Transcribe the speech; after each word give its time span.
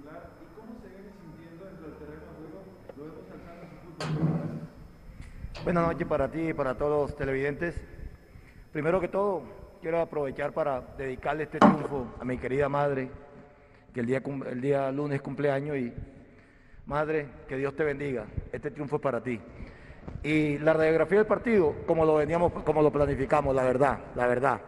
y 0.00 0.58
cómo 0.58 0.72
se 0.80 0.88
viene 0.88 1.10
sintiendo 1.20 1.64
dentro 1.66 1.86
del 1.88 1.98
terreno 1.98 2.22
juego. 2.38 2.64
Vemos 2.96 3.24
alzando 3.32 3.66
su 3.70 4.18
fútbol. 4.18 5.64
Buenas 5.64 5.86
noches 5.86 6.06
para 6.06 6.30
ti 6.30 6.48
y 6.48 6.54
para 6.54 6.74
todos 6.74 7.10
los 7.10 7.16
televidentes. 7.16 7.74
Primero 8.72 9.00
que 9.00 9.08
todo, 9.08 9.42
quiero 9.82 10.00
aprovechar 10.00 10.52
para 10.52 10.80
dedicarle 10.96 11.44
este 11.44 11.58
triunfo 11.58 12.14
a 12.18 12.24
mi 12.24 12.38
querida 12.38 12.68
madre, 12.68 13.10
que 13.92 14.00
el 14.00 14.06
día, 14.06 14.22
el 14.50 14.60
día 14.60 14.90
lunes 14.90 15.20
cumpleaños 15.20 15.76
y 15.76 15.92
madre, 16.86 17.28
que 17.46 17.56
Dios 17.56 17.76
te 17.76 17.84
bendiga. 17.84 18.24
Este 18.52 18.70
triunfo 18.70 18.96
es 18.96 19.02
para 19.02 19.22
ti. 19.22 19.38
Y 20.22 20.58
la 20.58 20.72
radiografía 20.72 21.18
del 21.18 21.26
partido, 21.26 21.74
como 21.86 22.06
lo 22.06 22.14
veníamos, 22.14 22.52
como 22.64 22.80
lo 22.80 22.90
planificamos, 22.90 23.54
la 23.54 23.64
verdad, 23.64 23.98
la 24.14 24.26
verdad, 24.26 24.60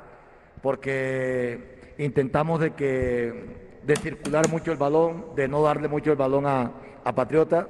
porque 0.61 1.95
intentamos 1.97 2.61
de 2.61 2.73
que 2.73 3.72
de 3.87 3.97
circular 3.97 4.49
mucho 4.49 4.71
el 4.73 4.79
balón, 4.79 5.27
de 5.35 5.49
no 5.49 5.63
darle 5.63 5.89
mucho 5.89 6.11
el 6.13 6.17
balón 6.17 6.47
a, 6.47 6.71
a 7.05 7.15
Patriota, 7.15 7.67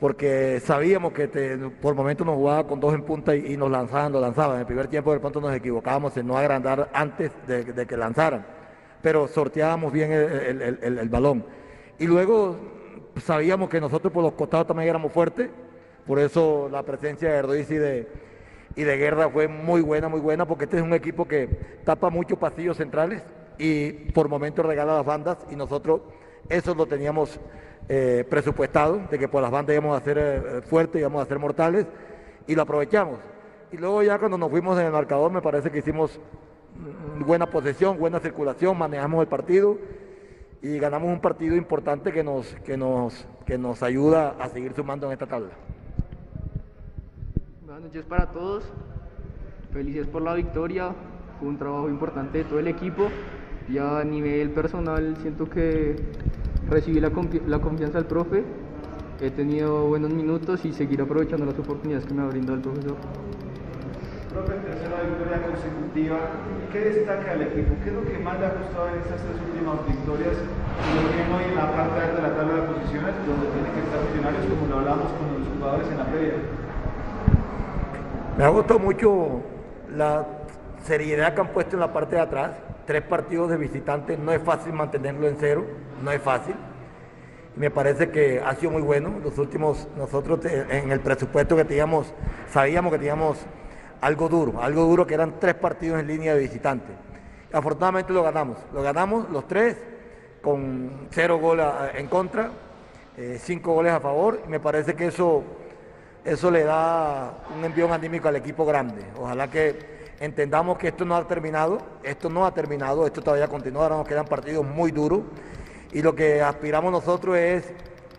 porque 0.00 0.60
sabíamos 0.60 1.12
que 1.12 1.28
por 1.80 1.94
momentos 1.94 2.26
nos 2.26 2.36
jugaba 2.36 2.66
con 2.66 2.80
dos 2.80 2.94
en 2.94 3.02
punta 3.02 3.36
y, 3.36 3.56
nos 3.56 3.70
lanzaban, 3.70 4.12
nos 4.12 4.20
lanzaban. 4.20 4.56
En 4.56 4.60
el 4.60 4.66
primer 4.66 4.88
tiempo 4.88 5.12
de 5.12 5.20
pronto 5.20 5.40
nos 5.40 5.54
equivocábamos 5.54 6.16
en 6.16 6.26
no 6.26 6.36
agrandar 6.36 6.90
antes 6.92 7.30
de, 7.46 7.86
que 7.86 7.96
lanzaran, 7.96 8.44
pero 9.00 9.28
sorteábamos 9.28 9.92
bien 9.92 10.10
el, 10.10 10.60
el- 10.82 10.98
el- 10.98 11.08
balón. 11.08 11.44
Y 11.98 12.06
luego 12.06 12.56
sabíamos 13.22 13.68
que 13.68 13.80
nosotros 13.80 14.12
por 14.12 14.24
los 14.24 14.32
costados 14.32 14.66
también 14.66 14.88
éramos 14.88 15.12
fuertes, 15.12 15.50
por 16.06 16.18
eso 16.18 16.68
la 16.72 16.82
presencia 16.82 17.30
de 17.30 17.36
Erdoiz 17.36 17.70
y 17.70 17.76
de, 17.76 18.08
y 18.74 18.82
de 18.82 18.96
Guerra 18.96 19.28
fue 19.28 19.46
muy 19.46 19.82
buena, 19.82 20.08
muy 20.08 20.18
buena, 20.20 20.46
porque 20.46 20.64
este 20.64 20.78
es 20.78 20.82
un 20.82 20.94
equipo 20.94 21.28
que 21.28 21.46
tapa 21.84 22.10
muchos 22.10 22.38
pasillos 22.38 22.76
centrales 22.76 23.22
y 23.62 23.92
por 24.10 24.28
momentos 24.28 24.66
regala 24.66 24.96
las 24.96 25.06
bandas 25.06 25.38
y 25.48 25.54
nosotros 25.54 26.00
eso 26.48 26.74
lo 26.74 26.84
teníamos 26.86 27.38
eh, 27.88 28.26
presupuestado, 28.28 29.02
de 29.08 29.18
que 29.20 29.28
por 29.28 29.40
las 29.40 29.52
bandas 29.52 29.74
íbamos 29.74 30.00
a 30.00 30.04
ser 30.04 30.18
eh, 30.18 30.62
fuertes, 30.62 31.00
íbamos 31.00 31.22
a 31.22 31.26
ser 31.26 31.38
mortales 31.38 31.86
y 32.48 32.56
lo 32.56 32.62
aprovechamos. 32.62 33.20
Y 33.70 33.76
luego 33.76 34.02
ya 34.02 34.18
cuando 34.18 34.36
nos 34.36 34.50
fuimos 34.50 34.76
en 34.80 34.86
el 34.86 34.92
marcador 34.92 35.30
me 35.30 35.40
parece 35.40 35.70
que 35.70 35.78
hicimos 35.78 36.18
mm, 36.74 37.24
buena 37.24 37.46
posesión, 37.46 37.98
buena 37.98 38.18
circulación, 38.18 38.76
manejamos 38.76 39.22
el 39.22 39.28
partido 39.28 39.78
y 40.60 40.80
ganamos 40.80 41.10
un 41.10 41.20
partido 41.20 41.54
importante 41.54 42.12
que 42.12 42.24
nos, 42.24 42.52
que 42.64 42.76
nos, 42.76 43.26
que 43.46 43.58
nos 43.58 43.80
ayuda 43.84 44.34
a 44.40 44.48
seguir 44.48 44.74
sumando 44.74 45.06
en 45.06 45.12
esta 45.12 45.26
tabla. 45.26 45.50
Buenas 47.64 47.84
noches 47.84 48.04
para 48.06 48.26
todos. 48.32 48.64
Felices 49.72 50.08
por 50.08 50.22
la 50.22 50.34
victoria. 50.34 50.92
Fue 51.38 51.48
un 51.48 51.58
trabajo 51.58 51.88
importante 51.88 52.38
de 52.38 52.44
todo 52.44 52.58
el 52.58 52.66
equipo. 52.66 53.08
Ya 53.68 53.98
a 54.00 54.04
nivel 54.04 54.50
personal 54.50 55.16
siento 55.22 55.48
que 55.48 55.96
recibí 56.68 57.00
la, 57.00 57.10
confi- 57.10 57.44
la 57.46 57.58
confianza 57.60 57.98
del 57.98 58.06
profe. 58.06 58.44
He 59.20 59.30
tenido 59.30 59.86
buenos 59.86 60.12
minutos 60.12 60.64
y 60.64 60.72
seguir 60.72 61.00
aprovechando 61.00 61.46
las 61.46 61.58
oportunidades 61.58 62.06
que 62.06 62.14
me 62.14 62.22
ha 62.22 62.26
brindado 62.26 62.56
el 62.56 62.62
profesor. 62.62 62.96
Profe, 64.32 64.54
tercera 64.66 65.02
victoria 65.06 65.42
consecutiva. 65.46 66.18
¿Qué 66.72 66.80
destaca 66.80 67.32
el 67.34 67.42
equipo? 67.42 67.74
¿Qué 67.84 67.90
es 67.90 67.94
lo 67.94 68.04
que 68.04 68.18
más 68.18 68.40
le 68.40 68.46
ha 68.46 68.54
gustado 68.54 68.88
en 68.88 68.98
estas 68.98 69.20
tres 69.22 69.36
últimas 69.46 69.86
victorias? 69.86 70.36
Y 70.36 70.88
lo 70.96 71.08
tienen 71.12 71.32
hoy 71.32 71.44
en 71.52 71.56
la 71.56 71.70
parte 71.70 72.00
alta 72.00 72.16
de 72.16 72.22
la 72.22 72.34
tabla 72.34 72.54
de 72.54 72.62
posiciones, 72.72 73.12
donde 73.28 73.46
tienen 73.52 73.72
que 73.72 73.80
estar 73.80 74.00
millonarios, 74.10 74.42
como 74.48 74.66
lo 74.66 74.78
hablamos 74.80 75.12
con 75.12 75.26
los 75.38 75.48
jugadores 75.54 75.88
en 75.92 75.98
la 75.98 76.06
previa. 76.06 76.34
Me 78.38 78.44
ha 78.44 78.48
gustado 78.48 78.80
mucho 78.80 79.42
la 79.94 80.26
seriedad 80.82 81.34
que 81.34 81.40
han 81.42 81.48
puesto 81.48 81.76
en 81.76 81.80
la 81.80 81.92
parte 81.92 82.16
de 82.16 82.22
atrás. 82.22 82.52
Tres 82.92 83.04
partidos 83.04 83.48
de 83.48 83.56
visitantes, 83.56 84.18
no 84.18 84.32
es 84.32 84.42
fácil 84.42 84.74
mantenerlo 84.74 85.26
en 85.26 85.38
cero, 85.40 85.64
no 86.02 86.10
es 86.10 86.20
fácil. 86.20 86.54
Me 87.56 87.70
parece 87.70 88.10
que 88.10 88.38
ha 88.38 88.54
sido 88.56 88.70
muy 88.70 88.82
bueno. 88.82 89.18
Los 89.24 89.38
últimos, 89.38 89.88
nosotros 89.96 90.40
en 90.44 90.92
el 90.92 91.00
presupuesto 91.00 91.56
que 91.56 91.64
teníamos, 91.64 92.12
sabíamos 92.50 92.92
que 92.92 92.98
teníamos 92.98 93.38
algo 94.02 94.28
duro, 94.28 94.62
algo 94.62 94.84
duro 94.84 95.06
que 95.06 95.14
eran 95.14 95.40
tres 95.40 95.54
partidos 95.54 96.00
en 96.00 96.06
línea 96.06 96.34
de 96.34 96.40
visitantes. 96.40 96.94
Afortunadamente 97.50 98.12
lo 98.12 98.22
ganamos, 98.22 98.58
lo 98.74 98.82
ganamos 98.82 99.30
los 99.30 99.48
tres 99.48 99.78
con 100.42 101.08
cero 101.12 101.38
goles 101.38 101.64
en 101.94 102.08
contra, 102.08 102.50
eh, 103.16 103.38
cinco 103.40 103.72
goles 103.72 103.94
a 103.94 104.00
favor. 104.00 104.42
Y 104.46 104.50
me 104.50 104.60
parece 104.60 104.92
que 104.92 105.06
eso 105.06 105.42
eso 106.26 106.50
le 106.50 106.64
da 106.64 107.38
un 107.56 107.64
envión 107.64 107.90
anímico 107.90 108.28
al 108.28 108.36
equipo 108.36 108.66
grande. 108.66 109.02
Ojalá 109.18 109.50
que 109.50 110.01
entendamos 110.22 110.78
que 110.78 110.86
esto 110.88 111.04
no 111.04 111.16
ha 111.16 111.26
terminado, 111.26 111.78
esto 112.04 112.30
no 112.30 112.46
ha 112.46 112.54
terminado, 112.54 113.04
esto 113.06 113.20
todavía 113.22 113.48
continúa, 113.48 113.82
ahora 113.82 113.96
nos 113.96 114.06
quedan 114.06 114.24
partidos 114.24 114.64
muy 114.64 114.92
duros 114.92 115.22
y 115.90 116.00
lo 116.00 116.14
que 116.14 116.40
aspiramos 116.40 116.92
nosotros 116.92 117.36
es 117.36 117.64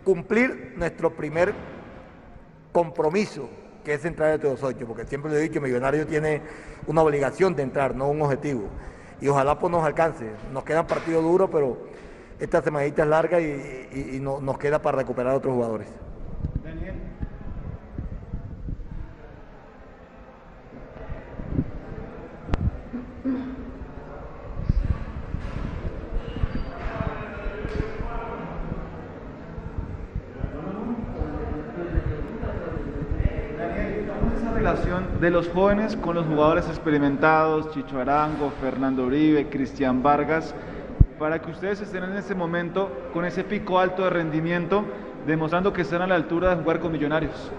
cumplir 0.03 0.73
nuestro 0.75 1.11
primer 1.15 1.53
compromiso, 2.73 3.49
que 3.85 3.93
es 3.93 4.03
entrar 4.03 4.33
entre 4.33 4.49
los 4.49 4.61
ocho, 4.61 4.85
porque 4.85 5.05
siempre 5.05 5.31
lo 5.31 5.37
he 5.37 5.41
dicho, 5.41 5.61
Millonario 5.61 6.05
tiene 6.05 6.41
una 6.87 7.01
obligación 7.01 7.55
de 7.55 7.63
entrar, 7.63 7.95
no 7.95 8.09
un 8.09 8.21
objetivo. 8.21 8.63
Y 9.21 9.29
ojalá 9.29 9.57
pues 9.57 9.71
nos 9.71 9.85
alcance. 9.85 10.25
Nos 10.51 10.65
quedan 10.65 10.85
partidos 10.85 11.23
duros, 11.23 11.49
pero 11.49 11.77
esta 12.37 12.61
semanita 12.61 13.03
es 13.03 13.07
larga 13.07 13.39
y, 13.39 14.19
no- 14.21 14.41
nos 14.41 14.57
queda 14.57 14.81
para 14.81 14.97
recuperar 14.97 15.35
otros 15.35 15.53
jugadores. 15.53 15.87
Daniel. 16.61 16.95
Daniel, 33.57 34.07
¿cómo 34.07 34.31
es 34.33 34.41
esa 34.41 34.52
relación 34.63 35.19
de 35.19 35.29
los 35.29 35.49
jóvenes 35.49 35.97
con 35.97 36.15
los 36.15 36.25
jugadores 36.25 36.69
experimentados, 36.69 37.69
Chicho 37.71 37.99
Arango, 37.99 38.49
Fernando 38.61 39.05
Uribe, 39.05 39.49
Cristian 39.49 40.01
Vargas, 40.01 40.55
para 41.19 41.41
que 41.41 41.51
ustedes 41.51 41.81
estén 41.81 42.05
en 42.05 42.15
ese 42.15 42.33
momento 42.33 42.89
con 43.11 43.25
ese 43.25 43.43
pico 43.43 43.77
alto 43.77 44.05
de 44.05 44.11
rendimiento, 44.11 44.85
demostrando 45.27 45.73
que 45.73 45.81
están 45.81 46.01
a 46.01 46.07
la 46.07 46.15
altura 46.15 46.55
de 46.55 46.63
jugar 46.63 46.79
con 46.79 46.93
millonarios? 46.93 47.51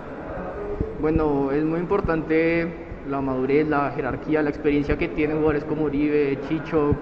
Bueno, 1.02 1.50
es 1.52 1.62
muy 1.62 1.78
importante 1.78 2.72
la 3.06 3.20
madurez, 3.20 3.68
la 3.68 3.90
jerarquía, 3.90 4.40
la 4.40 4.48
experiencia 4.48 4.96
que 4.96 5.08
tienen 5.08 5.36
jugadores 5.36 5.64
como 5.66 5.84
Uribe, 5.84 6.38
Chicho, 6.48 6.96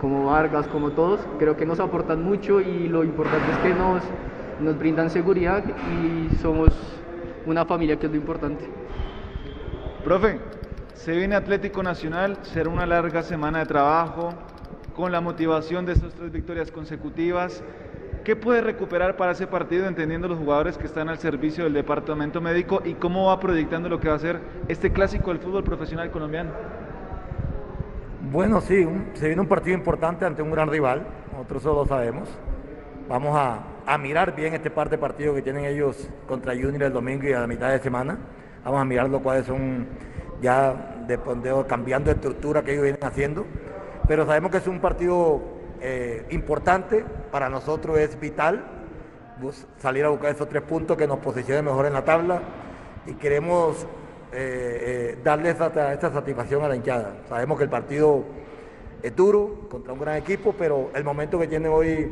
como 0.00 0.24
Vargas, 0.24 0.66
como 0.68 0.92
todos. 0.92 1.20
Creo 1.38 1.54
que 1.54 1.66
nos 1.66 1.80
aportan 1.80 2.22
mucho 2.22 2.62
y 2.62 2.88
lo 2.88 3.04
importante 3.04 3.44
es 3.52 3.58
que 3.58 3.74
nos, 3.74 4.02
nos 4.62 4.78
brindan 4.78 5.10
seguridad 5.10 5.62
y 5.66 6.34
somos 6.36 6.70
una 7.44 7.66
familia 7.66 7.98
que 7.98 8.06
es 8.06 8.12
lo 8.12 8.16
importante. 8.16 8.83
Profe, 10.04 10.38
se 10.92 11.16
viene 11.16 11.34
Atlético 11.34 11.82
Nacional, 11.82 12.36
será 12.42 12.68
una 12.68 12.84
larga 12.84 13.22
semana 13.22 13.60
de 13.60 13.64
trabajo, 13.64 14.34
con 14.94 15.10
la 15.10 15.22
motivación 15.22 15.86
de 15.86 15.94
estas 15.94 16.12
tres 16.12 16.30
victorias 16.30 16.70
consecutivas. 16.70 17.64
¿Qué 18.22 18.36
puede 18.36 18.60
recuperar 18.60 19.16
para 19.16 19.32
ese 19.32 19.46
partido, 19.46 19.86
entendiendo 19.86 20.28
los 20.28 20.38
jugadores 20.38 20.76
que 20.76 20.84
están 20.84 21.08
al 21.08 21.16
servicio 21.16 21.64
del 21.64 21.72
departamento 21.72 22.42
médico 22.42 22.82
y 22.84 22.94
cómo 22.94 23.28
va 23.28 23.40
proyectando 23.40 23.88
lo 23.88 23.98
que 23.98 24.10
va 24.10 24.16
a 24.16 24.18
ser 24.18 24.40
este 24.68 24.92
clásico 24.92 25.30
del 25.30 25.40
fútbol 25.40 25.64
profesional 25.64 26.10
colombiano? 26.10 26.50
Bueno, 28.30 28.60
sí, 28.60 28.86
se 29.14 29.26
viene 29.28 29.40
un 29.40 29.48
partido 29.48 29.74
importante 29.74 30.26
ante 30.26 30.42
un 30.42 30.50
gran 30.50 30.68
rival, 30.68 31.06
nosotros 31.32 31.62
eso 31.62 31.74
lo 31.74 31.86
sabemos. 31.86 32.28
Vamos 33.08 33.34
a, 33.34 33.60
a 33.86 33.96
mirar 33.96 34.36
bien 34.36 34.52
este 34.52 34.70
par 34.70 34.90
de 34.90 34.98
partidos 34.98 35.34
que 35.34 35.40
tienen 35.40 35.64
ellos 35.64 36.10
contra 36.28 36.52
Junior 36.52 36.82
el 36.82 36.92
domingo 36.92 37.26
y 37.26 37.32
a 37.32 37.40
la 37.40 37.46
mitad 37.46 37.70
de 37.70 37.78
semana. 37.78 38.18
Vamos 38.64 38.80
a 38.80 38.84
mirar 38.84 39.08
los 39.10 39.20
cuales 39.20 39.46
son 39.46 39.86
ya 40.40 41.04
de, 41.06 41.16
de- 41.16 41.64
cambiando 41.66 42.10
estructura 42.10 42.62
que 42.62 42.72
ellos 42.72 42.82
vienen 42.84 43.04
haciendo. 43.04 43.44
Pero 44.08 44.26
sabemos 44.26 44.50
que 44.50 44.58
es 44.58 44.66
un 44.66 44.80
partido 44.80 45.42
eh, 45.80 46.26
importante, 46.30 47.04
para 47.30 47.48
nosotros 47.48 47.98
es 47.98 48.18
vital 48.18 48.64
salir 49.78 50.04
a 50.04 50.08
buscar 50.08 50.30
esos 50.34 50.48
tres 50.48 50.62
puntos 50.62 50.96
que 50.96 51.06
nos 51.06 51.18
posicionen 51.18 51.64
mejor 51.64 51.86
en 51.86 51.92
la 51.92 52.04
tabla 52.04 52.40
y 53.06 53.14
queremos 53.14 53.86
eh, 54.32 55.16
eh, 55.16 55.18
darle 55.22 55.50
esa 55.50 55.70
satisfacción 56.10 56.62
a 56.64 56.68
la 56.68 56.76
hinchada. 56.76 57.16
Sabemos 57.28 57.58
que 57.58 57.64
el 57.64 57.70
partido 57.70 58.24
es 59.02 59.14
duro 59.14 59.68
contra 59.68 59.92
un 59.92 60.00
gran 60.00 60.16
equipo, 60.16 60.54
pero 60.58 60.90
el 60.94 61.04
momento 61.04 61.38
que 61.38 61.46
tiene 61.46 61.68
hoy 61.68 62.10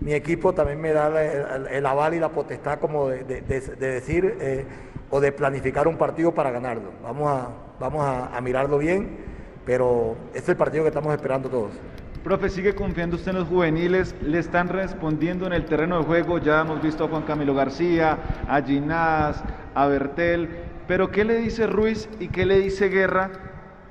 mi 0.00 0.12
equipo 0.14 0.52
también 0.52 0.80
me 0.80 0.92
da 0.92 1.08
el, 1.24 1.84
aval 1.84 2.14
y 2.14 2.20
la 2.20 2.28
potestad 2.28 2.78
como 2.78 3.08
de 3.08 3.42
decir 3.80 4.36
eh, 4.40 4.64
o 5.10 5.20
de 5.20 5.32
planificar 5.32 5.88
un 5.88 5.96
partido 5.96 6.32
para 6.32 6.50
ganarlo. 6.50 6.90
Vamos 7.02 7.30
a, 7.30 7.48
vamos 7.80 8.04
a, 8.04 8.40
mirarlo 8.40 8.78
bien, 8.78 9.18
pero 9.64 10.16
este 10.28 10.38
es 10.38 10.48
el 10.50 10.56
partido 10.56 10.84
que 10.84 10.88
estamos 10.88 11.14
esperando 11.14 11.48
todos. 11.48 11.72
Profe, 12.24 12.50
¿sigue 12.50 12.74
confiando 12.74 13.16
usted 13.16 13.30
en 13.30 13.38
los 13.38 13.48
juveniles? 13.48 14.14
¿Le 14.22 14.38
están 14.38 14.68
respondiendo 14.68 15.46
en 15.46 15.52
el 15.52 15.64
terreno 15.64 15.98
de 15.98 16.04
juego? 16.04 16.38
Ya 16.38 16.60
hemos 16.60 16.82
visto 16.82 17.04
a 17.04 17.08
Juan 17.08 17.22
Camilo 17.22 17.54
García, 17.54 18.18
a 18.48 18.60
Ginás, 18.60 19.42
a 19.74 19.86
Bertel. 19.86 20.48
Pero 20.86 21.10
¿qué 21.10 21.24
le 21.24 21.36
dice 21.36 21.66
Ruiz 21.66 22.08
y 22.18 22.28
qué 22.28 22.44
le 22.44 22.58
dice 22.58 22.88
Guerra? 22.88 23.30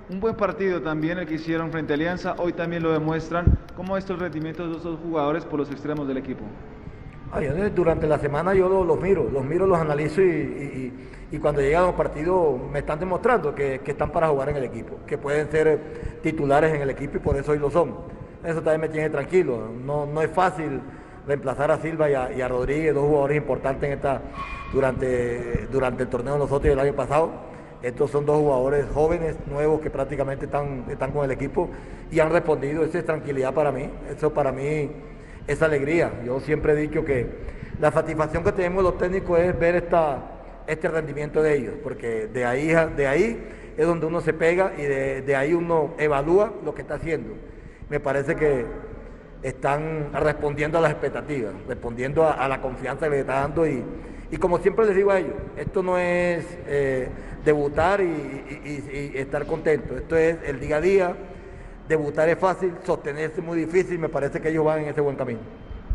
Un 0.09 0.19
buen 0.19 0.35
partido 0.35 0.81
también 0.81 1.17
el 1.17 1.25
que 1.25 1.35
hicieron 1.35 1.71
frente 1.71 1.93
a 1.93 1.95
Alianza. 1.95 2.35
Hoy 2.37 2.53
también 2.53 2.83
lo 2.83 2.91
demuestran. 2.91 3.57
¿Cómo 3.75 3.97
es 3.97 4.09
el 4.09 4.19
rendimiento 4.19 4.63
de 4.63 4.71
esos 4.71 4.83
dos 4.83 4.99
jugadores 4.99 5.45
por 5.45 5.59
los 5.59 5.71
extremos 5.71 6.07
del 6.07 6.17
equipo? 6.17 6.43
Durante 7.75 8.07
la 8.07 8.19
semana 8.19 8.53
yo 8.53 8.69
los, 8.69 8.99
miro, 8.99 9.29
los 9.31 9.43
miro, 9.43 9.67
los 9.67 9.77
analizo 9.77 10.21
y, 10.21 10.93
cuando 11.41 11.61
llegan 11.61 11.83
los 11.83 11.95
partidos 11.95 12.59
me 12.71 12.79
están 12.79 12.99
demostrando 12.99 13.53
que, 13.53 13.81
están 13.85 14.11
para 14.11 14.29
jugar 14.29 14.49
en 14.49 14.57
el 14.57 14.63
equipo, 14.63 14.99
que 15.05 15.17
pueden 15.17 15.51
ser 15.51 16.19
titulares 16.23 16.73
en 16.73 16.81
el 16.81 16.89
equipo 16.89 17.17
y 17.17 17.19
por 17.19 17.35
eso 17.35 17.51
hoy 17.51 17.59
lo 17.59 17.69
son. 17.69 17.95
Eso 18.43 18.61
también 18.61 18.81
me 18.81 18.89
tiene 18.89 19.09
tranquilo. 19.09 19.69
No, 19.85 20.05
no 20.05 20.21
es 20.21 20.31
fácil 20.31 20.79
reemplazar 21.27 21.69
a 21.71 21.77
Silva 21.79 22.09
y 22.09 22.41
a, 22.41 22.47
Rodríguez, 22.47 22.93
dos 22.93 23.03
jugadores 23.03 23.37
importantes 23.37 23.89
en 23.89 23.97
esta, 23.97 24.21
durante, 24.71 25.67
durante 25.71 26.03
el 26.03 26.09
torneo 26.09 26.33
de 26.33 26.39
nosotros 26.39 26.63
del 26.63 26.79
año 26.79 26.93
pasado. 26.93 27.31
Estos 27.81 28.09
son 28.09 28.25
dos 28.25 28.37
jugadores 28.37 28.85
jóvenes, 28.93 29.35
nuevos, 29.47 29.81
que 29.81 29.89
prácticamente 29.89 30.45
están, 30.45 30.85
están 30.89 31.11
con 31.11 31.25
el 31.25 31.31
equipo 31.31 31.69
y 32.09 32.19
han 32.19 32.31
respondido. 32.31 32.83
Esa 32.83 32.99
es 32.99 33.05
tranquilidad 33.05 33.53
para 33.53 33.71
mí. 33.71 33.89
Eso 34.09 34.33
para 34.33 34.51
mí 34.51 34.89
es 35.47 35.61
alegría. 35.61 36.11
Yo 36.25 36.39
siempre 36.39 36.73
he 36.73 36.75
dicho 36.75 37.03
que 37.03 37.25
la 37.79 37.91
satisfacción 37.91 38.43
que 38.43 38.51
tenemos 38.51 38.83
los 38.83 38.97
técnicos 38.97 39.39
es 39.39 39.57
ver 39.57 39.75
esta, 39.75 40.19
este 40.67 40.87
rendimiento 40.89 41.41
de 41.41 41.55
ellos, 41.55 41.73
porque 41.83 42.27
de 42.27 42.45
ahí, 42.45 42.67
de 42.67 43.07
ahí 43.07 43.47
es 43.77 43.85
donde 43.85 44.05
uno 44.05 44.21
se 44.21 44.33
pega 44.33 44.73
y 44.77 44.81
de, 44.81 45.35
ahí 45.35 45.53
uno 45.53 45.93
evalúa 45.97 46.53
lo 46.65 46.73
que 46.73 46.81
está 46.81 46.95
haciendo. 46.95 47.35
Me 47.89 47.99
parece 47.99 48.35
que 48.35 48.65
están 49.43 50.11
respondiendo 50.13 50.79
a 50.79 50.81
las 50.81 50.91
expectativas, 50.91 51.53
respondiendo 51.67 52.27
a, 52.27 52.47
la 52.47 52.59
confianza 52.59 53.05
que 53.05 53.11
le 53.11 53.19
está 53.19 53.41
dando 53.41 53.67
y, 53.67 53.83
y, 54.31 54.37
como 54.37 54.57
siempre 54.57 54.85
les 54.85 54.95
digo 54.95 55.11
a 55.11 55.19
ellos, 55.19 55.35
esto 55.55 55.83
no 55.83 55.97
es 55.99 56.43
eh, 56.65 57.07
debutar 57.45 58.01
y, 58.01 59.13
estar 59.15 59.45
contento, 59.45 59.95
esto 59.95 60.17
es 60.17 60.37
el 60.45 60.59
día 60.59 60.77
a 60.77 60.81
día, 60.81 61.15
debutar 61.87 62.29
es 62.29 62.37
fácil, 62.37 62.73
sostenerse 62.83 63.39
es 63.39 63.45
muy 63.45 63.57
difícil, 63.59 63.99
me 63.99 64.09
parece 64.09 64.41
que 64.41 64.49
ellos 64.49 64.65
van 64.65 64.81
en 64.81 64.89
ese 64.89 65.01
buen 65.01 65.15
camino. 65.15 65.39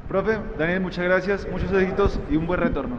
Profe, 0.08 0.38
Daniel, 0.58 0.80
muchas 0.80 1.04
gracias, 1.04 1.48
muchos 1.48 1.72
éxitos 1.72 2.18
y 2.30 2.36
un 2.36 2.46
buen 2.46 2.60
retorno. 2.60 2.98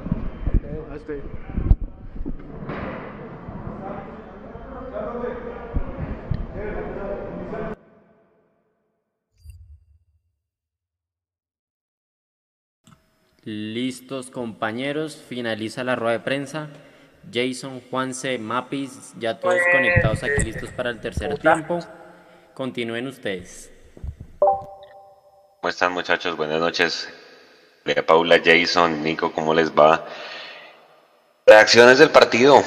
Listos 13.45 14.31
compañeros, 14.31 15.21
finaliza 15.27 15.83
la 15.83 15.97
rueda 15.97 16.13
de 16.13 16.19
prensa. 16.21 16.69
Jason, 17.31 17.81
Juanse, 17.89 18.37
Mapis, 18.37 19.13
ya 19.19 19.39
todos 19.39 19.59
conectados 19.71 20.23
aquí 20.23 20.43
listos 20.43 20.69
para 20.71 20.89
el 20.89 20.99
tercer 21.01 21.37
tiempo. 21.39 21.79
Continúen 22.53 23.07
ustedes. 23.07 23.71
¿Cómo 24.39 25.69
están 25.69 25.91
muchachos? 25.91 26.37
Buenas 26.37 26.59
noches. 26.59 27.09
Paula, 28.05 28.39
Jason, 28.43 29.03
Nico, 29.03 29.31
¿cómo 29.31 29.53
les 29.53 29.71
va? 29.71 30.05
Reacciones 31.45 31.99
del 31.99 32.11
partido. 32.11 32.63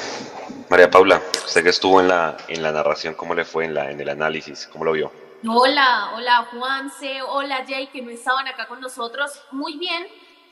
María 0.69 0.89
Paula, 0.89 1.21
usted 1.45 1.63
que 1.63 1.69
estuvo 1.69 2.01
en 2.01 2.09
la, 2.09 2.37
en 2.49 2.61
la 2.61 2.71
narración, 2.71 3.13
¿cómo 3.15 3.33
le 3.33 3.45
fue 3.45 3.65
en, 3.65 3.73
la, 3.73 3.89
en 3.89 3.99
el 4.01 4.09
análisis? 4.09 4.67
¿Cómo 4.71 4.83
lo 4.83 4.91
vio? 4.91 5.11
Hola, 5.47 6.11
hola 6.15 6.49
Juanse, 6.51 7.21
hola 7.21 7.63
Jay, 7.67 7.87
que 7.87 8.01
no 8.01 8.09
estaban 8.09 8.47
acá 8.47 8.67
con 8.67 8.81
nosotros. 8.81 9.41
Muy 9.51 9.77
bien, 9.77 10.05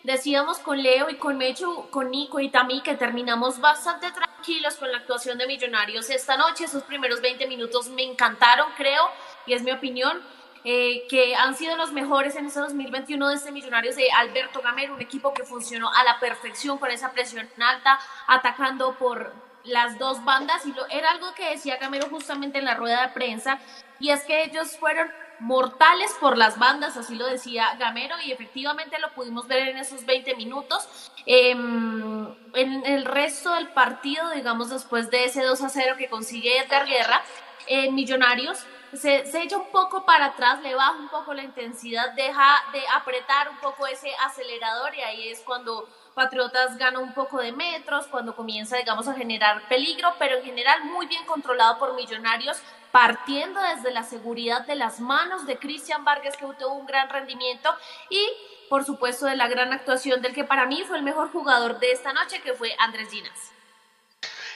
Decíamos 0.06 0.60
con 0.60 0.84
Leo 0.84 1.10
y 1.10 1.16
con 1.16 1.36
Mechu, 1.36 1.90
con 1.90 2.12
Nico 2.12 2.40
y 2.40 2.50
Tami 2.50 2.81
que 2.81 2.94
terminamos 2.94 3.60
bastante 3.60 4.12
tranquilos 4.12 4.75
con 4.75 4.92
la 4.92 5.00
actuación 5.00 5.40
de 5.40 5.48
Millonarios 5.48 6.12
esta 6.12 6.38
noche. 6.38 6.66
Esos 6.66 6.84
primeros 6.84 7.22
20 7.22 7.48
minutos 7.48 7.90
me 7.90 8.04
encantaron, 8.04 8.68
creo, 8.78 9.02
y 9.48 9.54
es 9.54 9.63
mi 9.63 9.72
opinión. 9.72 10.22
Eh, 10.63 11.06
que 11.10 11.36
han 11.36 11.56
sido 11.56 11.75
los 11.75 11.92
mejores 11.92 12.36
en 12.36 12.46
este 12.46 12.60
2021 12.60 13.30
de 13.30 13.36
este 13.36 13.52
Millonarios 13.52 13.96
de 13.96 14.12
Alberto 14.12 14.62
Gamero, 14.62 14.94
un 14.94 15.02
equipo 15.02 15.34
que 15.34 15.44
funcionó 15.44 15.92
a 15.92 16.04
la 16.04 16.19
perfección 16.19 16.78
con 16.78 16.92
esa 16.92 17.12
presión 17.12 17.50
alta, 17.60 18.00
atacando 18.28 18.96
por 19.00 19.34
las 19.63 19.98
dos 19.98 20.24
bandas, 20.24 20.66
y 20.68 20.74
lo, 20.74 20.88
era 20.88 21.12
algo 21.12 21.34
que 21.34 21.50
decía 21.50 21.78
Gamero 21.78 22.10
justamente 22.10 22.60
en 22.60 22.66
la 22.66 22.75
rueda 22.75 23.07
de 23.07 23.13
prensa, 23.13 23.60
y 24.00 24.10
es 24.10 24.24
que 24.24 24.44
ellos 24.44 24.78
fueron 24.78 25.12
mortales 25.39 26.11
por 26.19 26.37
las 26.37 26.57
bandas, 26.57 26.97
así 26.97 27.15
lo 27.15 27.27
decía 27.27 27.75
Gamero, 27.77 28.15
y 28.23 28.31
efectivamente 28.31 28.99
lo 28.99 29.11
pudimos 29.13 29.47
ver 29.47 29.69
en 29.69 29.77
esos 29.77 30.05
20 30.05 30.35
minutos. 30.35 30.87
Em, 31.25 32.27
en 32.53 32.85
el 32.85 33.05
resto 33.05 33.53
del 33.53 33.69
partido, 33.69 34.29
digamos, 34.31 34.69
después 34.69 35.09
de 35.09 35.25
ese 35.25 35.43
2 35.43 35.61
a 35.61 35.69
0 35.69 35.95
que 35.97 36.09
consigue 36.09 36.59
Edgar 36.59 36.87
Guerra, 36.87 37.21
en 37.67 37.95
Millonarios 37.95 38.65
se, 38.93 39.25
se, 39.25 39.41
echa 39.41 39.57
un 39.57 39.71
poco 39.71 40.05
para 40.05 40.25
atrás, 40.25 40.61
le 40.61 40.75
baja 40.75 40.91
un 40.93 41.09
poco 41.09 41.33
la 41.33 41.43
intensidad, 41.43 42.13
deja 42.13 42.63
de 42.71 42.81
apretar 42.95 43.49
un 43.49 43.57
poco 43.57 43.87
ese 43.87 44.09
acelerador 44.25 44.93
y 44.95 45.01
ahí 45.01 45.29
es 45.29 45.41
cuando 45.41 45.87
Patriotas 46.13 46.77
gana 46.77 46.99
un 46.99 47.13
poco 47.13 47.39
de 47.39 47.51
metros, 47.51 48.07
cuando 48.07 48.35
comienza, 48.35 48.77
digamos, 48.77 49.07
a 49.07 49.13
generar 49.13 49.67
peligro, 49.67 50.13
pero 50.17 50.37
en 50.37 50.45
general 50.45 50.85
muy 50.85 51.07
bien 51.07 51.25
controlado 51.25 51.77
por 51.77 51.93
Millonarios, 51.95 52.61
partiendo 52.95 53.59
desde 53.59 53.92
la 53.92 54.03
seguridad 54.03 54.65
de 54.65 54.75
las 54.75 55.01
manos 55.01 55.45
de 55.45 55.57
Cristian 55.59 56.06
Vargas, 56.06 56.38
que 56.38 56.45
tuvo 56.57 56.75
un 56.75 56.86
gran 56.86 57.09
rendimiento, 57.09 57.69
y 58.09 58.25
por 58.69 58.86
supuesto 58.86 59.25
de 59.25 59.36
la 59.36 59.50
gran 59.50 59.74
actuación 59.74 60.21
del 60.21 60.33
que 60.33 60.45
para 60.45 60.65
mí 60.65 60.81
fue 60.88 60.95
el 60.95 61.03
mejor 61.03 61.30
jugador 61.30 61.80
de 61.80 61.92
esta 61.92 62.13
noche, 62.13 62.39
que 62.42 62.53
fue 62.53 62.74
Andrés 62.80 63.09
Ginas. 63.12 63.51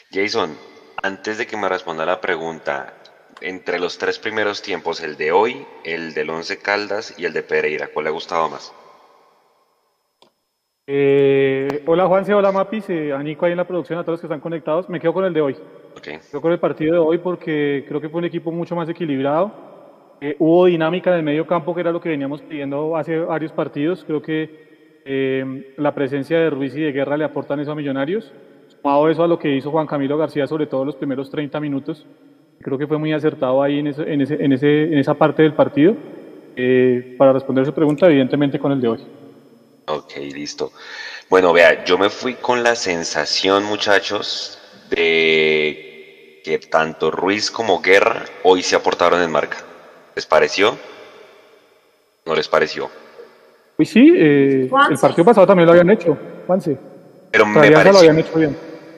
Jason, 0.09 0.57
antes 1.03 1.37
de 1.37 1.47
que 1.47 1.57
me 1.57 1.67
responda 1.67 2.05
la 2.05 2.21
pregunta, 2.21 2.93
entre 3.41 3.77
los 3.77 3.97
tres 3.97 4.19
primeros 4.19 4.61
tiempos, 4.61 5.01
el 5.01 5.17
de 5.17 5.33
hoy, 5.33 5.67
el 5.83 6.13
del 6.13 6.29
Once 6.29 6.59
Caldas 6.59 7.15
y 7.17 7.25
el 7.25 7.33
de 7.33 7.43
Pereira, 7.43 7.89
¿cuál 7.89 8.05
le 8.05 8.09
ha 8.11 8.13
gustado 8.13 8.47
más? 8.47 8.71
Eh, 10.91 11.83
hola 11.85 12.07
Juanse, 12.07 12.33
hola 12.33 12.51
Mapis, 12.51 12.89
eh, 12.89 13.13
a 13.13 13.21
Nico 13.21 13.45
ahí 13.45 13.51
en 13.51 13.59
la 13.59 13.67
producción, 13.67 13.99
a 13.99 14.01
todos 14.01 14.13
los 14.13 14.21
que 14.21 14.25
están 14.25 14.39
conectados. 14.39 14.89
Me 14.89 14.99
quedo 14.99 15.13
con 15.13 15.23
el 15.23 15.31
de 15.31 15.39
hoy. 15.39 15.55
Okay. 15.95 16.17
Creo 16.27 16.41
con 16.41 16.51
el 16.51 16.57
partido 16.57 16.93
de 16.93 16.99
hoy 16.99 17.19
porque 17.19 17.85
creo 17.87 18.01
que 18.01 18.09
fue 18.09 18.17
un 18.17 18.25
equipo 18.25 18.51
mucho 18.51 18.75
más 18.75 18.89
equilibrado. 18.89 19.51
Eh, 20.19 20.35
hubo 20.39 20.65
dinámica 20.65 21.11
en 21.11 21.17
el 21.17 21.23
medio 21.23 21.45
campo, 21.45 21.75
que 21.75 21.81
era 21.81 21.91
lo 21.91 22.01
que 22.01 22.09
veníamos 22.09 22.41
pidiendo 22.41 22.97
hace 22.97 23.19
varios 23.19 23.51
partidos. 23.51 24.03
Creo 24.03 24.23
que 24.23 25.03
eh, 25.05 25.75
la 25.77 25.93
presencia 25.93 26.39
de 26.39 26.49
Ruiz 26.49 26.75
y 26.75 26.81
de 26.81 26.91
Guerra 26.91 27.17
le 27.17 27.23
aportan 27.23 27.59
eso 27.59 27.71
a 27.71 27.75
Millonarios. 27.75 28.33
Sumado 28.65 29.09
eso 29.09 29.23
a 29.23 29.27
lo 29.27 29.37
que 29.37 29.55
hizo 29.55 29.69
Juan 29.69 29.85
Camilo 29.85 30.17
García, 30.17 30.47
sobre 30.47 30.65
todo 30.65 30.85
los 30.85 30.95
primeros 30.95 31.29
30 31.29 31.59
minutos. 31.59 32.07
Creo 32.61 32.79
que 32.79 32.87
fue 32.87 32.97
muy 32.97 33.13
acertado 33.13 33.61
ahí 33.61 33.77
en, 33.77 33.85
en, 33.85 34.21
ese, 34.21 34.43
en, 34.43 34.53
ese, 34.53 34.83
en 34.85 34.97
esa 34.97 35.13
parte 35.13 35.43
del 35.43 35.53
partido. 35.53 35.93
Eh, 36.55 37.13
para 37.15 37.31
responder 37.31 37.63
su 37.63 37.73
pregunta, 37.73 38.07
evidentemente 38.07 38.57
con 38.57 38.71
el 38.71 38.81
de 38.81 38.87
hoy. 38.87 38.99
Ok, 39.89 40.17
listo. 40.17 40.71
Bueno, 41.29 41.51
vea, 41.51 41.83
yo 41.83 41.97
me 41.97 42.11
fui 42.11 42.35
con 42.35 42.61
la 42.63 42.75
sensación, 42.75 43.63
muchachos, 43.63 44.59
de 44.89 46.41
que 46.43 46.59
tanto 46.59 47.09
Ruiz 47.09 47.49
como 47.49 47.81
Guerra 47.81 48.23
hoy 48.43 48.61
se 48.61 48.75
aportaron 48.75 49.21
en 49.21 49.31
marca. 49.31 49.57
¿Les 50.15 50.27
pareció? 50.27 50.77
¿No 52.25 52.35
les 52.35 52.47
pareció? 52.47 52.89
Pues 53.75 53.89
sí, 53.89 54.13
eh, 54.15 54.69
el 54.89 54.97
partido 54.99 55.25
pasado 55.25 55.47
también 55.47 55.65
lo 55.65 55.71
habían 55.71 55.89
hecho, 55.89 56.15
Juanse. 56.45 56.77
Pero 57.31 57.47
me 57.47 57.71
parece. 57.71 57.93
Lo 57.93 57.99
habían 57.99 58.19
hecho 58.19 58.35
bien. 58.35 58.57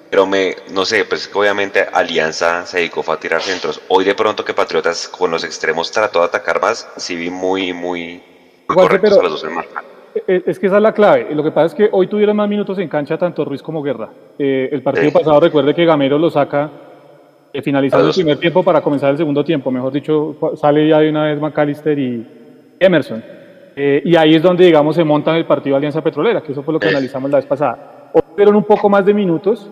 Pero 0.10 0.26
me, 0.26 0.58
no 0.72 0.84
sé, 0.84 1.06
pues 1.06 1.30
que 1.30 1.38
obviamente 1.38 1.88
Alianza 1.94 2.66
se 2.66 2.80
dedicó 2.80 3.10
a 3.10 3.18
tirar 3.18 3.42
centros. 3.42 3.82
Hoy 3.88 4.04
de 4.04 4.14
pronto 4.14 4.44
que 4.44 4.54
Patriotas 4.54 5.08
con 5.08 5.32
los 5.32 5.46
extremos 5.46 5.90
trató 5.90 6.20
de 6.20 6.26
atacar 6.26 6.62
más, 6.62 6.90
sí 6.98 7.16
vi 7.16 7.30
muy, 7.30 7.72
muy, 7.72 8.22
muy 8.68 8.86
a 8.86 9.00
los 9.00 9.32
dos 9.32 9.44
en 9.46 9.56
marca. 9.56 9.84
Eh, 10.14 10.24
eh, 10.28 10.44
es 10.46 10.60
que 10.60 10.68
esa 10.68 10.78
es 10.78 10.84
la 10.84 10.94
clave. 10.94 11.34
Lo 11.34 11.44
que 11.44 11.52
pasa 11.52 11.68
es 11.68 11.76
que 11.76 11.90
hoy 11.92 12.08
tuvieron 12.08 12.36
más 12.36 12.50
minutos 12.50 12.78
en 12.80 12.88
cancha 12.88 13.18
tanto 13.18 13.46
Ruiz 13.46 13.62
como 13.62 13.82
Guerra. 13.82 14.10
Eh, 14.38 14.70
el 14.72 14.82
partido 14.82 15.12
pasado 15.12 15.40
recuerde 15.40 15.74
que 15.74 15.86
Gamero 15.86 16.18
lo 16.18 16.30
saca 16.30 16.70
eh, 17.54 17.62
finalizando 17.62 18.08
el 18.08 18.14
primer 18.14 18.38
tiempo 18.38 18.64
para 18.64 18.82
comenzar 18.82 19.12
el 19.12 19.18
segundo 19.18 19.44
tiempo. 19.44 19.72
Mejor 19.72 19.92
dicho, 19.92 20.36
sale 20.56 20.88
ya 20.88 21.00
de 21.00 21.10
una 21.10 21.26
vez 21.26 21.40
McAllister 21.40 21.98
y 21.98 22.28
Emerson. 22.80 23.24
y 23.76 24.16
ahí 24.16 24.36
es 24.36 24.42
donde, 24.42 24.66
digamos, 24.66 24.96
se 24.96 25.04
montan 25.04 25.36
el 25.36 25.46
partido 25.46 25.76
Alianza 25.76 26.02
Petrolera, 26.02 26.42
que 26.42 26.52
eso 26.52 26.64
fue 26.64 26.74
lo 26.74 26.80
que 26.80 26.90
analizamos 26.90 27.32
la 27.32 27.38
vez 27.38 27.46
pasada. 27.46 28.10
Hoy 28.14 28.22
tuvieron 28.32 28.56
un 28.56 28.64
poco 28.64 28.90
más 28.90 29.06
de 29.06 29.14
minutos 29.14 29.70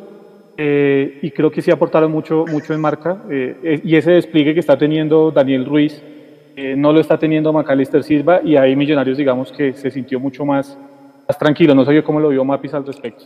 y 0.57 1.31
creo 1.31 1.51
que 1.51 1.61
sí 1.61 1.71
aportaron 1.71 2.11
mucho, 2.11 2.45
mucho 2.49 2.73
en 2.73 2.81
marca. 2.81 3.23
y 3.29 3.95
ese 3.95 4.11
despliegue 4.11 4.53
que 4.53 4.59
está 4.61 4.77
teniendo 4.77 5.31
Daniel 5.31 5.65
Ruiz 5.65 6.01
eh, 6.55 6.75
no 6.75 6.91
lo 6.91 6.99
está 6.99 7.17
teniendo 7.17 7.53
Macalister 7.53 8.03
Silva 8.03 8.41
y 8.43 8.57
ahí 8.57 8.75
Millonarios 8.75 9.17
digamos 9.17 9.51
que 9.51 9.73
se 9.73 9.91
sintió 9.91 10.19
mucho 10.19 10.45
más, 10.45 10.77
más 11.27 11.37
tranquilo. 11.37 11.73
No 11.75 11.85
sé 11.85 11.93
yo 11.93 12.03
cómo 12.03 12.19
lo 12.19 12.29
vio 12.29 12.43
Mapis 12.43 12.73
al 12.73 12.85
respecto. 12.85 13.25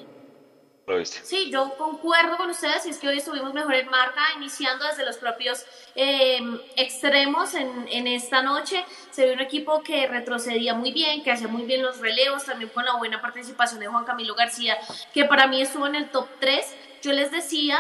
Sí, 1.06 1.50
yo 1.50 1.76
concuerdo 1.78 2.36
con 2.36 2.50
ustedes 2.50 2.86
y 2.86 2.90
es 2.90 3.00
que 3.00 3.08
hoy 3.08 3.18
estuvimos 3.18 3.54
mejor 3.54 3.74
en 3.74 3.90
marca, 3.90 4.22
iniciando 4.36 4.86
desde 4.86 5.06
los 5.06 5.18
propios 5.18 5.66
em, 5.96 6.60
extremos 6.76 7.56
en, 7.56 7.88
en, 7.90 8.06
esta 8.06 8.44
noche. 8.44 8.84
Se 9.10 9.24
vio 9.24 9.34
un 9.34 9.40
equipo 9.40 9.82
que 9.82 10.08
retrocedía 10.08 10.74
muy 10.74 10.92
bien, 10.92 11.24
que 11.24 11.32
hacía 11.32 11.48
muy 11.48 11.64
bien 11.64 11.82
los 11.82 12.00
relevos, 12.00 12.46
también 12.46 12.70
con 12.70 12.84
la 12.84 12.98
buena 12.98 13.22
participación 13.22 13.80
de 13.80 13.88
Juan 13.88 14.04
Camilo 14.04 14.36
García, 14.36 14.78
que 15.14 15.24
para 15.24 15.48
mí 15.48 15.62
estuvo 15.62 15.88
en 15.88 15.96
el 15.96 16.10
top 16.10 16.28
3. 16.42 16.76
Yo 17.02 17.14
les 17.14 17.32
decía 17.32 17.80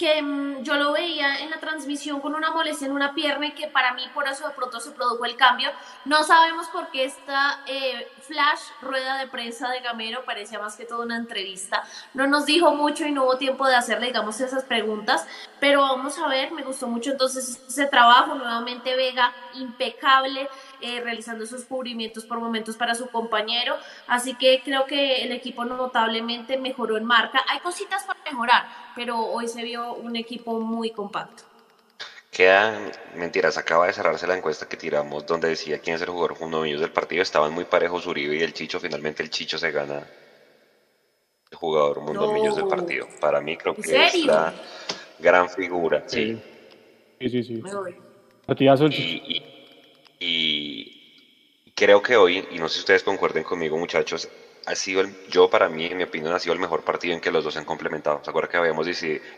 que 0.00 0.22
mm, 0.22 0.62
yo 0.62 0.76
lo 0.76 0.92
veía 0.92 1.40
en 1.40 1.50
la 1.50 1.60
transmisión 1.60 2.22
con 2.22 2.34
una 2.34 2.50
molestia 2.52 2.86
en 2.86 2.94
una 2.94 3.12
pierna 3.12 3.48
y 3.48 3.52
que 3.52 3.68
para 3.68 3.92
mí 3.92 4.02
por 4.14 4.26
eso 4.26 4.48
de 4.48 4.54
pronto 4.54 4.80
se 4.80 4.92
produjo 4.92 5.26
el 5.26 5.36
cambio. 5.36 5.70
No 6.06 6.24
sabemos 6.24 6.68
por 6.68 6.90
qué 6.90 7.04
esta 7.04 7.60
eh, 7.66 8.10
flash 8.22 8.60
rueda 8.80 9.18
de 9.18 9.26
prensa 9.26 9.68
de 9.68 9.80
Gamero 9.80 10.24
parecía 10.24 10.58
más 10.58 10.74
que 10.76 10.86
todo 10.86 11.02
una 11.02 11.16
entrevista. 11.16 11.84
No 12.14 12.26
nos 12.26 12.46
dijo 12.46 12.74
mucho 12.74 13.06
y 13.06 13.12
no 13.12 13.24
hubo 13.24 13.36
tiempo 13.36 13.68
de 13.68 13.76
hacerle, 13.76 14.06
digamos, 14.06 14.40
esas 14.40 14.64
preguntas, 14.64 15.26
pero 15.60 15.82
vamos 15.82 16.18
a 16.18 16.28
ver, 16.28 16.50
me 16.52 16.62
gustó 16.62 16.86
mucho 16.86 17.10
entonces 17.10 17.62
ese 17.68 17.84
trabajo, 17.84 18.34
nuevamente 18.34 18.96
Vega, 18.96 19.34
impecable. 19.52 20.48
Eh, 20.82 21.00
realizando 21.00 21.44
esos 21.44 21.64
cubrimientos 21.64 22.24
por 22.24 22.40
momentos 22.40 22.76
para 22.76 22.94
su 22.94 23.08
compañero. 23.08 23.76
Así 24.06 24.34
que 24.34 24.62
creo 24.64 24.86
que 24.86 25.22
el 25.22 25.32
equipo 25.32 25.64
notablemente 25.64 26.56
mejoró 26.56 26.96
en 26.96 27.04
marca. 27.04 27.42
Hay 27.48 27.60
cositas 27.60 28.04
por 28.04 28.16
mejorar, 28.24 28.66
pero 28.96 29.18
hoy 29.18 29.46
se 29.46 29.62
vio 29.62 29.92
un 29.94 30.16
equipo 30.16 30.58
muy 30.58 30.90
compacto. 30.90 31.42
Quedan 32.30 32.90
mentiras, 33.16 33.58
acaba 33.58 33.86
de 33.86 33.92
cerrarse 33.92 34.26
la 34.26 34.36
encuesta 34.36 34.68
que 34.68 34.76
tiramos 34.76 35.26
donde 35.26 35.48
decía 35.48 35.80
quién 35.80 35.96
es 35.96 36.02
el 36.02 36.08
jugador 36.08 36.36
uno 36.40 36.62
de 36.62 36.76
del 36.76 36.92
partido. 36.92 37.22
Estaban 37.22 37.52
muy 37.52 37.64
parejos 37.64 38.06
Uribe 38.06 38.36
y 38.36 38.42
el 38.42 38.54
Chicho. 38.54 38.80
Finalmente 38.80 39.22
el 39.22 39.30
Chicho 39.30 39.58
se 39.58 39.70
gana 39.70 40.06
el 41.50 41.58
jugador 41.58 42.00
mundo 42.00 42.32
millos 42.32 42.56
del 42.56 42.68
partido. 42.68 43.06
Para 43.20 43.40
mí 43.40 43.56
creo 43.56 43.74
que 43.74 44.06
es 44.06 44.24
la 44.24 44.54
gran 45.18 45.50
figura. 45.50 46.04
Sí, 46.06 46.40
sí, 47.18 47.28
sí. 47.28 47.42
sí. 47.42 47.62
y, 48.90 49.36
y 49.36 49.59
creo 51.80 52.02
que 52.02 52.16
hoy, 52.16 52.46
y 52.50 52.58
no 52.58 52.68
sé 52.68 52.74
si 52.74 52.80
ustedes 52.80 53.02
concuerden 53.02 53.42
conmigo 53.42 53.78
muchachos, 53.78 54.28
ha 54.66 54.74
sido 54.74 55.00
el, 55.00 55.08
yo 55.30 55.48
para 55.48 55.68
mí, 55.68 55.86
en 55.86 55.96
mi 55.96 56.02
opinión, 56.04 56.34
ha 56.34 56.38
sido 56.38 56.52
el 56.52 56.60
mejor 56.60 56.84
partido 56.84 57.14
en 57.14 57.20
que 57.20 57.30
los 57.30 57.42
dos 57.42 57.54
se 57.54 57.60
han 57.60 57.64
complementado. 57.64 58.20
¿Se 58.22 58.30
acuerdan 58.30 58.50
que 58.50 58.56
habíamos, 58.58 58.86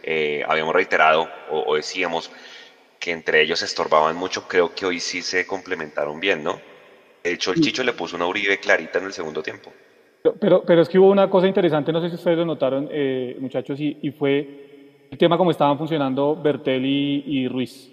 eh, 0.03 0.45
habíamos 0.47 0.75
reiterado 0.75 1.29
o, 1.51 1.77
decíamos 1.77 2.31
que 2.99 3.12
entre 3.12 3.43
ellos 3.43 3.61
se 3.61 3.67
estorbaban 3.67 4.17
mucho? 4.17 4.49
Creo 4.49 4.75
que 4.75 4.87
hoy 4.87 4.99
sí 4.99 5.23
se 5.23 5.47
complementaron 5.47 6.19
bien, 6.19 6.43
¿no? 6.43 6.61
De 7.23 7.33
hecho, 7.33 7.53
el 7.53 7.61
Chicho 7.61 7.85
le 7.85 7.93
puso 7.93 8.17
una 8.17 8.27
Uribe 8.27 8.59
clarita 8.59 8.99
en 8.99 9.05
el 9.05 9.12
segundo 9.12 9.41
tiempo. 9.41 9.73
Pero, 10.41 10.65
pero 10.65 10.83
es 10.83 10.89
que 10.89 10.99
hubo 10.99 11.11
una 11.11 11.31
cosa 11.31 11.47
interesante, 11.47 11.93
no 11.93 12.01
sé 12.01 12.09
si 12.09 12.17
ustedes 12.17 12.39
lo 12.39 12.45
notaron, 12.45 12.89
eh, 12.91 13.37
muchachos, 13.39 13.79
y, 13.79 13.99
y, 14.03 14.11
fue 14.11 15.09
el 15.11 15.19
tema 15.19 15.39
como 15.39 15.53
estaban 15.53 15.79
funcionando 15.79 16.37
Bertel 16.41 16.85
y 16.85 17.49
Ruiz. 17.49 17.92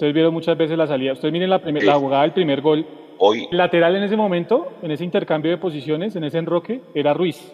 Ustedes 0.00 0.14
vieron 0.14 0.32
muchas 0.32 0.56
veces 0.56 0.78
la 0.78 0.86
salida. 0.86 1.12
Ustedes 1.12 1.30
miren 1.30 1.50
la, 1.50 1.60
la 1.62 1.94
jugada 1.96 2.22
del 2.22 2.32
primer 2.32 2.62
gol. 2.62 2.86
Hoy. 3.18 3.46
Lateral 3.50 3.96
en 3.96 4.04
ese 4.04 4.16
momento, 4.16 4.68
en 4.80 4.90
ese 4.92 5.04
intercambio 5.04 5.50
de 5.50 5.58
posiciones, 5.58 6.16
en 6.16 6.24
ese 6.24 6.38
enroque, 6.38 6.80
era 6.94 7.12
Ruiz. 7.12 7.52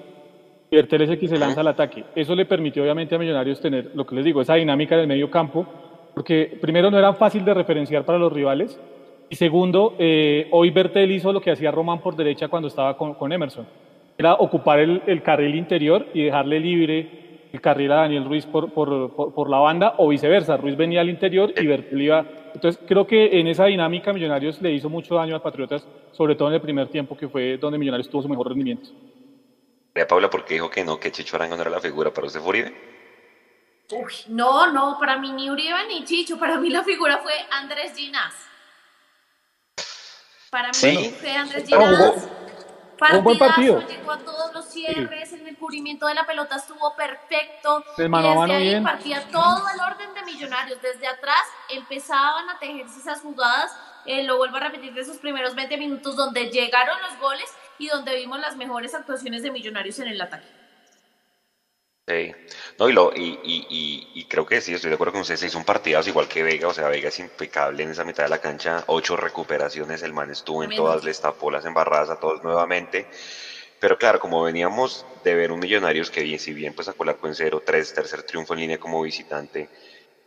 Y 0.70 0.76
Bertel 0.76 1.02
es 1.02 1.10
el 1.10 1.18
que 1.18 1.26
se 1.26 1.38
lanza 1.38 1.62
al 1.62 1.66
ataque. 1.66 2.04
Eso 2.14 2.36
le 2.36 2.46
permitió 2.46 2.84
obviamente 2.84 3.16
a 3.16 3.18
Millonarios 3.18 3.60
tener, 3.60 3.90
lo 3.94 4.06
que 4.06 4.14
les 4.14 4.24
digo, 4.24 4.40
esa 4.40 4.54
dinámica 4.54 4.96
del 4.96 5.08
medio 5.08 5.28
campo, 5.28 5.66
porque 6.14 6.56
primero 6.60 6.88
no 6.88 7.00
era 7.00 7.14
fácil 7.14 7.44
de 7.44 7.52
referenciar 7.52 8.04
para 8.04 8.16
los 8.16 8.32
rivales, 8.32 8.78
y 9.28 9.34
segundo, 9.34 9.96
eh, 9.98 10.46
hoy 10.52 10.70
Bertel 10.70 11.10
hizo 11.10 11.32
lo 11.32 11.40
que 11.40 11.50
hacía 11.50 11.72
Román 11.72 11.98
por 11.98 12.14
derecha 12.14 12.46
cuando 12.46 12.68
estaba 12.68 12.96
con, 12.96 13.32
Emerson. 13.32 13.66
Era 14.16 14.34
ocupar 14.34 14.78
el, 14.78 15.02
el, 15.08 15.20
carril 15.20 15.56
interior 15.56 16.06
y 16.14 16.22
dejarle 16.22 16.60
libre 16.60 17.25
el 17.52 17.60
carril 17.60 17.92
a 17.92 17.96
Daniel 17.96 18.24
Ruiz 18.24 18.46
por, 18.46 18.72
por, 18.72 19.14
por, 19.14 19.50
la 19.50 19.58
banda 19.58 19.94
o 19.98 20.08
viceversa. 20.08 20.56
Ruiz 20.56 20.76
venía 20.76 21.00
al 21.00 21.10
interior 21.10 21.52
y 21.56 21.66
Bertel 21.66 22.02
iba. 22.02 22.24
Entonces 22.54 22.80
creo 22.86 23.06
que 23.06 23.38
en 23.38 23.46
esa 23.46 23.66
dinámica 23.66 24.12
Millonarios 24.12 24.60
le 24.60 24.72
hizo 24.72 24.88
mucho 24.88 25.14
daño 25.14 25.36
a 25.36 25.42
Patriotas, 25.42 25.86
sobre 26.12 26.34
todo 26.34 26.48
en 26.48 26.54
el 26.54 26.60
primer 26.60 26.88
tiempo 26.88 27.16
que 27.16 27.28
fue 27.28 27.58
donde 27.58 27.78
Millonarios 27.78 28.08
tuvo 28.08 28.22
su 28.22 28.28
mejor 28.28 28.48
rendimiento. 28.48 28.90
Paula, 30.08 30.28
¿por 30.28 30.44
qué 30.44 30.54
dijo 30.54 30.68
que 30.68 30.84
no, 30.84 31.00
que 31.00 31.10
Chicho 31.10 31.36
Arango 31.36 31.56
no 31.56 31.62
era 31.62 31.70
la 31.70 31.80
figura 31.80 32.12
para 32.12 32.26
usted 32.26 32.40
fue 32.40 32.50
Uribe? 32.50 32.74
Uy, 33.92 34.12
no, 34.28 34.70
no, 34.72 34.96
para 34.98 35.16
mí 35.18 35.30
ni 35.32 35.48
Uribe 35.48 35.86
ni 35.88 36.04
Chicho, 36.04 36.38
para 36.38 36.58
mí 36.58 36.68
la 36.70 36.82
figura 36.82 37.18
fue 37.18 37.32
Andrés 37.50 37.94
Ginás. 37.96 38.34
Para 40.50 40.68
mí 40.68 41.14
fue 41.18 41.30
Andrés 41.30 41.66
Ginás 41.66 42.28
un 43.12 43.24
buen 43.24 43.38
partido. 43.38 43.86
Llegó 43.86 44.12
a 44.12 44.18
todos 44.18 44.52
los 44.54 44.66
cierres, 44.66 45.32
en 45.32 45.46
el 45.46 45.56
cubrimiento 45.56 46.06
de 46.06 46.14
la 46.14 46.26
pelota 46.26 46.56
estuvo 46.56 46.94
perfecto. 46.94 47.84
De 47.96 48.08
mano 48.08 48.30
a 48.30 48.34
mano 48.34 48.58
bien. 48.58 48.82
partía 48.82 49.26
todo 49.28 49.64
el 49.74 49.80
orden 49.80 50.14
de 50.14 50.22
millonarios. 50.22 50.80
Desde 50.80 51.06
atrás 51.06 51.42
empezaban 51.68 52.48
a 52.50 52.58
tejerse 52.58 53.00
esas 53.00 53.20
jugadas. 53.20 53.76
Eh, 54.04 54.22
lo 54.22 54.36
vuelvo 54.36 54.56
a 54.56 54.60
repetir 54.60 54.94
de 54.94 55.00
esos 55.00 55.18
primeros 55.18 55.54
20 55.54 55.76
minutos 55.78 56.16
donde 56.16 56.50
llegaron 56.50 56.96
los 57.02 57.18
goles 57.18 57.52
y 57.78 57.88
donde 57.88 58.14
vimos 58.16 58.38
las 58.38 58.56
mejores 58.56 58.94
actuaciones 58.94 59.42
de 59.42 59.50
millonarios 59.50 59.98
en 59.98 60.08
el 60.08 60.20
ataque. 60.20 60.46
Sí, 62.08 62.32
no, 62.78 62.88
y, 62.88 62.92
lo, 62.92 63.12
y, 63.16 63.40
y, 63.42 64.08
y, 64.14 64.24
creo 64.26 64.46
que 64.46 64.60
sí, 64.60 64.72
estoy 64.72 64.90
de 64.90 64.94
acuerdo 64.94 65.14
con 65.14 65.22
usted, 65.22 65.34
se 65.34 65.46
hizo 65.46 65.58
un 65.58 65.64
partidazo 65.64 66.08
igual 66.08 66.28
que 66.28 66.44
Vega, 66.44 66.68
o 66.68 66.72
sea, 66.72 66.86
Vega 66.88 67.08
es 67.08 67.18
impecable 67.18 67.82
en 67.82 67.90
esa 67.90 68.04
mitad 68.04 68.22
de 68.22 68.28
la 68.30 68.38
cancha, 68.38 68.84
ocho 68.86 69.16
recuperaciones, 69.16 70.04
el 70.04 70.12
man 70.12 70.30
estuvo 70.30 70.62
en 70.62 70.70
todas, 70.70 71.02
les 71.02 71.20
tapó 71.20 71.50
las 71.50 71.64
embarradas 71.64 72.10
a 72.10 72.20
todos 72.20 72.44
nuevamente, 72.44 73.08
pero 73.80 73.98
claro, 73.98 74.20
como 74.20 74.40
veníamos 74.44 75.04
de 75.24 75.34
ver 75.34 75.50
un 75.50 75.58
Millonarios 75.58 76.08
que 76.12 76.22
bien, 76.22 76.38
si 76.38 76.52
bien 76.54 76.74
pues 76.74 76.86
sacó 76.86 77.02
el 77.02 77.10
arco 77.10 77.26
en 77.26 77.34
cero, 77.34 77.60
tres, 77.66 77.92
tercer 77.92 78.22
triunfo 78.22 78.54
en 78.54 78.60
línea 78.60 78.78
como 78.78 79.02
visitante, 79.02 79.68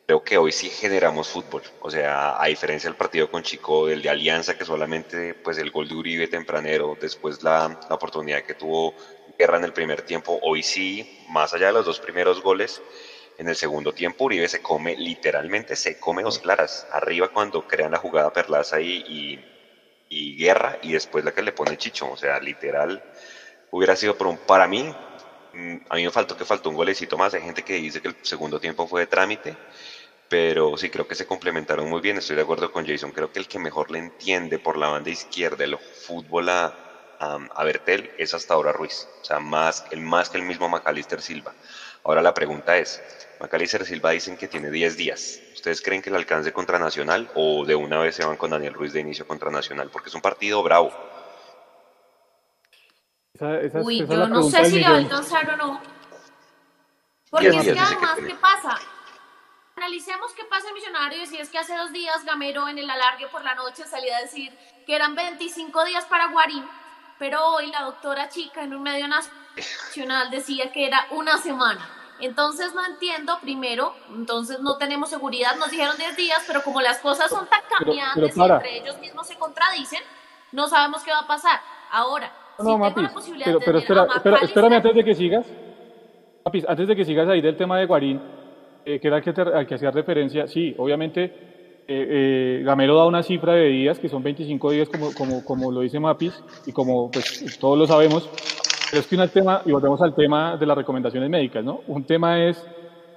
creo 0.05 0.21
que 0.21 0.37
hoy 0.37 0.51
sí 0.51 0.69
generamos 0.69 1.29
fútbol, 1.29 1.63
o 1.79 1.89
sea, 1.89 2.41
a 2.41 2.47
diferencia 2.47 2.89
del 2.89 2.97
partido 2.97 3.31
con 3.31 3.43
Chico, 3.43 3.87
del 3.87 4.01
de 4.01 4.09
Alianza, 4.09 4.57
que 4.57 4.65
solamente 4.65 5.33
pues 5.35 5.57
el 5.57 5.71
gol 5.71 5.87
de 5.87 5.95
Uribe 5.95 6.27
tempranero, 6.27 6.97
después 6.99 7.41
la, 7.41 7.79
la 7.87 7.95
oportunidad 7.95 8.43
que 8.43 8.55
tuvo 8.55 8.95
guerra 9.39 9.57
en 9.57 9.63
el 9.63 9.73
primer 9.73 10.01
tiempo. 10.01 10.37
Hoy 10.43 10.61
sí, 10.61 11.23
más 11.29 11.53
allá 11.53 11.67
de 11.67 11.73
los 11.73 11.85
dos 11.85 12.01
primeros 12.01 12.43
goles, 12.43 12.81
en 13.37 13.47
el 13.47 13.55
segundo 13.55 13.93
tiempo 13.93 14.25
Uribe 14.25 14.49
se 14.49 14.61
come, 14.61 14.97
literalmente 14.97 15.77
se 15.77 15.97
come 15.97 16.23
dos 16.23 16.39
claras. 16.39 16.85
Arriba 16.91 17.29
cuando 17.29 17.65
crean 17.65 17.91
la 17.91 17.97
jugada 17.97 18.33
Perlaza 18.33 18.81
y, 18.81 19.41
y, 20.09 20.35
Guerra 20.35 20.79
y 20.81 20.91
después 20.91 21.23
la 21.23 21.31
que 21.31 21.41
le 21.41 21.53
pone 21.53 21.77
Chicho. 21.77 22.11
O 22.11 22.17
sea, 22.17 22.37
literal, 22.41 23.01
hubiera 23.71 23.95
sido 23.95 24.17
por 24.17 24.27
un, 24.27 24.37
para 24.39 24.67
mí, 24.67 24.93
mm, 25.53 25.75
a 25.89 25.95
mí 25.95 26.03
me 26.03 26.11
faltó 26.11 26.35
que 26.35 26.43
faltó 26.43 26.69
un 26.69 26.75
golecito 26.75 27.17
más. 27.17 27.33
Hay 27.33 27.41
gente 27.41 27.63
que 27.63 27.75
dice 27.75 28.01
que 28.01 28.09
el 28.09 28.15
segundo 28.23 28.59
tiempo 28.59 28.87
fue 28.87 29.01
de 29.01 29.07
trámite, 29.07 29.55
pero 30.27 30.75
sí 30.75 30.89
creo 30.89 31.07
que 31.07 31.15
se 31.15 31.25
complementaron 31.25 31.89
muy 31.89 32.01
bien. 32.01 32.17
Estoy 32.17 32.35
de 32.35 32.41
acuerdo 32.41 32.73
con 32.73 32.85
Jason. 32.85 33.11
Creo 33.11 33.31
que 33.31 33.39
el 33.39 33.47
que 33.47 33.57
mejor 33.57 33.89
le 33.89 33.99
entiende 33.99 34.59
por 34.59 34.75
la 34.77 34.89
banda 34.89 35.11
izquierda 35.11 35.63
el 35.63 35.77
fútbol 35.77 36.49
a, 36.49 36.88
a, 37.19 37.63
Bertel 37.63 38.11
es 38.17 38.33
hasta 38.33 38.53
ahora 38.53 38.71
Ruiz, 38.71 39.07
o 39.21 39.25
sea, 39.25 39.39
más, 39.39 39.85
el, 39.91 40.01
más 40.01 40.29
que 40.29 40.37
el 40.37 40.43
mismo 40.43 40.69
Macalister 40.69 41.21
Silva. 41.21 41.53
Ahora 42.03 42.21
la 42.21 42.33
pregunta 42.33 42.77
es, 42.77 43.01
Macalister 43.39 43.85
Silva 43.85 44.11
dicen 44.11 44.37
que 44.37 44.47
tiene 44.47 44.71
10 44.71 44.95
días. 44.95 45.41
¿Ustedes 45.53 45.81
creen 45.81 46.01
que 46.01 46.09
le 46.09 46.17
alcance 46.17 46.53
contra 46.53 46.79
Nacional 46.79 47.29
o 47.35 47.65
de 47.65 47.75
una 47.75 47.99
vez 47.99 48.15
se 48.15 48.25
van 48.25 48.37
con 48.37 48.51
Daniel 48.51 48.73
Ruiz 48.73 48.93
de 48.93 49.01
inicio 49.01 49.27
contra 49.27 49.51
Nacional? 49.51 49.89
Porque 49.91 50.09
es 50.09 50.15
un 50.15 50.21
partido 50.21 50.63
bravo. 50.63 50.91
Uy, 53.73 54.05
yo 54.07 54.27
no 54.27 54.43
sé 54.43 54.65
si 54.65 54.79
le 54.79 54.87
va 54.87 54.95
a 54.95 54.97
alcanzar 54.97 55.49
o 55.51 55.57
no. 55.57 55.81
Porque 57.29 57.47
es 57.47 57.63
que 57.63 57.79
además, 57.79 58.17
¿qué 58.25 58.35
pasa? 58.35 58.79
Analicemos 59.75 60.33
qué 60.33 60.43
pasa 60.45 60.67
en 60.69 60.73
Millonarios 60.73 61.31
y 61.31 61.37
es 61.37 61.49
que 61.49 61.57
hace 61.57 61.75
dos 61.75 61.93
días 61.93 62.25
Gamero 62.25 62.67
en 62.67 62.79
el 62.79 62.89
alargue 62.89 63.27
por 63.27 63.43
la 63.43 63.55
noche 63.55 63.85
salía 63.85 64.17
a 64.17 64.21
decir 64.21 64.51
que 64.85 64.93
eran 64.93 65.15
25 65.15 65.85
días 65.85 66.05
para 66.05 66.27
Guarín 66.27 66.65
pero 67.19 67.45
hoy 67.45 67.69
la 67.69 67.83
doctora 67.83 68.29
Chica 68.29 68.63
en 68.63 68.73
un 68.73 68.81
medio 68.81 69.05
nacional 69.07 70.31
decía 70.31 70.71
que 70.71 70.87
era 70.87 71.05
una 71.11 71.37
semana. 71.37 71.87
Entonces 72.21 72.73
no 72.73 72.85
entiendo, 72.85 73.37
primero, 73.41 73.93
entonces 74.09 74.59
no 74.61 74.77
tenemos 74.77 75.09
seguridad, 75.09 75.55
nos 75.57 75.69
dijeron 75.69 75.95
10 75.97 76.17
días, 76.17 76.43
pero 76.47 76.63
como 76.63 76.81
las 76.81 76.99
cosas 76.99 77.29
son 77.29 77.47
tan 77.47 77.61
cambiantes 77.69 78.35
y 78.35 78.41
entre 78.41 78.77
ellos 78.77 78.99
mismos 78.99 79.27
se 79.27 79.37
contradicen, 79.37 79.99
no 80.51 80.67
sabemos 80.67 81.03
qué 81.03 81.11
va 81.11 81.19
a 81.19 81.27
pasar. 81.27 81.59
Ahora, 81.91 82.31
si 82.57 82.65
tengo 82.65 83.01
la 83.01 83.13
posibilidad 83.13 83.45
pero, 83.45 83.59
de 83.59 83.65
pero 83.65 83.77
espera, 83.79 84.07
espera, 84.15 84.37
espérame 84.37 84.73
antes 84.73 84.95
de 84.95 85.03
que 85.03 85.15
sigas, 85.15 85.45
Mapis, 86.43 86.65
antes 86.67 86.87
de 86.87 86.95
que 86.95 87.05
sigas 87.05 87.27
ahí 87.29 87.41
del 87.41 87.55
tema 87.55 87.77
de 87.77 87.85
Guarín, 87.85 88.21
eh, 88.85 88.99
que 88.99 89.07
era 89.07 89.21
que, 89.21 89.29
al 89.29 89.67
que 89.67 89.75
hacía 89.75 89.91
referencia, 89.91 90.47
sí, 90.47 90.75
obviamente 90.77 91.58
eh, 91.91 92.59
eh, 92.59 92.63
Gamero 92.63 92.95
da 92.95 93.07
una 93.07 93.23
cifra 93.23 93.53
de 93.53 93.67
días, 93.67 93.97
que 93.97 94.09
son 94.09 94.21
25 94.21 94.69
días, 94.69 94.89
como, 95.43 95.71
lo 95.71 95.81
dice 95.81 95.99
Mapis, 95.99 96.39
y 96.67 96.71
como 96.71 97.09
pues, 97.09 97.57
todos 97.59 97.79
lo 97.79 97.87
sabemos. 97.87 98.29
Pero 98.91 99.01
es 99.01 99.07
que 99.07 99.15
un 99.15 99.27
tema, 99.29 99.63
y 99.65 99.71
volvemos 99.71 99.99
al 100.03 100.13
tema 100.13 100.55
de 100.55 100.67
las 100.67 100.77
recomendaciones 100.77 101.27
médicas, 101.31 101.63
¿no? 101.63 101.81
Un 101.87 102.03
tema 102.03 102.43
es 102.45 102.63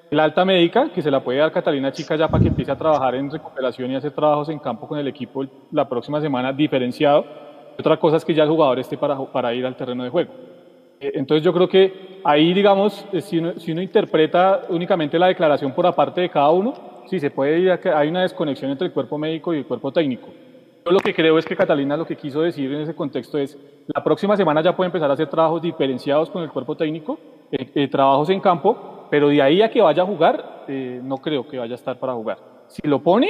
la 0.08 0.24
alta 0.24 0.46
médica, 0.46 0.90
que 0.90 1.02
se 1.02 1.10
la 1.10 1.22
puede 1.22 1.40
dar 1.40 1.52
Catalina 1.52 1.92
Chica 1.92 2.16
ya 2.16 2.28
para 2.28 2.42
que 2.42 2.48
empiece 2.48 2.72
a 2.72 2.78
trabajar 2.78 3.14
en 3.14 3.30
recuperación 3.30 3.90
y 3.90 3.96
hacer 3.96 4.12
trabajos 4.12 4.48
en 4.48 4.58
campo 4.58 4.88
con 4.88 4.98
el 4.98 5.06
equipo 5.06 5.44
la 5.70 5.86
próxima 5.86 6.22
semana 6.22 6.50
diferenciado. 6.50 7.26
Otra 7.78 7.98
cosa 7.98 8.16
es 8.16 8.24
que 8.24 8.32
ya 8.32 8.44
el 8.44 8.48
jugador 8.48 8.78
esté 8.78 8.96
para, 8.96 9.18
para 9.18 9.52
ir 9.52 9.66
al 9.66 9.76
terreno 9.76 10.02
de 10.02 10.08
juego. 10.08 10.32
Eh, 10.98 11.12
entonces 11.16 11.44
yo 11.44 11.52
creo 11.52 11.68
que 11.68 12.20
ahí, 12.24 12.54
digamos, 12.54 13.04
eh, 13.12 13.20
si 13.20 13.36
uno, 13.36 13.52
si 13.58 13.72
uno 13.72 13.82
interpreta 13.82 14.62
únicamente 14.70 15.18
la 15.18 15.26
declaración 15.26 15.72
por 15.72 15.86
aparte 15.86 16.22
de 16.22 16.30
cada 16.30 16.50
uno, 16.50 16.91
sí, 17.08 17.20
se 17.20 17.30
puede 17.30 17.58
ir 17.58 17.70
a 17.70 17.80
que 17.80 17.90
hay 17.90 18.08
una 18.08 18.22
desconexión 18.22 18.70
entre 18.70 18.86
el 18.86 18.92
cuerpo 18.92 19.18
médico 19.18 19.54
y 19.54 19.58
el 19.58 19.66
cuerpo 19.66 19.92
técnico. 19.92 20.28
Yo 20.84 20.90
lo 20.90 20.98
que 20.98 21.14
creo 21.14 21.38
es 21.38 21.44
que 21.44 21.54
Catalina 21.54 21.96
lo 21.96 22.06
que 22.06 22.16
quiso 22.16 22.42
decir 22.42 22.72
en 22.72 22.80
ese 22.80 22.94
contexto 22.94 23.38
es, 23.38 23.56
la 23.86 24.02
próxima 24.02 24.36
semana 24.36 24.62
ya 24.62 24.74
puede 24.74 24.86
empezar 24.86 25.08
a 25.10 25.14
hacer 25.14 25.28
trabajos 25.28 25.62
diferenciados 25.62 26.28
con 26.28 26.42
el 26.42 26.50
cuerpo 26.50 26.76
técnico, 26.76 27.18
eh, 27.52 27.70
eh, 27.74 27.88
trabajos 27.88 28.30
en 28.30 28.40
campo, 28.40 29.06
Pero 29.10 29.28
de 29.28 29.42
ahí 29.42 29.60
a 29.60 29.70
que 29.70 29.82
vaya 29.82 30.02
a 30.02 30.06
jugar, 30.06 30.64
eh, 30.68 30.98
no 31.04 31.18
creo 31.18 31.46
que 31.46 31.58
vaya 31.58 31.72
a 31.72 31.76
estar 31.76 31.98
para 31.98 32.14
jugar. 32.14 32.38
Si 32.66 32.80
lo 32.88 33.00
pone, 33.00 33.28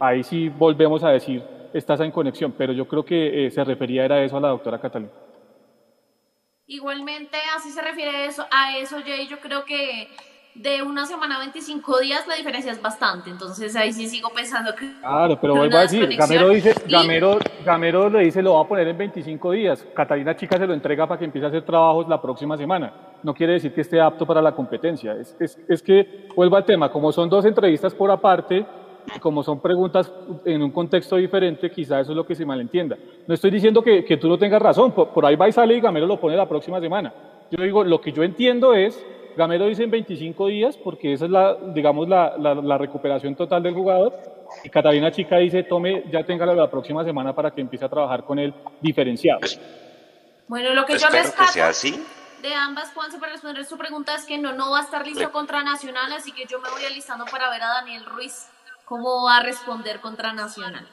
ahí 0.00 0.22
sí 0.22 0.48
volvemos 0.48 1.04
a 1.04 1.10
decir, 1.10 1.42
estás 1.74 2.00
en 2.00 2.10
conexión, 2.10 2.54
pero 2.56 2.72
yo 2.72 2.88
creo 2.88 3.04
que 3.04 3.50
se 3.50 3.62
refería 3.62 4.06
era 4.06 4.24
eso 4.24 4.38
a 4.38 4.40
la 4.40 4.48
doctora 4.48 4.80
Catalina. 4.80 5.12
Igualmente, 6.66 7.36
así 7.54 7.70
se 7.70 7.82
refiere 7.82 8.24
eso, 8.24 8.46
a 8.50 8.78
eso, 8.78 8.96
Jay. 9.04 9.26
Yo 9.26 9.38
creo 9.40 9.66
que 9.66 10.08
de 10.54 10.82
una 10.82 11.04
semana 11.04 11.36
a 11.36 11.38
25 11.40 12.00
días 12.00 12.26
la 12.28 12.36
diferencia 12.36 12.72
es 12.72 12.80
bastante. 12.80 13.30
Entonces 13.30 13.74
ahí 13.76 13.92
sí 13.92 14.06
sigo 14.06 14.30
pensando 14.34 14.74
que. 14.74 14.90
Claro, 15.00 15.38
pero 15.40 15.56
vuelvo 15.56 15.76
a 15.76 15.82
decir, 15.82 16.08
Gamero, 16.16 16.48
dice, 16.50 16.74
Gamero, 16.88 17.38
Gamero 17.64 18.08
le 18.08 18.20
dice 18.20 18.42
lo 18.42 18.54
va 18.54 18.62
a 18.62 18.68
poner 18.68 18.88
en 18.88 18.96
25 18.96 19.52
días. 19.52 19.86
Catalina 19.94 20.36
Chica 20.36 20.56
se 20.58 20.66
lo 20.66 20.74
entrega 20.74 21.06
para 21.06 21.18
que 21.18 21.24
empiece 21.24 21.46
a 21.46 21.48
hacer 21.48 21.64
trabajos 21.64 22.08
la 22.08 22.20
próxima 22.20 22.56
semana. 22.56 22.92
No 23.22 23.34
quiere 23.34 23.54
decir 23.54 23.72
que 23.72 23.80
esté 23.80 24.00
apto 24.00 24.26
para 24.26 24.40
la 24.40 24.52
competencia. 24.52 25.14
Es, 25.14 25.36
es, 25.40 25.58
es 25.68 25.82
que, 25.82 26.28
vuelvo 26.36 26.56
al 26.56 26.64
tema, 26.64 26.90
como 26.90 27.10
son 27.10 27.28
dos 27.28 27.44
entrevistas 27.44 27.94
por 27.94 28.10
aparte, 28.10 28.64
como 29.20 29.42
son 29.42 29.60
preguntas 29.60 30.12
en 30.44 30.62
un 30.62 30.70
contexto 30.70 31.16
diferente, 31.16 31.70
quizá 31.70 32.00
eso 32.00 32.12
es 32.12 32.16
lo 32.16 32.26
que 32.26 32.34
se 32.34 32.44
malentienda. 32.44 32.96
No 33.26 33.34
estoy 33.34 33.50
diciendo 33.50 33.82
que, 33.82 34.04
que 34.04 34.16
tú 34.16 34.28
no 34.28 34.38
tengas 34.38 34.60
razón, 34.60 34.92
por, 34.92 35.26
ahí 35.26 35.36
va 35.36 35.48
y 35.48 35.52
sale 35.52 35.76
y 35.76 35.80
Gamero 35.80 36.06
lo 36.06 36.20
pone 36.20 36.36
la 36.36 36.48
próxima 36.48 36.80
semana. 36.80 37.12
Yo 37.50 37.62
digo, 37.62 37.84
lo 37.84 38.00
que 38.00 38.12
yo 38.12 38.22
entiendo 38.22 38.74
es, 38.74 39.04
Gamero 39.36 39.66
dice 39.66 39.84
en 39.84 39.90
25 39.90 40.46
días, 40.48 40.76
porque 40.76 41.12
esa 41.12 41.24
es 41.24 41.30
la, 41.30 41.54
digamos, 41.74 42.08
la, 42.08 42.36
la, 42.38 42.78
recuperación 42.78 43.34
total 43.34 43.62
del 43.62 43.74
jugador, 43.74 44.12
y 44.62 44.70
Catalina 44.70 45.10
Chica 45.10 45.38
dice, 45.38 45.62
tome, 45.64 46.04
ya 46.10 46.24
tenga 46.24 46.46
la 46.46 46.70
próxima 46.70 47.04
semana 47.04 47.34
para 47.34 47.50
que 47.50 47.60
empiece 47.60 47.84
a 47.84 47.88
trabajar 47.88 48.24
con 48.24 48.38
él 48.38 48.54
diferenciado. 48.80 49.40
Bueno, 50.46 50.72
lo 50.74 50.84
que 50.84 50.98
yo 50.98 51.08
rescato 51.08 51.52
de 52.42 52.52
ambas, 52.52 52.92
Juanse, 52.92 53.18
para 53.18 53.32
responder 53.32 53.64
su 53.64 53.78
pregunta 53.78 54.14
es 54.14 54.26
que 54.26 54.36
no, 54.36 54.52
no 54.52 54.70
va 54.70 54.80
a 54.80 54.82
estar 54.82 55.06
listo 55.06 55.32
contra 55.32 55.62
Nacional, 55.62 56.12
así 56.12 56.30
que 56.32 56.44
yo 56.44 56.60
me 56.60 56.68
voy 56.68 56.84
alistando 56.84 57.24
para 57.24 57.48
ver 57.48 57.62
a 57.62 57.68
Daniel 57.68 58.04
Ruiz 58.04 58.48
¿Cómo 58.84 59.24
va 59.24 59.38
a 59.38 59.42
responder 59.42 60.00
contra 60.00 60.32
Nacional? 60.32 60.86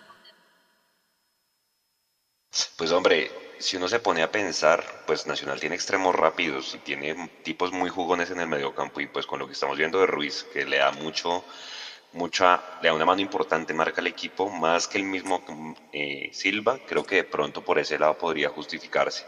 Pues 2.78 2.92
hombre, 2.92 3.32
si 3.62 3.78
uno 3.78 3.88
se 3.88 4.00
pone 4.00 4.24
a 4.24 4.32
pensar, 4.32 4.84
pues 5.06 5.28
Nacional 5.28 5.60
tiene 5.60 5.76
extremos 5.76 6.16
rápidos 6.16 6.74
y 6.76 6.80
tiene 6.80 7.30
tipos 7.44 7.72
muy 7.72 7.90
jugones 7.90 8.32
en 8.32 8.40
el 8.40 8.48
mediocampo 8.48 9.00
y 9.00 9.08
pues 9.08 9.26
con 9.26 9.40
lo 9.40 9.48
que 9.48 9.54
estamos 9.54 9.78
viendo 9.78 10.00
de 10.00 10.08
Ruiz, 10.08 10.46
que 10.52 10.66
le 10.66 10.78
da 10.78 10.92
mucho, 10.92 11.44
mucha, 12.14 12.62
le 12.82 12.90
da 12.90 12.96
una 12.96 13.06
mano 13.06 13.22
importante, 13.22 13.74
marca 13.74 14.02
el 14.02 14.08
equipo, 14.08 14.50
más 14.50 14.88
que 14.88 14.98
el 14.98 15.04
mismo 15.04 15.44
eh, 15.94 16.30
Silva, 16.34 16.80
creo 16.88 17.06
que 17.06 17.18
de 17.18 17.24
pronto 17.24 17.64
por 17.64 17.78
ese 17.80 18.00
lado 18.00 18.18
podría 18.18 18.50
justificarse. 18.50 19.26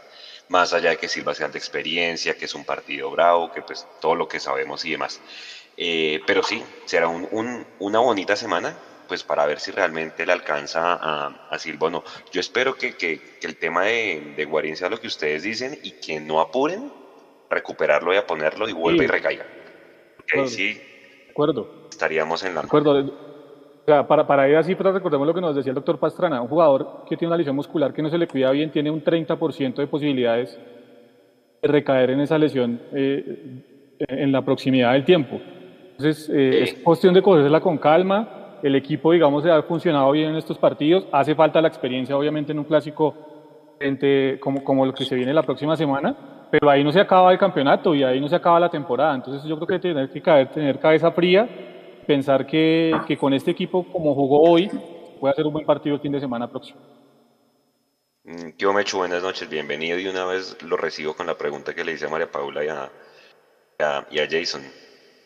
Más 0.48 0.72
allá 0.72 0.90
de 0.90 0.98
que 0.98 1.08
Silva 1.08 1.34
sea 1.34 1.48
de 1.48 1.58
experiencia, 1.58 2.36
que 2.36 2.44
es 2.44 2.54
un 2.54 2.64
partido 2.64 3.10
bravo, 3.10 3.52
que 3.52 3.62
pues 3.62 3.86
todo 4.00 4.14
lo 4.14 4.28
que 4.28 4.40
sabemos 4.40 4.84
y 4.84 4.90
demás. 4.90 5.20
Eh, 5.76 6.20
pero 6.26 6.42
sí, 6.42 6.62
será 6.84 7.08
un, 7.08 7.66
una 7.78 7.98
bonita 8.00 8.36
semana 8.36 8.76
pues 9.06 9.22
para 9.22 9.46
ver 9.46 9.60
si 9.60 9.70
realmente 9.70 10.26
le 10.26 10.32
alcanza 10.32 10.94
a, 10.94 11.48
a 11.50 11.58
Silva 11.58 11.88
o 11.88 11.90
no. 11.90 12.04
Yo 12.32 12.40
espero 12.40 12.74
que, 12.74 12.96
que, 12.96 13.20
el 13.42 13.56
tema 13.56 13.84
de, 13.84 14.34
de, 14.36 14.44
Guarín 14.44 14.76
sea 14.76 14.88
lo 14.88 14.98
que 14.98 15.06
ustedes 15.06 15.42
dicen 15.42 15.78
y 15.82 15.92
que 15.92 16.20
no 16.20 16.40
apuren 16.40 16.90
recuperarlo 17.50 18.14
y 18.14 18.16
a 18.16 18.26
ponerlo 18.26 18.68
y 18.68 18.72
vuelva 18.72 19.04
y 19.04 19.06
recaiga. 19.06 19.46
Porque 20.16 20.48
sí 20.48 20.80
acuerdo. 21.34 21.68
estaríamos 21.90 22.44
en 22.44 22.54
la... 22.54 22.60
acuerdo. 22.60 23.12
para, 23.86 24.26
para 24.26 24.48
ir 24.48 24.56
así, 24.56 24.74
pero 24.74 24.92
recordemos 24.92 25.26
lo 25.26 25.34
que 25.34 25.40
nos 25.40 25.56
decía 25.56 25.70
el 25.70 25.74
doctor 25.74 25.98
Pastrana, 25.98 26.40
un 26.40 26.48
jugador 26.48 27.04
que 27.08 27.16
tiene 27.16 27.30
una 27.30 27.36
lesión 27.36 27.56
muscular 27.56 27.92
que 27.92 28.02
no 28.02 28.08
se 28.08 28.18
le 28.18 28.28
cuida 28.28 28.50
bien 28.52 28.70
tiene 28.70 28.90
un 28.90 29.02
30% 29.02 29.74
de 29.74 29.86
posibilidades 29.86 30.58
de 31.60 31.68
recaer 31.68 32.10
en 32.10 32.20
esa 32.20 32.38
lesión 32.38 32.80
eh, 32.92 33.62
en 33.98 34.32
la 34.32 34.42
proximidad 34.42 34.92
del 34.92 35.04
tiempo. 35.04 35.40
Entonces, 35.96 36.28
eh, 36.32 36.62
es 36.62 36.74
cuestión 36.74 37.14
de 37.14 37.22
cogérsela 37.22 37.60
con 37.60 37.78
calma. 37.78 38.43
El 38.64 38.76
equipo, 38.76 39.12
digamos, 39.12 39.44
ha 39.44 39.62
funcionado 39.64 40.10
bien 40.12 40.30
en 40.30 40.36
estos 40.36 40.56
partidos. 40.56 41.04
Hace 41.12 41.34
falta 41.34 41.60
la 41.60 41.68
experiencia, 41.68 42.16
obviamente, 42.16 42.52
en 42.52 42.58
un 42.58 42.64
clásico 42.64 43.14
como, 44.40 44.64
como 44.64 44.86
lo 44.86 44.94
que 44.94 45.04
se 45.04 45.14
viene 45.14 45.34
la 45.34 45.42
próxima 45.42 45.76
semana. 45.76 46.46
Pero 46.50 46.70
ahí 46.70 46.82
no 46.82 46.90
se 46.90 46.98
acaba 46.98 47.30
el 47.30 47.38
campeonato 47.38 47.94
y 47.94 48.02
ahí 48.02 48.18
no 48.18 48.26
se 48.26 48.36
acaba 48.36 48.58
la 48.58 48.70
temporada. 48.70 49.16
Entonces, 49.16 49.46
yo 49.46 49.56
creo 49.56 49.66
que 49.66 49.78
tener 49.80 50.08
que 50.08 50.22
caer, 50.22 50.50
tener 50.50 50.78
cabeza 50.78 51.12
fría, 51.12 51.46
pensar 52.06 52.46
que, 52.46 52.98
que 53.06 53.18
con 53.18 53.34
este 53.34 53.50
equipo, 53.50 53.84
como 53.92 54.14
jugó 54.14 54.40
hoy, 54.50 54.70
puede 55.20 55.32
hacer 55.32 55.44
un 55.44 55.52
buen 55.52 55.66
partido 55.66 55.96
el 55.96 56.00
fin 56.00 56.12
de 56.12 56.20
semana 56.20 56.48
próximo. 56.48 56.80
Yo 58.56 58.72
me 58.72 58.80
echo 58.80 58.96
buenas 58.96 59.22
noches, 59.22 59.46
bienvenido 59.46 59.98
y 59.98 60.08
una 60.08 60.24
vez 60.24 60.56
lo 60.62 60.78
recibo 60.78 61.12
con 61.12 61.26
la 61.26 61.36
pregunta 61.36 61.74
que 61.74 61.84
le 61.84 61.92
hice 61.92 62.06
a 62.06 62.08
María 62.08 62.32
Paula 62.32 62.64
y 62.64 62.68
a, 62.68 62.90
y 64.10 64.18
a 64.20 64.26
Jason. 64.26 64.62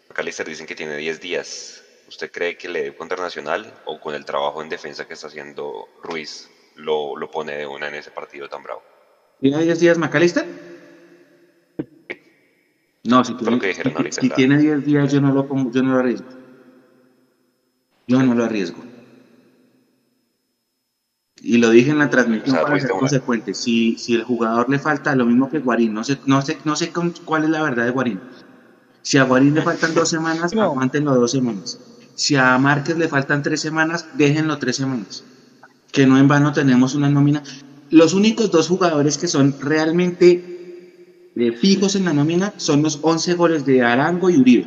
McAllister 0.09 0.44
dicen 0.44 0.66
que 0.66 0.74
tiene 0.74 0.96
10 0.96 1.20
días. 1.20 1.85
¿Usted 2.09 2.31
cree 2.33 2.57
que 2.57 2.68
le 2.68 2.85
dé 2.85 2.97
contra 2.97 3.23
Nacional 3.23 3.71
o 3.85 4.01
con 4.01 4.14
el 4.14 4.25
trabajo 4.25 4.62
en 4.62 4.71
defensa 4.71 5.05
que 5.05 5.12
está 5.12 5.27
haciendo 5.27 5.87
Ruiz 6.03 6.49
lo, 6.77 7.14
lo 7.16 7.31
pone 7.31 7.53
de 7.57 7.66
una 7.66 7.88
en 7.88 7.97
ese 7.97 8.11
partido 8.11 8.49
tan 8.49 8.62
bravo? 8.62 8.83
¿Tiene 9.40 9.62
10 9.62 9.79
días 9.79 9.99
McAllister? 9.99 10.47
No, 13.05 13.25
si 13.25 13.35
tiene, 13.35 14.12
si, 14.12 14.29
tiene 14.31 14.59
10 14.59 14.85
días 14.85 15.12
yo 15.12 15.21
no 15.21 15.33
lo 15.33 15.47
pongo, 15.47 15.71
yo 15.71 15.83
no 15.83 15.92
lo 15.92 15.99
arriesgo. 16.01 16.29
Yo 18.07 18.23
no 18.23 18.35
lo 18.35 18.44
arriesgo. 18.44 18.85
Y 21.40 21.59
lo 21.59 21.71
dije 21.71 21.90
en 21.90 21.99
la 21.99 22.11
transmisión 22.11 22.57
para 22.57 22.81
ser 22.81 22.90
consecuente. 22.90 23.55
Si, 23.55 23.97
si 23.97 24.14
el 24.14 24.25
jugador 24.25 24.68
le 24.68 24.79
falta 24.79 25.14
lo 25.14 25.27
mismo 25.27 25.49
que 25.49 25.59
Guarín, 25.59 25.92
no 25.92 26.03
sé, 26.05 26.18
no 26.25 26.42
sé, 26.42 26.59
no 26.64 26.75
sé 26.75 26.90
cuál 27.25 27.44
es 27.44 27.51
la 27.51 27.62
verdad 27.62 27.85
de 27.85 27.90
Guarín. 27.90 28.21
Si 29.03 29.16
a 29.16 29.25
Guarín 29.25 29.55
le 29.55 29.62
faltan 29.62 29.94
dos 29.94 30.09
semanas, 30.11 30.53
aguántenlo 30.53 31.14
dos 31.14 31.31
semanas. 31.31 31.79
Si 32.18 32.35
a 32.35 32.59
Márquez 32.59 32.98
le 32.98 33.07
faltan 33.07 33.44
tres 33.44 33.61
semanas, 33.61 34.07
déjenlo 34.14 34.59
tres 34.59 34.74
semanas. 34.74 35.22
Que 35.92 36.04
no 36.04 36.18
en 36.18 36.26
vano 36.26 36.52
tenemos 36.52 36.96
una 36.96 37.09
nómina. 37.09 37.44
Los 37.90 38.12
únicos 38.12 38.50
dos 38.50 38.66
jugadores 38.66 39.16
que 39.18 39.28
son 39.28 39.54
realmente 39.61 41.31
eh, 41.37 41.52
fijos 41.52 41.94
en 41.94 42.07
la 42.07 42.12
nómina 42.12 42.52
son 42.57 42.83
los 42.83 42.98
11 43.02 43.35
goles 43.35 43.64
de 43.64 43.85
Arango 43.85 44.31
y 44.31 44.37
Uribe. 44.37 44.66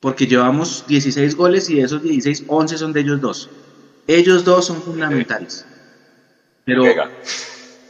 Porque 0.00 0.26
llevamos 0.26 0.86
16 0.88 1.36
goles 1.36 1.68
y 1.68 1.74
de 1.74 1.82
esos 1.82 2.02
16, 2.02 2.44
11 2.48 2.78
son 2.78 2.94
de 2.94 3.00
ellos 3.00 3.20
dos. 3.20 3.50
Ellos 4.06 4.46
dos 4.46 4.64
son 4.64 4.80
fundamentales. 4.80 5.66
Pero 6.64 6.84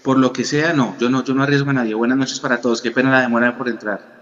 por 0.02 0.18
lo 0.18 0.32
que 0.32 0.42
sea, 0.42 0.72
no, 0.72 0.96
yo 0.98 1.08
no, 1.08 1.22
yo 1.22 1.34
no 1.34 1.44
arriesgo 1.44 1.70
a 1.70 1.74
nadie. 1.74 1.94
Buenas 1.94 2.18
noches 2.18 2.40
para 2.40 2.60
todos. 2.60 2.82
Qué 2.82 2.90
pena 2.90 3.12
la 3.12 3.20
demora 3.20 3.56
por 3.56 3.68
entrar. 3.68 4.17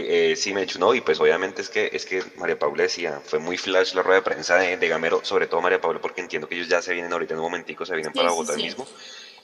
Eh, 0.00 0.36
sí, 0.36 0.54
me 0.54 0.60
he 0.60 0.62
hecho, 0.62 0.78
no, 0.78 0.94
y 0.94 1.00
pues 1.00 1.18
obviamente 1.18 1.60
es 1.60 1.68
que, 1.68 1.90
es 1.92 2.06
que 2.06 2.22
María 2.36 2.56
Paula 2.56 2.84
decía, 2.84 3.20
fue 3.24 3.40
muy 3.40 3.58
flash 3.58 3.94
la 3.94 4.02
rueda 4.02 4.20
de 4.20 4.24
prensa 4.24 4.54
de, 4.56 4.88
Gamero, 4.88 5.24
sobre 5.24 5.48
todo 5.48 5.60
María 5.60 5.80
Paula, 5.80 6.00
porque 6.00 6.20
entiendo 6.20 6.48
que 6.48 6.54
ellos 6.54 6.68
ya 6.68 6.80
se 6.80 6.94
vienen 6.94 7.12
ahorita 7.12 7.34
en 7.34 7.40
un 7.40 7.46
momentico, 7.46 7.84
se 7.84 7.94
vienen 7.94 8.12
para 8.12 8.30
Bogotá 8.30 8.54
mismo. 8.54 8.86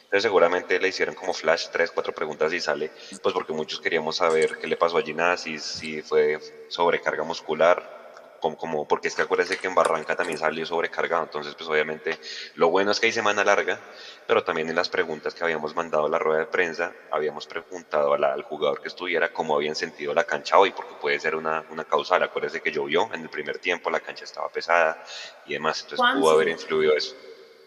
Entonces 0.05 0.23
seguramente 0.23 0.79
le 0.79 0.89
hicieron 0.89 1.17
como 1.17 1.35
flash 1.35 1.67
tres, 1.73 1.91
cuatro 1.91 2.15
preguntas 2.15 2.53
y 2.53 2.61
sale, 2.61 2.93
pues 3.21 3.35
porque 3.35 3.53
muchos 3.53 3.81
queríamos 3.81 4.17
saber 4.17 4.59
qué 4.61 4.69
le 4.69 4.77
pasó 4.77 4.99
a 4.99 5.03
Gina, 5.03 5.37
si, 5.37 5.59
si 5.59 6.03
fue 6.03 6.39
sobrecarga 6.69 7.25
muscular, 7.25 8.04
como, 8.53 8.87
porque 8.87 9.09
es 9.09 9.15
que 9.15 9.23
acuérdense 9.23 9.57
que 9.57 9.67
en 9.67 9.75
Barranca 9.75 10.15
también 10.15 10.39
salió 10.39 10.67
sobrecargado, 10.67 11.25
entonces 11.25 11.55
pues 11.55 11.69
obviamente 11.69 12.19
lo 12.57 12.69
bueno 12.69 12.91
es 12.91 13.01
que 13.01 13.07
hay 13.07 13.13
semana 13.13 13.43
larga, 13.43 13.81
pero 14.27 14.45
también 14.45 14.69
en 14.69 14.77
las 14.77 14.91
preguntas 14.91 15.35
que 15.35 15.43
habíamos 15.43 15.75
mandado 15.75 16.05
a 16.05 16.09
la 16.11 16.19
rueda 16.19 16.41
de 16.41 16.47
prensa, 16.47 16.93
habíamos 17.11 17.47
preguntado 17.47 18.13
al 18.13 18.43
jugador 18.43 18.83
que 18.83 18.89
estuviera 18.89 19.33
cómo 19.33 19.57
habían 19.57 19.75
sentido 19.75 20.13
la 20.13 20.25
cancha 20.25 20.59
hoy, 20.59 20.73
porque 20.73 20.95
puede 21.01 21.19
ser 21.19 21.35
una, 21.35 21.65
una 21.71 21.85
causal, 21.85 22.23
acuérdense 22.23 22.61
que 22.61 22.71
llovió 22.71 23.09
en 23.15 23.23
el 23.23 23.31
primer 23.31 23.59
tiempo, 23.59 23.89
la 23.91 24.01
cancha 24.01 24.25
estaba 24.25 24.49
pesada 24.51 25.03
y 25.47 25.55
demás, 25.55 25.81
entonces 25.83 26.21
pudo 26.21 26.31
haber 26.33 26.49
influido 26.49 26.95
eso. 26.95 27.17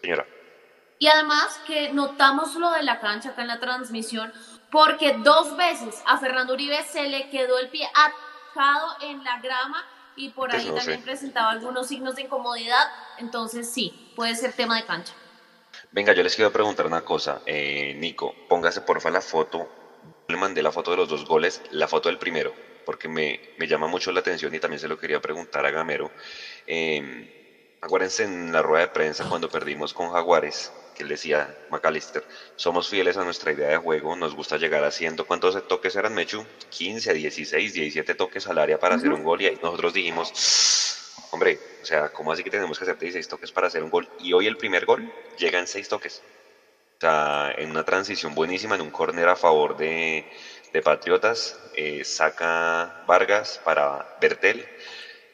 Señora. 0.00 0.24
Y 1.00 1.08
además 1.08 1.60
que 1.66 1.92
notamos 1.92 2.54
lo 2.54 2.70
de 2.70 2.82
la 2.82 3.00
cancha 3.00 3.30
acá 3.30 3.42
en 3.42 3.48
la 3.48 3.60
transmisión, 3.60 4.32
porque 4.70 5.16
dos 5.18 5.56
veces 5.56 6.02
a 6.06 6.18
Fernando 6.18 6.54
Uribe 6.54 6.82
se 6.84 7.08
le 7.08 7.30
quedó 7.30 7.58
el 7.58 7.68
pie 7.68 7.88
atado 7.94 8.96
en 9.02 9.24
la 9.24 9.40
grama 9.40 9.84
y 10.18 10.30
por 10.30 10.54
ahí 10.54 10.70
también 10.74 11.00
presentaba 11.02 11.50
algunos 11.50 11.86
signos 11.86 12.16
de 12.16 12.22
incomodidad, 12.22 12.86
entonces 13.18 13.70
sí, 13.70 14.12
puede 14.16 14.34
ser 14.34 14.52
tema 14.52 14.76
de 14.76 14.84
cancha. 14.84 15.14
Venga, 15.92 16.12
yo 16.12 16.22
les 16.22 16.34
quiero 16.34 16.52
preguntar 16.52 16.86
una 16.86 17.02
cosa, 17.02 17.40
eh, 17.46 17.94
Nico, 17.96 18.34
póngase 18.48 18.80
porfa 18.80 19.10
la 19.10 19.20
foto, 19.20 19.68
le 20.26 20.36
mandé 20.36 20.62
la 20.62 20.72
foto 20.72 20.90
de 20.90 20.96
los 20.96 21.08
dos 21.08 21.24
goles, 21.24 21.62
la 21.70 21.86
foto 21.86 22.08
del 22.08 22.18
primero, 22.18 22.52
porque 22.84 23.08
me, 23.08 23.40
me 23.58 23.68
llama 23.68 23.86
mucho 23.86 24.10
la 24.10 24.20
atención 24.20 24.52
y 24.54 24.58
también 24.58 24.80
se 24.80 24.88
lo 24.88 24.98
quería 24.98 25.20
preguntar 25.20 25.64
a 25.64 25.70
Gamero. 25.70 26.10
Eh, 26.66 27.78
acuérdense 27.80 28.24
en 28.24 28.52
la 28.52 28.60
rueda 28.60 28.86
de 28.86 28.92
prensa 28.92 29.28
cuando 29.28 29.48
perdimos 29.48 29.94
con 29.94 30.10
Jaguares, 30.10 30.72
que 30.98 31.04
él 31.04 31.08
decía, 31.08 31.56
McAllister, 31.70 32.24
somos 32.56 32.88
fieles 32.88 33.16
a 33.16 33.24
nuestra 33.24 33.52
idea 33.52 33.68
de 33.68 33.76
juego, 33.76 34.16
nos 34.16 34.34
gusta 34.34 34.56
llegar 34.56 34.82
haciendo, 34.84 35.24
¿cuántos 35.26 35.66
toques 35.68 35.94
eran, 35.94 36.12
Mechu? 36.12 36.44
15, 36.70 37.14
16, 37.14 37.72
17 37.72 38.14
toques 38.16 38.48
al 38.48 38.58
área 38.58 38.78
para 38.80 38.96
hacer 38.96 39.12
un 39.12 39.22
gol 39.22 39.40
y 39.40 39.46
ahí 39.46 39.58
nosotros 39.62 39.94
dijimos, 39.94 40.32
hombre, 41.30 41.60
o 41.80 41.86
sea, 41.86 42.08
¿cómo 42.08 42.32
así 42.32 42.42
que 42.42 42.50
tenemos 42.50 42.76
que 42.76 42.84
hacer 42.84 42.98
16 42.98 43.28
toques 43.28 43.52
para 43.52 43.68
hacer 43.68 43.84
un 43.84 43.90
gol? 43.90 44.08
Y 44.18 44.32
hoy 44.32 44.48
el 44.48 44.56
primer 44.56 44.84
gol 44.84 45.10
llega 45.38 45.60
en 45.60 45.68
6 45.68 45.88
toques. 45.88 46.20
O 46.96 47.00
sea, 47.00 47.54
en 47.56 47.70
una 47.70 47.84
transición 47.84 48.34
buenísima, 48.34 48.74
en 48.74 48.80
un 48.80 48.90
córner 48.90 49.28
a 49.28 49.36
favor 49.36 49.76
de, 49.76 50.28
de 50.72 50.82
Patriotas, 50.82 51.60
eh, 51.76 52.02
saca 52.04 53.04
Vargas 53.06 53.60
para 53.64 54.16
Bertel, 54.20 54.66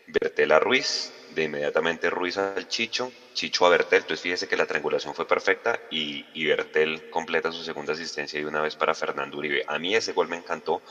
Bertel 0.06 0.52
a 0.52 0.60
Ruiz, 0.60 1.10
de 1.34 1.44
inmediatamente 1.44 2.10
Ruiz 2.10 2.36
al 2.38 2.68
Chicho, 2.68 3.12
Chicho 3.32 3.66
a 3.66 3.70
Bertel, 3.70 4.00
entonces 4.02 4.20
fíjese 4.20 4.48
que 4.48 4.56
la 4.56 4.66
triangulación 4.66 5.14
fue 5.14 5.26
perfecta 5.26 5.80
y, 5.90 6.24
y 6.34 6.46
Bertel 6.46 7.10
completa 7.10 7.52
su 7.52 7.62
segunda 7.62 7.92
asistencia 7.92 8.38
de 8.38 8.46
una 8.46 8.60
vez 8.60 8.76
para 8.76 8.94
Fernando 8.94 9.38
Uribe. 9.38 9.64
A 9.66 9.78
mí 9.78 9.94
ese 9.94 10.12
gol 10.12 10.28
me 10.28 10.36
encantó, 10.36 10.82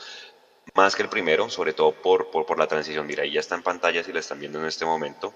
más 0.76 0.96
que 0.96 1.04
el 1.04 1.10
primero, 1.10 1.50
sobre 1.50 1.74
todo 1.74 1.94
por, 1.94 2.32
por, 2.32 2.46
por 2.46 2.60
la 2.60 2.68
transición. 2.68 3.08
Mira, 3.08 3.24
ahí 3.24 3.32
ya 3.32 3.40
está 3.40 3.56
en 3.56 3.64
pantalla 3.64 4.04
si 4.04 4.14
la 4.14 4.20
están 4.20 4.40
viendo 4.40 4.60
en 4.60 4.66
este 4.66 4.86
momento 4.86 5.34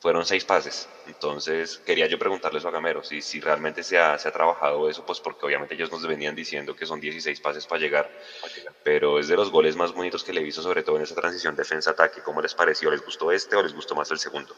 fueron 0.00 0.24
seis 0.24 0.44
pases. 0.44 0.88
Entonces, 1.06 1.78
quería 1.78 2.06
yo 2.06 2.18
preguntarles 2.18 2.64
a 2.64 2.70
Gamero 2.70 3.02
si, 3.02 3.20
si 3.20 3.40
realmente 3.40 3.82
se 3.82 3.98
ha, 3.98 4.18
se 4.18 4.28
ha, 4.28 4.32
trabajado 4.32 4.88
eso, 4.88 5.04
pues 5.04 5.20
porque 5.20 5.46
obviamente 5.46 5.74
ellos 5.74 5.90
nos 5.90 6.06
venían 6.06 6.34
diciendo 6.34 6.76
que 6.76 6.86
son 6.86 7.00
16 7.00 7.40
pases 7.40 7.66
para 7.66 7.80
llegar, 7.80 8.10
pero 8.84 9.18
es 9.18 9.28
de 9.28 9.36
los 9.36 9.50
goles 9.50 9.76
más 9.76 9.92
bonitos 9.92 10.22
que 10.22 10.32
le 10.32 10.40
he 10.40 10.44
visto, 10.44 10.62
sobre 10.62 10.82
todo 10.82 10.96
en 10.96 11.02
esa 11.02 11.14
transición 11.14 11.56
defensa-ataque. 11.56 12.22
¿Cómo 12.22 12.40
les 12.40 12.54
pareció? 12.54 12.90
¿Les 12.90 13.04
gustó 13.04 13.32
este 13.32 13.56
o 13.56 13.62
les 13.62 13.74
gustó 13.74 13.94
más 13.94 14.10
el 14.10 14.18
segundo? 14.18 14.54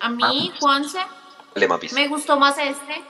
A 0.00 0.08
mí, 0.08 0.52
Juanse, 0.58 1.00
me 1.92 2.08
gustó 2.08 2.36
más 2.38 2.58
este 2.58 3.02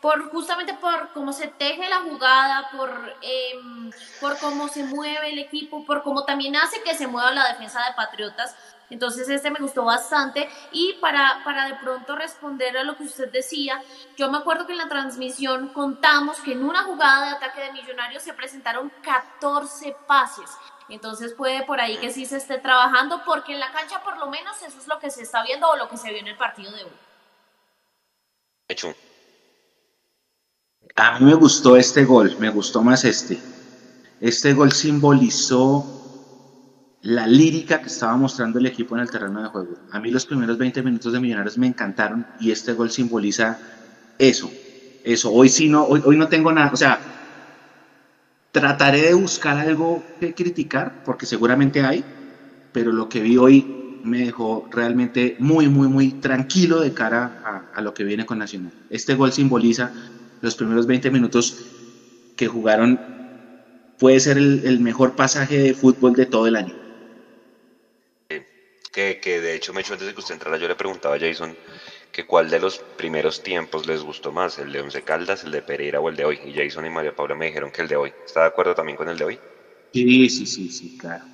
por 0.00 0.30
justamente 0.30 0.74
por 0.74 1.12
cómo 1.12 1.32
se 1.32 1.48
teje 1.48 1.88
la 1.88 2.00
jugada, 2.02 2.70
por, 2.70 2.90
em, 3.22 3.90
por 4.20 4.38
cómo 4.38 4.68
se 4.68 4.84
mueve 4.84 5.30
el 5.30 5.38
equipo, 5.40 5.84
por 5.84 6.02
cómo 6.02 6.24
también 6.24 6.54
hace 6.54 6.82
que 6.82 6.94
se 6.94 7.06
mueva 7.06 7.32
la 7.32 7.48
defensa 7.48 7.84
de 7.84 7.94
Patriotas. 7.94 8.54
Entonces 8.88 9.28
este 9.28 9.50
me 9.50 9.58
gustó 9.58 9.84
bastante 9.84 10.48
y 10.70 10.94
para, 11.00 11.42
para 11.44 11.66
de 11.66 11.74
pronto 11.74 12.14
responder 12.14 12.76
a 12.78 12.84
lo 12.84 12.96
que 12.96 13.04
usted 13.04 13.30
decía, 13.32 13.82
yo 14.16 14.30
me 14.30 14.38
acuerdo 14.38 14.66
que 14.66 14.72
en 14.72 14.78
la 14.78 14.88
transmisión 14.88 15.68
contamos 15.68 16.38
que 16.40 16.52
en 16.52 16.64
una 16.64 16.84
jugada 16.84 17.26
de 17.26 17.36
ataque 17.36 17.62
de 17.62 17.72
Millonarios 17.72 18.22
se 18.22 18.32
presentaron 18.32 18.92
14 19.02 19.96
pases. 20.06 20.50
Entonces 20.88 21.34
puede 21.34 21.64
por 21.64 21.80
ahí 21.80 21.96
que 21.98 22.12
sí 22.12 22.26
se 22.26 22.36
esté 22.36 22.58
trabajando 22.58 23.22
porque 23.24 23.54
en 23.54 23.60
la 23.60 23.72
cancha 23.72 24.02
por 24.04 24.18
lo 24.18 24.28
menos 24.28 24.56
eso 24.62 24.78
es 24.78 24.86
lo 24.86 25.00
que 25.00 25.10
se 25.10 25.22
está 25.22 25.42
viendo 25.42 25.68
o 25.68 25.76
lo 25.76 25.88
que 25.88 25.96
se 25.96 26.10
vio 26.10 26.18
en 26.18 26.28
el 26.28 26.36
partido 26.36 26.70
de 26.70 26.84
hoy. 26.84 26.92
Hecho. 28.68 28.94
A 30.94 31.18
mí 31.18 31.26
me 31.26 31.34
gustó 31.34 31.76
este 31.76 32.04
gol, 32.04 32.36
me 32.38 32.50
gustó 32.50 32.82
más 32.82 33.04
este. 33.04 33.38
Este 34.20 34.54
gol 34.54 34.72
simbolizó 34.72 35.95
la 37.06 37.24
lírica 37.24 37.80
que 37.80 37.86
estaba 37.86 38.16
mostrando 38.16 38.58
el 38.58 38.66
equipo 38.66 38.96
en 38.96 39.02
el 39.02 39.10
terreno 39.10 39.40
de 39.40 39.48
juego. 39.48 39.76
A 39.92 40.00
mí 40.00 40.10
los 40.10 40.26
primeros 40.26 40.58
20 40.58 40.82
minutos 40.82 41.12
de 41.12 41.20
Millonarios 41.20 41.56
me 41.56 41.68
encantaron 41.68 42.26
y 42.40 42.50
este 42.50 42.72
gol 42.72 42.90
simboliza 42.90 43.56
eso. 44.18 44.50
Eso, 45.04 45.32
hoy 45.32 45.48
sí 45.48 45.68
no, 45.68 45.84
hoy, 45.84 46.02
hoy 46.04 46.16
no 46.16 46.28
tengo 46.28 46.50
nada, 46.50 46.70
o 46.72 46.76
sea, 46.76 46.98
trataré 48.50 49.02
de 49.02 49.14
buscar 49.14 49.56
algo 49.56 50.02
que 50.18 50.34
criticar, 50.34 51.04
porque 51.04 51.26
seguramente 51.26 51.84
hay, 51.84 52.04
pero 52.72 52.90
lo 52.90 53.08
que 53.08 53.20
vi 53.20 53.36
hoy 53.36 54.00
me 54.02 54.24
dejó 54.24 54.68
realmente 54.72 55.36
muy, 55.38 55.68
muy, 55.68 55.86
muy 55.86 56.10
tranquilo 56.10 56.80
de 56.80 56.92
cara 56.92 57.40
a, 57.44 57.78
a 57.78 57.82
lo 57.82 57.94
que 57.94 58.02
viene 58.02 58.26
con 58.26 58.38
Nacional. 58.38 58.72
Este 58.90 59.14
gol 59.14 59.30
simboliza 59.30 59.92
los 60.40 60.56
primeros 60.56 60.88
20 60.88 61.12
minutos 61.12 61.56
que 62.34 62.48
jugaron 62.48 62.98
puede 63.98 64.20
ser 64.20 64.38
el, 64.38 64.80
mejor 64.80 65.14
pasaje 65.14 65.58
de 65.58 65.74
fútbol 65.74 66.12
de 66.14 66.26
todo 66.26 66.46
el 66.46 66.56
año. 66.56 66.85
Que, 68.96 69.18
que, 69.22 69.42
de 69.42 69.54
hecho, 69.54 69.74
me 69.74 69.82
hecho 69.82 69.92
antes 69.92 70.06
de 70.08 70.14
que 70.14 70.20
usted 70.20 70.32
entrara, 70.34 70.56
yo 70.56 70.68
le 70.68 70.74
preguntaba 70.74 71.16
a 71.16 71.18
Jason 71.18 71.54
que 72.10 72.24
cuál 72.24 72.48
de 72.48 72.58
los 72.58 72.74
primeros 72.96 73.42
tiempos 73.42 73.86
les 73.86 74.02
gustó 74.02 74.32
más, 74.32 74.56
el 74.56 74.72
de 74.72 74.80
Once 74.80 75.02
Caldas, 75.02 75.44
el 75.44 75.50
de 75.52 75.60
Pereira 75.60 76.00
o 76.00 76.08
el 76.08 76.16
de 76.16 76.24
hoy. 76.24 76.40
Y 76.42 76.54
Jason 76.54 76.86
y 76.86 76.90
María 76.90 77.12
Paula 77.12 77.34
me 77.34 77.44
dijeron 77.46 77.70
que 77.70 77.82
el 77.82 77.88
de 77.88 77.96
hoy. 77.96 78.14
¿Está 78.24 78.40
de 78.40 78.46
acuerdo 78.46 78.74
también 78.74 78.96
con 78.96 79.10
el 79.10 79.18
de 79.18 79.24
hoy? 79.24 79.40
Sí, 79.92 80.30
sí, 80.30 80.46
sí, 80.46 80.70
sí, 80.70 80.90
claro. 80.96 81.26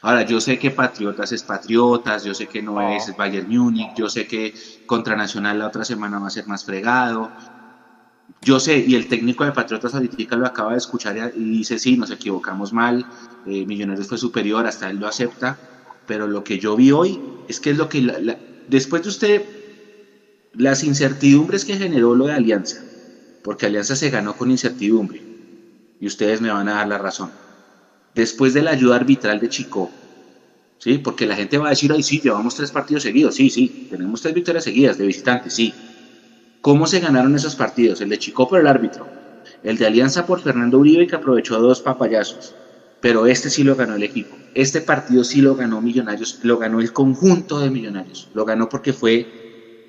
Ahora, 0.00 0.22
yo 0.22 0.40
sé 0.40 0.58
que 0.58 0.70
Patriotas 0.70 1.32
es 1.32 1.42
Patriotas, 1.44 2.24
yo 2.24 2.34
sé 2.34 2.46
que 2.48 2.62
no, 2.62 2.80
es 2.80 3.14
Bayern 3.14 3.46
Múnich, 3.48 3.92
yo 3.94 4.08
sé 4.08 4.26
que 4.26 4.54
contra 4.86 5.16
Nacional 5.16 5.58
la 5.58 5.66
otra 5.66 5.84
semana 5.84 6.18
va 6.18 6.28
a 6.28 6.30
ser 6.30 6.46
más 6.46 6.64
fregado, 6.64 7.34
yo 8.40 8.58
sé, 8.60 8.78
y 8.86 8.94
el 8.94 9.08
técnico 9.08 9.44
de 9.44 9.52
Patriotas 9.52 9.94
ahorita 9.94 10.36
lo 10.36 10.46
acaba 10.46 10.72
de 10.72 10.78
escuchar 10.78 11.16
y 11.34 11.50
dice, 11.58 11.78
sí, 11.78 11.96
nos 11.96 12.10
equivocamos 12.10 12.72
mal, 12.72 13.06
eh, 13.44 13.64
Millonarios 13.66 14.08
fue 14.08 14.18
superior, 14.18 14.66
hasta 14.66 14.90
él 14.90 14.98
lo 14.98 15.06
acepta, 15.06 15.60
pero 16.12 16.26
lo 16.28 16.44
que 16.44 16.58
yo 16.58 16.76
vi 16.76 16.90
hoy 16.90 17.24
es 17.46 17.58
que 17.58 17.70
es 17.70 17.78
lo 17.78 17.88
que, 17.88 18.06
después 18.66 19.00
de 19.02 19.08
usted, 19.08 19.46
las 20.52 20.84
incertidumbres 20.84 21.64
que 21.64 21.78
generó 21.78 22.14
lo 22.14 22.26
de 22.26 22.34
Alianza, 22.34 22.86
porque 23.40 23.64
Alianza 23.64 23.96
se 23.96 24.10
ganó 24.10 24.36
con 24.36 24.50
incertidumbre, 24.50 25.26
y 25.98 26.06
ustedes 26.06 26.42
me 26.42 26.52
van 26.52 26.68
a 26.68 26.74
dar 26.74 26.88
la 26.88 26.98
razón. 26.98 27.34
Después 28.12 28.52
de 28.52 28.62
la 28.62 28.72
ayuda 28.72 28.96
arbitral 28.96 29.40
de 29.40 29.48
Chico, 29.48 29.96
¿sí? 30.78 30.98
Porque 30.98 31.26
la 31.26 31.36
gente 31.36 31.56
va 31.58 31.68
a 31.68 31.70
decir, 31.70 31.90
ay, 31.92 32.02
sí, 32.02 32.20
llevamos 32.22 32.54
tres 32.56 32.72
partidos 32.72 33.04
seguidos, 33.04 33.34
sí, 33.36 33.48
sí, 33.50 33.74
tenemos 33.88 34.20
tres 34.20 34.34
victorias 34.34 34.64
seguidas 34.64 34.98
de 34.98 35.06
visitantes, 35.06 35.54
sí, 35.54 35.78
¿Cómo 36.60 36.86
se 36.88 37.00
ganaron 37.00 37.36
esos 37.36 37.56
partidos? 37.56 38.00
El 38.02 38.10
de 38.10 38.18
Chico 38.18 38.48
por 38.48 38.60
el 38.60 38.66
árbitro, 38.66 39.12
el 39.62 39.78
de 39.78 39.86
Alianza 39.86 40.26
por 40.26 40.42
Fernando 40.42 40.78
Uribe 40.78 41.06
que 41.06 41.16
aprovechó 41.16 41.58
dos 41.60 41.82
papayazos, 41.82 42.58
pero 43.00 43.26
este 43.26 43.50
sí 43.50 43.64
lo 43.64 43.76
ganó 43.76 43.94
el 43.96 44.02
equipo. 44.04 44.41
Este 44.54 44.80
partido 44.80 45.24
sí 45.24 45.40
lo 45.40 45.54
ganó 45.54 45.80
Millonarios, 45.80 46.38
lo 46.42 46.58
ganó 46.58 46.80
el 46.80 46.92
conjunto 46.92 47.58
de 47.58 47.70
Millonarios, 47.70 48.28
lo 48.34 48.44
ganó 48.44 48.68
porque 48.68 48.92
fue 48.92 49.26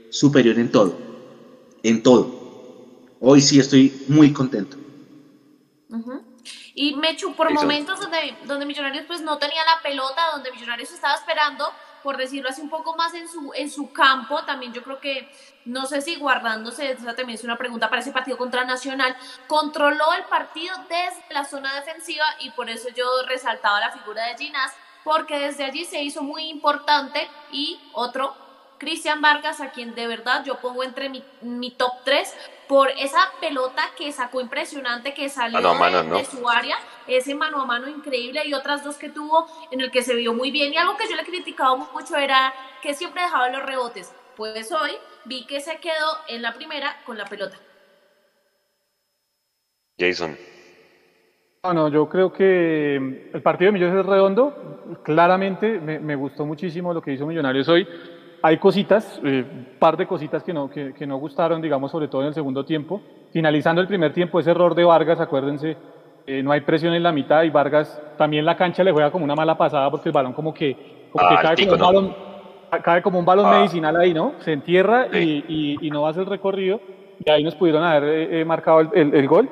superior 0.10 0.58
en 0.58 0.72
todo, 0.72 0.96
en 1.84 2.02
todo. 2.02 2.28
Hoy 3.20 3.42
sí 3.42 3.60
estoy 3.60 3.94
muy 4.08 4.32
contento. 4.32 4.78
Y 6.76 6.96
Mechu, 6.96 7.36
por 7.36 7.54
momentos 7.54 8.00
donde, 8.00 8.36
donde 8.46 8.66
Millonarios 8.66 9.06
pues 9.06 9.22
no 9.22 9.38
tenía 9.38 9.64
la 9.64 9.82
pelota, 9.82 10.22
donde 10.34 10.52
Millonarios 10.52 10.92
estaba 10.92 11.14
esperando, 11.14 11.66
por 12.04 12.18
decirlo 12.18 12.50
así, 12.50 12.62
un 12.62 12.70
poco 12.70 12.96
más 12.96 13.14
en 13.14 13.28
su, 13.28 13.52
en 13.56 13.72
su 13.72 13.92
campo. 13.92 14.44
También 14.44 14.74
yo 14.74 14.84
creo 14.84 15.00
que, 15.00 15.32
no 15.66 15.86
sé 15.86 16.02
si 16.02 16.18
guardándose, 16.18 16.92
esa 16.92 17.16
también 17.16 17.40
es 17.40 17.44
una 17.44 17.58
pregunta 17.58 17.90
para 17.90 18.02
ese 18.02 18.12
partido 18.12 18.38
contra 18.38 18.66
Nacional, 18.66 19.16
controló 19.48 20.14
el 20.14 20.24
partido 20.26 20.76
desde 20.90 21.34
la 21.34 21.46
zona 21.46 21.74
defensiva 21.76 22.26
y 22.40 22.52
por 22.52 22.70
eso 22.70 22.90
yo 22.90 23.06
resaltaba 23.28 23.80
la 23.80 23.92
figura 23.92 24.26
de 24.28 24.38
Ginás, 24.38 24.74
porque 25.04 25.40
desde 25.40 25.64
allí 25.64 25.86
se 25.86 26.02
hizo 26.02 26.22
muy 26.22 26.50
importante 26.50 27.28
y 27.52 27.80
otro 27.94 28.36
Cristian 28.78 29.22
Vargas, 29.22 29.62
a 29.62 29.72
quien 29.72 29.96
de 29.96 30.08
verdad 30.08 30.44
yo 30.44 30.60
pongo 30.60 30.84
entre 30.84 31.08
mi, 31.08 31.24
mi 31.42 31.72
top 31.72 31.94
3 32.04 32.34
por 32.68 32.90
esa 32.92 33.30
pelota 33.40 33.82
que 33.98 34.12
sacó 34.12 34.42
impresionante, 34.42 35.14
que 35.14 35.30
salió 35.30 35.62
de, 35.62 36.26
su 36.26 36.50
área, 36.50 36.78
ese 37.08 37.36
mano 37.36 37.62
a 37.62 37.66
mano 37.66 37.88
increíble 37.88 38.42
y 38.46 38.54
otras 38.54 38.84
dos 38.84 38.98
que 38.98 39.10
tuvo 39.10 39.48
en 39.72 39.82
el 39.82 39.92
que 39.92 40.02
se 40.02 40.16
vio 40.16 40.34
muy 40.34 40.52
bien. 40.52 40.74
Y 40.74 40.78
algo 40.78 40.98
que 40.98 41.10
yo 41.10 41.16
le 41.16 41.24
criticaba 41.24 41.76
mucho 41.76 42.16
era 42.16 42.54
que 42.82 42.94
siempre 42.94 43.22
dejaba 43.22 43.50
los 43.50 43.64
rebotes. 43.64 44.14
Pues 44.36 44.72
hoy 44.72 44.92
vi 45.26 45.46
que 45.46 45.60
se 45.60 45.78
quedó 45.78 46.18
en 46.28 46.42
la 46.42 46.54
primera 46.54 46.96
con 47.06 47.18
la 47.18 47.26
pelota. 47.26 47.58
Jason. 50.00 50.38
Bueno, 51.64 51.88
yo 51.88 52.10
creo 52.10 52.34
que 52.34 53.30
el 53.34 53.42
partido 53.42 53.68
de 53.68 53.74
Millonarios 53.74 54.06
es 54.06 54.10
redondo. 54.10 55.00
Claramente 55.04 55.80
me, 55.80 56.00
me 56.00 56.16
gustó 56.16 56.46
muchísimo 56.46 56.94
lo 56.94 57.02
que 57.02 57.14
hizo 57.14 57.26
Millonarios 57.26 57.70
hoy 57.70 57.88
hay 58.46 58.58
cositas, 58.58 59.20
un 59.24 59.30
eh, 59.30 59.46
par 59.80 59.96
de 59.96 60.06
cositas 60.06 60.44
que 60.44 60.52
no, 60.52 60.70
que, 60.70 61.08
no 61.08 61.16
gustaron, 61.16 61.62
digamos, 61.62 61.90
sobre 61.90 62.10
todo 62.10 62.24
en 62.24 62.28
el 62.28 62.34
segundo 62.34 62.66
tiempo. 62.66 63.02
Finalizando 63.32 63.82
el 63.82 63.88
primer 63.88 64.12
tiempo, 64.12 64.38
ese 64.38 64.52
error 64.52 64.76
de 64.76 64.84
Vargas, 64.84 65.22
acuérdense, 65.22 65.78
eh, 66.26 66.42
no 66.42 66.52
hay 66.52 66.62
presión 66.62 66.94
en 66.94 67.04
la 67.04 67.12
mitad 67.12 67.44
y 67.44 67.50
Vargas 67.50 68.02
también 68.18 68.46
la 68.46 68.56
cancha 68.56 68.84
le 68.84 68.92
juega 68.92 69.12
como 69.12 69.26
una 69.26 69.36
mala 69.36 69.58
pasada 69.58 69.90
porque 69.92 70.10
el 70.10 70.14
balón 70.14 70.34
como 70.34 70.54
que, 70.54 71.10
ah, 71.18 71.40
cae, 71.42 71.56
como 71.68 71.74
un 71.74 71.80
balón, 71.80 72.16
cae, 72.84 73.02
como 73.02 73.20
un 73.20 73.26
balón, 73.26 73.50
medicinal 73.50 73.96
ahí, 73.98 74.14
¿no? 74.14 74.34
Se 74.40 74.54
entierra 74.54 75.08
y, 75.12 75.78
y, 75.82 75.92
no 75.92 76.06
a 76.08 76.12
hacer 76.12 76.28
recorrido 76.28 76.80
y 77.24 77.30
ahí 77.30 77.44
nos 77.44 77.56
pudieron 77.56 77.84
haber 77.84 78.34
eh, 78.34 78.46
marcado 78.46 78.82
el, 78.82 79.14
el, 79.14 79.28
gol. 79.28 79.50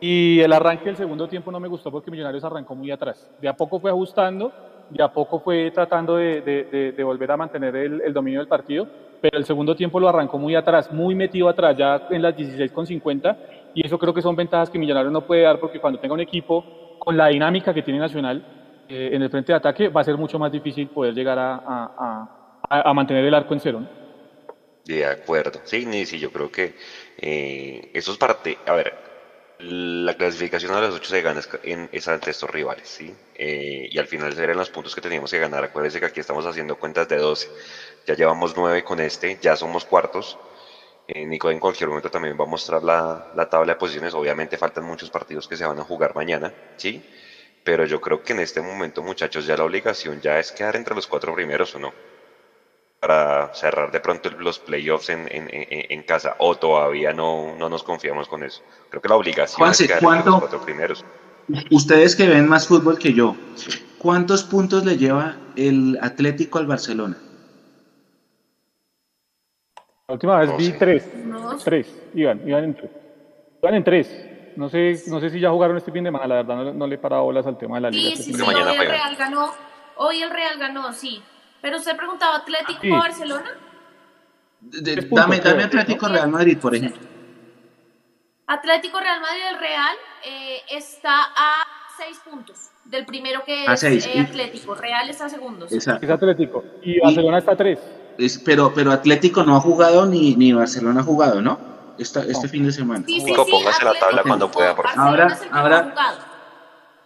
Y 0.00 0.40
el 0.40 0.52
arranque 0.52 0.86
del 0.86 0.96
segundo 0.96 1.28
tiempo 1.28 1.50
no 1.52 1.60
me 1.60 1.68
gustó 1.68 1.90
porque 1.90 2.10
Millonarios 2.10 2.44
arrancó 2.44 2.74
muy 2.74 2.90
atrás. 2.90 3.30
De 3.40 3.48
a 3.48 3.54
poco 3.54 3.80
fue 3.80 3.90
ajustando 3.90 4.52
y 4.92 5.00
a 5.00 5.08
poco 5.08 5.40
fue 5.40 5.70
tratando 5.70 6.16
de, 6.16 6.94
volver 7.04 7.30
a 7.30 7.36
mantener 7.36 7.76
el, 7.76 8.12
dominio 8.12 8.40
del 8.40 8.48
partido, 8.48 8.86
pero 9.20 9.38
el 9.38 9.44
segundo 9.44 9.76
tiempo 9.76 10.00
lo 10.00 10.08
arrancó 10.08 10.38
muy 10.38 10.54
atrás, 10.54 10.92
muy 10.92 11.14
metido 11.14 11.48
atrás, 11.48 11.76
ya 11.76 12.06
en 12.10 12.22
las 12.22 12.36
16,50, 12.36 13.36
y 13.74 13.86
eso 13.86 13.98
creo 13.98 14.14
que 14.14 14.22
son 14.22 14.36
ventajas 14.36 14.70
que 14.70 14.78
Millonarios 14.78 15.12
no 15.12 15.26
puede 15.26 15.42
dar 15.42 15.60
porque 15.60 15.80
cuando 15.80 16.00
tenga 16.00 16.14
un 16.14 16.20
equipo 16.20 16.96
con 16.98 17.16
la 17.16 17.28
dinámica 17.28 17.72
que 17.72 17.82
tiene 17.82 17.98
Nacional 17.98 18.84
eh, 18.88 19.10
en 19.12 19.22
el 19.22 19.30
frente 19.30 19.52
de 19.52 19.56
ataque, 19.56 19.88
va 19.88 20.00
a 20.00 20.04
ser 20.04 20.16
mucho 20.16 20.38
más 20.38 20.52
difícil 20.52 20.88
poder 20.88 21.14
llegar 21.14 21.38
a, 21.38 22.92
mantener 22.94 23.24
el 23.24 23.34
arco 23.34 23.54
en 23.54 23.60
cero. 23.60 23.82
De 24.84 25.04
acuerdo, 25.04 25.60
sí, 25.64 25.86
sí, 26.04 26.18
yo 26.18 26.32
creo 26.32 26.50
que 26.50 26.74
eh, 27.18 27.90
eso 27.94 28.12
es 28.12 28.18
parte, 28.18 28.58
a 28.66 28.72
ver, 28.72 28.94
la 29.62 30.14
clasificación 30.14 30.72
a 30.72 30.80
las 30.80 30.94
8 30.94 31.10
se 31.10 31.22
gana 31.22 31.40
en, 31.62 31.88
es 31.92 32.08
ante 32.08 32.30
estos 32.30 32.50
rivales, 32.50 32.88
¿sí? 32.88 33.14
Eh, 33.34 33.88
y 33.90 33.98
al 33.98 34.06
final 34.06 34.32
serían 34.32 34.56
los 34.56 34.70
puntos 34.70 34.94
que 34.94 35.00
teníamos 35.00 35.30
que 35.30 35.38
ganar. 35.38 35.64
Acuérdense 35.64 36.00
que 36.00 36.06
aquí 36.06 36.20
estamos 36.20 36.46
haciendo 36.46 36.76
cuentas 36.76 37.08
de 37.08 37.18
12. 37.18 37.48
Ya 38.06 38.14
llevamos 38.14 38.56
9 38.56 38.84
con 38.84 39.00
este, 39.00 39.38
ya 39.40 39.56
somos 39.56 39.84
cuartos. 39.84 40.38
Eh, 41.12 41.26
Nico 41.26 41.50
en 41.50 41.58
cualquier 41.58 41.88
momento 41.88 42.08
también 42.08 42.36
va 42.38 42.44
a 42.44 42.46
mostrar 42.46 42.84
la, 42.84 43.32
la, 43.34 43.48
tabla 43.48 43.72
de 43.72 43.78
posiciones. 43.78 44.14
Obviamente 44.14 44.56
faltan 44.56 44.84
muchos 44.84 45.10
partidos 45.10 45.48
que 45.48 45.56
se 45.56 45.66
van 45.66 45.78
a 45.80 45.82
jugar 45.82 46.14
mañana, 46.14 46.52
¿sí? 46.76 47.02
Pero 47.64 47.84
yo 47.84 48.00
creo 48.00 48.22
que 48.22 48.32
en 48.32 48.40
este 48.40 48.60
momento, 48.60 49.02
muchachos, 49.02 49.44
ya 49.44 49.56
la 49.56 49.64
obligación 49.64 50.20
ya 50.20 50.38
es 50.38 50.52
quedar 50.52 50.76
entre 50.76 50.94
los 50.94 51.08
cuatro 51.08 51.34
primeros 51.34 51.74
o 51.74 51.80
no. 51.80 51.92
Para 53.00 53.52
cerrar 53.54 53.90
de 53.90 53.98
pronto 53.98 54.30
los 54.30 54.60
playoffs 54.60 55.08
en, 55.08 55.26
en, 55.32 55.48
en, 55.50 56.02
casa. 56.04 56.36
O 56.38 56.56
todavía 56.56 57.12
no, 57.12 57.56
no 57.56 57.68
nos 57.68 57.82
confiamos 57.82 58.28
con 58.28 58.44
eso. 58.44 58.62
Creo 58.88 59.02
que 59.02 59.08
la 59.08 59.16
obligación 59.16 59.68
es 59.68 59.78
quedar 59.78 60.04
entre 60.04 60.30
los 60.30 60.38
cuatro 60.38 60.62
primeros. 60.62 61.04
Ustedes 61.70 62.14
que 62.14 62.28
ven 62.28 62.46
más 62.46 62.68
fútbol 62.68 62.98
que 62.98 63.14
yo, 63.14 63.34
¿cuántos 63.98 64.44
puntos 64.44 64.84
le 64.84 64.96
lleva 64.96 65.38
el 65.56 65.98
Atlético 66.02 66.58
al 66.58 66.66
Barcelona? 66.66 67.16
La 70.10 70.14
última 70.14 70.38
vez 70.40 70.56
vi 70.56 70.72
tres. 70.72 71.08
Tres. 71.62 72.02
Iban, 72.14 72.40
iban 72.44 72.64
en 72.64 72.74
tres. 72.74 72.90
Iban 73.62 73.74
en 73.76 73.84
tres. 73.84 74.26
No 74.56 74.68
sé, 74.68 75.00
no 75.06 75.20
sé 75.20 75.30
si 75.30 75.38
ya 75.38 75.50
jugaron 75.50 75.76
este 75.76 75.92
fin 75.92 76.02
de 76.02 76.08
semana, 76.08 76.26
la 76.26 76.34
verdad 76.42 76.72
no, 76.74 76.86
le 76.88 76.96
he 76.96 76.98
parado 76.98 77.22
bolas 77.22 77.46
al 77.46 77.56
tema 77.56 77.76
de 77.76 77.82
la 77.82 77.90
liga. 77.90 78.02
Sí, 78.02 78.12
este 78.14 78.24
sí, 78.24 78.34
sí, 78.34 78.42
hoy 78.42 78.56
el 78.56 78.88
Real 78.88 79.14
ganó. 79.14 79.52
Hoy 79.98 80.20
el 80.20 80.30
Real 80.30 80.58
ganó, 80.58 80.92
sí. 80.92 81.22
Pero 81.62 81.76
usted 81.76 81.96
preguntaba 81.96 82.38
Atlético 82.38 82.80
o 82.92 82.98
Barcelona. 82.98 83.50
dame, 84.60 85.38
dame 85.38 85.62
Atlético 85.62 86.08
Real 86.08 86.28
Madrid, 86.28 86.58
por 86.58 86.74
ejemplo. 86.74 87.02
Atlético 88.48 88.98
Real 88.98 89.20
Madrid, 89.20 89.42
el 89.48 89.58
Real 89.60 89.96
eh, 90.26 90.56
está 90.72 91.22
a 91.36 91.54
seis 91.96 92.20
puntos 92.28 92.70
del 92.84 93.06
primero 93.06 93.44
que 93.44 93.64
es 93.64 93.82
eh, 93.84 94.18
Atlético. 94.18 94.74
Real 94.74 95.08
está 95.08 95.26
a 95.26 95.28
segundos. 95.28 95.72
Exacto. 95.72 96.04
Es 96.04 96.10
Atlético. 96.10 96.64
Y 96.82 96.98
Barcelona 96.98 97.38
está 97.38 97.52
a 97.52 97.56
tres 97.56 97.78
pero, 98.44 98.72
pero 98.74 98.92
Atlético 98.92 99.42
no 99.44 99.56
ha 99.56 99.60
jugado 99.60 100.06
ni, 100.06 100.34
ni 100.36 100.52
Barcelona 100.52 101.00
ha 101.00 101.04
jugado, 101.04 101.40
¿no? 101.40 101.58
Esta, 101.98 102.24
este 102.24 102.48
fin 102.48 102.64
de 102.64 102.72
semana. 102.72 103.04
Sí, 103.06 103.20
sí, 103.20 103.32
póngase 103.32 103.84
la 103.84 103.92
tabla 103.94 104.22
cuando 104.22 104.50
pueda, 104.50 104.74
por 104.74 104.88
favor. 104.88 105.20
Ahora, 105.20 105.38
ahora, 105.52 105.94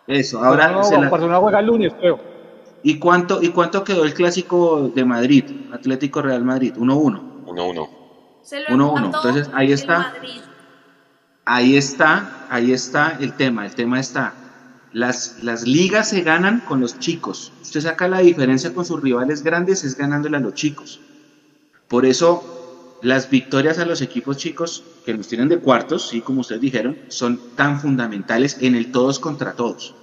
eso, 0.07 0.43
ahora 0.45 0.69
no, 0.69 0.79
Barcelona 1.11 1.39
juega 1.39 1.61
el 1.61 1.67
lunes, 1.67 1.93
creo. 1.99 2.21
¿Y 2.83 2.99
cuánto, 2.99 3.43
¿Y 3.43 3.49
cuánto 3.49 3.83
quedó 3.83 4.05
el 4.05 4.13
clásico 4.13 4.93
de 4.95 5.05
Madrid, 5.05 5.45
Atlético 5.73 6.21
Real 6.21 6.45
Madrid? 6.45 6.75
1-1. 6.77 7.45
1-1. 7.47 7.89
1-1. 8.69 9.05
Entonces 9.07 9.51
ahí 9.55 9.73
está. 9.73 10.13
Ahí 11.47 11.77
está, 11.77 12.47
ahí 12.51 12.73
está 12.73 13.17
el 13.21 13.33
tema. 13.35 13.65
El 13.67 13.75
tema 13.75 14.01
está. 14.01 14.35
Las, 14.95 15.43
las 15.43 15.67
ligas 15.67 16.11
se 16.11 16.23
ganan 16.23 16.61
con 16.61 16.81
los 16.81 17.01
chicos. 17.01 17.53
Usted 17.61 17.81
saca 17.81 18.07
la 18.07 18.21
diferencia 18.21 18.73
con 18.73 18.85
sus 18.85 19.03
rivales 19.03 19.43
grandes, 19.43 19.83
es 19.83 19.97
ganándole 19.97 20.37
a 20.37 20.41
los 20.41 20.55
chicos. 20.55 21.01
Por 21.89 22.07
eso 22.07 22.99
las 23.03 23.29
victorias 23.29 23.81
a 23.81 23.87
los 23.87 24.03
equipos 24.03 24.37
chicos 24.37 24.85
que 25.05 25.13
nos 25.13 25.27
tienen 25.27 25.49
de 25.49 25.59
cuartos, 25.59 26.09
sí, 26.09 26.21
como 26.21 26.43
ustedes 26.43 26.61
dijeron, 26.61 26.97
son 27.09 27.41
tan 27.57 27.81
fundamentales 27.81 28.59
en 28.61 28.77
el 28.77 28.93
todos 28.93 29.19
contra 29.19 29.55
todos. 29.55 29.97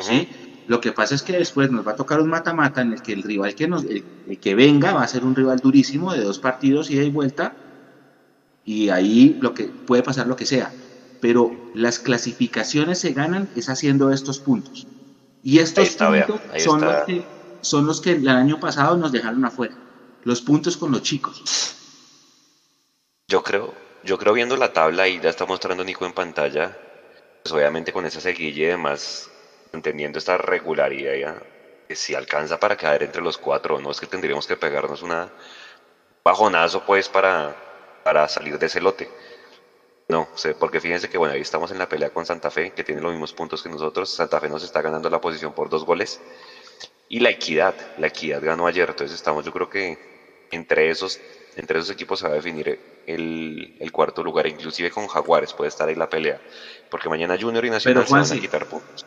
¿sí? 0.00 0.28
Lo 0.66 0.80
que 0.80 0.90
pasa 0.90 1.14
es 1.14 1.22
que 1.22 1.34
después 1.34 1.70
nos 1.70 1.86
va 1.86 1.92
a 1.92 1.96
tocar 1.96 2.20
un 2.20 2.28
mata-mata 2.28 2.82
en 2.82 2.94
el 2.94 3.02
que 3.02 3.12
el 3.12 3.22
rival 3.22 3.54
que, 3.54 3.68
nos, 3.68 3.84
el, 3.84 4.02
que 4.40 4.56
venga 4.56 4.92
va 4.92 5.04
a 5.04 5.08
ser 5.08 5.24
un 5.24 5.36
rival 5.36 5.60
durísimo 5.60 6.12
de 6.12 6.24
dos 6.24 6.40
partidos 6.40 6.90
ida 6.90 7.04
y 7.04 7.10
vuelta. 7.10 7.54
Y 8.64 8.88
ahí 8.88 9.38
lo 9.40 9.54
que 9.54 9.66
puede 9.66 10.02
pasar 10.02 10.26
lo 10.26 10.34
que 10.34 10.46
sea 10.46 10.72
pero 11.20 11.52
las 11.74 11.98
clasificaciones 11.98 12.98
se 12.98 13.12
ganan 13.12 13.48
es 13.54 13.68
haciendo 13.68 14.10
estos 14.10 14.38
puntos. 14.38 14.86
Y 15.42 15.58
estos 15.58 15.90
puntos 15.90 16.40
son, 16.58 16.80
los 16.80 17.04
que, 17.04 17.24
son 17.60 17.86
los 17.86 18.00
que 18.00 18.12
el 18.12 18.28
año 18.28 18.58
pasado 18.58 18.96
nos 18.96 19.12
dejaron 19.12 19.44
afuera. 19.44 19.76
Los 20.24 20.40
puntos 20.40 20.76
con 20.76 20.90
los 20.90 21.02
chicos. 21.02 21.74
Yo 23.28 23.42
creo, 23.42 23.74
yo 24.02 24.18
creo 24.18 24.32
viendo 24.32 24.56
la 24.56 24.72
tabla 24.72 25.08
y 25.08 25.20
ya 25.20 25.30
está 25.30 25.46
mostrando 25.46 25.84
Nico 25.84 26.06
en 26.06 26.12
pantalla, 26.12 26.76
pues 27.42 27.52
obviamente 27.52 27.92
con 27.92 28.06
esa 28.06 28.20
seguilla 28.20 28.64
y 28.64 28.66
demás, 28.66 29.30
entendiendo 29.72 30.18
esta 30.18 30.36
regularidad 30.36 31.14
ya, 31.14 31.42
que 31.88 31.96
si 31.96 32.14
alcanza 32.14 32.58
para 32.58 32.76
caer 32.76 33.04
entre 33.04 33.22
los 33.22 33.38
cuatro, 33.38 33.80
no 33.80 33.90
es 33.90 34.00
que 34.00 34.06
tendríamos 34.06 34.46
que 34.46 34.56
pegarnos 34.56 35.02
una 35.02 35.30
bajonazo 36.24 36.84
pues 36.84 37.08
para, 37.08 37.54
para 38.02 38.28
salir 38.28 38.58
de 38.58 38.66
ese 38.66 38.80
lote. 38.80 39.08
No, 40.08 40.28
porque 40.60 40.80
fíjense 40.80 41.08
que 41.08 41.18
bueno, 41.18 41.34
ahí 41.34 41.40
estamos 41.40 41.70
en 41.72 41.78
la 41.78 41.88
pelea 41.88 42.10
con 42.10 42.24
Santa 42.24 42.50
Fe, 42.50 42.70
que 42.70 42.84
tiene 42.84 43.00
los 43.00 43.10
mismos 43.10 43.32
puntos 43.32 43.62
que 43.62 43.68
nosotros. 43.68 44.08
Santa 44.08 44.40
Fe 44.40 44.48
nos 44.48 44.62
está 44.62 44.80
ganando 44.80 45.10
la 45.10 45.20
posición 45.20 45.52
por 45.52 45.68
dos 45.68 45.84
goles. 45.84 46.20
Y 47.08 47.20
la 47.20 47.30
equidad, 47.30 47.74
la 47.98 48.06
equidad 48.08 48.42
ganó 48.42 48.66
ayer. 48.66 48.88
Entonces 48.88 49.16
estamos, 49.16 49.44
yo 49.44 49.52
creo 49.52 49.68
que 49.68 50.46
entre 50.52 50.90
esos, 50.90 51.18
entre 51.56 51.78
esos 51.78 51.90
equipos 51.90 52.20
se 52.20 52.26
va 52.26 52.32
a 52.32 52.36
definir 52.36 52.78
el, 53.06 53.76
el 53.80 53.92
cuarto 53.92 54.22
lugar. 54.22 54.46
Inclusive 54.46 54.90
con 54.90 55.08
Jaguares 55.08 55.52
puede 55.52 55.68
estar 55.68 55.88
ahí 55.88 55.96
la 55.96 56.08
pelea. 56.08 56.40
Porque 56.88 57.08
mañana 57.08 57.36
Junior 57.40 57.64
y 57.64 57.70
Nacional 57.70 58.06
se 58.06 58.12
van 58.12 58.22
a 58.24 58.40
quitar 58.40 58.66
puntos. 58.66 59.04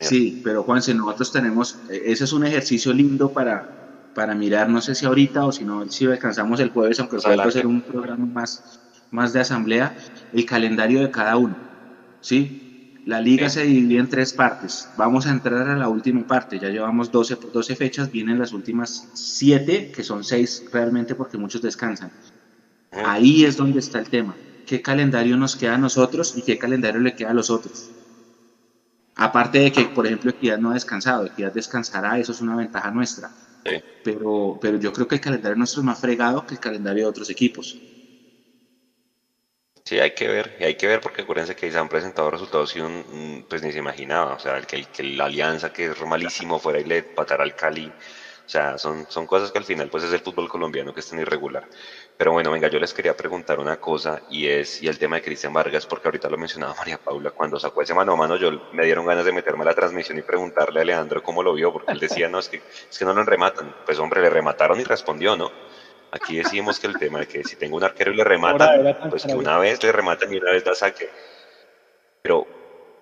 Sí, 0.00 0.40
pero 0.44 0.62
Juanse, 0.62 0.94
nosotros 0.94 1.32
tenemos, 1.32 1.76
e, 1.90 2.12
ese 2.12 2.24
es 2.24 2.32
un 2.32 2.46
ejercicio 2.46 2.92
lindo 2.92 3.32
para, 3.32 4.10
para 4.14 4.34
mirar, 4.34 4.68
no 4.68 4.80
sé 4.80 4.94
si 4.94 5.06
ahorita 5.06 5.44
o 5.44 5.52
si 5.52 5.64
no, 5.64 5.88
si 5.90 6.06
descansamos 6.06 6.60
el 6.60 6.70
jueves, 6.70 7.00
aunque 7.00 7.16
puede 7.16 7.50
ser 7.50 7.66
un 7.66 7.82
programa 7.82 8.24
más, 8.24 8.80
más 9.10 9.32
de 9.32 9.40
asamblea, 9.40 9.96
el 10.32 10.44
calendario 10.44 11.00
de 11.00 11.10
cada 11.10 11.36
uno. 11.36 11.56
¿sí? 12.20 13.02
La 13.06 13.20
liga 13.20 13.48
se 13.48 13.64
divide 13.64 14.00
en 14.00 14.08
tres 14.08 14.32
partes. 14.32 14.88
Vamos 14.98 15.26
a 15.26 15.30
entrar 15.30 15.66
a 15.66 15.76
la 15.76 15.88
última 15.88 16.26
parte. 16.26 16.58
Ya 16.58 16.68
llevamos 16.68 17.10
12, 17.10 17.38
12 17.52 17.76
fechas, 17.76 18.10
vienen 18.12 18.38
las 18.38 18.52
últimas 18.52 19.08
7, 19.14 19.90
que 19.94 20.02
son 20.02 20.24
6 20.24 20.64
realmente 20.70 21.14
porque 21.14 21.38
muchos 21.38 21.62
descansan. 21.62 22.10
Ahí 22.90 23.44
es 23.44 23.56
donde 23.56 23.78
está 23.78 23.98
el 23.98 24.10
tema. 24.10 24.36
¿Qué 24.66 24.82
calendario 24.82 25.36
nos 25.38 25.56
queda 25.56 25.76
a 25.76 25.78
nosotros 25.78 26.36
y 26.36 26.42
qué 26.42 26.58
calendario 26.58 27.00
le 27.00 27.14
queda 27.14 27.30
a 27.30 27.34
los 27.34 27.48
otros? 27.48 27.90
Aparte 29.14 29.58
de 29.58 29.72
que, 29.72 29.84
por 29.86 30.06
ejemplo, 30.06 30.30
Equidad 30.30 30.58
no 30.58 30.70
ha 30.70 30.74
descansado, 30.74 31.26
Equidad 31.26 31.52
descansará, 31.52 32.18
eso 32.18 32.32
es 32.32 32.40
una 32.40 32.56
ventaja 32.56 32.90
nuestra. 32.90 33.30
Pero, 34.02 34.58
pero 34.60 34.78
yo 34.78 34.92
creo 34.92 35.08
que 35.08 35.16
el 35.16 35.20
calendario 35.20 35.56
nuestro 35.56 35.80
es 35.80 35.86
más 35.86 35.98
fregado 35.98 36.46
que 36.46 36.54
el 36.54 36.60
calendario 36.60 37.04
de 37.04 37.08
otros 37.10 37.30
equipos. 37.30 37.82
Sí, 39.88 39.98
hay 39.98 40.10
que 40.10 40.28
ver, 40.28 40.54
y 40.60 40.64
hay 40.64 40.74
que 40.74 40.86
ver 40.86 41.00
porque 41.00 41.22
acuérdense 41.22 41.56
que 41.56 41.72
se 41.72 41.78
han 41.78 41.88
presentado 41.88 42.30
resultados 42.30 42.76
y 42.76 42.80
uno 42.80 43.04
mm, 43.08 43.44
pues 43.48 43.62
ni 43.62 43.72
se 43.72 43.78
imaginaba, 43.78 44.34
o 44.34 44.38
sea, 44.38 44.60
que, 44.60 44.84
que 44.84 45.02
la 45.02 45.24
alianza 45.24 45.72
que 45.72 45.86
es 45.86 46.02
malísimo 46.02 46.58
fuera 46.58 46.78
y 46.78 46.84
le 46.84 47.02
patará 47.04 47.42
al 47.42 47.54
Cali, 47.54 47.86
o 47.88 48.50
sea, 48.50 48.76
son, 48.76 49.06
son 49.08 49.26
cosas 49.26 49.50
que 49.50 49.56
al 49.56 49.64
final 49.64 49.88
pues 49.88 50.04
es 50.04 50.12
el 50.12 50.20
fútbol 50.20 50.46
colombiano 50.46 50.92
que 50.92 51.00
es 51.00 51.08
tan 51.08 51.18
irregular. 51.20 51.66
Pero 52.18 52.32
bueno, 52.32 52.50
venga, 52.50 52.68
yo 52.68 52.78
les 52.78 52.92
quería 52.92 53.16
preguntar 53.16 53.60
una 53.60 53.78
cosa 53.78 54.20
y 54.28 54.46
es, 54.46 54.82
y 54.82 54.88
el 54.88 54.98
tema 54.98 55.16
de 55.16 55.22
Cristian 55.22 55.54
Vargas, 55.54 55.86
porque 55.86 56.08
ahorita 56.08 56.28
lo 56.28 56.36
mencionaba 56.36 56.74
María 56.74 56.98
Paula, 56.98 57.30
cuando 57.30 57.58
sacó 57.58 57.80
ese 57.80 57.94
mano 57.94 58.12
a 58.12 58.16
mano, 58.16 58.36
yo 58.36 58.50
me 58.72 58.84
dieron 58.84 59.06
ganas 59.06 59.24
de 59.24 59.32
meterme 59.32 59.62
a 59.62 59.66
la 59.68 59.74
transmisión 59.74 60.18
y 60.18 60.22
preguntarle 60.22 60.82
a 60.82 60.84
Leandro 60.84 61.22
cómo 61.22 61.42
lo 61.42 61.54
vio, 61.54 61.72
porque 61.72 61.92
él 61.92 61.98
decía, 61.98 62.28
no, 62.28 62.40
es 62.40 62.50
que, 62.50 62.58
es 62.90 62.98
que 62.98 63.06
no 63.06 63.14
lo 63.14 63.24
rematan, 63.24 63.74
pues 63.86 63.98
hombre, 63.98 64.20
le 64.20 64.28
remataron 64.28 64.78
y 64.78 64.84
respondió, 64.84 65.34
¿no? 65.34 65.50
Aquí 66.10 66.36
decimos 66.36 66.80
que 66.80 66.86
el 66.86 66.98
tema 66.98 67.20
de 67.20 67.26
que 67.26 67.44
si 67.44 67.56
tengo 67.56 67.76
un 67.76 67.84
arquero 67.84 68.12
y 68.12 68.16
le 68.16 68.24
rematan, 68.24 68.96
pues 69.10 69.24
que 69.24 69.34
una 69.34 69.58
vez 69.58 69.82
le 69.82 69.92
rematan 69.92 70.32
y 70.32 70.38
una 70.38 70.52
vez 70.52 70.64
la 70.64 70.74
saque. 70.74 71.08
Pero, 72.22 72.46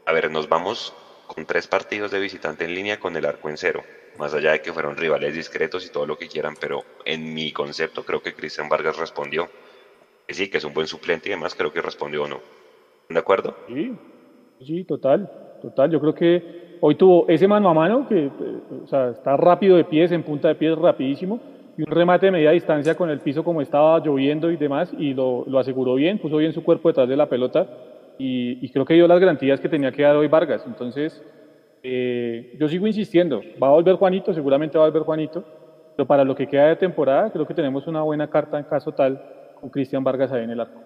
a 0.04 0.12
ver, 0.12 0.30
nos 0.30 0.48
vamos 0.48 0.92
con 1.26 1.46
tres 1.46 1.66
partidos 1.68 2.10
de 2.10 2.18
visitante 2.18 2.64
en 2.64 2.74
línea 2.74 2.98
con 2.98 3.16
el 3.16 3.24
arco 3.24 3.48
en 3.48 3.56
cero. 3.56 3.82
Más 4.18 4.34
allá 4.34 4.52
de 4.52 4.60
que 4.60 4.72
fueron 4.72 4.96
rivales 4.96 5.34
discretos 5.34 5.86
y 5.86 5.92
todo 5.92 6.06
lo 6.06 6.16
que 6.16 6.26
quieran, 6.26 6.54
pero 6.60 6.84
en 7.04 7.32
mi 7.32 7.52
concepto 7.52 8.04
creo 8.04 8.22
que 8.22 8.34
Cristian 8.34 8.68
Vargas 8.68 8.96
respondió. 8.96 9.48
Que 10.26 10.34
sí, 10.34 10.50
que 10.50 10.58
es 10.58 10.64
un 10.64 10.74
buen 10.74 10.88
suplente 10.88 11.28
y 11.28 11.32
demás, 11.32 11.54
creo 11.54 11.72
que 11.72 11.82
respondió 11.82 12.24
o 12.24 12.28
no. 12.28 12.40
¿De 13.08 13.18
acuerdo? 13.18 13.56
Sí, 13.68 13.94
sí, 14.64 14.84
total, 14.84 15.30
total. 15.62 15.90
Yo 15.92 16.00
creo 16.00 16.14
que 16.14 16.78
hoy 16.80 16.96
tuvo 16.96 17.28
ese 17.28 17.46
mano 17.46 17.68
a 17.68 17.74
mano, 17.74 18.08
que 18.08 18.30
o 18.82 18.86
sea, 18.88 19.10
está 19.10 19.36
rápido 19.36 19.76
de 19.76 19.84
pies, 19.84 20.10
en 20.10 20.24
punta 20.24 20.48
de 20.48 20.56
pies, 20.56 20.76
rapidísimo 20.76 21.55
y 21.76 21.82
un 21.82 21.90
remate 21.90 22.26
de 22.26 22.32
media 22.32 22.50
distancia 22.52 22.94
con 22.94 23.10
el 23.10 23.20
piso 23.20 23.44
como 23.44 23.60
estaba 23.60 23.98
lloviendo 24.00 24.50
y 24.50 24.56
demás, 24.56 24.90
y 24.98 25.14
lo, 25.14 25.44
lo 25.46 25.58
aseguró 25.58 25.94
bien, 25.94 26.18
puso 26.18 26.38
bien 26.38 26.52
su 26.52 26.64
cuerpo 26.64 26.88
detrás 26.88 27.08
de 27.08 27.16
la 27.16 27.28
pelota, 27.28 27.66
y, 28.18 28.68
creo 28.70 28.84
que 28.84 28.94
dio 28.94 29.06
las 29.06 29.20
garantías 29.20 29.60
que 29.60 29.68
tenía 29.68 29.92
que 29.92 30.02
dar 30.02 30.16
hoy 30.16 30.28
Vargas. 30.28 30.62
Entonces, 30.66 31.22
eh, 31.82 32.56
yo 32.58 32.68
sigo 32.68 32.86
insistiendo, 32.86 33.42
va 33.62 33.68
a 33.68 33.72
volver 33.72 33.96
Juanito, 33.96 34.32
seguramente 34.32 34.78
va 34.78 34.84
a 34.84 34.88
volver 34.88 35.02
Juanito, 35.02 35.44
pero 35.96 36.06
para 36.06 36.24
lo 36.24 36.34
que 36.34 36.46
queda 36.46 36.68
de 36.68 36.76
temporada, 36.76 37.30
creo 37.30 37.46
que 37.46 37.54
tenemos 37.54 37.86
una 37.86 38.02
buena 38.02 38.28
carta 38.28 38.58
en 38.58 38.64
caso 38.64 38.92
tal 38.92 39.22
con 39.60 39.70
Cristian 39.70 40.04
Vargas 40.04 40.32
ahí 40.32 40.44
en 40.44 40.50
el 40.50 40.60
arco. 40.60 40.80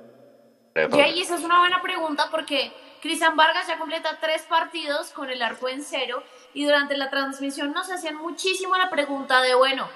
Y 0.74 1.20
esa 1.20 1.34
es 1.34 1.44
una 1.44 1.58
buena 1.58 1.82
pregunta 1.82 2.24
porque 2.30 2.70
Cristian 3.02 3.36
Vargas 3.36 3.66
ya 3.66 3.78
completa 3.78 4.18
tres 4.20 4.42
partidos 4.48 5.10
con 5.10 5.28
el 5.28 5.42
arco 5.42 5.68
en 5.68 5.82
cero 5.82 6.22
y 6.54 6.64
durante 6.64 6.96
la 6.96 7.10
transmisión 7.10 7.72
nos 7.72 7.90
hacían 7.90 8.16
muchísimo 8.16 8.76
la 8.76 8.88
pregunta 8.88 9.42
de, 9.42 9.54
bueno, 9.54 9.88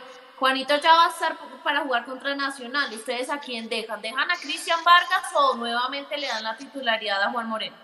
Juanito 0.44 0.74
ya 0.76 0.90
va 0.90 1.06
a 1.06 1.08
estar 1.08 1.32
para 1.64 1.80
jugar 1.80 2.04
contra 2.04 2.34
Nacional. 2.36 2.92
¿Ustedes 2.92 3.30
a 3.30 3.38
quién 3.38 3.66
dejan? 3.66 4.02
¿Dejan 4.02 4.30
a 4.30 4.34
Cristian 4.34 4.78
Vargas 4.84 5.32
o 5.34 5.56
nuevamente 5.56 6.18
le 6.18 6.26
dan 6.26 6.44
la 6.44 6.54
titularidad 6.54 7.22
a 7.22 7.30
Juan 7.32 7.48
Moreno? 7.48 7.74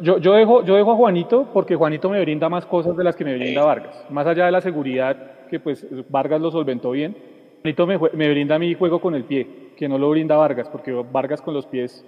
Yo, 0.00 0.18
yo, 0.18 0.32
dejo, 0.32 0.64
yo 0.64 0.74
dejo 0.74 0.90
a 0.90 0.96
Juanito 0.96 1.48
porque 1.52 1.76
Juanito 1.76 2.10
me 2.10 2.20
brinda 2.20 2.48
más 2.48 2.66
cosas 2.66 2.96
de 2.96 3.04
las 3.04 3.14
que 3.14 3.24
me 3.24 3.36
brinda 3.36 3.64
Vargas. 3.64 4.04
Más 4.10 4.26
allá 4.26 4.46
de 4.46 4.50
la 4.50 4.60
seguridad, 4.60 5.46
que 5.48 5.60
pues 5.60 5.86
Vargas 6.10 6.40
lo 6.40 6.50
solventó 6.50 6.90
bien, 6.90 7.16
Juanito 7.62 7.86
me, 7.86 7.96
me 8.14 8.30
brinda 8.30 8.58
mi 8.58 8.74
juego 8.74 9.00
con 9.00 9.14
el 9.14 9.22
pie. 9.22 9.70
que 9.76 9.88
no 9.88 9.96
lo 9.96 10.10
brinda 10.10 10.34
Vargas, 10.34 10.68
porque 10.68 10.90
Vargas 10.90 11.40
con 11.40 11.54
los 11.54 11.66
pies 11.66 12.04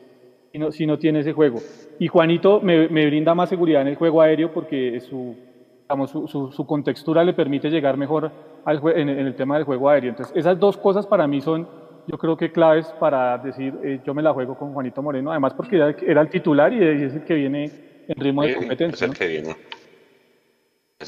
si 0.51 0.59
no, 0.59 0.73
si 0.73 0.87
no 0.87 0.99
tiene 0.99 1.21
ese 1.21 1.33
juego. 1.33 1.61
Y 2.01 2.09
Juanito 2.09 2.61
me, 2.61 2.89
me, 2.89 3.07
brinda 3.07 3.33
más 3.37 3.49
seguridad 3.49 3.83
en 3.83 3.89
el 3.89 3.95
juego 3.95 4.23
aéreo 4.23 4.53
porque 4.53 4.99
su, 4.99 5.37
digamos, 5.85 6.11
su, 6.11 6.27
su, 6.27 6.51
su 6.51 6.67
contextura 6.67 7.23
le 7.25 7.35
permite 7.35 7.69
llegar 7.69 7.97
mejor 7.97 8.33
al 8.65 8.81
en, 8.97 9.09
en, 9.09 9.27
el 9.27 9.37
tema 9.37 9.57
del 9.57 9.65
juego 9.65 9.91
aéreo. 9.91 10.11
Entonces, 10.11 10.35
esas 10.37 10.59
dos 10.59 10.77
cosas 10.77 11.07
para 11.07 11.27
mí 11.27 11.41
son, 11.41 11.69
yo 12.07 12.17
creo 12.17 12.37
que 12.37 12.51
claves 12.51 12.87
para 12.99 13.37
decir, 13.39 13.75
eh, 13.83 14.01
yo 14.05 14.15
me 14.15 14.23
la 14.23 14.33
juego 14.33 14.57
con 14.57 14.73
Juanito 14.73 15.03
Moreno, 15.03 15.31
además 15.31 15.53
porque 15.55 15.77
era, 15.77 15.91
era 15.91 16.23
el 16.23 16.31
titular 16.31 16.73
y 16.73 16.83
es 16.83 17.15
el 17.15 17.25
que 17.25 17.35
viene 17.35 18.05
en 18.09 18.17
ritmo 18.17 18.43
de 18.43 18.55
competencia. 18.55 19.05
Es 19.05 19.11
el 19.11 19.17
que 19.17 19.27
viene. 19.27 19.57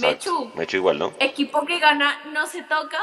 Mechu, 0.00 0.52
Mechu 0.54 0.76
igual, 0.76 0.98
¿no? 0.98 1.12
Equipo 1.18 1.64
que 1.64 1.78
gana 1.78 2.12
no 2.32 2.46
se 2.46 2.62
toca. 2.62 2.98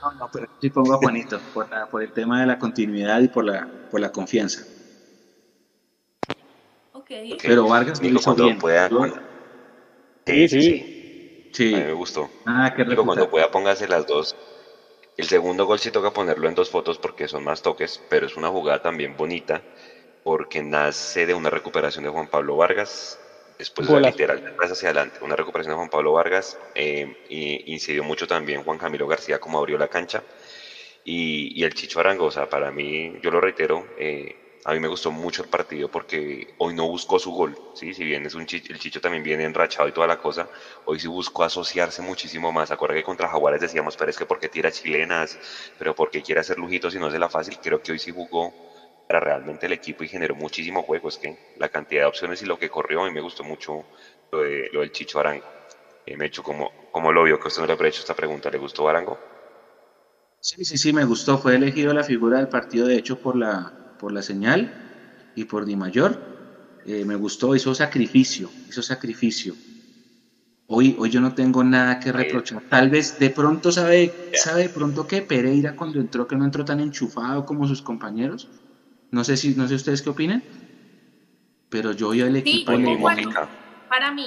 No, 0.00 0.12
no, 0.12 0.28
pero 0.32 0.46
sí 0.60 0.70
pongo 0.70 0.94
a 0.94 0.96
Juanito 0.98 1.38
por, 1.52 1.68
la, 1.70 1.86
por 1.86 2.02
el 2.02 2.12
tema 2.12 2.40
de 2.40 2.46
la 2.46 2.58
continuidad 2.58 3.20
y 3.20 3.28
por 3.28 3.44
la, 3.44 3.68
por 3.90 4.00
la 4.00 4.10
confianza. 4.10 4.62
Okay. 6.92 7.36
Pero 7.42 7.68
Vargas 7.68 8.02
lo 8.02 8.08
hizo 8.08 8.34
bien. 8.34 8.58
Pueda, 8.58 8.88
sí, 10.26 10.48
sí, 10.48 10.62
sí. 10.62 10.84
sí. 11.52 11.74
A 11.74 11.78
mí 11.78 11.84
me 11.84 11.92
gustó. 11.92 12.30
Ah, 12.46 12.72
qué 12.76 12.84
Digo, 12.84 13.04
cuando 13.04 13.28
pueda 13.28 13.48
póngase 13.50 13.88
las 13.88 14.06
dos. 14.06 14.34
El 15.16 15.26
segundo 15.28 15.66
gol 15.66 15.78
sí 15.78 15.90
toca 15.90 16.12
ponerlo 16.12 16.48
en 16.48 16.54
dos 16.54 16.70
fotos 16.70 16.98
porque 16.98 17.28
son 17.28 17.44
más 17.44 17.62
toques, 17.62 18.04
pero 18.08 18.26
es 18.26 18.36
una 18.36 18.50
jugada 18.50 18.80
también 18.80 19.16
bonita 19.16 19.64
porque 20.22 20.62
nace 20.62 21.26
de 21.26 21.34
una 21.34 21.50
recuperación 21.50 22.04
de 22.04 22.10
Juan 22.10 22.28
Pablo 22.28 22.56
Vargas, 22.56 23.20
después 23.58 23.88
de 23.88 24.00
literal 24.00 24.38
atrás 24.38 24.72
hacia 24.72 24.88
adelante, 24.90 25.18
una 25.22 25.36
recuperación 25.36 25.72
de 25.72 25.76
Juan 25.76 25.90
Pablo 25.90 26.12
Vargas, 26.14 26.58
eh, 26.74 27.06
y 27.28 27.72
incidió 27.72 28.04
mucho 28.04 28.26
también 28.26 28.64
Juan 28.64 28.78
Camilo 28.78 29.06
García 29.06 29.38
como 29.38 29.58
abrió 29.58 29.78
la 29.78 29.88
cancha, 29.88 30.24
y, 31.04 31.58
y 31.60 31.64
el 31.64 31.74
Chicho 31.74 32.00
Arango, 32.00 32.26
o 32.26 32.30
sea, 32.30 32.46
para 32.48 32.72
mí, 32.72 33.14
yo 33.22 33.30
lo 33.30 33.40
reitero, 33.40 33.92
eh, 33.96 34.36
a 34.64 34.72
mí 34.72 34.80
me 34.80 34.88
gustó 34.88 35.10
mucho 35.10 35.42
el 35.42 35.48
partido 35.48 35.88
porque 35.90 36.46
hoy 36.56 36.74
no 36.74 36.86
buscó 36.88 37.18
su 37.18 37.30
gol, 37.32 37.56
¿sí? 37.72 37.92
si 37.94 38.04
bien 38.04 38.24
es 38.26 38.34
un 38.34 38.46
chicho, 38.46 38.72
el 38.72 38.78
Chicho 38.78 39.00
también 39.00 39.22
viene 39.22 39.44
enrachado 39.44 39.88
y 39.88 39.92
toda 39.92 40.06
la 40.06 40.16
cosa, 40.16 40.48
hoy 40.84 40.98
sí 41.00 41.06
buscó 41.08 41.44
asociarse 41.44 42.02
muchísimo 42.02 42.50
más. 42.52 42.70
Acuerda 42.70 42.94
que 42.94 43.02
contra 43.02 43.28
Jaguares 43.28 43.60
decíamos, 43.60 43.96
pero 43.96 44.10
es 44.10 44.16
que 44.16 44.26
porque 44.26 44.48
tira 44.48 44.70
chilenas, 44.72 45.38
pero 45.76 45.94
porque 45.94 46.22
quiere 46.22 46.40
hacer 46.40 46.58
lujitos 46.58 46.94
y 46.94 46.98
no 46.98 47.08
es 47.08 47.12
de 47.12 47.18
la 47.18 47.28
fácil, 47.28 47.58
creo 47.60 47.80
que 47.80 47.92
hoy 47.92 47.98
sí 47.98 48.10
jugó 48.10 48.54
para 49.06 49.20
realmente 49.20 49.66
el 49.66 49.72
equipo 49.72 50.04
y 50.04 50.08
generó 50.08 50.34
muchísimo 50.34 50.82
juego. 50.82 51.08
Es 51.08 51.18
que 51.18 51.36
la 51.54 51.68
cantidad 51.68 52.02
de 52.02 52.06
opciones 52.06 52.40
y 52.42 52.46
lo 52.46 52.56
que 52.58 52.70
corrió, 52.70 53.02
a 53.02 53.06
mí 53.06 53.12
me 53.12 53.20
gustó 53.20 53.44
mucho 53.44 53.88
lo, 54.30 54.40
de, 54.42 54.68
lo 54.72 54.80
del 54.80 54.90
Chicho 54.92 55.18
Arango. 55.20 55.54
Eh, 56.06 56.16
me 56.16 56.26
hecho 56.26 56.42
como, 56.42 56.74
como 56.90 57.12
lo 57.12 57.24
vio, 57.24 57.38
que 57.38 57.48
usted 57.48 57.60
no 57.62 57.66
le 57.66 57.72
habría 57.74 57.90
hecho 57.90 58.00
esta 58.02 58.14
pregunta, 58.14 58.50
¿le 58.50 58.58
gustó 58.58 58.88
Arango? 58.88 59.20
Sí, 60.40 60.64
sí, 60.64 60.76
sí, 60.78 60.92
me 60.92 61.04
gustó. 61.04 61.38
Fue 61.38 61.54
elegido 61.56 61.92
la 61.92 62.04
figura 62.04 62.38
del 62.38 62.48
partido, 62.48 62.86
de 62.86 62.96
hecho, 62.96 63.16
por 63.16 63.36
la, 63.36 63.74
por 63.98 64.12
la 64.12 64.22
señal 64.22 64.72
y 65.34 65.44
por 65.44 65.64
Di 65.64 65.76
Mayor. 65.76 66.34
Eh, 66.86 67.04
me 67.04 67.16
gustó, 67.16 67.54
hizo 67.54 67.74
sacrificio, 67.74 68.50
hizo 68.68 68.82
sacrificio. 68.82 69.54
Hoy, 70.66 70.96
hoy 70.98 71.10
yo 71.10 71.20
no 71.20 71.34
tengo 71.34 71.62
nada 71.62 72.00
que 72.00 72.12
reprochar. 72.12 72.62
Tal 72.68 72.90
vez 72.90 73.18
de 73.18 73.30
pronto 73.30 73.70
sabe, 73.70 74.30
sabe 74.34 74.62
de 74.62 74.68
pronto 74.70 75.06
que 75.06 75.22
Pereira 75.22 75.76
cuando 75.76 76.00
entró, 76.00 76.26
que 76.26 76.36
no 76.36 76.44
entró 76.44 76.64
tan 76.64 76.80
enchufado 76.80 77.44
como 77.44 77.66
sus 77.66 77.82
compañeros. 77.82 78.48
No 79.10 79.24
sé 79.24 79.36
si, 79.36 79.54
no 79.54 79.68
sé 79.68 79.74
ustedes 79.74 80.02
qué 80.02 80.10
opinan, 80.10 80.42
pero 81.68 81.92
yo 81.92 82.14
y 82.14 82.20
el 82.20 82.36
equipo 82.36 82.72
sí, 82.72 82.78
le 82.78 82.96
bueno, 82.96 83.30
para 83.88 84.10
mí, 84.10 84.26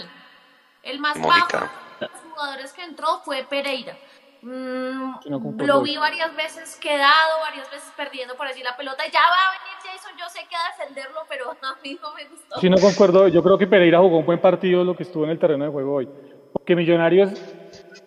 el 0.83 0.99
más 0.99 1.19
bajo 1.19 1.57
de 1.99 2.07
los 2.07 2.21
jugadores 2.29 2.71
que 2.73 2.83
entró 2.83 3.21
fue 3.25 3.45
Pereira. 3.49 3.97
Mm, 4.41 5.13
no 5.29 5.65
lo 5.65 5.81
vi 5.81 5.97
varias 5.97 6.35
veces 6.35 6.77
quedado, 6.81 7.39
varias 7.41 7.69
veces 7.71 7.91
perdiendo 7.97 8.35
por 8.35 8.47
allí 8.47 8.61
la 8.63 8.77
pelota. 8.77 9.03
Ya 9.11 9.19
va 9.21 9.35
a 9.47 9.51
venir 9.51 9.77
Jason, 9.83 10.17
yo 10.17 10.25
sé 10.29 10.47
que 10.49 10.55
a 10.55 10.77
defenderlo, 10.77 11.21
pero 11.27 11.51
a 11.61 11.75
mí 11.83 11.97
no 12.01 12.13
me 12.13 12.25
gustó. 12.29 12.59
Sí, 12.59 12.69
no 12.69 12.77
concuerdo. 12.77 13.27
Yo 13.27 13.43
creo 13.43 13.57
que 13.57 13.67
Pereira 13.67 13.99
jugó 13.99 14.19
un 14.19 14.25
buen 14.25 14.39
partido 14.39 14.83
lo 14.83 14.95
que 14.95 15.03
estuvo 15.03 15.23
en 15.23 15.31
el 15.31 15.39
terreno 15.39 15.65
de 15.65 15.71
juego 15.71 15.95
hoy. 15.95 16.09
Porque 16.53 16.75
Millonarios, 16.75 17.31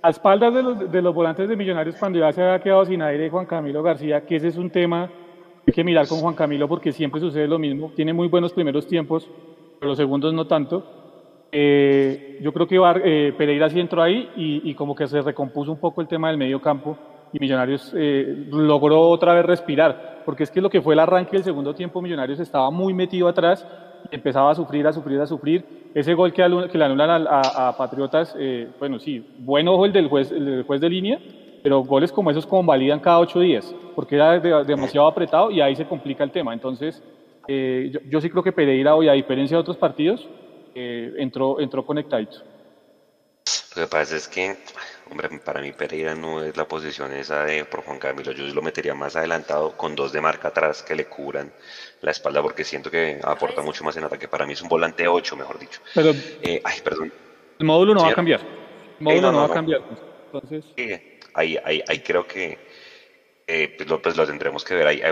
a 0.03 0.11
espaldas 0.11 0.55
de 0.55 0.63
los, 0.63 0.91
de 0.91 1.03
los 1.03 1.15
volantes 1.15 1.49
de 1.49 1.57
Millonarios, 1.57 1.97
cuando 1.97 2.19
ya 2.19 2.33
se 2.33 2.43
había 2.43 2.63
quedado 2.63 2.85
sin 2.85 3.03
aire 3.03 3.29
Juan 3.29 3.47
Camilo 3.47 3.83
García, 3.83 4.25
que 4.25 4.37
ese 4.37 4.49
es 4.49 4.57
un 4.57 4.71
tema 4.71 5.09
que 5.65 5.71
hay 5.71 5.75
que 5.75 5.85
mirar 5.85 6.09
con 6.09 6.21
Juan 6.21 6.35
Camilo 6.35 6.69
porque 6.69 6.93
siempre 6.93 7.21
sucede 7.21 7.47
lo 7.47 7.59
mismo. 7.59 7.93
Tiene 7.95 8.13
muy 8.13 8.29
buenos 8.29 8.53
primeros 8.53 8.87
tiempos, 8.87 9.29
pero 9.79 9.91
los 9.91 9.99
segundos 9.99 10.33
no 10.33 10.47
tanto. 10.47 11.00
Eh, 11.53 12.39
yo 12.41 12.53
creo 12.53 12.67
que 12.67 12.77
eh, 13.05 13.35
Pereira 13.37 13.69
sí 13.69 13.81
entró 13.81 14.03
ahí 14.03 14.31
y, 14.37 14.71
y, 14.71 14.75
como 14.75 14.95
que 14.95 15.09
se 15.09 15.21
recompuso 15.21 15.73
un 15.73 15.79
poco 15.79 16.01
el 16.01 16.07
tema 16.07 16.29
del 16.29 16.37
medio 16.37 16.61
campo 16.61 16.97
y 17.33 17.39
Millonarios 17.39 17.93
eh, 17.97 18.47
logró 18.51 19.09
otra 19.09 19.35
vez 19.35 19.45
respirar, 19.45 20.23
porque 20.25 20.45
es 20.45 20.51
que 20.51 20.61
lo 20.61 20.71
que 20.71 20.81
fue 20.81 20.95
el 20.95 21.01
arranque 21.01 21.33
del 21.33 21.45
segundo 21.45 21.75
tiempo, 21.75 22.03
Millonarios 22.03 22.41
estaba 22.41 22.71
muy 22.71 22.93
metido 22.93 23.29
atrás 23.29 23.67
y 24.11 24.15
empezaba 24.15 24.51
a 24.51 24.55
sufrir, 24.55 24.87
a 24.87 24.93
sufrir, 24.93 25.21
a 25.21 25.27
sufrir. 25.27 25.65
Ese 25.95 26.15
gol 26.15 26.33
que, 26.33 26.43
que 26.71 26.79
le 26.79 26.85
anulan 26.85 27.11
a, 27.11 27.41
a, 27.41 27.69
a 27.69 27.77
Patriotas, 27.77 28.35
eh, 28.39 28.69
bueno, 28.79 28.99
sí, 28.99 29.25
buen 29.39 29.69
ojo 29.69 29.87
el 29.87 29.93
del, 29.93 30.09
juez, 30.09 30.31
el 30.33 30.45
del 30.45 30.63
juez 30.65 30.81
de 30.81 30.89
línea, 30.89 31.19
pero 31.63 31.83
goles 31.85 32.11
como 32.11 32.31
esos 32.31 32.47
convalidan 32.47 33.01
cada 33.01 33.21
ocho 33.21 33.41
días, 33.41 33.75
porque 33.95 34.17
era 34.17 34.39
de, 34.39 34.65
demasiado 34.65 35.07
apretado 35.07 35.51
y 35.51 35.61
ahí 35.61 35.77
se 35.77 35.85
complica 35.85 36.25
el 36.25 36.31
tema. 36.31 36.53
Entonces, 36.53 37.03
yo, 37.49 38.01
yo 38.09 38.21
sí 38.21 38.31
creo 38.31 38.43
que 38.43 38.53
Pereira 38.53 38.95
hoy, 38.95 39.09
a 39.09 39.13
diferencia 39.13 39.57
de 39.57 39.61
otros 39.61 39.77
partidos, 39.77 40.29
eh, 40.75 41.15
entró, 41.19 41.61
entró 41.61 41.85
conectadito. 41.85 42.39
Lo 43.77 43.83
que 43.83 43.89
pasa 43.89 44.17
es 44.17 44.27
que, 44.27 44.57
hombre, 45.11 45.29
para 45.45 45.61
mí 45.61 45.73
Pereira 45.73 46.15
no 46.15 46.43
es 46.43 46.57
la 46.57 46.67
posición 46.67 47.13
esa 47.13 47.45
de 47.45 47.65
por 47.65 47.83
Juan 47.83 47.99
Camilo. 47.99 48.33
Yo 48.33 48.45
lo 48.53 48.63
metería 48.63 48.95
más 48.95 49.15
adelantado 49.15 49.77
con 49.77 49.95
dos 49.95 50.13
de 50.13 50.21
marca 50.21 50.49
atrás 50.49 50.83
que 50.83 50.97
le 50.97 51.07
cubran 51.07 51.53
la 52.01 52.11
espalda 52.11 52.43
porque 52.43 52.65
siento 52.65 52.91
que 52.91 53.21
aporta 53.23 53.63
mucho 53.63 53.85
más 53.85 53.97
en 53.97 54.05
ataque. 54.05 54.27
Para 54.27 54.45
mí 54.45 54.55
es 54.55 54.63
un 54.63 54.69
volante 54.69 55.07
8, 55.07 55.37
mejor 55.37 55.59
dicho. 55.59 55.81
Pero, 55.95 56.11
eh, 56.43 56.61
ay, 56.65 56.81
perdón. 56.83 57.13
El 57.59 57.67
módulo 57.67 57.95
no 57.95 58.01
¿Sí? 58.01 58.07
va 58.07 58.13
a 58.13 58.15
cambiar. 58.15 58.41
El 58.41 59.05
módulo 59.05 59.21
no, 59.23 59.33
no, 59.33 59.33
no, 59.33 59.49
va 59.49 59.53
a 59.53 59.57
cambiar. 59.57 59.83
Entonces... 60.33 60.65
Sí, 60.77 61.19
ahí, 61.35 61.57
ahí, 61.65 61.83
ahí 61.87 62.01
creo 62.01 62.27
que 62.27 62.59
eh, 63.47 63.75
pues, 63.77 63.89
lo, 63.89 64.03
pues 64.03 64.17
lo 64.17 64.27
tendremos 64.27 64.65
que 64.65 64.75
ver. 64.75 64.87
Ahí, 64.87 65.03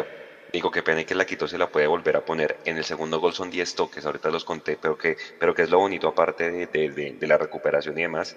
Digo, 0.53 0.71
qué 0.71 0.83
pena 0.83 1.05
que 1.05 1.15
la 1.15 1.27
quitó 1.27 1.47
se 1.47 1.59
la 1.59 1.69
puede 1.71 1.87
volver 1.87 2.17
a 2.17 2.25
poner. 2.25 2.59
En 2.65 2.77
el 2.79 2.85
segundo 2.85 3.21
gol 3.21 3.35
son 3.35 3.51
10 3.51 3.75
toques, 3.75 4.05
ahorita 4.07 4.31
los 4.31 4.45
conté, 4.45 4.79
pero 4.81 4.97
que, 4.97 5.17
pero 5.39 5.55
que 5.55 5.63
es 5.63 5.71
lo 5.71 5.79
bonito 5.79 6.09
aparte 6.09 6.51
de, 6.51 6.67
de, 6.67 6.91
de, 6.91 7.13
de 7.13 7.27
la 7.27 7.37
recuperación 7.37 7.99
y 7.99 8.03
demás, 8.03 8.37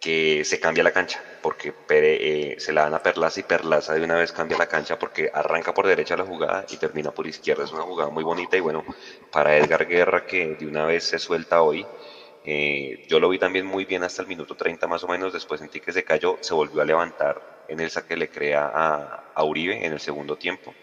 que 0.00 0.44
se 0.44 0.60
cambia 0.60 0.84
la 0.84 0.92
cancha, 0.92 1.22
porque 1.42 1.72
Pere, 1.72 2.52
eh, 2.52 2.60
se 2.60 2.72
la 2.72 2.82
dan 2.82 2.94
a 2.94 3.02
Perlaza 3.02 3.40
y 3.40 3.42
Perlaza 3.44 3.94
de 3.94 4.04
una 4.04 4.16
vez 4.16 4.32
cambia 4.32 4.58
la 4.58 4.68
cancha 4.68 4.98
porque 4.98 5.30
arranca 5.32 5.74
por 5.74 5.86
derecha 5.86 6.16
la 6.16 6.24
jugada 6.24 6.66
y 6.70 6.76
termina 6.76 7.10
por 7.12 7.26
izquierda. 7.26 7.64
Es 7.64 7.72
una 7.72 7.82
jugada 7.82 8.10
muy 8.10 8.24
bonita 8.24 8.56
y 8.56 8.60
bueno, 8.60 8.84
para 9.32 9.56
Edgar 9.56 9.86
Guerra 9.86 10.26
que 10.26 10.54
de 10.56 10.66
una 10.66 10.84
vez 10.84 11.04
se 11.04 11.18
suelta 11.18 11.62
hoy, 11.62 11.86
eh, 12.44 13.04
yo 13.08 13.20
lo 13.20 13.28
vi 13.28 13.38
también 13.38 13.66
muy 13.66 13.84
bien 13.84 14.02
hasta 14.04 14.22
el 14.22 14.28
minuto 14.28 14.54
30 14.54 14.86
más 14.86 15.02
o 15.04 15.08
menos, 15.08 15.32
después 15.32 15.60
sentí 15.60 15.80
que 15.80 15.92
se 15.92 16.04
cayó, 16.04 16.38
se 16.40 16.54
volvió 16.54 16.80
a 16.80 16.84
levantar 16.84 17.64
en 17.68 17.80
el 17.80 17.90
saque 17.90 18.16
le 18.16 18.30
crea 18.30 18.70
a, 18.72 19.32
a 19.34 19.44
Uribe 19.44 19.84
en 19.84 19.92
el 19.92 20.00
segundo 20.00 20.36
tiempo 20.36 20.74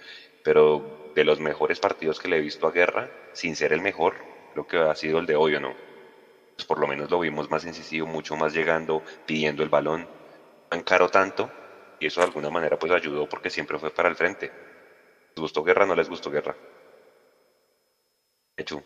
pero 0.45 0.83
de 1.15 1.23
los 1.23 1.39
mejores 1.39 1.79
partidos 1.79 2.19
que 2.19 2.27
le 2.27 2.37
he 2.37 2.41
visto 2.41 2.67
a 2.67 2.71
Guerra, 2.71 3.09
sin 3.33 3.55
ser 3.55 3.73
el 3.73 3.81
mejor, 3.81 4.13
creo 4.53 4.67
que 4.67 4.77
ha 4.77 4.93
sido 4.93 5.17
el 5.17 5.25
de 5.25 5.35
hoy 5.35 5.55
o 5.55 5.59
no. 5.59 5.73
Pues 6.55 6.67
por 6.67 6.79
lo 6.79 6.87
menos 6.87 7.09
lo 7.09 7.19
vimos 7.19 7.49
más 7.49 7.65
incisivo, 7.65 8.05
mucho 8.05 8.35
más 8.35 8.53
llegando, 8.53 9.01
pidiendo 9.25 9.63
el 9.63 9.69
balón, 9.69 10.07
tan 10.69 10.83
caro 10.83 11.09
tanto, 11.09 11.49
y 11.99 12.05
eso 12.05 12.21
de 12.21 12.27
alguna 12.27 12.51
manera 12.51 12.77
pues 12.77 12.91
ayudó 12.91 13.27
porque 13.27 13.49
siempre 13.49 13.79
fue 13.79 13.89
para 13.89 14.07
el 14.07 14.15
frente. 14.15 14.51
¿Les 15.35 15.41
gustó 15.41 15.63
Guerra 15.63 15.85
o 15.85 15.87
no 15.87 15.95
les 15.95 16.07
gustó 16.07 16.29
Guerra? 16.29 16.55
Hecho. 18.55 18.83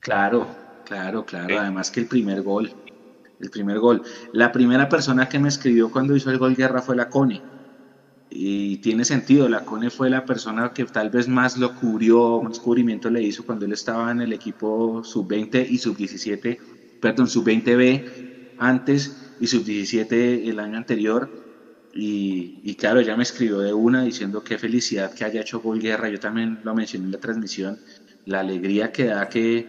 Claro, 0.00 0.56
claro, 0.84 1.26
claro. 1.26 1.48
¿Sí? 1.48 1.54
Además 1.54 1.90
que 1.90 2.00
el 2.00 2.08
primer 2.08 2.40
gol, 2.40 2.72
el 3.38 3.50
primer 3.50 3.78
gol. 3.78 4.02
La 4.32 4.50
primera 4.50 4.88
persona 4.88 5.28
que 5.28 5.38
me 5.38 5.48
escribió 5.48 5.90
cuando 5.90 6.16
hizo 6.16 6.30
el 6.30 6.38
gol 6.38 6.56
Guerra 6.56 6.80
fue 6.80 6.96
la 6.96 7.10
Cone 7.10 7.44
y 8.30 8.78
tiene 8.78 9.04
sentido, 9.04 9.48
la 9.48 9.60
Cone 9.62 9.90
fue 9.90 10.08
la 10.10 10.24
persona 10.24 10.70
que 10.72 10.84
tal 10.86 11.10
vez 11.10 11.28
más 11.28 11.56
lo 11.56 11.74
cubrió, 11.74 12.40
más 12.42 12.58
cubrimiento 12.60 13.10
le 13.10 13.22
hizo 13.22 13.44
cuando 13.44 13.66
él 13.66 13.72
estaba 13.72 14.10
en 14.12 14.20
el 14.20 14.32
equipo 14.32 15.02
sub-20 15.04 15.66
y 15.68 15.78
sub-17, 15.78 16.58
perdón, 17.00 17.28
sub-20B 17.28 18.04
antes 18.56 19.12
y 19.38 19.46
sub-17 19.48 20.48
el 20.48 20.60
año 20.60 20.76
anterior. 20.78 21.32
Y, 21.92 22.60
y, 22.62 22.76
claro, 22.76 23.00
ya 23.00 23.16
me 23.16 23.24
escribió 23.24 23.58
de 23.60 23.72
una 23.74 24.02
diciendo 24.04 24.42
qué 24.42 24.58
felicidad 24.58 25.10
que 25.12 25.24
haya 25.24 25.40
hecho 25.40 25.60
gol 25.60 25.80
guerra. 25.80 26.08
Yo 26.08 26.18
también 26.18 26.58
lo 26.62 26.74
mencioné 26.74 27.06
en 27.06 27.12
la 27.12 27.18
transmisión, 27.18 27.80
la 28.24 28.40
alegría 28.40 28.90
que 28.90 29.06
da 29.06 29.26
que 29.26 29.68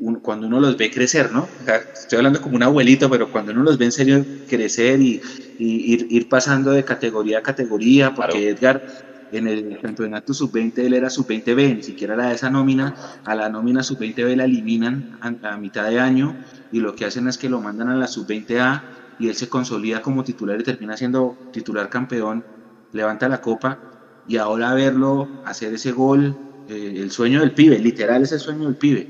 un, 0.00 0.16
cuando 0.20 0.46
uno 0.46 0.60
los 0.60 0.76
ve 0.76 0.90
crecer, 0.90 1.32
¿no? 1.32 1.42
O 1.60 1.64
sea, 1.64 1.76
estoy 1.76 2.18
hablando 2.18 2.40
como 2.40 2.56
un 2.56 2.62
abuelito, 2.62 3.08
pero 3.10 3.30
cuando 3.30 3.52
uno 3.52 3.62
los 3.62 3.78
ve 3.78 3.86
en 3.86 3.92
serio 3.92 4.26
crecer 4.46 5.00
y, 5.00 5.20
y 5.58 5.92
ir, 5.92 6.06
ir, 6.10 6.28
pasando 6.28 6.72
de 6.72 6.84
categoría 6.84 7.38
a 7.38 7.42
categoría, 7.42 8.14
porque 8.14 8.54
claro. 8.54 8.78
Edgar 8.78 8.84
en 9.30 9.46
el 9.46 9.78
campeonato 9.80 10.34
sub-20 10.34 10.78
él 10.78 10.94
era 10.94 11.08
sub-20B, 11.08 11.76
ni 11.76 11.82
siquiera 11.82 12.14
era 12.14 12.32
esa 12.32 12.50
nómina, 12.50 12.94
a 13.24 13.34
la 13.34 13.48
nómina 13.48 13.82
sub-20B 13.82 14.36
la 14.36 14.44
eliminan 14.44 15.08
a, 15.20 15.52
a, 15.52 15.56
mitad 15.56 15.88
de 15.88 16.00
año 16.00 16.36
y 16.72 16.80
lo 16.80 16.96
que 16.96 17.04
hacen 17.04 17.28
es 17.28 17.38
que 17.38 17.48
lo 17.48 17.60
mandan 17.60 17.90
a 17.90 17.94
la 17.94 18.08
sub-20A 18.08 18.82
y 19.18 19.28
él 19.28 19.36
se 19.36 19.48
consolida 19.48 20.02
como 20.02 20.24
titular 20.24 20.60
y 20.60 20.64
termina 20.64 20.96
siendo 20.96 21.36
titular 21.52 21.88
campeón 21.88 22.44
levanta 22.92 23.28
la 23.28 23.40
copa 23.40 23.78
y 24.26 24.36
ahora 24.36 24.74
verlo 24.74 25.40
hacer 25.44 25.74
ese 25.74 25.92
gol, 25.92 26.36
eh, 26.66 26.94
el 26.96 27.10
sueño 27.10 27.40
del 27.40 27.54
pibe, 27.54 27.78
literal 27.78 28.22
es 28.22 28.32
el 28.32 28.40
sueño 28.40 28.66
del 28.66 28.76
pibe. 28.76 29.08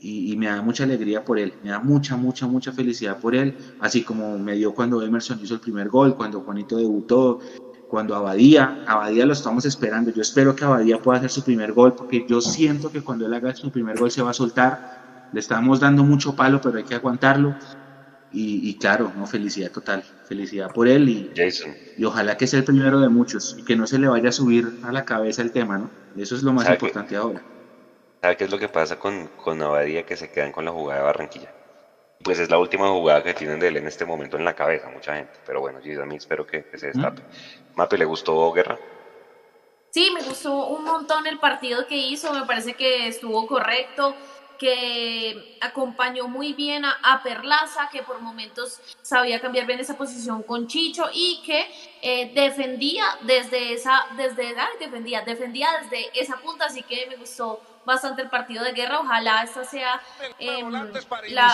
Y, 0.00 0.36
me 0.36 0.46
da 0.46 0.62
mucha 0.62 0.84
alegría 0.84 1.24
por 1.24 1.40
él, 1.40 1.54
me 1.64 1.70
da 1.70 1.80
mucha, 1.80 2.16
mucha, 2.16 2.46
mucha 2.46 2.70
felicidad 2.72 3.18
por 3.18 3.34
él, 3.34 3.56
así 3.80 4.02
como 4.02 4.38
me 4.38 4.54
dio 4.54 4.72
cuando 4.72 5.02
Emerson 5.02 5.40
hizo 5.42 5.54
el 5.54 5.60
primer 5.60 5.88
gol, 5.88 6.14
cuando 6.14 6.40
Juanito 6.42 6.76
debutó, 6.76 7.40
cuando 7.88 8.14
Abadía, 8.14 8.84
Abadía 8.86 9.26
lo 9.26 9.32
estamos 9.32 9.64
esperando, 9.64 10.12
yo 10.12 10.22
espero 10.22 10.54
que 10.54 10.64
Abadía 10.64 11.02
pueda 11.02 11.18
hacer 11.18 11.30
su 11.30 11.42
primer 11.42 11.72
gol, 11.72 11.94
porque 11.94 12.24
yo 12.28 12.40
siento 12.40 12.92
que 12.92 13.00
cuando 13.00 13.26
él 13.26 13.34
haga 13.34 13.56
su 13.56 13.72
primer 13.72 13.98
gol 13.98 14.12
se 14.12 14.22
va 14.22 14.30
a 14.30 14.34
soltar, 14.34 15.28
le 15.32 15.40
estamos 15.40 15.80
dando 15.80 16.04
mucho 16.04 16.36
palo, 16.36 16.60
pero 16.60 16.78
hay 16.78 16.84
que 16.84 16.94
aguantarlo, 16.94 17.56
y, 18.30 18.74
claro, 18.74 19.10
no, 19.16 19.26
felicidad 19.26 19.72
total, 19.72 20.02
felicidad 20.26 20.70
por 20.72 20.86
él 20.86 21.08
y, 21.08 21.30
y 21.96 22.04
ojalá 22.04 22.36
que 22.36 22.46
sea 22.46 22.58
el 22.58 22.64
primero 22.64 23.00
de 23.00 23.08
muchos 23.08 23.56
y 23.58 23.64
que 23.64 23.74
no 23.74 23.86
se 23.86 23.98
le 23.98 24.06
vaya 24.06 24.28
a 24.28 24.32
subir 24.32 24.80
a 24.82 24.92
la 24.92 25.04
cabeza 25.04 25.40
el 25.40 25.50
tema, 25.50 25.78
¿no? 25.78 25.90
Eso 26.16 26.36
es 26.36 26.42
lo 26.42 26.52
más 26.52 26.68
importante 26.68 27.16
ahora. 27.16 27.42
¿Sabe 28.20 28.36
qué 28.36 28.44
es 28.44 28.50
lo 28.50 28.58
que 28.58 28.68
pasa 28.68 28.98
con, 28.98 29.28
con 29.28 29.62
Abadía 29.62 30.04
que 30.04 30.16
se 30.16 30.30
quedan 30.30 30.52
con 30.52 30.64
la 30.64 30.72
jugada 30.72 31.00
de 31.00 31.06
Barranquilla? 31.06 31.52
Pues 32.22 32.40
es 32.40 32.50
la 32.50 32.58
última 32.58 32.88
jugada 32.88 33.22
que 33.22 33.32
tienen 33.32 33.60
de 33.60 33.68
él 33.68 33.76
en 33.76 33.86
este 33.86 34.04
momento 34.04 34.36
en 34.36 34.44
la 34.44 34.54
cabeza, 34.54 34.88
mucha 34.88 35.14
gente. 35.14 35.38
Pero 35.46 35.60
bueno, 35.60 35.80
yo 35.80 35.98
también 35.98 36.18
espero 36.18 36.46
que, 36.46 36.64
se 36.74 36.88
destape. 36.88 37.22
¿Mape, 37.76 37.96
¿le 37.96 38.04
gustó 38.04 38.50
Guerra? 38.52 38.76
Sí, 39.90 40.10
me 40.12 40.22
gustó 40.22 40.66
un 40.66 40.84
montón 40.84 41.26
el 41.26 41.38
partido 41.38 41.86
que 41.86 41.96
hizo, 41.96 42.32
me 42.34 42.44
parece 42.44 42.74
que 42.74 43.06
estuvo 43.08 43.46
correcto 43.46 44.14
que 44.58 45.56
acompañó 45.60 46.26
muy 46.26 46.52
bien 46.52 46.84
a, 46.84 47.22
Perlaza, 47.22 47.88
que 47.90 48.02
por 48.02 48.20
momentos 48.20 48.80
sabía 49.02 49.40
cambiar 49.40 49.66
bien 49.66 49.78
esa 49.78 49.96
posición 49.96 50.42
con 50.42 50.66
Chicho 50.66 51.08
y 51.12 51.40
que 51.46 51.64
eh, 52.02 52.32
defendía 52.34 53.04
desde 53.22 53.72
esa, 53.72 54.04
desde 54.16 54.54
defendía, 54.80 55.22
defendía 55.22 55.68
desde 55.80 56.10
esa 56.20 56.36
punta, 56.38 56.66
así 56.66 56.82
que 56.82 57.06
me 57.06 57.16
gustó 57.16 57.60
bastante 57.88 58.22
el 58.22 58.28
partido 58.28 58.62
de 58.62 58.72
guerra. 58.72 59.00
Ojalá 59.00 59.42
esta 59.42 59.64
sea 59.64 60.00
em, 60.38 60.72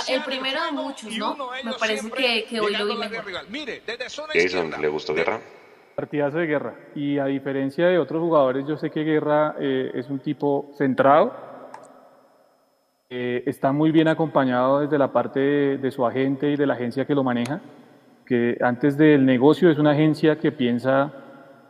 el 0.09 0.22
primero 0.24 0.62
de 0.64 0.72
muchos, 0.72 1.16
¿no? 1.16 1.35
Me 1.64 1.72
parece 1.72 2.11
que, 2.11 2.61
hoy 2.61 2.76
lo 2.76 2.87
vi 2.87 2.97
mejor. 2.97 3.24
Jason, 4.35 4.74
¿le 4.78 4.89
gustó 4.89 5.14
guerra? 5.14 5.41
Partidazo 5.95 6.39
de 6.39 6.47
guerra. 6.47 6.74
Y 6.95 7.18
a 7.18 7.26
diferencia 7.26 7.87
de 7.87 7.99
otros 7.99 8.20
jugadores, 8.20 8.66
yo 8.66 8.76
sé 8.76 8.91
que 8.91 9.05
Guerra 9.05 9.55
eh, 9.61 9.93
es 9.95 10.11
un 10.11 10.18
tipo 10.18 10.72
centrado, 10.76 11.32
eh, 13.09 13.45
está 13.47 13.70
muy 13.70 13.93
bien 13.93 14.09
acompañado 14.09 14.80
desde 14.80 14.99
la 14.99 15.12
parte 15.12 15.39
de, 15.78 15.91
su 15.93 16.05
agente 16.05 16.51
y 16.51 16.57
de 16.57 16.66
la 16.66 16.74
agencia 16.74 17.05
que 17.05 17.14
lo 17.14 17.22
maneja, 17.22 17.61
que 18.26 18.59
antes 18.61 18.97
del 18.97 19.24
negocio 19.24 19.70
es 19.70 19.78
una 19.78 19.93
agencia 19.93 20.37
que 20.41 20.51
piensa 20.51 21.12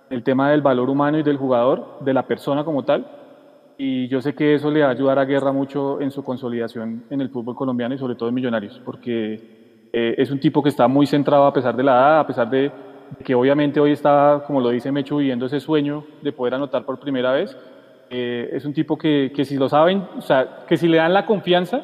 el 0.08 0.22
tema 0.22 0.50
del 0.50 0.62
valor 0.62 0.88
humano 0.88 1.18
y 1.18 1.22
del 1.22 1.36
jugador, 1.36 1.98
de 2.00 2.14
la 2.14 2.26
persona 2.26 2.64
como 2.64 2.84
tal, 2.84 3.23
y 3.76 4.08
yo 4.08 4.20
sé 4.20 4.34
que 4.34 4.54
eso 4.54 4.70
le 4.70 4.80
va 4.80 4.88
a 4.88 4.90
ayudar 4.90 5.18
a 5.18 5.24
Guerra 5.24 5.52
mucho 5.52 6.00
en 6.00 6.10
su 6.10 6.22
consolidación 6.22 7.04
en 7.10 7.20
el 7.20 7.30
fútbol 7.30 7.56
colombiano 7.56 7.94
y 7.94 7.98
sobre 7.98 8.14
todo 8.14 8.28
en 8.28 8.34
Millonarios, 8.34 8.80
porque 8.84 9.88
eh, 9.92 10.14
es 10.18 10.30
un 10.30 10.38
tipo 10.38 10.62
que 10.62 10.68
está 10.68 10.86
muy 10.88 11.06
centrado 11.06 11.46
a 11.46 11.52
pesar 11.52 11.76
de 11.76 11.82
la 11.82 11.92
edad, 11.92 12.20
a 12.20 12.26
pesar 12.26 12.48
de 12.50 12.70
que 13.24 13.34
obviamente 13.34 13.80
hoy 13.80 13.92
está, 13.92 14.44
como 14.46 14.60
lo 14.60 14.70
dice 14.70 14.92
Mecho, 14.92 15.16
viviendo 15.16 15.46
ese 15.46 15.60
sueño 15.60 16.04
de 16.22 16.32
poder 16.32 16.54
anotar 16.54 16.84
por 16.84 16.98
primera 16.98 17.32
vez, 17.32 17.56
eh, 18.10 18.50
es 18.52 18.64
un 18.64 18.72
tipo 18.72 18.96
que, 18.96 19.32
que, 19.34 19.44
si 19.44 19.56
lo 19.56 19.68
saben, 19.68 20.06
o 20.16 20.20
sea, 20.20 20.64
que 20.68 20.76
si 20.76 20.88
le 20.88 20.98
dan 20.98 21.12
la 21.12 21.26
confianza, 21.26 21.82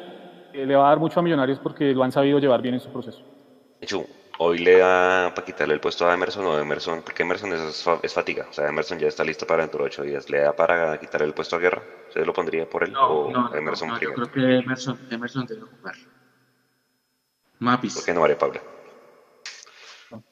eh, 0.53 0.65
le 0.65 0.75
va 0.75 0.85
a 0.85 0.89
dar 0.89 0.99
mucho 0.99 1.19
a 1.19 1.23
Millonarios 1.23 1.59
porque 1.59 1.93
lo 1.93 2.03
han 2.03 2.11
sabido 2.11 2.39
llevar 2.39 2.61
bien 2.61 2.75
en 2.75 2.79
su 2.79 2.89
proceso. 2.89 3.21
Hecho, 3.79 4.05
hoy 4.37 4.59
le 4.59 4.77
da 4.77 5.33
para 5.33 5.45
quitarle 5.45 5.73
el 5.73 5.79
puesto 5.79 6.09
a 6.09 6.13
Emerson 6.13 6.45
o 6.45 6.57
Emerson, 6.57 7.01
porque 7.01 7.23
Emerson 7.23 7.53
es, 7.53 7.85
es, 8.03 8.13
fatiga, 8.13 8.47
o 8.49 8.53
sea, 8.53 8.67
Emerson 8.67 8.99
ya 8.99 9.07
está 9.07 9.23
listo 9.23 9.45
para 9.45 9.63
dentro 9.63 9.79
de 9.79 9.85
ocho 9.87 10.03
días. 10.03 10.29
¿Le 10.29 10.41
da 10.41 10.55
para 10.55 10.99
quitarle 10.99 11.27
el 11.27 11.33
puesto 11.33 11.55
a 11.55 11.59
Guerra? 11.59 11.83
¿Se 12.13 12.25
lo 12.25 12.33
pondría 12.33 12.69
por 12.69 12.83
él 12.83 12.93
no, 12.93 13.07
o 13.07 13.31
no, 13.31 13.55
Emerson 13.55 13.89
no, 13.89 13.99
yo 13.99 14.13
creo 14.13 14.31
que 14.31 14.57
Emerson, 14.57 14.99
Emerson 15.09 15.45
debe 15.45 15.61
jugar. 15.61 15.95
Mapis. 17.59 17.95
¿Por 17.95 18.05
qué 18.05 18.13
no, 18.13 18.21
María 18.21 18.37
Paula? 18.37 18.61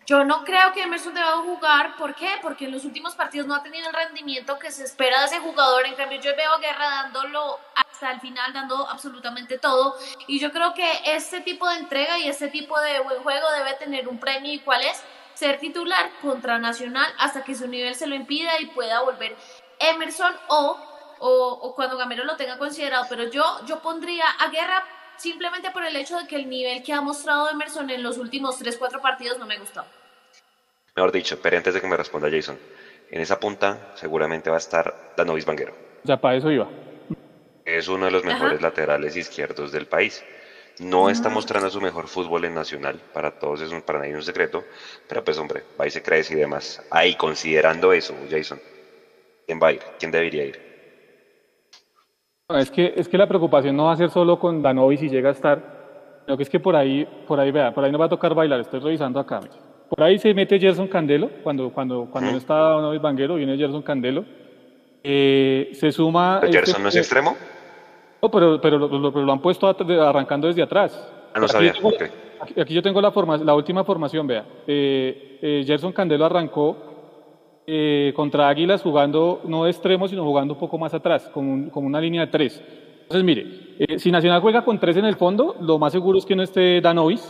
Yo 0.05 0.25
no 0.25 0.43
creo 0.43 0.73
que 0.73 0.83
Emerson 0.83 1.13
deba 1.13 1.37
jugar. 1.37 1.95
¿Por 1.95 2.15
qué? 2.15 2.29
Porque 2.41 2.65
en 2.65 2.71
los 2.71 2.83
últimos 2.85 3.15
partidos 3.15 3.47
no 3.47 3.55
ha 3.55 3.63
tenido 3.63 3.87
el 3.87 3.93
rendimiento 3.93 4.57
que 4.57 4.71
se 4.71 4.83
espera 4.83 5.19
de 5.19 5.27
ese 5.27 5.39
jugador. 5.39 5.85
En 5.85 5.95
cambio, 5.95 6.19
yo 6.19 6.35
veo 6.35 6.51
a 6.51 6.59
Guerra 6.59 6.89
dándolo 6.89 7.59
hasta 7.99 8.13
el 8.13 8.21
final, 8.21 8.53
dando 8.53 8.87
absolutamente 8.87 9.57
todo. 9.57 9.95
Y 10.27 10.39
yo 10.39 10.51
creo 10.51 10.73
que 10.73 10.89
este 11.05 11.41
tipo 11.41 11.67
de 11.67 11.77
entrega 11.77 12.17
y 12.17 12.29
este 12.29 12.47
tipo 12.47 12.79
de 12.79 13.01
buen 13.01 13.21
juego 13.23 13.45
debe 13.57 13.73
tener 13.73 14.07
un 14.07 14.19
premio. 14.19 14.53
¿Y 14.53 14.59
cuál 14.59 14.81
es? 14.83 15.03
Ser 15.33 15.59
titular 15.59 16.09
contra 16.21 16.59
Nacional 16.59 17.11
hasta 17.17 17.43
que 17.43 17.55
su 17.55 17.67
nivel 17.67 17.95
se 17.95 18.07
lo 18.07 18.15
impida 18.15 18.59
y 18.61 18.67
pueda 18.67 19.01
volver 19.01 19.35
Emerson 19.79 20.33
o, 20.47 20.77
o, 21.19 21.59
o 21.61 21.75
cuando 21.75 21.97
Gamero 21.97 22.23
lo 22.23 22.37
tenga 22.37 22.57
considerado. 22.57 23.05
Pero 23.09 23.29
yo, 23.29 23.43
yo 23.65 23.79
pondría 23.81 24.25
a 24.39 24.47
Guerra 24.49 24.83
simplemente 25.17 25.71
por 25.71 25.83
el 25.83 25.95
hecho 25.95 26.17
de 26.17 26.27
que 26.27 26.37
el 26.37 26.49
nivel 26.49 26.81
que 26.83 26.93
ha 26.93 27.01
mostrado 27.01 27.49
Emerson 27.49 27.89
en 27.89 28.01
los 28.01 28.17
últimos 28.17 28.61
3-4 28.61 29.01
partidos 29.01 29.37
no 29.37 29.45
me 29.45 29.57
gustó. 29.57 29.83
Mejor 30.95 31.11
dicho, 31.11 31.39
pero 31.41 31.57
antes 31.57 31.73
de 31.73 31.81
que 31.81 31.87
me 31.87 31.97
responda 31.97 32.29
Jason, 32.31 32.57
en 33.11 33.21
esa 33.21 33.39
punta 33.39 33.91
seguramente 33.95 34.49
va 34.49 34.55
a 34.55 34.59
estar 34.59 35.13
Danovis 35.17 35.45
Banguero. 35.45 35.73
Ya 36.03 36.17
para 36.17 36.37
eso 36.37 36.49
iba. 36.49 36.67
Es 37.77 37.87
uno 37.87 38.05
de 38.05 38.11
los 38.11 38.23
mejores 38.23 38.61
laterales 38.61 39.15
izquierdos 39.15 39.71
del 39.71 39.85
país. 39.85 40.23
No 40.79 41.09
está 41.09 41.29
mostrando 41.29 41.69
su 41.69 41.81
mejor 41.81 42.07
fútbol 42.07 42.45
en 42.45 42.55
Nacional, 42.55 42.99
para 43.13 43.31
todos 43.31 43.61
es 43.61 43.71
un, 43.71 43.81
para 43.81 43.99
nadie 43.99 44.15
un 44.15 44.23
secreto, 44.23 44.63
pero 45.07 45.23
pues 45.23 45.37
hombre, 45.37 45.63
va 45.79 45.85
y 45.85 45.91
se 45.91 46.01
crece 46.01 46.33
y 46.33 46.37
demás. 46.37 46.81
Ahí, 46.89 47.15
considerando 47.15 47.91
eso, 47.91 48.15
Jason, 48.31 48.59
¿quién 49.45 49.59
va 49.61 49.67
a 49.67 49.73
ir? 49.73 49.81
¿Quién 49.99 50.11
debería 50.11 50.45
ir? 50.45 50.69
es 52.57 52.71
que, 52.71 52.93
es 52.95 53.07
que 53.07 53.17
la 53.17 53.27
preocupación 53.27 53.75
no 53.75 53.85
va 53.85 53.93
a 53.93 53.97
ser 53.97 54.09
solo 54.09 54.39
con 54.39 54.61
Danovi 54.61 54.97
si 54.97 55.09
llega 55.09 55.29
a 55.29 55.33
estar, 55.33 56.21
sino 56.25 56.37
que 56.37 56.43
es 56.43 56.49
que 56.49 56.59
por 56.59 56.75
ahí, 56.75 57.07
por 57.27 57.39
ahí, 57.39 57.51
vea, 57.51 57.73
por 57.73 57.83
ahí 57.83 57.91
no 57.91 57.99
va 57.99 58.05
a 58.05 58.09
tocar 58.09 58.33
bailar, 58.33 58.61
estoy 58.61 58.79
revisando 58.79 59.19
acá. 59.19 59.41
Por 59.89 60.01
ahí 60.01 60.17
se 60.17 60.33
mete 60.33 60.59
Gerson 60.59 60.87
Candelo, 60.87 61.29
cuando, 61.43 61.71
cuando, 61.71 62.07
cuando 62.09 62.31
no 62.31 62.37
está 62.37 62.55
Danovi 62.55 62.97
Banguero, 62.99 63.35
viene 63.35 63.57
Gerson 63.57 63.81
Candelo. 63.81 64.25
Eh, 65.03 65.71
se 65.73 65.91
suma... 65.91 66.39
Este 66.43 66.57
¿Gerson 66.57 66.83
no 66.83 66.89
es 66.89 66.95
extremo? 66.95 67.35
No, 68.21 68.29
pero, 68.29 68.59
pero, 68.59 68.77
lo, 68.77 69.31
han 69.31 69.39
puesto 69.39 69.67
arrancando 69.67 70.47
desde 70.47 70.61
atrás. 70.61 71.11
Ah, 71.33 71.39
no 71.39 71.47
sabía. 71.47 71.73
Aquí, 72.57 72.73
yo 72.73 72.81
tengo 72.81 73.01
la, 73.01 73.11
forma, 73.11 73.37
la 73.37 73.53
última 73.53 73.83
formación, 73.83 74.25
vea. 74.25 74.45
Eh, 74.65 75.39
eh, 75.41 75.63
Gerson 75.65 75.91
Candelo 75.91 76.25
arrancó 76.25 76.89
eh, 77.71 78.13
contra 78.15 78.49
Águilas 78.49 78.81
jugando 78.81 79.41
no 79.43 79.65
de 79.65 79.69
extremo, 79.69 80.07
sino 80.07 80.23
jugando 80.23 80.55
un 80.55 80.59
poco 80.59 80.79
más 80.79 80.91
atrás, 80.95 81.29
como, 81.31 81.69
una 81.75 82.01
línea 82.01 82.21
de 82.21 82.31
tres. 82.31 82.63
Entonces, 83.03 83.23
mire, 83.23 83.45
eh, 83.77 83.99
si 83.99 84.11
Nacional 84.11 84.41
juega 84.41 84.65
con 84.65 84.79
tres 84.79 84.97
en 84.97 85.05
el 85.05 85.15
fondo, 85.15 85.55
lo 85.61 85.77
más 85.77 85.93
seguro 85.93 86.17
es 86.17 86.25
que 86.25 86.35
no 86.35 86.41
esté 86.41 86.81
Danovis, 86.81 87.29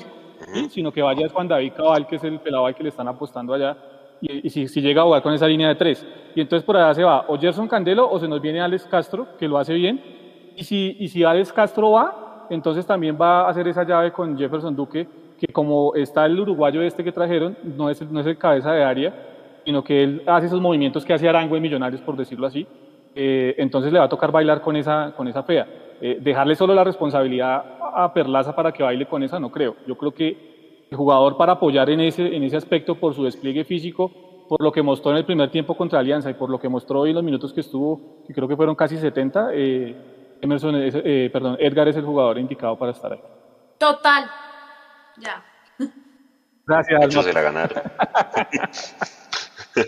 sino 0.69 0.93
que 0.93 1.01
vaya 1.01 1.27
Juan 1.27 1.49
David 1.49 1.73
Cabal, 1.75 2.07
que 2.07 2.15
es 2.15 2.23
el 2.23 2.39
pelado 2.39 2.65
al 2.65 2.73
que 2.73 2.83
le 2.83 2.89
están 2.89 3.09
apostando 3.09 3.53
allá, 3.53 3.75
y, 4.21 4.49
si, 4.49 4.67
llega 4.81 5.01
a 5.01 5.05
jugar 5.05 5.21
con 5.21 5.33
esa 5.33 5.45
línea 5.45 5.67
de 5.67 5.75
tres. 5.75 6.05
Y 6.33 6.39
entonces 6.39 6.65
por 6.65 6.77
allá 6.77 6.93
se 6.93 7.03
va 7.03 7.25
o 7.27 7.37
Gerson 7.37 7.67
Candelo 7.67 8.09
o 8.09 8.17
se 8.17 8.27
nos 8.29 8.41
viene 8.41 8.61
Alex 8.61 8.85
Castro, 8.85 9.27
que 9.37 9.47
lo 9.47 9.57
hace 9.57 9.73
bien. 9.73 10.01
Y 10.59 10.65
si, 10.65 10.97
y 10.99 11.07
si 11.07 11.23
Alex 11.23 11.53
Castro 11.53 11.91
va, 11.91 12.45
entonces 12.49 12.85
también 12.85 13.17
va 13.19 13.43
a 13.43 13.49
hacer 13.49 13.65
esa 13.69 13.85
llave 13.85 14.11
con 14.11 14.37
Jefferson 14.37 14.75
Duque, 14.75 15.07
que 15.39 15.47
como 15.47 15.95
está 15.95 16.25
el 16.25 16.37
uruguayo 16.37 16.81
este 16.81 17.01
que 17.01 17.13
trajeron, 17.13 17.57
no 17.63 17.89
es, 17.89 18.01
no 18.11 18.19
es 18.19 18.27
el 18.27 18.37
cabeza 18.37 18.73
de 18.73 18.83
área, 18.83 19.13
sino 19.63 19.81
que 19.81 20.03
él 20.03 20.21
hace 20.27 20.47
esos 20.47 20.59
movimientos 20.59 21.05
que 21.05 21.13
hace 21.13 21.29
Arango 21.29 21.55
en 21.55 21.61
Millonarios, 21.61 22.01
por 22.01 22.17
decirlo 22.17 22.45
así. 22.45 22.67
Eh, 23.15 23.55
entonces 23.57 23.93
le 23.93 23.99
va 23.99 24.05
a 24.05 24.09
tocar 24.09 24.33
bailar 24.33 24.59
con 24.59 24.75
esa, 24.75 25.13
con 25.15 25.29
esa 25.29 25.43
fea. 25.43 25.65
Eh, 26.01 26.17
dejarle 26.19 26.55
solo 26.55 26.73
la 26.73 26.83
responsabilidad 26.83 27.63
a 27.93 28.13
Perlaza 28.13 28.53
para 28.53 28.73
que 28.73 28.83
baile 28.83 29.05
con 29.05 29.23
esa, 29.23 29.39
no 29.39 29.49
creo. 29.49 29.77
Yo 29.87 29.97
creo 29.97 30.11
que 30.11 30.85
el 30.91 30.97
jugador 30.97 31.37
para 31.37 31.53
apoyar 31.53 31.89
en 31.89 32.01
ese, 32.01 32.35
en 32.35 32.43
ese 32.43 32.57
aspecto 32.57 32.95
por 32.95 33.13
su 33.13 33.23
despliegue 33.23 33.63
físico, 33.63 34.11
por 34.49 34.61
lo 34.61 34.73
que 34.73 34.81
mostró 34.81 35.11
en 35.11 35.17
el 35.19 35.25
primer 35.25 35.51
tiempo 35.51 35.77
contra 35.77 35.99
Alianza 35.99 36.29
y 36.29 36.33
por 36.33 36.49
lo 36.49 36.59
que 36.59 36.67
mostró 36.67 36.99
hoy 36.99 37.11
en 37.11 37.15
los 37.15 37.23
minutos 37.23 37.53
que 37.53 37.61
estuvo, 37.61 38.25
que 38.27 38.33
creo 38.33 38.47
que 38.49 38.57
fueron 38.57 38.75
casi 38.75 38.97
70, 38.97 39.51
eh, 39.53 39.95
Emerson, 40.41 40.73
perdón, 41.31 41.57
Edgar 41.59 41.87
es 41.87 41.95
el 41.95 42.05
jugador 42.05 42.37
indicado 42.37 42.77
para 42.77 42.91
estar 42.91 43.13
ahí. 43.13 43.21
Total. 43.77 44.29
Ya. 45.17 45.43
Gracias. 46.65 47.01
Muchos 47.01 47.25
de 47.25 47.33
la 47.33 47.41
ganar. 47.41 47.93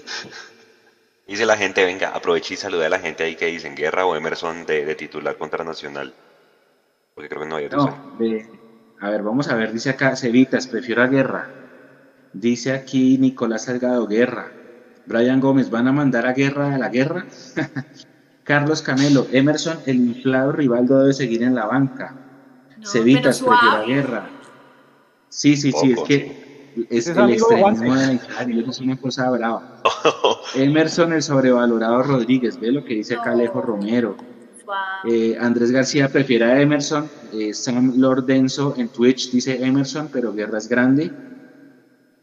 Dice 1.27 1.45
la 1.45 1.55
gente, 1.55 1.85
venga, 1.85 2.09
aproveche 2.09 2.55
y 2.55 2.57
salude 2.57 2.87
a 2.87 2.89
la 2.89 2.99
gente 2.99 3.23
ahí 3.23 3.35
que 3.35 3.45
dicen 3.45 3.75
Guerra 3.75 4.05
o 4.05 4.15
Emerson 4.15 4.65
de, 4.65 4.95
titular 4.95 5.37
contra 5.37 5.63
Nacional. 5.63 6.13
Porque 7.13 7.29
creo 7.29 7.43
que 7.43 7.47
no 7.47 7.55
hay 7.55 7.69
no, 7.69 7.85
A 8.99 9.09
ver, 9.09 9.23
vamos 9.23 9.47
a 9.47 9.55
ver, 9.55 9.71
dice 9.71 9.91
acá 9.91 10.15
Cevitas, 10.15 10.67
prefiero 10.67 11.03
a 11.03 11.07
Guerra. 11.07 11.49
Dice 12.33 12.73
aquí 12.73 13.17
Nicolás 13.17 13.65
Salgado, 13.65 14.07
Guerra. 14.07 14.51
Brian 15.05 15.39
Gómez, 15.39 15.69
¿van 15.69 15.87
a 15.87 15.93
mandar 15.93 16.25
a 16.25 16.33
Guerra 16.33 16.75
a 16.75 16.77
la 16.77 16.89
guerra? 16.89 17.25
Carlos 18.51 18.81
Camelo, 18.81 19.27
Emerson, 19.31 19.77
el 19.85 19.95
inflado 19.95 20.51
Rivaldo 20.51 20.99
debe 20.99 21.13
seguir 21.13 21.41
en 21.41 21.55
la 21.55 21.67
banca. 21.67 22.13
Cevitas, 22.83 23.39
prefiero 23.39 23.77
a 23.77 23.85
Guerra. 23.85 24.29
Sí, 25.29 25.55
sí, 25.55 25.71
sí, 25.71 25.93
es 25.93 26.01
que 26.01 26.75
es, 26.89 27.07
el 27.07 27.29
extremismo 27.29 27.95
de 27.95 28.69
es 28.69 28.79
una 28.81 28.97
cosa 28.97 29.29
brava. 29.29 29.81
Emerson, 30.55 31.13
el 31.13 31.23
sobrevalorado 31.23 32.03
Rodríguez, 32.03 32.59
ve 32.59 32.73
lo 32.73 32.83
que 32.83 32.95
dice 32.95 33.15
acá 33.15 33.31
Alejo 33.31 33.61
Romero. 33.61 34.17
Eh, 35.07 35.37
Andrés 35.39 35.71
García 35.71 36.09
prefiere 36.09 36.43
a 36.43 36.61
Emerson. 36.61 37.09
Eh, 37.31 37.53
Sam 37.53 37.93
Lord 37.95 38.25
Denso 38.25 38.73
en 38.75 38.89
Twitch 38.89 39.31
dice 39.31 39.65
Emerson, 39.65 40.09
pero 40.11 40.33
Guerra 40.33 40.57
es 40.57 40.67
grande. 40.67 41.09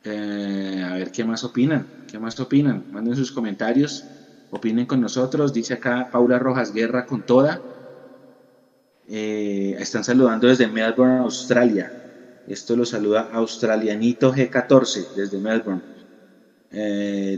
Eh, 0.05 0.87
a 0.87 0.93
ver 0.93 1.11
qué 1.11 1.25
más 1.25 1.43
opinan. 1.43 1.87
¿Qué 2.07 2.19
más 2.19 2.39
opinan? 2.39 2.85
Manden 2.93 3.17
sus 3.17 3.33
comentarios. 3.33 4.05
Opinen 4.51 4.87
con 4.87 5.01
nosotros. 5.01 5.53
Dice 5.53 5.75
acá 5.75 6.09
Paula 6.11 6.39
Rojas 6.39 6.73
Guerra 6.73 7.05
con 7.07 7.23
toda. 7.23 7.61
están 9.07 10.05
saludando 10.05 10.49
desde 10.49 10.67
Melbourne, 10.67 11.19
Australia. 11.19 11.93
Esto 12.47 12.77
lo 12.77 12.85
saluda 12.87 13.29
Australianito 13.33 14.33
G14 14.33 15.07
desde 15.15 15.39
Melbourne. 15.39 15.83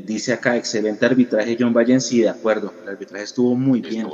dice 0.05 0.33
acá, 0.33 0.57
excelente 0.57 1.05
arbitraje 1.05 1.57
John 1.59 1.73
Vallen, 1.73 2.01
sí, 2.01 2.21
de 2.21 2.29
acuerdo, 2.29 2.73
el 2.83 2.89
arbitraje 2.89 3.25
estuvo 3.25 3.55
muy 3.57 3.81
bien. 3.81 4.09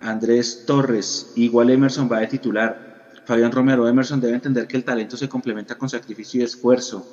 Andrés 0.00 0.64
Torres, 0.66 1.32
igual 1.34 1.70
Emerson 1.70 2.08
va 2.10 2.20
de 2.20 2.26
titular. 2.28 2.80
Fabián 3.24 3.50
Romero, 3.50 3.88
Emerson 3.88 4.20
debe 4.20 4.34
entender 4.34 4.66
que 4.66 4.76
el 4.76 4.84
talento 4.84 5.16
se 5.16 5.28
complementa 5.28 5.76
con 5.76 5.88
sacrificio 5.88 6.40
y 6.40 6.44
esfuerzo. 6.44 7.04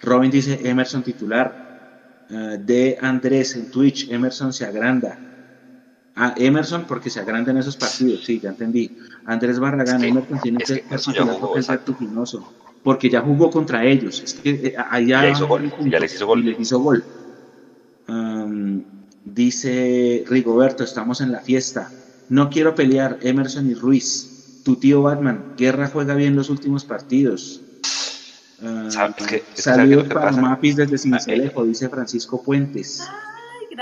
Robin 0.00 0.30
dice 0.30 0.58
Emerson 0.68 1.02
titular. 1.02 1.65
Eh, 2.28 2.58
de 2.60 2.98
Andrés 3.00 3.54
en 3.54 3.66
Twitch, 3.70 4.10
Emerson 4.10 4.52
se 4.52 4.64
agranda. 4.64 5.18
Ah, 6.14 6.34
Emerson 6.36 6.86
porque 6.86 7.10
se 7.10 7.20
agranda 7.20 7.50
en 7.50 7.58
esos 7.58 7.76
partidos, 7.76 8.24
sí, 8.24 8.40
ya 8.40 8.48
entendí. 8.48 8.90
Andrés 9.26 9.58
Barragán, 9.58 10.02
Emerson 10.02 10.40
tiene 10.40 10.58
que 10.58 10.66
ser 10.66 10.82
titular 10.82 11.36
porque 11.38 11.60
es 11.60 11.68
vertiginoso. 11.68 12.52
Porque 12.82 13.10
ya 13.10 13.20
jugó 13.20 13.50
contra 13.50 13.84
ellos. 13.84 14.22
Es 14.22 14.34
que 14.34 14.50
eh, 14.50 14.74
allá 14.76 15.22
ya, 15.22 15.30
hizo 15.30 15.46
gol, 15.46 15.70
ya 15.90 16.00
les 16.00 16.14
hizo 16.14 16.26
gol. 16.26 16.44
les 16.44 16.58
hizo 16.58 16.80
gol. 16.80 17.04
Um, 18.08 18.82
dice 19.24 20.24
Rigoberto, 20.26 20.84
estamos 20.84 21.20
en 21.20 21.32
la 21.32 21.40
fiesta. 21.40 21.92
No 22.28 22.48
quiero 22.48 22.74
pelear, 22.74 23.18
Emerson 23.20 23.68
y 23.68 23.74
Ruiz. 23.74 24.30
Tu 24.62 24.76
tío 24.76 25.02
Batman, 25.02 25.54
Guerra 25.56 25.88
juega 25.88 26.14
bien 26.14 26.34
los 26.34 26.48
últimos 26.48 26.84
partidos. 26.84 27.65
Uh, 28.62 28.90
saludos 29.54 30.08
para 30.08 30.32
Mapis 30.32 30.76
desde 30.76 30.96
Cincelejo, 30.96 31.64
dice 31.64 31.88
Francisco 31.88 32.42
Puentes. 32.42 33.06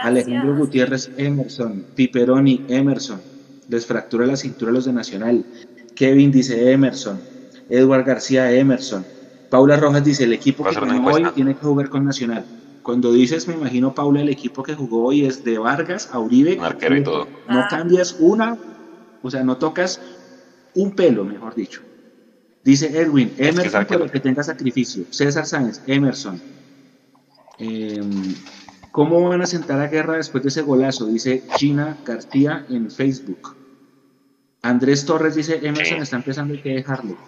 Alejandro 0.02 0.56
Gutiérrez 0.56 1.10
Emerson, 1.16 1.84
Piperoni 1.94 2.64
Emerson, 2.68 3.20
les 3.68 3.86
fractura 3.86 4.26
la 4.26 4.36
cintura 4.36 4.70
a 4.70 4.74
los 4.74 4.86
de 4.86 4.92
Nacional. 4.92 5.44
Kevin 5.94 6.32
dice 6.32 6.72
Emerson, 6.72 7.20
Edward 7.68 8.04
García 8.04 8.50
Emerson. 8.50 9.04
Paula 9.50 9.76
Rojas 9.76 10.04
dice, 10.04 10.24
el 10.24 10.32
equipo 10.32 10.64
que 10.64 10.74
ganó 10.74 11.06
hoy 11.06 11.24
tiene 11.34 11.54
que 11.54 11.60
jugar 11.60 11.88
con 11.88 12.04
Nacional. 12.04 12.44
Cuando 12.82 13.12
dices, 13.12 13.46
me 13.46 13.54
imagino, 13.54 13.94
Paula, 13.94 14.20
el 14.22 14.28
equipo 14.28 14.64
que 14.64 14.74
jugó 14.74 15.04
hoy 15.04 15.24
es 15.24 15.44
de 15.44 15.58
Vargas 15.58 16.10
a 16.12 16.18
Uribe. 16.18 16.58
Arquero 16.60 16.96
y 16.96 17.02
todo. 17.04 17.28
No 17.48 17.60
ah. 17.60 17.68
cambias 17.70 18.16
una, 18.18 18.58
o 19.22 19.30
sea, 19.30 19.44
no 19.44 19.56
tocas 19.56 20.00
un 20.74 20.96
pelo, 20.96 21.24
mejor 21.24 21.54
dicho. 21.54 21.80
Dice 22.64 22.98
Edwin, 22.98 23.34
Emerson, 23.36 23.86
pero 23.86 24.10
que 24.10 24.20
tenga 24.20 24.42
sacrificio. 24.42 25.04
César 25.10 25.44
Sáenz, 25.44 25.82
Emerson. 25.86 26.40
Em, 27.58 28.34
¿Cómo 28.90 29.28
van 29.28 29.42
a 29.42 29.46
sentar 29.46 29.80
a 29.80 29.88
guerra 29.88 30.16
después 30.16 30.42
de 30.44 30.48
ese 30.48 30.62
golazo? 30.62 31.06
Dice 31.06 31.42
Gina 31.58 31.98
García 32.06 32.64
en 32.70 32.90
Facebook. 32.90 33.54
Andrés 34.62 35.04
Torres 35.04 35.34
dice, 35.34 35.60
Emerson 35.62 36.00
está 36.00 36.16
empezando, 36.16 36.54
hay 36.54 36.60
que 36.60 36.74
dejarlo. 36.74 37.18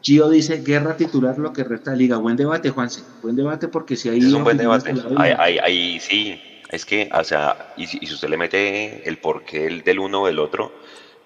Gio 0.00 0.30
dice, 0.30 0.62
guerra 0.62 0.96
titular 0.96 1.36
lo 1.36 1.52
que 1.52 1.64
resta 1.64 1.90
de 1.90 1.98
liga. 1.98 2.16
Buen 2.16 2.36
debate, 2.36 2.70
Juanse. 2.70 3.02
Buen 3.22 3.36
debate 3.36 3.68
porque 3.68 3.96
si 3.96 4.08
hay... 4.08 4.18
Es 4.20 4.32
un 4.32 4.44
buen 4.44 4.56
debate. 4.56 4.94
Ahí, 5.18 6.00
sí. 6.00 6.40
Es 6.70 6.86
que, 6.86 7.10
o 7.12 7.24
sea, 7.24 7.74
y 7.76 7.86
si, 7.86 7.98
usted 8.02 8.28
le 8.28 8.36
mete 8.36 9.06
el 9.08 9.18
porqué 9.18 9.66
el 9.66 9.82
del 9.82 9.98
uno 9.98 10.22
o 10.22 10.26
del 10.26 10.38
otro, 10.38 10.72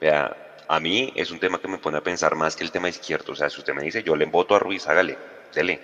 vea, 0.01 0.50
a 0.71 0.81
mí 0.81 1.13
es 1.17 1.31
un 1.31 1.41
tema 1.41 1.61
que 1.61 1.69
me 1.69 1.79
pone 1.79 1.99
a 1.99 2.03
pensar 2.03 2.37
más 2.37 2.57
que 2.57 2.65
el 2.65 2.71
tema 2.71 2.89
izquierdo. 2.89 3.33
O 3.33 3.37
sea, 3.37 3.51
si 3.51 3.59
usted 3.59 3.75
me 3.75 3.83
dice, 3.83 4.03
yo 4.03 4.17
le 4.17 4.27
voto 4.27 4.55
a 4.55 4.59
Ruiz, 4.59 4.87
hágale, 4.87 5.19
dele. 5.55 5.81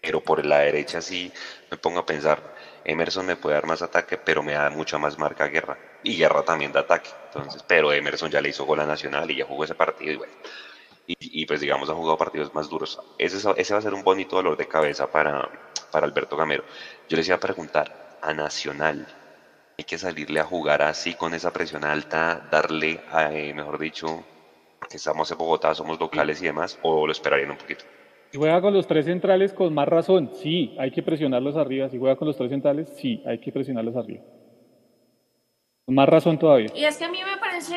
Pero 0.00 0.20
por 0.22 0.46
la 0.46 0.60
derecha 0.60 1.02
sí 1.02 1.32
me 1.70 1.76
pongo 1.76 1.98
a 1.98 2.06
pensar, 2.06 2.54
Emerson 2.84 3.26
me 3.26 3.36
puede 3.36 3.56
dar 3.56 3.66
más 3.66 3.82
ataque, 3.82 4.16
pero 4.16 4.42
me 4.42 4.52
da 4.52 4.70
mucha 4.70 4.98
más 4.98 5.18
marca 5.18 5.48
Guerra. 5.48 5.76
Y 6.04 6.16
Guerra 6.16 6.44
también 6.44 6.72
da 6.72 6.80
ataque. 6.80 7.10
Entonces, 7.26 7.64
pero 7.66 7.92
Emerson 7.92 8.30
ya 8.30 8.40
le 8.40 8.50
hizo 8.50 8.64
gol 8.64 8.80
a 8.80 8.86
Nacional 8.86 9.30
y 9.30 9.36
ya 9.36 9.44
jugó 9.44 9.64
ese 9.64 9.74
partido 9.74 10.12
y 10.12 10.16
bueno 10.16 10.32
y, 11.08 11.46
pues 11.46 11.60
digamos 11.60 11.88
ha 11.88 11.94
jugado 11.94 12.18
partidos 12.18 12.52
más 12.54 12.68
duros. 12.68 13.00
Ese, 13.16 13.38
ese 13.56 13.72
va 13.72 13.78
a 13.78 13.82
ser 13.82 13.94
un 13.94 14.04
bonito 14.04 14.36
dolor 14.36 14.56
de 14.58 14.68
cabeza 14.68 15.10
para, 15.10 15.48
para 15.90 16.06
Alberto 16.06 16.36
Gamero. 16.36 16.64
Yo 17.08 17.16
les 17.16 17.26
iba 17.26 17.36
a 17.36 17.40
preguntar, 17.40 18.18
a 18.20 18.34
Nacional, 18.34 19.06
¿hay 19.78 19.84
que 19.84 19.96
salirle 19.96 20.40
a 20.40 20.44
jugar 20.44 20.82
así 20.82 21.14
con 21.14 21.34
esa 21.34 21.52
presión 21.52 21.84
alta, 21.84 22.48
darle, 22.50 22.98
eh, 23.30 23.54
mejor 23.54 23.78
dicho, 23.78 24.24
porque 24.80 24.96
estamos 24.96 25.30
en 25.30 25.38
Bogotá, 25.38 25.72
somos 25.72 26.00
locales 26.00 26.42
y 26.42 26.46
demás, 26.46 26.76
o 26.82 27.06
lo 27.06 27.12
esperarían 27.12 27.52
un 27.52 27.56
poquito? 27.56 27.84
Si 28.30 28.36
juega 28.36 28.60
con 28.60 28.74
los 28.74 28.88
tres 28.88 29.06
centrales, 29.06 29.52
con 29.52 29.72
más 29.72 29.86
razón, 29.86 30.32
sí, 30.34 30.74
hay 30.78 30.90
que 30.90 31.02
presionarlos 31.02 31.56
arriba. 31.56 31.88
Si 31.88 31.96
juega 31.96 32.16
con 32.16 32.26
los 32.26 32.36
tres 32.36 32.50
centrales, 32.50 32.88
sí, 32.96 33.22
hay 33.24 33.38
que 33.38 33.52
presionarlos 33.52 33.96
arriba. 33.96 34.22
Con 35.86 35.94
más 35.94 36.08
razón 36.08 36.38
todavía. 36.38 36.70
Y 36.74 36.84
es 36.84 36.98
que 36.98 37.04
a 37.04 37.10
mí 37.10 37.18
me 37.24 37.38
parece 37.38 37.76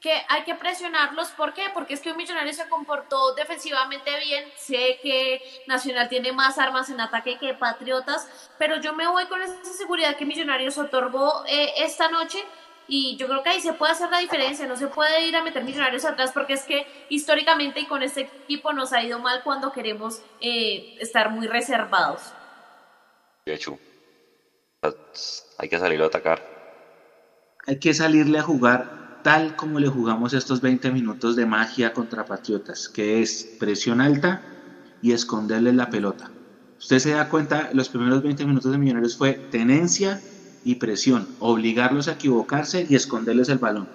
que 0.00 0.12
hay 0.28 0.44
que 0.44 0.54
presionarlos. 0.54 1.28
¿Por 1.30 1.54
qué? 1.54 1.64
Porque 1.72 1.94
es 1.94 2.00
que 2.00 2.10
un 2.10 2.16
millonario 2.16 2.52
se 2.52 2.68
comportó 2.68 3.34
defensivamente 3.34 4.10
bien. 4.20 4.44
Sé 4.56 4.98
que 5.02 5.42
Nacional 5.66 6.08
tiene 6.08 6.32
más 6.32 6.58
armas 6.58 6.90
en 6.90 7.00
ataque 7.00 7.38
que 7.38 7.54
Patriotas, 7.54 8.28
pero 8.58 8.80
yo 8.80 8.92
me 8.92 9.06
voy 9.08 9.26
con 9.26 9.40
esa 9.42 9.54
seguridad 9.64 10.16
que 10.16 10.26
Millonarios 10.26 10.78
otorgó 10.78 11.44
eh, 11.46 11.72
esta 11.78 12.08
noche. 12.08 12.38
Y 12.88 13.16
yo 13.16 13.26
creo 13.26 13.42
que 13.42 13.48
ahí 13.48 13.60
se 13.60 13.72
puede 13.72 13.92
hacer 13.92 14.10
la 14.10 14.18
diferencia, 14.18 14.66
no 14.66 14.76
se 14.76 14.86
puede 14.86 15.26
ir 15.26 15.34
a 15.34 15.42
meter 15.42 15.64
millonarios 15.64 16.04
atrás 16.04 16.30
porque 16.32 16.52
es 16.52 16.62
que 16.62 16.86
históricamente 17.08 17.80
y 17.80 17.86
con 17.86 18.00
este 18.04 18.20
equipo 18.20 18.72
nos 18.72 18.92
ha 18.92 19.02
ido 19.02 19.18
mal 19.18 19.42
cuando 19.42 19.72
queremos 19.72 20.22
eh, 20.40 20.96
estar 21.00 21.30
muy 21.30 21.48
reservados. 21.48 22.32
De 23.44 23.54
hecho, 23.54 23.76
hay 25.58 25.68
que 25.68 25.78
salir 25.80 26.00
a 26.00 26.06
atacar. 26.06 26.40
Hay 27.66 27.80
que 27.80 27.92
salirle 27.92 28.38
a 28.38 28.42
jugar 28.42 29.05
tal 29.26 29.56
como 29.56 29.80
le 29.80 29.88
jugamos 29.88 30.34
estos 30.34 30.60
20 30.60 30.92
minutos 30.92 31.34
de 31.34 31.46
magia 31.46 31.92
contra 31.92 32.24
Patriotas, 32.24 32.88
que 32.88 33.22
es 33.22 33.50
presión 33.58 34.00
alta 34.00 34.46
y 35.00 35.10
esconderle 35.10 35.72
la 35.72 35.90
pelota. 35.90 36.32
Usted 36.78 37.00
se 37.00 37.10
da 37.10 37.28
cuenta, 37.28 37.70
los 37.72 37.88
primeros 37.88 38.22
20 38.22 38.46
minutos 38.46 38.70
de 38.70 38.78
Millonarios 38.78 39.16
fue 39.16 39.44
tenencia 39.50 40.22
y 40.62 40.76
presión, 40.76 41.34
obligarlos 41.38 42.06
a 42.06 42.12
equivocarse 42.12 42.86
y 42.88 42.94
esconderles 42.94 43.48
el 43.48 43.58
balón. 43.58 43.90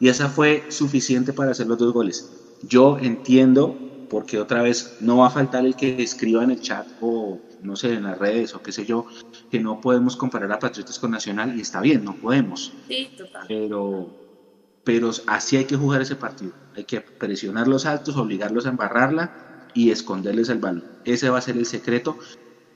Y 0.00 0.08
esa 0.08 0.28
fue 0.28 0.66
suficiente 0.68 1.32
para 1.32 1.52
hacer 1.52 1.68
los 1.68 1.78
dos 1.78 1.92
goles. 1.92 2.32
Yo 2.60 2.98
entiendo, 2.98 3.84
porque 4.08 4.40
otra 4.40 4.62
vez 4.62 4.96
no 4.98 5.18
va 5.18 5.28
a 5.28 5.30
faltar 5.30 5.64
el 5.64 5.76
que 5.76 6.02
escriba 6.02 6.42
en 6.42 6.50
el 6.50 6.58
chat 6.58 6.88
o 6.98 7.40
no 7.60 7.76
sé, 7.76 7.94
en 7.94 8.02
las 8.02 8.18
redes 8.18 8.52
o 8.56 8.60
qué 8.60 8.72
sé 8.72 8.84
yo, 8.84 9.04
que 9.48 9.60
no 9.60 9.78
podemos 9.80 10.16
comparar 10.16 10.50
a 10.50 10.58
Patriotas 10.58 10.98
con 10.98 11.12
Nacional 11.12 11.54
y 11.56 11.60
está 11.60 11.80
bien, 11.80 12.02
no 12.02 12.16
podemos. 12.16 12.72
Sí, 12.88 13.12
total. 13.16 13.44
Pero 13.46 14.21
pero 14.84 15.10
así 15.26 15.56
hay 15.56 15.66
que 15.66 15.76
jugar 15.76 16.02
ese 16.02 16.16
partido. 16.16 16.54
Hay 16.74 16.84
que 16.84 17.04
presionar 17.18 17.68
los 17.68 17.86
altos, 17.86 18.16
obligarlos 18.16 18.66
a 18.66 18.70
embarrarla 18.70 19.32
y 19.72 19.90
esconderles 19.90 20.48
el 20.48 20.58
balón. 20.58 20.84
Ese 21.04 21.30
va 21.30 21.38
a 21.38 21.42
ser 21.42 21.56
el 21.56 21.66
secreto. 21.66 22.18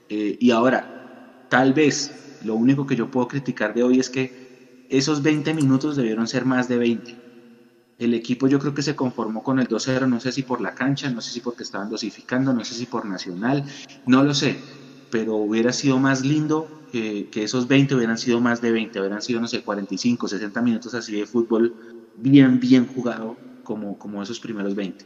Eh, 0.09 0.37
y 0.39 0.51
ahora, 0.51 0.93
tal 1.49 1.73
vez 1.73 2.17
lo 2.39 2.55
único 2.55 2.85
que 2.85 2.95
yo 2.95 3.11
puedo 3.11 3.27
criticar 3.27 3.73
de 3.73 3.83
hoy 3.83 3.99
es 3.99 4.09
que 4.09 4.31
esos 4.89 5.21
20 5.21 5.53
minutos 5.53 5.95
debieron 5.95 6.27
ser 6.27 6.45
más 6.45 6.67
de 6.67 6.77
20. 6.77 7.19
El 7.97 8.13
equipo 8.13 8.47
yo 8.47 8.59
creo 8.59 8.73
que 8.73 8.83
se 8.83 8.95
conformó 8.95 9.43
con 9.43 9.59
el 9.59 9.67
2-0, 9.67 10.07
no 10.07 10.19
sé 10.19 10.31
si 10.31 10.43
por 10.43 10.61
la 10.61 10.73
cancha, 10.75 11.09
no 11.09 11.19
sé 11.19 11.33
si 11.33 11.41
porque 11.41 11.63
estaban 11.63 11.89
dosificando, 11.89 12.53
no 12.53 12.63
sé 12.63 12.75
si 12.75 12.85
por 12.85 13.05
Nacional, 13.05 13.65
no 14.05 14.23
lo 14.23 14.33
sé, 14.35 14.63
pero 15.09 15.35
hubiera 15.35 15.73
sido 15.73 15.99
más 15.99 16.23
lindo 16.23 16.77
que, 16.91 17.29
esos 17.33 17.67
20 17.67 17.95
hubieran 17.95 18.17
sido 18.17 18.39
más 18.39 18.61
de 18.61 18.71
20, 18.71 18.99
hubieran 18.99 19.21
sido, 19.21 19.41
no 19.41 19.47
sé, 19.47 19.63
45, 19.63 20.27
60 20.27 20.61
minutos 20.61 20.93
así 20.93 21.15
de 21.19 21.25
fútbol 21.25 21.75
bien, 22.17 22.59
bien 22.59 22.87
jugado 22.87 23.37
como, 23.63 23.97
como 23.97 24.21
esos 24.21 24.39
primeros 24.39 24.75
20. 24.75 25.05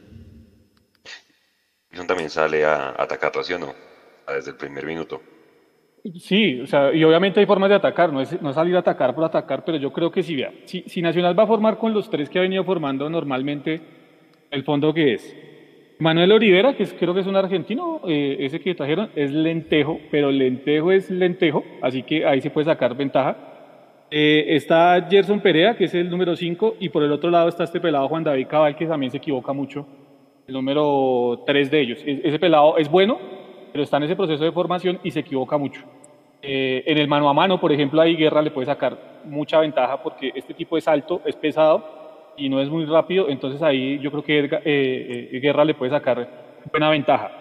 Eso 1.92 2.06
también 2.06 2.30
sale 2.30 2.66
a, 2.66 2.90
atacar, 2.98 3.32
¿sí 3.44 3.54
o 3.54 3.60
no? 3.60 3.74
Desde 4.28 4.52
el 4.52 4.58
primer 4.58 4.86
minuto. 4.86 5.22
Sí, 6.20 6.60
o 6.62 6.68
sea, 6.68 6.94
y 6.94 7.04
obviamente 7.04 7.40
hay 7.40 7.46
formas 7.46 7.70
de 7.70 7.76
atacar, 7.76 8.12
no 8.12 8.22
es, 8.22 8.42
no 8.42 8.52
salir 8.54 8.76
a 8.76 8.80
atacar 8.80 9.14
por 9.14 9.24
atacar, 9.24 9.64
pero 9.64 9.78
yo 9.78 9.94
creo 9.94 10.12
que 10.12 10.24
sí, 10.24 10.36
vea, 10.36 10.52
si, 10.66 10.82
si, 10.88 11.00
Nacional 11.00 11.38
va 11.38 11.44
a 11.44 11.48
formar 11.48 11.78
con 11.78 11.94
los 11.94 12.10
tres 12.10 12.28
que 12.28 12.40
ha 12.40 12.42
venido 12.42 12.64
formando 12.64 13.08
normalmente, 13.08 13.80
el 14.50 14.64
fondo 14.64 14.94
que 14.96 15.14
es 15.14 15.36
Manuel 16.00 16.32
Olivera, 16.32 16.76
que 16.76 16.84
es, 16.84 16.94
creo 16.94 17.14
que 17.14 17.20
es 17.20 17.28
un 17.28 17.36
argentino, 17.36 18.02
eh, 18.08 18.38
ese 18.40 18.60
que 18.60 18.74
trajeron, 18.74 19.12
es 19.16 19.30
lentejo, 19.30 20.00
pero 20.10 20.32
lentejo 20.32 20.92
es 20.92 21.12
lentejo, 21.12 21.64
así 21.84 22.02
que 22.02 22.26
ahí 22.26 22.42
se 22.42 22.50
puede 22.50 22.66
sacar 22.66 22.96
ventaja. 22.96 23.51
Eh, 24.14 24.58
está 24.58 25.08
Gerson 25.10 25.40
Perea, 25.40 25.78
que 25.78 25.86
es 25.86 25.94
el 25.94 26.10
número 26.10 26.36
5, 26.36 26.76
y 26.82 26.90
por 26.90 27.02
el 27.02 27.14
otro 27.14 27.30
lado 27.30 27.48
está 27.48 27.64
este 27.64 27.80
pelado 27.80 28.10
Juan 28.10 28.26
David 28.26 28.48
Cabal, 28.48 28.76
que 28.76 28.86
también 28.86 29.10
se 29.10 29.18
equivoca 29.18 29.54
mucho, 29.54 29.88
el 30.48 30.54
número 30.54 31.44
3 31.46 31.72
de 31.72 31.80
ellos. 31.80 32.00
ese 32.06 32.38
pelado 32.38 32.78
es 32.78 32.92
bueno, 32.92 33.18
pero 33.72 33.86
está 33.86 33.96
en 33.98 34.04
ese 34.04 34.18
proceso 34.18 34.44
de 34.44 34.52
formación 34.52 35.00
y 35.02 35.12
se 35.12 35.22
equivoca 35.22 35.58
mucho. 35.58 35.84
Eh, 36.42 36.84
en 36.88 36.98
el 36.98 37.08
mano 37.08 37.30
a 37.30 37.34
mano, 37.34 37.62
por 37.62 37.72
ejemplo, 37.72 38.02
ahí 38.02 38.18
Guerra 38.18 38.42
le 38.42 38.52
puede 38.52 38.66
sacar 38.66 39.22
mucha 39.24 39.62
ventaja 39.62 40.04
porque 40.04 40.34
este 40.36 40.54
tipo 40.54 40.78
es 40.78 40.90
alto, 40.90 41.22
es 41.24 41.38
pesado 41.38 42.34
y 42.36 42.50
no 42.50 42.60
es 42.60 42.70
muy 42.70 42.84
rápido, 42.84 43.30
entonces 43.30 43.62
ahí 43.62 43.98
yo 44.00 44.12
creo 44.12 44.24
que 44.24 44.62
eh, 44.66 45.40
Guerra 45.42 45.64
le 45.64 45.74
puede 45.74 45.92
sacar 45.92 46.28
buena 46.70 46.90
ventaja. 46.90 47.32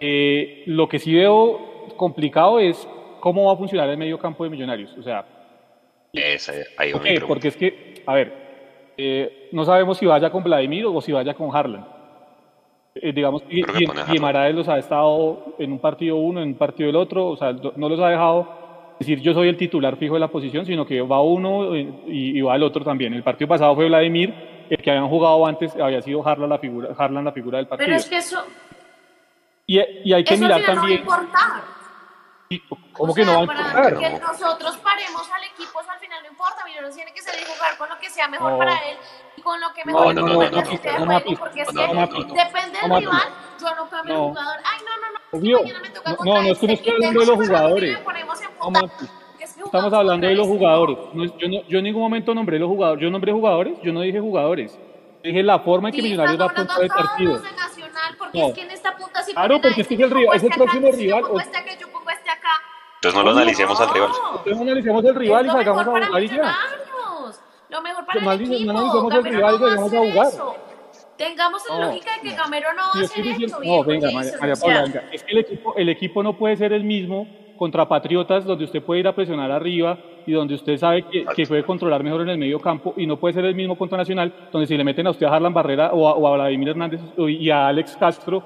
lo 0.00 0.88
que 0.88 0.98
sí 0.98 1.14
veo 1.14 1.94
complicado 1.96 2.58
es 2.58 2.88
cómo 3.20 3.44
va 3.44 3.52
a 3.52 3.56
funcionar 3.56 3.88
el 3.90 3.96
medio 3.96 4.18
campo 4.18 4.42
de 4.42 4.50
Millonarios. 4.50 4.96
O 4.98 5.02
sea, 5.02 5.24
ahí 6.78 6.92
porque 7.26 7.48
es 7.48 7.56
que, 7.56 8.02
a 8.06 8.14
ver, 8.14 8.32
no 9.52 9.64
sabemos 9.64 9.98
si 9.98 10.06
vaya 10.06 10.30
con 10.30 10.42
Vladimir 10.42 10.86
o 10.86 11.00
si 11.00 11.12
vaya 11.12 11.34
con 11.34 11.54
Harlan. 11.54 11.96
Eh, 13.02 13.12
digamos, 13.12 13.42
y, 13.50 13.60
y, 13.60 14.52
los 14.52 14.68
ha 14.68 14.78
estado 14.78 15.54
en 15.58 15.72
un 15.72 15.78
partido 15.78 16.16
uno, 16.16 16.40
en 16.40 16.48
un 16.48 16.54
partido 16.54 16.88
el 16.88 16.96
otro, 16.96 17.26
o 17.26 17.36
sea, 17.36 17.52
no 17.52 17.88
los 17.88 18.00
ha 18.00 18.08
dejado 18.08 18.48
decir 18.98 19.20
yo 19.20 19.34
soy 19.34 19.48
el 19.48 19.58
titular 19.58 19.96
fijo 19.96 20.14
de 20.14 20.20
la 20.20 20.28
posición, 20.28 20.64
sino 20.64 20.86
que 20.86 21.02
va 21.02 21.20
uno 21.20 21.74
eh, 21.74 21.86
y, 22.06 22.40
va 22.40 22.56
el 22.56 22.62
otro 22.62 22.84
también. 22.84 23.12
El 23.12 23.22
partido 23.22 23.48
pasado 23.48 23.74
fue 23.74 23.86
Vladimir, 23.86 24.32
el 24.70 24.78
que 24.78 24.90
habían 24.90 25.08
jugado 25.08 25.46
antes 25.46 25.74
había 25.76 26.00
sido 26.00 26.26
Harlan 26.26 26.48
la 26.48 26.58
figura, 26.58 26.94
Harlan 26.96 27.24
la 27.24 27.32
figura 27.32 27.58
del 27.58 27.66
partido. 27.66 27.86
Pero 27.86 27.96
es 27.98 28.08
que 28.08 28.16
eso... 28.16 28.42
Y, 29.66 29.80
y 30.04 30.12
hay 30.12 30.24
que 30.24 30.36
mirar 30.36 30.62
también... 30.64 31.02
¿Cómo 32.96 33.14
que 33.14 33.24
no 33.24 33.32
va 33.32 33.38
a 33.38 33.42
importar? 33.42 33.98
Que 33.98 34.10
nosotros 34.18 34.76
paremos 34.78 35.30
al 35.30 35.44
equipo, 35.44 35.80
al 35.80 35.98
final 35.98 36.22
no 36.22 36.30
importa, 36.30 36.64
Millonarios 36.64 36.94
tiene 36.94 37.12
que 37.12 37.22
salir 37.22 37.44
a 37.44 37.54
jugar 37.54 37.76
con 37.76 37.88
lo 37.88 37.98
que 37.98 38.10
sea 38.10 38.28
mejor 38.28 38.58
para 38.58 38.72
él 38.88 38.96
y 39.36 39.42
con 39.42 39.60
lo 39.60 39.72
que 39.74 39.84
mejor 39.84 40.14
no, 40.14 40.22
no, 40.22 40.26
no, 40.28 40.34
no, 40.34 40.40
porque 41.38 41.62
es 41.62 41.68
que 41.68 41.74
depende 41.74 42.78
del 42.80 42.96
rival, 42.98 43.28
yo 43.60 43.74
no 43.74 43.88
cambio 43.88 44.14
el 44.14 44.20
jugador. 44.20 44.56
Ay, 44.64 44.80
no, 44.84 44.96
no, 44.96 45.12
no, 45.12 45.16
Obvio. 45.32 45.60
No, 46.24 46.42
no, 46.42 46.52
es 46.52 46.58
que 46.58 46.66
no 46.66 46.72
estoy 46.72 46.92
hablando 46.92 47.20
de 47.20 47.26
los 47.26 47.36
jugadores. 47.36 47.98
Estamos 49.64 49.92
hablando 49.92 50.26
de 50.26 50.34
los 50.34 50.46
jugadores. 50.46 50.96
yo, 51.14 51.48
no, 51.48 51.62
yo 51.68 51.78
en 51.78 51.84
ningún 51.84 52.02
momento 52.02 52.34
nombré 52.34 52.58
los 52.58 52.68
jugadores. 52.68 53.02
Yo 53.02 53.10
nombré 53.10 53.32
jugadores, 53.32 53.78
yo 53.82 53.92
no 53.92 54.00
dije 54.00 54.20
jugadores. 54.20 54.78
Dije 55.22 55.42
la 55.42 55.58
forma 55.58 55.88
en 55.88 55.94
que 55.94 56.02
Millonarios 56.02 56.40
va 56.40 56.44
a 56.44 56.48
apuntar 56.48 56.82
el 56.82 56.88
partido. 56.88 57.42
Porque 58.18 58.46
es 58.46 58.54
que 58.54 58.62
en 58.62 58.70
esta 58.70 58.96
punta 58.96 59.22
sí 59.22 59.32
Claro, 59.32 59.60
porque 59.60 59.80
es 59.80 59.88
que 59.88 59.94
es 59.94 60.00
el, 60.00 60.10
rival, 60.10 60.36
es 60.36 60.42
el 60.44 60.50
próximo 60.50 60.90
rival. 60.92 61.24
Entonces 62.96 63.14
no 63.14 63.22
lo 63.22 63.30
analicemos 63.30 63.80
al 63.80 63.90
rival. 63.90 64.10
Entonces 64.30 64.56
no 64.56 64.62
analicemos 64.62 65.04
el 65.04 65.14
rival 65.14 65.46
y 65.46 65.50
salgamos 65.50 65.86
a 65.86 66.06
jugar 66.06 66.22
y 66.22 66.28
ya. 66.28 66.56
Lo 67.68 67.82
mejor 67.82 68.06
para 68.06 68.34
el 68.34 68.40
equipo. 68.40 68.72
No 68.72 68.78
analicemos 68.78 69.14
el 69.14 69.24
rival 69.24 69.54
y 69.54 69.58
salgamos 69.58 69.92
a 69.92 69.98
jugar. 69.98 70.56
Tengamos 71.16 71.62
la 71.70 71.86
lógica 71.86 72.10
de 72.16 72.28
que 72.28 72.36
Gamero 72.36 72.68
no 72.74 72.82
va 72.94 73.00
a 73.00 73.04
hacer 73.04 73.26
eso. 73.26 73.58
No, 73.64 73.84
venga, 73.84 74.10
María, 74.12 74.54
Paula, 74.60 74.82
venga. 74.82 75.04
Es 75.12 75.22
que 75.22 75.32
el 75.32 75.38
equipo, 75.38 75.74
el 75.76 75.88
equipo 75.88 76.22
no 76.22 76.36
puede 76.36 76.56
ser 76.56 76.72
el 76.74 76.84
mismo 76.84 77.26
contra 77.56 77.88
Patriotas, 77.88 78.44
donde 78.44 78.64
usted 78.64 78.82
puede 78.82 79.00
ir 79.00 79.08
a 79.08 79.14
presionar 79.14 79.50
arriba 79.50 79.98
y 80.26 80.32
donde 80.32 80.54
usted 80.54 80.76
sabe 80.76 81.04
que, 81.04 81.24
que, 81.34 81.46
puede 81.46 81.64
controlar 81.64 82.02
mejor 82.02 82.20
en 82.20 82.28
el 82.28 82.38
medio 82.38 82.60
campo, 82.60 82.92
y 82.98 83.06
no 83.06 83.16
puede 83.16 83.32
ser 83.32 83.46
el 83.46 83.54
mismo 83.54 83.78
contra 83.78 83.96
Nacional, 83.96 84.30
donde 84.52 84.66
si 84.66 84.76
le 84.76 84.84
meten 84.84 85.06
a 85.06 85.10
usted 85.10 85.24
a 85.24 85.34
Harlan 85.34 85.54
Barrera 85.54 85.92
o 85.92 86.06
a, 86.06 86.14
o 86.14 86.26
a 86.26 86.34
Vladimir 86.34 86.70
Hernández 86.70 87.00
y 87.16 87.48
a 87.48 87.68
Alex 87.68 87.96
Castro, 87.96 88.42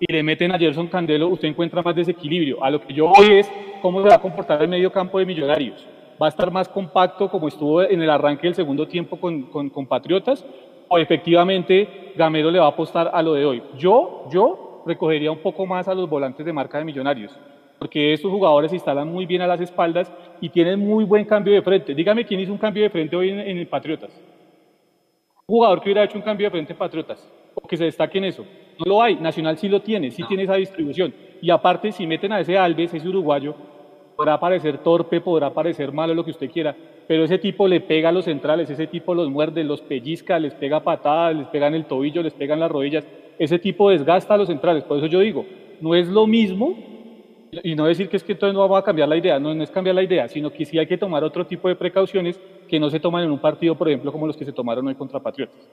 y 0.00 0.10
le 0.10 0.22
meten 0.22 0.52
a 0.52 0.58
Gerson 0.58 0.88
Candelo, 0.88 1.28
usted 1.28 1.48
encuentra 1.48 1.82
más 1.82 1.94
desequilibrio. 1.94 2.64
A 2.64 2.70
lo 2.70 2.80
que 2.80 2.94
yo 2.94 3.08
voy 3.08 3.40
es 3.40 3.50
cómo 3.80 4.02
se 4.02 4.08
va 4.08 4.16
a 4.16 4.20
comportar 4.20 4.62
el 4.62 4.68
medio 4.68 4.92
campo 4.92 5.18
de 5.18 5.26
Millonarios. 5.26 5.86
¿Va 6.20 6.26
a 6.26 6.28
estar 6.28 6.50
más 6.50 6.68
compacto 6.68 7.30
como 7.30 7.48
estuvo 7.48 7.82
en 7.82 8.02
el 8.02 8.10
arranque 8.10 8.46
del 8.46 8.54
segundo 8.54 8.86
tiempo 8.86 9.16
con, 9.18 9.44
con, 9.44 9.86
Patriotas? 9.86 10.44
¿O 10.88 10.98
efectivamente 10.98 12.12
Gamero 12.16 12.50
le 12.50 12.58
va 12.58 12.66
a 12.66 12.70
apostar 12.70 13.10
a 13.12 13.22
lo 13.22 13.34
de 13.34 13.46
hoy? 13.46 13.62
Yo, 13.76 14.26
yo 14.30 14.82
recogería 14.86 15.32
un 15.32 15.38
poco 15.38 15.64
más 15.64 15.88
a 15.88 15.94
los 15.94 16.08
volantes 16.08 16.44
de 16.44 16.52
marca 16.52 16.78
de 16.78 16.84
Millonarios, 16.84 17.38
porque 17.78 18.12
estos 18.12 18.30
jugadores 18.30 18.70
se 18.70 18.76
instalan 18.76 19.08
muy 19.08 19.24
bien 19.24 19.40
a 19.40 19.46
las 19.46 19.60
espaldas 19.60 20.12
y 20.40 20.50
tienen 20.50 20.78
muy 20.78 21.04
buen 21.04 21.24
cambio 21.24 21.54
de 21.54 21.62
frente. 21.62 21.94
Dígame 21.94 22.26
quién 22.26 22.40
hizo 22.40 22.52
un 22.52 22.58
cambio 22.58 22.82
de 22.82 22.90
frente 22.90 23.16
hoy 23.16 23.30
en, 23.30 23.40
en 23.40 23.58
el 23.58 23.66
Patriotas. 23.66 24.10
Un 25.46 25.56
jugador 25.56 25.80
que 25.80 25.88
hubiera 25.88 26.04
hecho 26.04 26.18
un 26.18 26.22
cambio 26.22 26.48
de 26.48 26.50
frente 26.50 26.72
en 26.72 26.78
Patriotas, 26.78 27.26
o 27.54 27.66
que 27.66 27.76
se 27.76 27.84
destaque 27.84 28.18
en 28.18 28.24
eso. 28.24 28.44
No 28.78 28.84
lo 28.86 29.02
hay, 29.02 29.16
Nacional 29.16 29.58
sí 29.58 29.68
lo 29.68 29.80
tiene, 29.80 30.10
sí 30.10 30.22
tiene 30.24 30.44
esa 30.44 30.54
distribución. 30.54 31.12
Y 31.42 31.50
aparte, 31.50 31.92
si 31.92 32.06
meten 32.06 32.32
a 32.32 32.40
ese 32.40 32.56
Alves, 32.56 32.94
ese 32.94 33.08
uruguayo, 33.08 33.54
podrá 34.16 34.38
parecer 34.38 34.78
torpe, 34.78 35.20
podrá 35.20 35.50
parecer 35.50 35.92
malo, 35.92 36.14
lo 36.14 36.24
que 36.24 36.30
usted 36.30 36.50
quiera, 36.50 36.76
pero 37.06 37.24
ese 37.24 37.38
tipo 37.38 37.66
le 37.66 37.80
pega 37.80 38.10
a 38.10 38.12
los 38.12 38.26
centrales, 38.26 38.68
ese 38.70 38.86
tipo 38.86 39.14
los 39.14 39.30
muerde, 39.30 39.64
los 39.64 39.80
pellizca, 39.80 40.38
les 40.38 40.54
pega 40.54 40.80
patadas, 40.80 41.34
les 41.34 41.46
pega 41.48 41.66
en 41.66 41.74
el 41.74 41.86
tobillo, 41.86 42.22
les 42.22 42.34
pega 42.34 42.54
en 42.54 42.60
las 42.60 42.70
rodillas, 42.70 43.06
ese 43.38 43.58
tipo 43.58 43.90
desgasta 43.90 44.34
a 44.34 44.36
los 44.36 44.48
centrales. 44.48 44.84
Por 44.84 44.98
eso 44.98 45.06
yo 45.06 45.20
digo, 45.20 45.46
no 45.80 45.94
es 45.94 46.08
lo 46.08 46.26
mismo, 46.26 46.76
y 47.50 47.74
no 47.74 47.86
decir 47.86 48.08
que 48.08 48.16
es 48.16 48.22
que 48.22 48.32
entonces 48.32 48.54
no 48.54 48.60
vamos 48.60 48.78
a 48.78 48.84
cambiar 48.84 49.08
la 49.08 49.16
idea, 49.16 49.38
no, 49.40 49.54
no 49.54 49.62
es 49.62 49.70
cambiar 49.70 49.96
la 49.96 50.02
idea, 50.02 50.28
sino 50.28 50.50
que 50.50 50.64
sí 50.64 50.78
hay 50.78 50.86
que 50.86 50.98
tomar 50.98 51.24
otro 51.24 51.46
tipo 51.46 51.68
de 51.68 51.74
precauciones 51.74 52.38
que 52.68 52.78
no 52.78 52.90
se 52.90 53.00
toman 53.00 53.24
en 53.24 53.30
un 53.30 53.38
partido, 53.38 53.74
por 53.74 53.88
ejemplo, 53.88 54.12
como 54.12 54.26
los 54.26 54.36
que 54.36 54.44
se 54.44 54.52
tomaron 54.52 54.86
hoy 54.86 54.94
contra 54.94 55.18
Patriotas. 55.18 55.68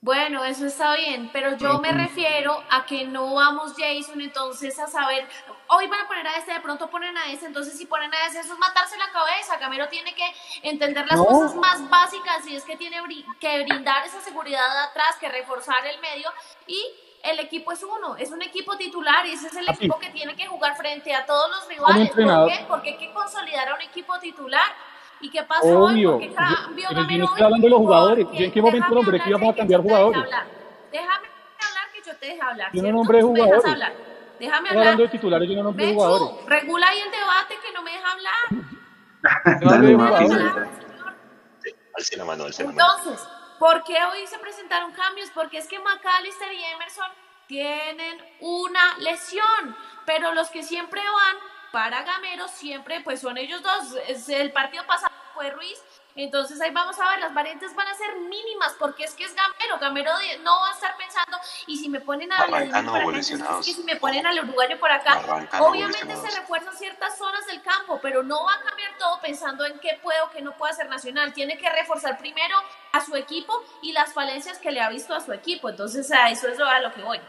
Bueno, 0.00 0.44
eso 0.44 0.66
está 0.66 0.94
bien, 0.94 1.30
pero 1.32 1.56
yo 1.56 1.80
me 1.80 1.90
refiero 1.90 2.62
a 2.70 2.86
que 2.86 3.06
no 3.06 3.34
vamos, 3.34 3.72
Jason, 3.76 4.20
entonces 4.20 4.78
a 4.78 4.86
saber, 4.86 5.26
hoy 5.68 5.88
van 5.88 6.00
a 6.02 6.06
poner 6.06 6.26
a 6.28 6.36
este, 6.36 6.52
de 6.52 6.60
pronto 6.60 6.88
ponen 6.88 7.16
a 7.16 7.30
este, 7.32 7.46
entonces 7.46 7.76
si 7.76 7.86
ponen 7.86 8.12
a 8.14 8.26
este, 8.26 8.40
eso 8.40 8.52
es 8.52 8.58
matarse 8.58 8.96
la 8.98 9.10
cabeza. 9.10 9.58
Camero 9.58 9.88
tiene 9.88 10.14
que 10.14 10.32
entender 10.62 11.06
las 11.06 11.18
cosas 11.20 11.54
más 11.56 11.88
básicas 11.88 12.46
y 12.46 12.54
es 12.54 12.62
que 12.64 12.76
tiene 12.76 12.98
que 13.40 13.64
brindar 13.64 14.06
esa 14.06 14.20
seguridad 14.20 14.84
atrás, 14.84 15.16
que 15.18 15.28
reforzar 15.28 15.84
el 15.86 15.98
medio 16.00 16.30
y 16.66 16.80
el 17.24 17.40
equipo 17.40 17.72
es 17.72 17.82
uno, 17.82 18.16
es 18.16 18.30
un 18.30 18.42
equipo 18.42 18.76
titular 18.76 19.26
y 19.26 19.32
ese 19.32 19.48
es 19.48 19.56
el 19.56 19.68
equipo 19.68 19.98
que 19.98 20.10
tiene 20.10 20.36
que 20.36 20.46
jugar 20.46 20.76
frente 20.76 21.12
a 21.14 21.26
todos 21.26 21.50
los 21.50 21.66
rivales. 21.68 22.10
¿Por 22.10 22.48
qué? 22.48 22.64
Porque 22.68 22.90
hay 22.90 22.96
que 22.98 23.12
consolidar 23.12 23.70
a 23.70 23.74
un 23.74 23.80
equipo 23.80 24.16
titular 24.20 24.72
¿Y 25.20 25.30
qué 25.30 25.42
pasó 25.42 25.84
Obvio. 25.84 26.16
hoy? 26.16 26.34
cambió 26.34 26.88
yo, 26.90 27.08
yo 27.08 27.18
no 27.18 27.24
estoy 27.24 27.42
hablando 27.42 27.66
de 27.66 27.70
los 27.70 27.78
jugadores. 27.78 28.26
¿Y 28.32 28.44
en 28.44 28.52
qué 28.52 28.62
momento 28.62 28.94
nombré 28.94 29.20
que 29.20 29.30
íbamos 29.30 29.54
a 29.54 29.56
cambiar 29.56 29.80
jugadores? 29.80 30.22
Déjame 30.92 31.26
hablar 31.68 31.84
que 31.92 32.02
yo 32.04 32.16
te 32.16 32.26
deje 32.26 32.42
hablar. 32.42 32.70
Yo 32.72 32.82
no 32.82 32.92
nombré 32.92 33.22
jugadores. 33.22 33.62
Déjame 34.38 34.68
hablar. 34.68 34.82
hablando 34.84 35.02
de 35.02 35.08
titulares, 35.08 35.48
yo 35.48 35.56
no 35.56 35.62
nombré 35.62 35.94
jugadores. 35.94 36.46
Regula 36.46 36.88
ahí 36.88 37.00
el 37.00 37.10
debate 37.10 37.54
que 37.64 37.72
no 37.72 37.82
me 37.82 37.92
deja 37.92 38.12
hablar. 38.12 38.66
Dale, 39.60 39.96
la 42.16 42.24
mano, 42.24 42.46
Entonces, 42.46 43.26
¿por 43.58 43.82
qué 43.84 43.94
hoy 43.94 44.26
se 44.26 44.38
presentaron 44.38 44.92
cambios? 44.92 45.30
Porque 45.34 45.58
es 45.58 45.66
que 45.66 45.78
McAllister 45.78 46.52
y 46.52 46.62
Emerson 46.62 47.10
tienen 47.46 48.18
una 48.40 48.98
lesión, 48.98 49.74
pero 50.04 50.34
los 50.34 50.50
que 50.50 50.62
siempre 50.62 51.00
van 51.00 51.36
para 51.76 52.04
Gamero 52.04 52.48
siempre 52.48 53.02
pues 53.02 53.20
son 53.20 53.36
ellos 53.36 53.60
dos. 53.62 54.28
El 54.28 54.50
partido 54.50 54.86
pasado 54.86 55.12
fue 55.34 55.50
Ruiz. 55.50 55.78
Entonces 56.14 56.58
ahí 56.62 56.70
vamos 56.70 56.98
a 56.98 57.10
ver, 57.10 57.18
las 57.18 57.34
variantes 57.34 57.74
van 57.74 57.86
a 57.86 57.94
ser 57.94 58.16
mínimas 58.16 58.74
porque 58.78 59.04
es 59.04 59.12
que 59.12 59.24
es 59.24 59.34
Gamero. 59.34 59.78
Gamero 59.78 60.10
no 60.42 60.58
va 60.58 60.70
a 60.70 60.72
estar 60.72 60.96
pensando 60.96 61.36
y 61.66 61.76
si 61.76 61.90
me 61.90 62.00
ponen 62.00 62.32
a 62.32 62.46
si 63.60 63.82
me 63.82 63.96
ponen 63.96 64.26
al 64.26 64.38
uruguayo 64.38 64.80
por 64.80 64.90
acá, 64.90 65.20
obviamente 65.60 66.16
se 66.16 66.40
refuerzan 66.40 66.74
ciertas 66.74 67.18
zonas 67.18 67.46
del 67.46 67.60
campo, 67.60 67.98
pero 68.00 68.22
no 68.22 68.42
va 68.42 68.54
a 68.54 68.62
cambiar 68.62 68.96
todo 68.98 69.20
pensando 69.20 69.66
en 69.66 69.78
qué 69.78 70.00
puedo, 70.02 70.30
qué 70.30 70.40
no 70.40 70.56
puede 70.56 70.72
hacer 70.72 70.88
Nacional. 70.88 71.34
Tiene 71.34 71.58
que 71.58 71.68
reforzar 71.68 72.16
primero 72.16 72.56
a 72.92 73.04
su 73.04 73.14
equipo 73.16 73.52
y 73.82 73.92
las 73.92 74.14
falencias 74.14 74.56
que 74.56 74.70
le 74.70 74.80
ha 74.80 74.88
visto 74.88 75.14
a 75.14 75.20
su 75.20 75.30
equipo. 75.34 75.68
Entonces 75.68 76.10
a 76.10 76.30
eso 76.30 76.48
es 76.48 76.58
a 76.58 76.80
lo 76.80 76.90
que 76.94 77.02
voy 77.02 77.20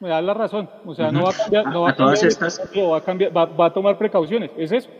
me 0.00 0.08
da 0.08 0.20
la 0.20 0.34
razón. 0.34 0.68
O 0.84 0.94
sea, 0.94 1.10
no 1.10 1.24
va 1.24 1.30
a 1.30 1.34
cambiar, 1.34 1.66
no 1.66 1.82
va 1.82 1.90
a, 1.90 1.96
cambiar, 1.96 2.26
estas... 2.26 2.60
va 2.60 2.96
a, 2.96 3.00
cambiar 3.02 3.36
va, 3.36 3.66
a 3.66 3.72
tomar 3.72 3.98
precauciones. 3.98 4.50
Es 4.56 4.72
eso. 4.72 4.90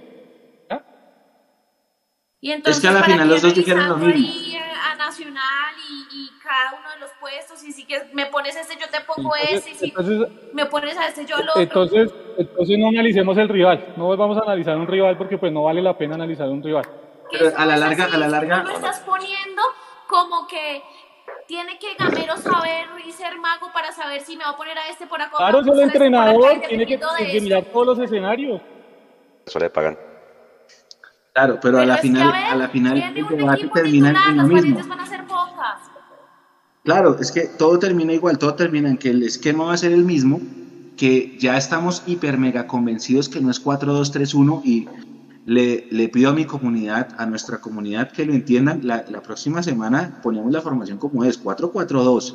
Y 2.43 2.53
entonces, 2.53 2.83
es 2.83 2.91
que 2.91 2.97
a 2.97 2.99
la 2.99 3.05
final 3.05 3.29
los 3.29 3.43
dos 3.43 3.55
dijeron 3.55 3.89
lo 3.89 3.97
mismo. 3.97 4.59
A 4.91 4.97
Nacional 4.97 5.75
y, 5.91 6.25
y, 6.25 6.31
cada 6.43 6.81
uno 6.81 6.91
de 6.91 7.01
los 7.01 7.11
puestos, 7.21 7.63
y 7.65 7.73
si 7.73 7.85
que 7.85 8.01
me 8.15 8.27
pones 8.27 8.57
este, 8.57 8.79
yo 8.81 8.89
te 8.89 9.03
pongo 9.03 9.37
ese, 9.37 9.71
y 9.71 9.75
si 9.75 9.93
me 10.55 10.65
pones 10.67 10.97
a 10.97 11.09
este, 11.09 11.27
yo 11.27 11.37
lo 11.37 11.51
otro. 11.51 11.61
Entonces, 11.61 12.15
entonces 12.39 12.79
no 12.79 12.89
analicemos 12.89 13.37
el 13.37 13.49
rival, 13.49 13.93
no 13.97 14.17
vamos 14.17 14.39
a 14.39 14.43
analizar 14.43 14.77
un 14.79 14.87
rival 14.87 15.19
porque 15.19 15.37
pues 15.37 15.53
no 15.53 15.65
vale 15.65 15.83
la 15.83 15.99
pena 15.99 16.15
analizar 16.15 16.49
un 16.49 16.63
rival. 16.63 16.87
Pero 17.31 17.53
a 17.57 17.67
la 17.67 17.77
larga, 17.77 18.07
a 18.07 18.17
la 18.17 18.29
larga... 18.29 18.63
Lo 18.65 18.71
estás 18.71 19.01
poniendo 19.01 19.63
como 20.07 20.47
que 20.47 20.83
tiene 21.51 21.81
que 21.81 21.97
Gamero 21.99 22.37
saber 22.37 22.87
y 23.05 23.11
ser 23.11 23.37
mago 23.41 23.73
para 23.75 23.91
saber 23.91 24.21
si 24.23 24.37
me 24.37 24.45
va 24.45 24.51
a 24.51 24.57
poner 24.57 24.79
a 24.79 24.89
este 24.89 25.09
por 25.09 25.21
acá. 25.21 25.37
Claro, 25.37 25.61
es 25.61 25.67
el 25.67 25.81
entrenador, 25.81 26.61
tiene 26.69 26.87
que, 26.87 26.97
que 26.97 27.41
mirar 27.41 27.65
todos 27.65 27.87
los 27.89 27.99
escenarios. 27.99 28.63
Eso 29.45 29.59
le 29.59 29.69
pagan. 29.69 29.99
Claro, 31.33 31.59
pero, 31.61 31.81
a 31.81 31.87
la 31.87 31.97
final, 31.97 32.33
a, 32.33 32.55
la 32.55 32.69
final 32.69 33.03
el 33.17 33.27
debate 33.27 33.69
termina 33.75 34.15
en 34.29 34.37
lo 34.37 34.45
mismo. 34.45 34.81
Van 34.87 35.01
a 35.01 35.07
ser 35.07 35.25
pocas. 35.25 35.81
Claro, 36.85 37.17
es 37.19 37.33
que 37.33 37.49
todo 37.59 37.81
termina 37.81 38.13
igual, 38.13 38.39
todo 38.39 38.55
termina 38.55 38.89
en 38.89 38.97
que 38.97 39.11
el 39.11 39.25
esquema 39.25 39.65
va 39.65 39.73
a 39.73 39.77
ser 39.77 39.91
el 39.91 40.05
mismo, 40.05 40.41
que 40.97 41.37
ya 41.37 41.57
estamos 41.57 42.05
hiper 42.07 42.39
mega 42.39 42.69
convencidos 42.69 43.29
que 43.29 43.41
no 43.41 43.51
es 43.51 43.65
4-2-3-1 43.65 44.63
y 44.65 44.89
le, 45.47 45.87
le, 45.91 46.09
pido 46.09 46.31
a 46.31 46.33
mi 46.33 46.45
comunidad, 46.45 47.09
a 47.19 47.27
nuestra 47.27 47.61
comunidad 47.61 48.13
que 48.13 48.25
lo 48.25 48.35
entiendan, 48.35 48.87
la, 48.87 49.05
la 49.09 49.23
próxima 49.23 49.63
semana 49.63 50.21
ponemos 50.23 50.53
la 50.53 50.61
formación 50.61 50.99
como 50.99 51.25
es, 51.25 51.43
4-4-2, 51.43 52.35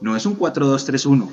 no 0.00 0.16
es 0.16 0.26
un 0.26 0.38
4-2-3-1. 0.38 1.28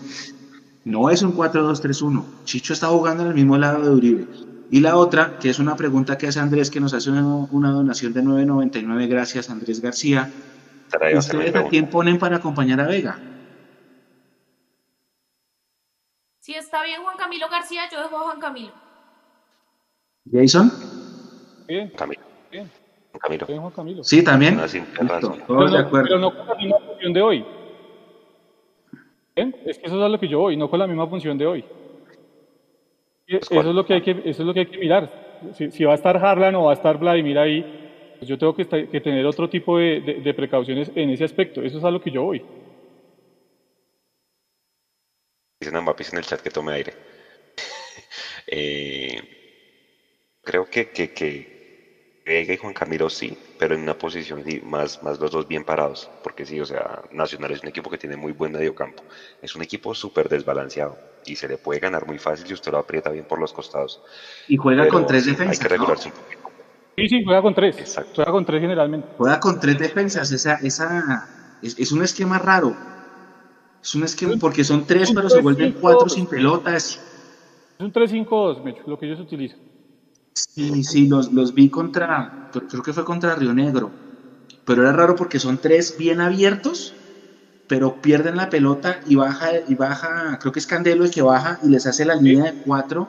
No 0.86 1.10
es 1.10 1.22
un 1.22 1.36
4-2-3-1. 1.36 2.24
Chicho 2.44 2.74
está 2.74 2.88
jugando 2.88 3.24
en 3.24 3.30
el 3.30 3.36
mismo 3.36 3.58
lado 3.58 3.84
de 3.84 3.90
Uribe. 3.90 4.28
Y 4.70 4.80
la 4.80 4.98
otra, 4.98 5.38
que 5.40 5.50
es 5.50 5.60
una 5.60 5.76
pregunta 5.76 6.18
que 6.18 6.28
hace 6.28 6.40
Andrés, 6.40 6.70
que 6.70 6.80
nos 6.80 6.94
hace 6.94 7.10
una, 7.10 7.70
donación 7.70 8.12
de 8.14 8.24
9.99, 8.24 9.08
gracias 9.08 9.50
Andrés 9.50 9.82
García. 9.82 10.32
¿Ustedes 11.16 11.56
a 11.56 11.68
quién 11.68 11.90
ponen 11.90 12.20
para 12.20 12.38
acompañar 12.38 12.80
a 12.80 12.88
Vega? 12.88 13.20
Si 16.40 16.54
está 16.54 16.84
bien 16.84 17.02
Juan 17.02 17.18
Camilo 17.18 17.48
García, 17.50 17.84
yo 17.92 18.02
dejo 18.02 18.18
a 18.18 18.24
Juan 18.24 18.40
Camilo. 18.40 18.74
¿Jason? 20.32 20.72
Bien. 21.68 21.90
Camilo. 21.90 22.22
Bien. 22.52 22.70
Camilo. 23.20 23.46
Bien, 23.46 23.62
Juan 23.62 23.74
Camilo. 23.74 24.04
Sí, 24.04 24.24
también. 24.24 24.58
No, 24.58 24.64
pero, 24.98 25.68
no, 25.68 25.92
pero 25.92 26.20
no 26.20 26.36
con 26.36 26.48
la 26.48 26.56
misma 26.56 26.80
función 26.80 27.14
de 27.14 27.22
hoy. 27.22 27.46
¿Bien? 29.36 29.56
Es 29.66 29.78
que 29.78 29.88
eso 29.88 30.06
es 30.06 30.12
lo 30.12 30.20
que 30.20 30.28
yo 30.28 30.40
voy, 30.40 30.58
no 30.58 30.70
con 30.70 30.80
la 30.80 30.88
misma 30.88 31.08
función 31.08 31.38
de 31.38 31.46
hoy. 31.46 31.66
Pues, 33.28 33.52
eso 33.52 33.70
es 33.70 33.76
lo 33.76 33.86
que 33.86 33.94
hay 33.96 34.02
que, 34.02 34.12
eso 34.12 34.42
es 34.42 34.48
lo 34.48 34.54
que 34.54 34.62
hay 34.62 34.66
que 34.66 34.78
mirar. 34.78 35.24
Si, 35.54 35.84
va 35.84 35.94
a 35.94 35.96
estar 35.96 36.18
Harlan 36.18 36.56
o 36.56 36.66
va 36.66 36.72
a 36.72 36.76
estar 36.76 36.98
Vladimir 36.98 37.38
ahí, 37.38 38.16
pues 38.18 38.30
yo 38.30 38.38
tengo 38.38 38.56
que, 38.56 38.66
que 38.66 39.02
tener 39.02 39.26
otro 39.26 39.50
tipo 39.50 39.78
de, 39.78 40.22
de, 40.24 40.34
precauciones 40.34 40.92
en 40.96 41.10
ese 41.10 41.24
aspecto. 41.24 41.62
Eso 41.62 41.80
es 41.80 41.84
a 41.84 41.92
lo 41.92 42.02
que 42.02 42.12
yo 42.12 42.24
voy. 42.24 42.42
Dicen 45.60 45.76
a 45.76 45.80
en 45.80 46.18
el 46.18 46.26
chat 46.26 46.42
que 46.42 46.50
tome 46.50 46.74
aire. 46.74 46.94
eh, 48.48 49.22
creo 50.42 50.70
que, 50.70 50.90
que, 50.92 51.14
que 51.14 51.53
Vega 52.26 52.54
y 52.54 52.58
Juan 52.58 52.74
Camilo 52.74 53.10
sí, 53.10 53.38
pero 53.60 53.76
en 53.76 53.82
una 53.82 53.98
posición 53.98 54.44
más, 54.64 55.04
más 55.04 55.20
los 55.20 55.32
dos 55.32 55.48
bien 55.48 55.66
parados, 55.66 56.10
porque 56.24 56.46
sí, 56.46 56.60
o 56.60 56.66
sea, 56.66 57.02
Nacional 57.12 57.52
es 57.52 57.62
un 57.62 57.70
equipo 57.70 57.90
que 57.90 57.98
tiene 57.98 58.16
muy 58.16 58.32
buen 58.32 58.54
mediocampo, 58.54 59.04
es 59.42 59.56
un 59.56 59.62
equipo 59.62 59.94
súper 59.94 60.30
desbalanceado 60.30 60.98
y 61.26 61.36
se 61.36 61.48
le 61.50 61.58
puede 61.58 61.82
ganar 61.82 62.08
muy 62.08 62.20
fácil 62.20 62.48
si 62.48 62.54
usted 62.54 62.72
lo 62.72 62.78
aprieta 62.78 63.10
bien 63.10 63.26
por 63.26 63.40
los 63.40 63.52
costados. 63.52 64.02
Y 64.48 64.56
juega 64.56 64.88
con 64.88 65.06
tres 65.06 65.26
defensas. 65.26 65.58
Hay 65.58 65.64
que 65.64 65.70
regularse 65.70 66.10
un 66.10 66.16
poquito. 66.16 66.50
Sí, 66.96 67.10
sí, 67.10 67.24
juega 67.24 67.42
con 67.42 67.56
tres. 67.56 67.78
Exacto. 67.80 68.12
Juega 68.16 68.32
con 68.32 68.46
tres 68.46 68.62
generalmente. 68.62 69.08
Juega 69.18 69.40
con 69.40 69.60
tres 69.60 69.78
defensas, 69.80 70.32
esa, 70.32 70.56
esa, 70.56 71.58
es, 71.62 71.92
un 71.92 72.04
esquema 72.04 72.40
raro. 72.40 72.76
Es 73.82 73.96
un 73.96 74.04
esquema 74.04 74.36
porque 74.40 74.64
son 74.64 74.86
tres, 74.86 75.12
pero 75.14 75.30
se 75.30 75.42
vuelven 75.42 75.74
cuatro 75.74 76.08
sin 76.08 76.28
pelotas. 76.28 77.02
Es 77.78 77.86
un 77.86 77.92
3-5-2, 77.92 78.86
lo 78.86 78.98
que 78.98 79.08
ellos 79.08 79.20
utilizan. 79.20 79.60
Sí, 80.36 80.84
sí, 80.84 81.08
los, 81.08 81.32
los 81.32 81.54
vi 81.54 81.70
contra, 81.70 82.50
creo 82.52 82.84
que 82.84 82.94
fue 82.94 83.06
contra 83.06 83.36
Río 83.36 83.54
Negro, 83.54 83.92
pero 84.66 84.82
era 84.82 84.92
raro 84.92 85.16
porque 85.16 85.40
son 85.40 85.58
tres 85.58 85.96
bien 85.98 86.22
abiertos, 86.22 86.94
pero 87.68 88.02
pierden 88.02 88.36
la 88.38 88.50
pelota 88.50 89.00
y 89.06 89.16
baja, 89.16 89.52
y 89.68 89.76
baja, 89.76 90.38
creo 90.40 90.52
que 90.52 90.60
es 90.60 90.68
Candelo 90.68 91.06
el 91.06 91.12
que 91.12 91.22
baja 91.22 91.60
y 91.64 91.70
les 91.70 91.86
hace 91.86 92.06
la 92.06 92.16
línea 92.16 92.46
de 92.46 92.54
cuatro. 92.66 93.08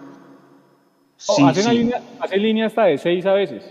Sí, 1.16 1.42
hacen, 1.42 1.74
Línea, 1.74 2.02
línea 2.36 2.66
hasta 2.66 2.84
de 2.84 2.98
seis 2.98 3.24
a 3.24 3.32
veces, 3.32 3.64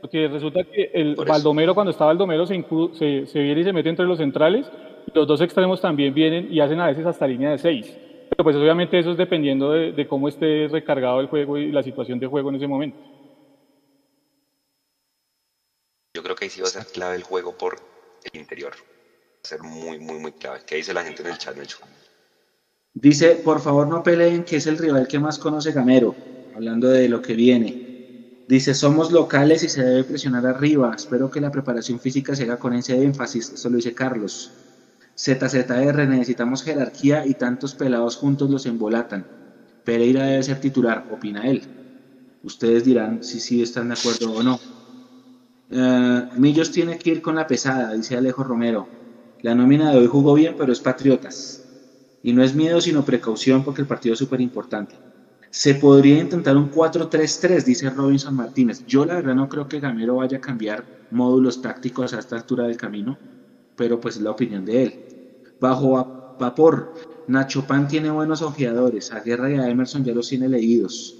porque 0.00 0.28
resulta 0.28 0.60
que 0.70 0.90
el 0.94 1.16
Baldomero, 1.16 1.74
cuando 1.74 1.90
está 1.90 2.04
Baldomero, 2.04 2.46
se, 2.46 2.64
se, 2.98 3.26
se 3.26 3.38
viene 3.40 3.62
y 3.62 3.64
se 3.64 3.72
mete 3.72 3.88
entre 3.88 4.06
los 4.06 4.18
centrales, 4.18 4.70
los 5.12 5.26
dos 5.26 5.40
extremos 5.40 5.80
también 5.80 6.14
vienen 6.14 6.46
y 6.52 6.60
hacen 6.60 6.78
a 6.80 6.86
veces 6.86 7.04
hasta 7.06 7.26
línea 7.26 7.50
de 7.50 7.58
seis. 7.58 7.98
Pero 8.32 8.44
pues 8.44 8.56
obviamente 8.56 8.98
eso 8.98 9.10
es 9.10 9.18
dependiendo 9.18 9.72
de, 9.72 10.08
cómo 10.08 10.26
esté 10.26 10.66
recargado 10.66 11.20
el 11.20 11.26
juego 11.26 11.58
y 11.58 11.70
la 11.70 11.82
situación 11.82 12.18
de 12.18 12.26
juego 12.26 12.48
en 12.48 12.54
ese 12.54 12.66
momento. 12.66 12.96
Yo 16.14 16.22
creo 16.22 16.34
que 16.34 16.46
ahí 16.46 16.50
sí 16.50 16.62
va 16.62 16.68
a 16.68 16.70
ser 16.70 16.86
clave 16.86 17.16
el 17.16 17.24
juego 17.24 17.52
por 17.52 17.76
el 18.32 18.40
interior. 18.40 18.72
Va 18.72 19.40
a 19.44 19.48
ser 19.48 19.62
muy, 19.62 19.98
muy, 19.98 20.18
muy 20.18 20.32
clave. 20.32 20.60
¿Qué 20.66 20.76
dice 20.76 20.94
la 20.94 21.04
gente 21.04 21.20
en 21.20 21.28
el 21.28 21.36
chat, 21.36 21.54
Mecho? 21.56 21.76
Dice, 22.94 23.34
por 23.34 23.60
favor 23.60 23.86
no 23.86 24.02
peleen, 24.02 24.44
que 24.44 24.56
es 24.56 24.66
el 24.66 24.78
rival 24.78 25.08
que 25.08 25.18
más 25.18 25.38
conoce 25.38 25.72
Gamero, 25.72 26.14
hablando 26.54 26.88
de 26.88 27.10
lo 27.10 27.20
que 27.20 27.34
viene. 27.34 28.44
Dice, 28.48 28.72
somos 28.72 29.12
locales 29.12 29.62
y 29.62 29.68
se 29.68 29.82
debe 29.82 30.04
presionar 30.04 30.46
arriba. 30.46 30.94
Espero 30.96 31.30
que 31.30 31.40
la 31.40 31.50
preparación 31.50 32.00
física 32.00 32.34
se 32.34 32.44
haga 32.44 32.58
con 32.58 32.72
ese 32.72 32.96
énfasis. 33.02 33.50
Eso 33.50 33.68
lo 33.68 33.76
dice 33.76 33.94
Carlos. 33.94 34.52
ZZR, 35.16 36.08
necesitamos 36.08 36.62
jerarquía 36.62 37.26
y 37.26 37.34
tantos 37.34 37.74
pelados 37.74 38.16
juntos 38.16 38.50
los 38.50 38.66
embolatan. 38.66 39.24
Pereira 39.84 40.24
debe 40.24 40.42
ser 40.42 40.60
titular, 40.60 41.06
opina 41.10 41.48
él. 41.48 41.62
Ustedes 42.42 42.84
dirán 42.84 43.22
si 43.22 43.40
sí 43.40 43.62
están 43.62 43.88
de 43.88 43.94
acuerdo 43.94 44.32
o 44.32 44.42
no. 44.42 44.58
Eh, 45.70 46.28
Millos 46.36 46.70
tiene 46.70 46.98
que 46.98 47.10
ir 47.10 47.22
con 47.22 47.34
la 47.34 47.46
pesada, 47.46 47.92
dice 47.94 48.16
Alejo 48.16 48.42
Romero. 48.42 48.88
La 49.40 49.54
nómina 49.54 49.90
de 49.90 49.98
hoy 49.98 50.06
jugó 50.06 50.34
bien, 50.34 50.54
pero 50.56 50.72
es 50.72 50.80
Patriotas. 50.80 51.62
Y 52.22 52.32
no 52.32 52.42
es 52.42 52.54
miedo, 52.54 52.80
sino 52.80 53.04
precaución, 53.04 53.64
porque 53.64 53.82
el 53.82 53.88
partido 53.88 54.14
es 54.14 54.18
súper 54.18 54.40
importante. 54.40 55.00
Se 55.50 55.74
podría 55.74 56.18
intentar 56.18 56.56
un 56.56 56.70
4-3-3, 56.70 57.64
dice 57.64 57.90
Robinson 57.90 58.34
Martínez. 58.34 58.84
Yo 58.86 59.04
la 59.04 59.16
verdad 59.16 59.34
no 59.34 59.48
creo 59.48 59.68
que 59.68 59.80
Gamero 59.80 60.16
vaya 60.16 60.38
a 60.38 60.40
cambiar 60.40 60.86
módulos 61.10 61.60
tácticos 61.60 62.14
a 62.14 62.18
esta 62.20 62.36
altura 62.36 62.64
del 62.64 62.76
camino 62.76 63.20
pero 63.82 63.98
pues 63.98 64.14
es 64.14 64.22
la 64.22 64.30
opinión 64.30 64.64
de 64.64 64.84
él. 64.84 64.94
Bajo 65.58 66.06
vapor, 66.38 66.92
Nacho 67.26 67.66
Pan 67.66 67.88
tiene 67.88 68.12
buenos 68.12 68.40
ojeadores, 68.40 69.10
a 69.10 69.18
Guerra 69.18 69.50
y 69.50 69.54
a 69.54 69.68
Emerson 69.68 70.04
ya 70.04 70.14
los 70.14 70.28
tiene 70.28 70.48
leídos. 70.48 71.16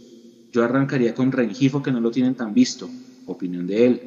Yo 0.53 0.63
arrancaría 0.63 1.13
con 1.13 1.33
Rengifo 1.33 1.83
que 1.83 1.91
no 1.91 1.99
lo 1.99 2.13
tienen 2.13 2.37
tan 2.37 2.55
visto, 2.55 2.89
opinión 3.27 3.67
de 3.67 3.87
él. 3.87 4.01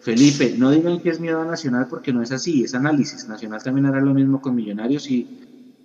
Felipe, 0.00 0.56
no 0.58 0.72
digan 0.72 1.00
que 1.00 1.10
es 1.10 1.20
miedo 1.20 1.40
a 1.40 1.44
Nacional 1.44 1.86
porque 1.88 2.12
no 2.12 2.24
es 2.24 2.32
así, 2.32 2.64
es 2.64 2.74
análisis. 2.74 3.28
Nacional 3.28 3.62
también 3.62 3.86
hará 3.86 4.00
lo 4.00 4.12
mismo 4.12 4.40
con 4.40 4.56
Millonarios 4.56 5.08
y 5.08 5.24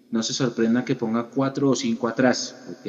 no 0.10 0.24
se 0.24 0.34
sorprenda 0.34 0.84
que 0.84 0.96
ponga 0.96 1.30
cuatro 1.32 1.70
o 1.70 1.76
cinco 1.76 2.08
atrás, 2.08 2.56
¿ok? 2.68 2.88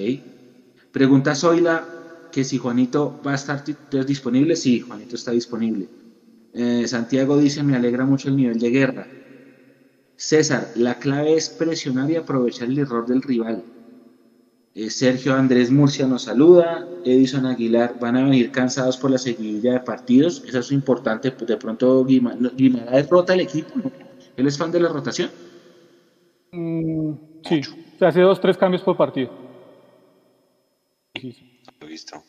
Pregunta 0.91 1.35
Zoila 1.35 1.87
que 2.33 2.45
si 2.45 2.57
Juanito 2.57 3.21
va 3.27 3.33
a 3.33 3.35
estar 3.35 3.63
disponible. 4.07 4.57
Sí, 4.57 4.81
Juanito 4.81 5.17
está 5.17 5.33
disponible. 5.33 5.87
Eh, 6.55 6.89
Santiago 6.89 7.37
dice, 7.37 7.63
me 7.63 7.77
alegra 7.77 8.07
mucho 8.07 8.31
el 8.31 8.37
nivel 8.37 8.59
de 8.59 8.71
guerra. 8.71 9.18
César, 10.19 10.73
la 10.75 10.99
clave 10.99 11.35
es 11.35 11.49
presionar 11.49 12.11
y 12.11 12.17
aprovechar 12.17 12.69
el 12.69 12.81
error 12.81 13.07
del 13.07 13.23
rival. 13.23 13.63
Eh, 14.75 14.91
Sergio 14.91 15.33
Andrés 15.33 15.71
Murcia 15.71 16.09
nos 16.09 16.23
saluda. 16.23 16.89
Edison 17.05 17.47
Aguilar, 17.47 18.01
van 18.01 18.17
a 18.17 18.25
venir 18.25 18.51
cansados 18.51 18.97
por 18.97 19.13
la 19.13 19.19
seguidilla 19.19 19.75
de 19.75 19.81
partidos. 19.81 20.43
Eso 20.45 20.59
es 20.59 20.73
importante. 20.73 21.31
De 21.31 21.57
pronto 21.57 22.05
Guimara 22.05 23.03
rota 23.09 23.35
el 23.35 23.41
equipo. 23.41 23.75
¿Él 24.37 24.47
es 24.49 24.59
fan 24.59 24.73
de 24.73 24.81
la 24.81 24.89
rotación? 24.89 25.31
Mm, 26.51 27.13
sí, 27.49 27.61
se 27.97 28.05
hace 28.05 28.21
dos, 28.21 28.41
tres 28.41 28.59
cambios 28.59 28.83
por 28.83 28.97
partido. 28.97 29.31
Sí. 31.15 31.63
Lo 31.81 31.87
he 31.87 31.91
visto. 31.91 32.25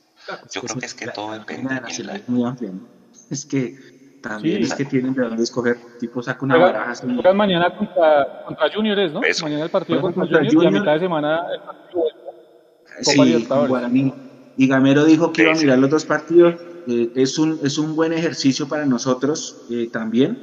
Yo 0.52 0.62
creo 0.62 0.78
que 0.78 0.86
es 0.86 0.94
que 0.94 1.08
todo 1.08 1.32
depende 1.32 1.74
de 1.74 2.04
la... 2.04 2.22
muy 2.28 2.48
amplia, 2.48 2.72
Es 3.32 3.48
que 3.48 3.99
también 4.22 4.64
es 4.64 4.74
que 4.74 4.86
tienen 4.86 5.14
de 5.14 5.24
dónde 5.24 5.44
escoger. 5.44 5.78
Tipo, 6.00 6.22
saca 6.22 6.44
una 6.46 6.58
baraja. 6.58 6.94
Juegan 6.96 7.38
mañana 7.38 7.76
contra, 7.76 8.44
contra 8.46 8.72
Juniors, 8.74 9.14
¿no? 9.14 9.22
Mañana 9.42 9.64
el 9.66 9.70
partido 9.70 10.02
contra, 10.02 10.24
Juniors, 10.38 10.64
y 10.64 10.68
a 10.68 10.72
mitad 10.72 10.94
de 10.94 11.00
semana 11.00 11.46
el 11.54 11.62
partido 11.62 12.04
Sí, 13.02 13.48
Guaraní. 13.48 14.14
Y 14.58 14.68
Gamero 14.68 15.06
dijo 15.06 15.32
que 15.32 15.44
iba 15.44 15.54
a 15.54 15.56
mirar 15.56 15.80
los 15.80 15.90
dos 15.90 16.06
partidos. 16.06 16.56
Eh, 16.88 17.12
es, 17.16 17.38
un, 17.38 17.60
es 17.64 17.78
un 17.78 17.96
buen 17.96 18.14
ejercicio 18.14 18.68
para 18.68 18.86
nosotros 18.86 19.66
eh, 19.70 19.90
también. 19.92 20.40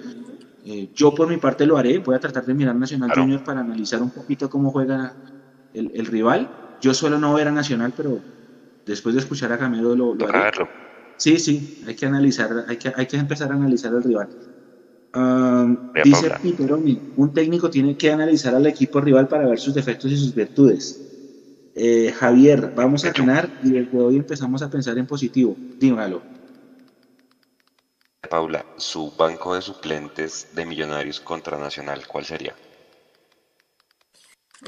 Eh, 0.65 0.89
yo 0.95 1.15
por 1.15 1.29
mi 1.29 1.37
parte 1.37 1.67
lo 1.67 1.77
haré. 1.77 1.99
Voy 1.99 2.17
a 2.17 2.19
tratar 2.19 2.45
de 2.45 2.55
mirar 2.55 2.75
Nacional 2.75 3.11
Juniors 3.15 3.43
para 3.43 3.61
analizar 3.61 4.01
un 4.01 4.11
poquito 4.11 4.49
cómo 4.49 4.71
juega 4.71 5.13
el, 5.75 5.91
el, 5.95 6.07
rival. 6.07 6.49
Yo 6.81 6.95
suelo 6.95 7.19
no 7.19 7.35
ver 7.35 7.49
a 7.49 7.53
Nacional, 7.53 7.93
pero 7.97 8.21
después 8.87 9.15
de 9.15 9.21
escuchar 9.21 9.53
a 9.53 9.57
Gamero 9.59 9.95
lo, 9.95 10.15
lo 10.15 10.29
haré. 10.29 10.51
Sí, 11.17 11.39
sí, 11.39 11.67
hay 11.87 11.95
que 11.95 12.07
analizar, 12.07 12.65
hay 12.69 12.77
que, 12.77 12.93
hay 12.95 13.07
que 13.07 13.17
empezar 13.17 13.51
a 13.51 13.55
analizar 13.55 13.93
al 13.93 14.03
rival. 14.03 14.29
dice 16.05 16.31
Piteroni, 16.41 17.03
un 17.15 17.33
técnico 17.33 17.71
tiene 17.71 17.97
que 17.97 18.11
analizar 18.11 18.55
al 18.55 18.67
equipo 18.67 19.01
rival 19.01 19.27
para 19.27 19.47
ver 19.47 19.59
sus 19.59 19.75
defectos 19.75 20.11
y 20.13 20.17
sus 20.19 20.35
virtudes. 20.35 21.03
Eh, 21.75 22.11
Javier, 22.11 22.73
vamos 22.75 23.05
a 23.05 23.11
ganar 23.11 23.53
y 23.61 23.73
desde 23.73 23.99
hoy 23.99 24.17
empezamos 24.17 24.63
a 24.63 24.71
pensar 24.71 24.97
en 24.99 25.07
positivo. 25.07 25.59
Dígalo. 25.79 26.23
Paula, 28.31 28.67
su 28.77 29.13
banco 29.17 29.55
de 29.55 29.63
suplentes 29.63 30.47
de 30.51 30.67
Millonarios 30.67 31.21
contra 31.21 31.59
Nacional, 31.59 32.07
¿cuál 32.07 32.25
sería? 32.25 32.57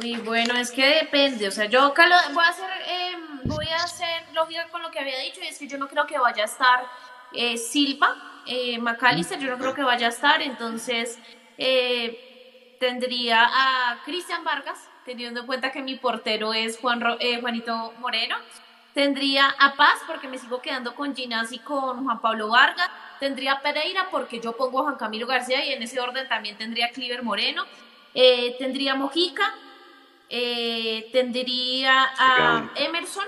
Uy, 0.01 0.16
bueno, 0.16 0.55
es 0.55 0.70
que 0.70 0.86
depende. 0.86 1.49
O 1.49 1.51
sea, 1.51 1.66
yo 1.66 1.92
voy 1.94 2.44
a 2.44 2.49
hacer, 2.49 2.70
em, 2.86 3.40
voy 3.44 3.66
a 3.68 3.76
hacer 3.76 4.26
lógica 4.32 4.68
con 4.68 4.82
lo 4.82 4.90
que 4.90 5.01
había 5.01 5.18
dicho 5.20 5.40
y 5.42 5.46
es 5.46 5.59
que 5.59 5.66
yo 5.66 5.78
no 5.78 5.88
creo 5.88 6.07
que 6.07 6.18
vaya 6.18 6.42
a 6.42 6.46
estar 6.46 6.86
eh, 7.32 7.57
Silva, 7.57 8.42
eh, 8.46 8.78
McAllister, 8.78 9.38
yo 9.38 9.51
no 9.51 9.59
creo 9.59 9.74
que 9.74 9.82
vaya 9.82 10.07
a 10.07 10.11
estar. 10.11 10.40
Entonces, 10.42 11.18
eh, 11.57 12.76
tendría 12.80 13.44
a 13.44 14.03
Cristian 14.05 14.44
Vargas, 14.44 14.78
teniendo 15.05 15.40
en 15.40 15.46
cuenta 15.46 15.72
que 15.72 15.82
mi 15.82 15.96
portero 15.96 16.55
es 16.55 16.78
Juan, 16.78 17.03
eh, 17.20 17.40
Juanito 17.40 17.92
Moreno. 17.99 18.36
Tendría 18.94 19.49
a 19.59 19.74
Paz, 19.74 20.01
porque 20.07 20.28
me 20.28 20.38
sigo 20.38 20.61
quedando 20.61 20.94
con 20.94 21.14
Ginás 21.14 21.53
y 21.53 21.59
con 21.59 22.05
Juan 22.05 22.20
Pablo 22.20 22.49
Vargas. 22.49 22.88
Tendría 23.20 23.53
a 23.53 23.61
Pereira, 23.61 24.09
porque 24.11 24.40
yo 24.40 24.57
pongo 24.57 24.80
a 24.80 24.82
Juan 24.84 24.96
Camilo 24.96 25.26
García 25.26 25.64
y 25.64 25.72
en 25.72 25.82
ese 25.82 26.01
orden 26.01 26.28
también 26.28 26.57
tendría 26.57 26.86
a 26.86 26.90
Cliver 26.90 27.22
Moreno. 27.22 27.64
tendría 28.59 28.92
a 28.92 28.94
Mojica, 28.96 29.55
eh, 30.31 31.09
tendría 31.12 32.07
a 32.18 32.70
Emerson 32.76 33.26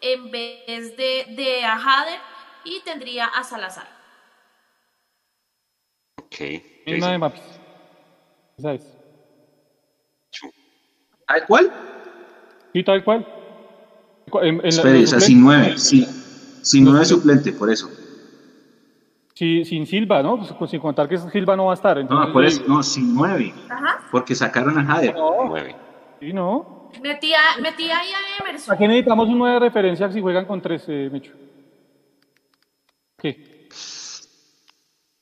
en 0.00 0.30
vez 0.30 0.96
de, 0.96 1.26
de 1.36 1.64
a 1.64 1.74
Hader 1.74 2.20
y 2.64 2.80
tendría 2.80 3.26
a 3.26 3.44
Salazar. 3.44 3.88
Ok. 6.16 6.62
Misma 6.86 7.12
de 7.12 7.18
Mapis. 7.18 7.42
Esa 8.58 8.74
es. 8.74 8.86
¿Tal 11.26 11.46
cual? 11.46 11.72
Sí, 12.72 12.82
tal 12.84 13.04
cual. 13.04 13.26
En, 14.42 14.64
Espere, 14.64 15.02
o 15.02 15.06
sea, 15.06 15.20
sin 15.20 15.42
nueve, 15.42 15.76
sí. 15.76 16.04
Sin 16.62 16.84
nueve 16.84 17.04
suplente, 17.04 17.52
por 17.52 17.70
eso. 17.70 17.90
Sí, 19.34 19.64
sin 19.64 19.86
Silva, 19.86 20.22
¿no? 20.22 20.46
Pues, 20.58 20.70
sin 20.70 20.80
contar 20.80 21.08
que 21.08 21.18
Silva 21.18 21.56
no 21.56 21.66
va 21.66 21.72
a 21.72 21.74
estar. 21.74 21.98
Entonces, 21.98 22.28
no, 22.28 22.32
por 22.32 22.44
eso, 22.44 22.62
no, 22.66 22.82
sin 22.82 23.14
nueve. 23.14 23.54
Ajá. 23.68 24.06
Porque 24.10 24.34
sacaron 24.34 24.78
a 24.78 24.84
Jader. 24.84 25.14
No. 25.14 25.46
Nueve. 25.46 25.74
Sí, 26.20 26.34
no. 26.34 26.90
Metí, 27.02 27.32
metí 27.62 27.90
ahí 27.90 28.10
a 28.12 28.44
Emerson. 28.44 28.74
Aquí 28.74 28.86
necesitamos 28.86 29.28
un 29.28 29.38
nueve 29.38 29.54
de 29.54 29.60
referencia 29.60 30.12
si 30.12 30.20
juegan 30.20 30.44
con 30.44 30.60
tres, 30.60 30.84
eh, 30.88 31.08
Mecho. 31.10 31.32
¿Qué? 33.16 33.68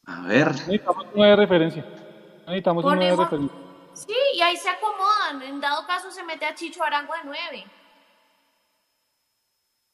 A 0.06 0.22
ver. 0.22 0.48
Necesitamos 0.48 1.04
un 1.04 1.10
nueve 1.14 1.30
de 1.30 1.36
referencia. 1.36 1.84
Necesitamos 2.46 2.84
un 2.84 2.94
nueve 2.96 3.10
de 3.10 3.16
referencia. 3.16 3.58
Sí, 3.92 4.14
y 4.34 4.40
ahí 4.40 4.56
se 4.56 4.68
acomodan. 4.70 5.42
En 5.42 5.60
dado 5.60 5.86
caso 5.86 6.10
se 6.10 6.24
mete 6.24 6.44
a 6.46 6.54
Chicho 6.54 6.82
Arango 6.82 7.12
de 7.12 7.20
nueve. 7.24 7.64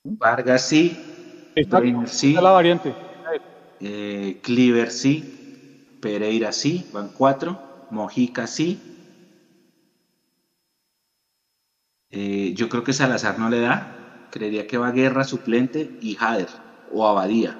Vargas 0.05 0.66
sí. 0.66 1.50
Está, 1.55 1.82
sí. 2.07 2.32
la 2.32 2.50
variante. 2.50 2.94
Eh, 3.80 4.40
Cleaver 4.42 4.90
sí. 4.90 5.98
Pereira 6.00 6.50
sí. 6.52 6.88
Van 6.92 7.11
cuatro. 7.11 7.59
Mojica 7.90 8.46
sí. 8.46 8.93
Eh, 12.17 12.55
yo 12.55 12.69
creo 12.69 12.85
que 12.85 12.93
Salazar 12.93 13.41
no 13.41 13.51
le 13.51 13.61
da. 13.61 14.29
Creería 14.31 14.69
que 14.69 14.79
va 14.79 14.93
Guerra, 14.93 15.25
suplente 15.25 15.99
y 16.01 16.15
Jader 16.15 16.49
o 16.93 17.07
Abadía. 17.07 17.59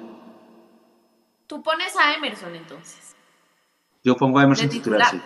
Tú 1.45 1.61
pones 1.61 1.93
a 1.97 2.13
Emerson 2.13 2.55
entonces. 2.55 3.15
Yo 4.01 4.15
pongo 4.15 4.39
a 4.39 4.43
Emerson 4.43 4.69
titular, 4.69 5.05
sí. 5.07 5.21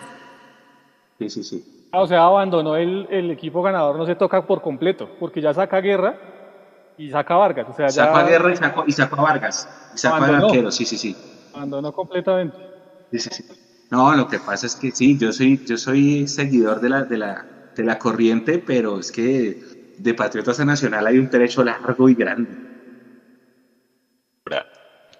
Sí, 1.18 1.30
sí, 1.30 1.44
sí. 1.44 1.88
Ah, 1.92 2.00
o 2.00 2.06
sea, 2.08 2.24
abandonó 2.24 2.76
el, 2.76 3.06
el, 3.10 3.30
equipo 3.30 3.62
ganador, 3.62 3.96
no 3.96 4.06
se 4.06 4.16
toca 4.16 4.46
por 4.46 4.62
completo, 4.62 5.08
porque 5.20 5.40
ya 5.40 5.54
saca 5.54 5.80
Guerra 5.80 6.18
y 6.98 7.10
saca 7.10 7.36
Vargas. 7.36 7.68
O 7.68 7.74
sea, 7.74 7.86
ya... 7.86 8.06
Saca 8.06 8.24
Guerra 8.24 8.52
y 8.52 8.56
saca, 8.56 8.84
y 8.86 8.92
saca 8.92 9.16
Vargas. 9.22 9.90
Y 9.94 9.98
saca 9.98 10.24
al 10.24 10.34
arquero, 10.36 10.72
sí, 10.72 10.84
sí, 10.84 10.98
sí. 10.98 11.16
Abandonó 11.54 11.92
completamente. 11.92 12.56
Sí, 13.12 13.18
sí, 13.18 13.30
sí. 13.30 13.44
No, 13.90 14.14
lo 14.14 14.26
que 14.28 14.40
pasa 14.40 14.66
es 14.66 14.74
que 14.74 14.90
sí, 14.90 15.18
yo 15.18 15.32
soy, 15.32 15.64
yo 15.64 15.76
soy 15.76 16.26
seguidor 16.26 16.80
de 16.80 16.88
la, 16.88 17.02
de 17.04 17.18
la, 17.18 17.59
de 17.74 17.84
la 17.84 17.98
corriente, 17.98 18.58
pero 18.58 18.98
es 18.98 19.10
que 19.10 19.58
de 19.96 20.14
Patriotas 20.14 20.60
a 20.60 20.64
Nacional 20.64 21.06
hay 21.06 21.18
un 21.18 21.28
trecho 21.28 21.62
largo 21.62 22.08
y 22.08 22.14
grande. 22.14 22.56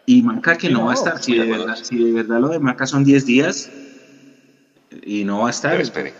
Y 0.06 0.22
Maca 0.22 0.56
que 0.56 0.70
no, 0.70 0.86
va 0.86 0.92
a 0.92 0.94
estar, 0.94 1.22
si 1.22 1.38
de, 1.38 1.46
verdad, 1.46 1.76
si 1.76 2.02
de 2.02 2.12
verdad 2.12 2.40
lo 2.40 2.48
de 2.48 2.58
Maca 2.58 2.86
son 2.86 3.04
10 3.04 3.24
días 3.24 3.70
y 5.02 5.24
no 5.24 5.40
va 5.42 5.48
a 5.48 5.50
estar. 5.50 5.70
Pero 5.70 5.82
espere. 5.82 6.14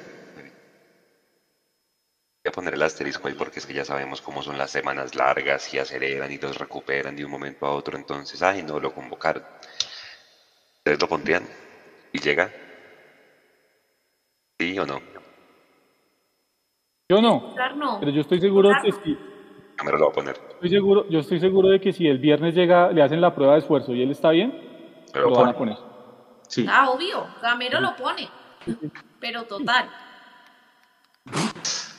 Voy 2.43 2.49
a 2.49 2.53
poner 2.53 2.75
el 2.75 2.83
asterisco 2.83 3.29
ahí 3.29 3.35
porque 3.35 3.59
es 3.59 3.67
que 3.67 3.75
ya 3.75 3.85
sabemos 3.85 4.21
cómo 4.23 4.43
son 4.43 4.57
las 4.57 4.71
semanas 4.71 5.15
largas 5.15 5.75
y 5.75 5.79
aceleran 5.79 6.31
y 6.31 6.39
los 6.39 6.57
recuperan 6.57 7.17
de 7.17 7.25
un 7.25 7.31
momento 7.31 7.67
a 7.67 7.73
otro. 7.73 7.99
Entonces, 7.99 8.41
ay, 8.43 8.63
no 8.63 8.79
lo 8.81 8.93
convocaron. 8.93 9.43
¿Ustedes 10.79 11.01
lo 11.01 11.09
pondrían? 11.09 11.43
¿Y 12.13 12.21
llega? 12.21 12.51
¿Sí 14.59 14.79
o 14.79 14.87
no? 14.87 15.20
Yo 17.11 17.21
no. 17.21 17.53
Pero 17.99 18.13
yo 18.13 18.21
estoy 18.21 18.41
seguro 18.41 18.71
que 18.85 18.93
sí. 18.93 19.19
Lo 19.85 19.99
va 19.99 20.11
a 20.11 20.13
poner. 20.13 20.37
Estoy 20.53 20.71
seguro, 20.71 21.09
yo 21.09 21.19
estoy 21.19 21.41
seguro 21.41 21.69
de 21.69 21.81
que 21.81 21.93
si 21.93 22.07
el 22.07 22.19
viernes 22.19 22.55
llega, 22.55 22.93
le 22.93 23.03
hacen 23.03 23.21
la 23.21 23.35
prueba 23.35 23.55
de 23.55 23.61
esfuerzo 23.61 23.93
y 23.93 24.03
él 24.03 24.13
está 24.13 24.31
bien, 24.31 25.03
lo, 25.15 25.31
van 25.31 25.49
a 25.49 25.53
poner. 25.59 25.77
Sí. 26.47 26.65
Ah, 26.69 26.89
obvio. 26.89 27.27
Gamero 27.43 27.81
lo 27.81 27.97
pone. 27.97 28.29
Pero 29.19 29.43
total. 29.43 29.91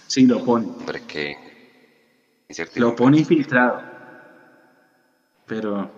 Sí, 0.07 0.26
lo 0.26 0.45
pone. 0.45 0.68
Hombre, 0.68 1.01
que. 1.05 1.36
Lo 2.76 2.95
pone 2.95 3.18
infiltrado. 3.18 3.82
Pero. 5.45 5.91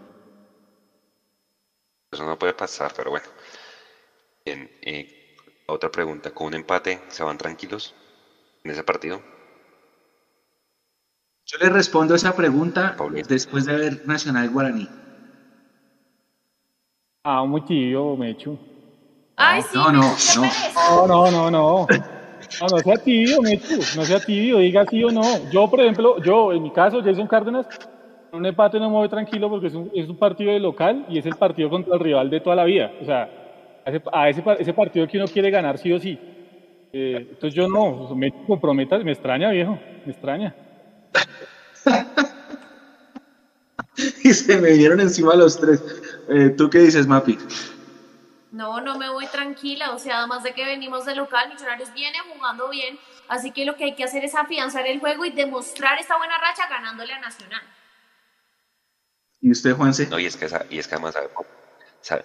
Eso 2.11 2.25
no 2.25 2.39
puede 2.39 2.55
pasar, 2.55 2.91
pero 2.95 3.11
bueno. 3.11 3.27
Bien, 4.43 4.71
eh, 4.81 5.35
otra 5.67 5.91
pregunta. 5.91 6.31
¿Con 6.31 6.47
un 6.47 6.55
empate 6.55 7.03
se 7.09 7.23
van 7.23 7.37
tranquilos? 7.37 7.93
En 8.63 8.71
ese 8.71 8.83
partido? 8.83 9.21
Yo 11.45 11.57
le 11.59 11.69
respondo 11.69 12.15
esa 12.15 12.35
pregunta 12.35 12.95
después 13.27 13.65
de 13.65 13.75
ver 13.75 14.07
Nacional 14.07 14.49
Guaraní. 14.49 14.87
Ah, 17.25 17.43
muy 17.45 17.61
tío, 17.61 18.15
Mechu. 18.15 18.57
Ay, 19.35 19.61
sí, 19.61 19.77
no, 19.77 19.91
no, 19.91 20.01
no. 20.35 21.07
No, 21.07 21.07
no, 21.07 21.31
no, 21.31 21.51
no. 21.51 21.87
No, 22.61 22.77
sea 22.79 22.95
tibio, 22.97 23.41
Mechu, 23.41 23.75
no 23.95 24.05
sea 24.05 24.19
tibio, 24.19 24.59
diga 24.59 24.85
sí 24.85 25.03
o 25.03 25.11
no. 25.11 25.49
Yo, 25.49 25.69
por 25.69 25.81
ejemplo, 25.81 26.21
yo, 26.21 26.53
en 26.53 26.63
mi 26.63 26.71
caso, 26.71 27.01
Jason 27.03 27.27
Cárdenas, 27.27 27.67
un 28.31 28.45
empate 28.45 28.79
no 28.79 28.89
me 28.89 28.95
voy 28.95 29.09
tranquilo 29.09 29.49
porque 29.49 29.67
es 29.67 29.73
un, 29.73 29.91
es 29.93 30.07
un 30.07 30.17
partido 30.17 30.51
de 30.51 30.59
local 30.59 31.05
y 31.09 31.17
es 31.17 31.25
el 31.25 31.35
partido 31.35 31.69
contra 31.69 31.95
el 31.95 31.99
rival 31.99 32.29
de 32.29 32.39
toda 32.39 32.55
la 32.55 32.63
vida. 32.63 32.91
O 33.01 33.05
sea, 33.05 33.29
a 33.85 33.89
ese, 34.29 34.43
a 34.45 34.57
ese 34.59 34.73
partido 34.73 35.07
que 35.07 35.17
uno 35.17 35.27
quiere 35.27 35.49
ganar 35.49 35.77
sí 35.77 35.91
o 35.91 35.99
sí. 35.99 36.17
Eh, 36.95 37.27
entonces 37.31 37.55
yo 37.55 37.67
no, 37.67 38.13
me 38.15 38.31
comprometas, 38.45 39.03
me 39.03 39.13
extraña, 39.13 39.49
viejo, 39.49 39.79
me 40.05 40.11
extraña. 40.11 40.55
y 44.23 44.31
se 44.31 44.61
me 44.61 44.73
vinieron 44.73 45.01
encima 45.01 45.33
los 45.33 45.59
tres. 45.59 45.83
Eh, 46.29 46.53
¿Tú 46.55 46.69
qué 46.69 46.77
dices, 46.77 47.07
Mapi? 47.07 47.39
No, 48.51 48.79
no 48.79 48.99
me 48.99 49.09
voy 49.09 49.25
tranquila, 49.25 49.95
o 49.95 49.97
sea, 49.97 50.19
además 50.19 50.43
de 50.43 50.53
que 50.53 50.63
venimos 50.63 51.03
de 51.05 51.15
local, 51.15 51.49
Millonarios 51.49 51.91
viene 51.95 52.19
jugando 52.31 52.69
bien, 52.69 52.99
así 53.27 53.49
que 53.49 53.65
lo 53.65 53.75
que 53.75 53.85
hay 53.85 53.95
que 53.95 54.03
hacer 54.03 54.23
es 54.23 54.35
afianzar 54.35 54.85
el 54.85 54.99
juego 54.99 55.25
y 55.25 55.31
demostrar 55.31 55.99
esta 55.99 56.17
buena 56.17 56.37
racha 56.37 56.69
ganándole 56.69 57.13
a 57.13 57.19
Nacional. 57.19 57.63
¿Y 59.41 59.49
usted, 59.49 59.75
Juanse? 59.75 60.05
No, 60.05 60.19
y 60.19 60.27
es 60.27 60.37
que, 60.37 60.45
y 60.69 60.77
es 60.77 60.87
que 60.87 60.93
además, 60.93 61.17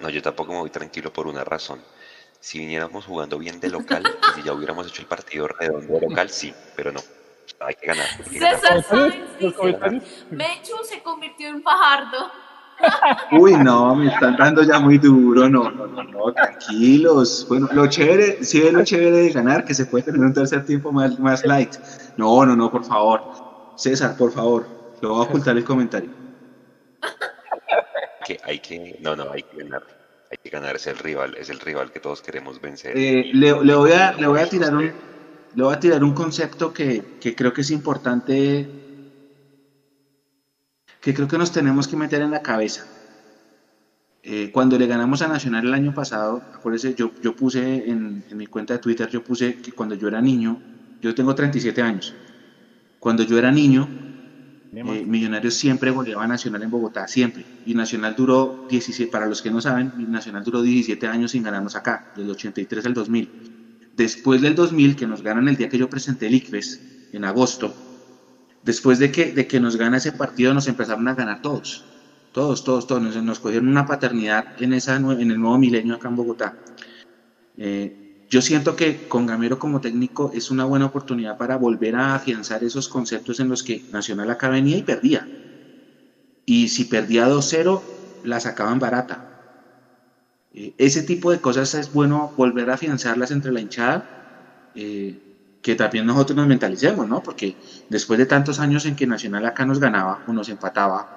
no, 0.01 0.11
yo 0.11 0.21
tampoco 0.21 0.53
me 0.53 0.59
voy 0.59 0.69
tranquilo 0.69 1.11
por 1.11 1.27
una 1.27 1.43
razón 1.43 1.81
si 2.41 2.59
viniéramos 2.59 3.05
jugando 3.05 3.39
bien 3.39 3.61
de 3.61 3.69
local 3.69 4.03
y 4.07 4.35
si 4.41 4.43
ya 4.47 4.53
hubiéramos 4.53 4.87
hecho 4.87 5.03
el 5.03 5.09
partido 5.09 5.49
redondo 5.49 5.95
de 5.95 6.09
local, 6.09 6.31
sí, 6.31 6.55
pero 6.77 6.93
no. 6.93 7.01
Hay 7.61 7.75
que 7.75 7.87
ganar. 7.89 8.07
César 8.31 8.85
Sáenz 8.85 10.25
Mechu 10.31 10.77
se 10.85 11.03
convirtió 11.03 11.49
en 11.49 11.63
Fajardo. 11.63 12.31
Uy, 13.33 13.55
no, 13.55 13.97
me 13.97 14.07
están 14.07 14.37
dando 14.37 14.63
ya 14.63 14.79
muy 14.79 14.99
duro, 14.99 15.49
no, 15.49 15.69
no, 15.69 15.89
no, 15.89 16.05
no, 16.05 16.33
tranquilos. 16.33 17.47
Bueno, 17.49 17.69
lo 17.73 17.89
chévere, 17.89 18.45
sí 18.45 18.63
es 18.63 18.73
lo 18.73 18.85
chévere 18.85 19.11
de 19.11 19.31
ganar, 19.31 19.65
que 19.65 19.75
se 19.75 19.87
puede 19.87 20.05
tener 20.05 20.21
un 20.21 20.33
tercer 20.33 20.65
tiempo 20.65 20.93
más, 20.93 21.19
más 21.19 21.45
light. 21.45 21.75
No, 22.17 22.47
no, 22.47 22.55
no, 22.55 22.71
por 22.71 22.85
favor. 22.85 23.73
César, 23.77 24.17
por 24.17 24.31
favor, 24.31 24.69
lo 25.01 25.09
voy 25.09 25.19
a 25.19 25.23
ocultar 25.29 25.57
el 25.57 25.65
comentario. 25.65 26.11
Que 28.25 28.39
hay 28.45 28.61
que, 28.61 28.99
no, 29.01 29.17
no, 29.17 29.33
hay 29.33 29.43
que 29.43 29.57
ganar 29.57 29.98
hay 30.31 30.39
que 30.43 30.51
ganar, 30.51 30.77
es 30.77 30.87
el 30.87 30.99
rival, 30.99 31.37
es 31.39 31.49
el 31.49 31.59
rival 31.61 31.91
que 31.91 32.01
todos 32.01 32.21
queremos 32.21 32.61
vencer. 32.61 32.97
Eh, 32.97 33.31
le, 33.33 33.53
voy 33.53 33.93
a, 33.93 34.13
le 34.13 34.27
voy 34.27 34.41
a 34.41 34.49
tirar 34.49 34.75
un, 34.75 34.83
le 35.55 35.63
voy 35.63 35.75
a 35.75 35.81
tirar 35.81 36.05
un 36.05 36.13
concepto 36.13 36.73
que, 36.73 37.19
creo 37.37 37.53
que 37.53 37.63
es 37.63 37.71
importante, 37.71 38.69
que 41.01 41.15
creo 41.15 41.29
que 41.29 41.39
nos 41.39 41.53
tenemos 41.53 41.89
que 41.89 41.97
meter 41.97 42.23
en 42.23 42.31
la 42.31 42.43
cabeza. 42.43 42.87
Eh, 44.23 44.51
cuando 44.53 44.79
le 44.79 44.87
ganamos 44.87 45.23
a 45.23 45.29
Nacional 45.29 45.67
el 45.67 45.73
año 45.73 45.95
pasado, 45.95 46.43
acuérdense, 46.55 46.95
yo, 46.95 47.13
yo 47.23 47.35
puse 47.35 47.89
en 47.89 48.25
mi 48.35 48.47
cuenta 48.47 48.75
de 48.75 48.81
Twitter, 48.81 49.09
yo 49.09 49.25
puse 49.25 49.57
que 49.57 49.73
cuando 49.73 49.95
yo 49.95 50.09
era 50.09 50.21
niño, 50.21 50.61
yo 51.01 51.15
tengo 51.15 51.35
37 51.35 51.81
años, 51.81 52.15
cuando 52.99 53.23
yo 53.23 53.39
era 53.39 53.51
niño, 53.51 53.89
eh, 54.73 55.05
Millonarios 55.07 55.55
siempre 55.55 55.91
goleaba 55.91 56.25
a 56.25 56.29
Nacional 56.29 56.63
en 56.63 56.71
Bogotá, 56.71 57.09
siempre. 57.09 57.45
Y 57.67 57.75
Nacional 57.75 58.15
duró 58.17 58.67
17, 58.69 59.11
para 59.11 59.27
los 59.27 59.43
que 59.43 59.51
no 59.51 59.61
saben, 59.61 59.93
Nacional 60.11 60.45
duró 60.45 60.63
17 60.63 61.07
años 61.07 61.33
sin 61.33 61.43
ganarnos 61.43 61.75
acá, 61.77 62.13
del 62.17 62.31
83 62.31 62.87
al 62.87 62.95
2000. 62.95 63.31
Después 63.97 64.41
del 64.43 64.55
2000, 64.55 64.97
que 64.97 65.07
nos 65.07 65.23
ganan 65.23 65.49
el 65.49 65.57
día 65.57 65.69
que 65.69 65.79
yo 65.79 65.89
presenté 65.89 66.27
el 66.27 66.35
ICFES, 66.35 66.81
en 67.13 67.25
agosto, 67.25 67.75
después 68.63 68.99
de 68.99 69.11
que, 69.11 69.33
de 69.33 69.47
que 69.47 69.61
nos 69.61 69.77
gana 69.77 69.97
ese 69.97 70.13
partido, 70.13 70.53
nos 70.53 70.69
empezaron 70.69 71.09
a 71.09 71.15
ganar 71.15 71.41
todos. 71.43 71.85
Todos, 72.33 72.63
todos, 72.63 72.87
todos. 72.87 73.03
Nos, 73.03 73.17
nos 73.23 73.41
cogieron 73.41 73.69
una 73.69 73.87
paternidad 73.87 74.61
en, 74.63 74.75
esa, 74.75 74.97
en 74.97 75.31
el 75.31 75.41
nuevo 75.41 75.59
milenio 75.59 75.95
acá 75.95 76.09
en 76.09 76.17
Bogotá. 76.17 76.57
Eh, 77.57 78.08
yo 78.31 78.43
siento 78.43 78.77
que 78.77 79.07
con 79.09 79.27
Gamero 79.27 79.59
como 79.59 79.81
técnico 79.81 80.31
es 80.33 80.51
una 80.51 80.65
buena 80.65 80.87
oportunidad 80.87 81.37
para 81.37 81.57
volver 81.57 81.97
a 81.97 82.15
afianzar 82.15 82.65
esos 82.65 82.89
conceptos 82.89 83.41
en 83.41 83.49
los 83.49 83.63
que 83.63 83.85
Nacional 83.91 84.31
acá 84.31 84.49
venía 84.49 84.77
y 84.79 84.83
perdía. 84.83 85.31
Y 86.45 86.67
si 86.71 86.87
perdía 86.87 87.29
2-0, 87.29 87.87
la 88.23 88.41
sacaban 88.41 88.81
barata. 88.81 89.25
Eh, 90.51 90.75
ese 90.79 91.03
tipo 91.03 91.31
de 91.31 91.41
cosas 91.41 91.75
es 91.75 91.91
bueno 91.93 92.33
volver 92.37 92.71
a 92.71 92.75
afianzarlas 92.75 93.31
entre 93.31 93.53
la 93.53 93.61
hinchada. 93.61 94.09
Eh, 94.75 95.21
que 95.63 95.77
también 95.77 96.07
nosotros 96.07 96.37
nos 96.37 96.47
mentalicemos, 96.49 97.07
¿no? 97.09 97.23
Porque 97.23 97.59
después 97.89 98.19
de 98.19 98.27
tantos 98.27 98.61
años 98.61 98.85
en 98.87 98.97
que 98.97 99.07
Nacional 99.07 99.47
acá 99.47 99.67
nos 99.67 99.81
ganaba 99.81 100.23
o 100.27 100.33
nos 100.33 100.49
empataba, 100.49 101.09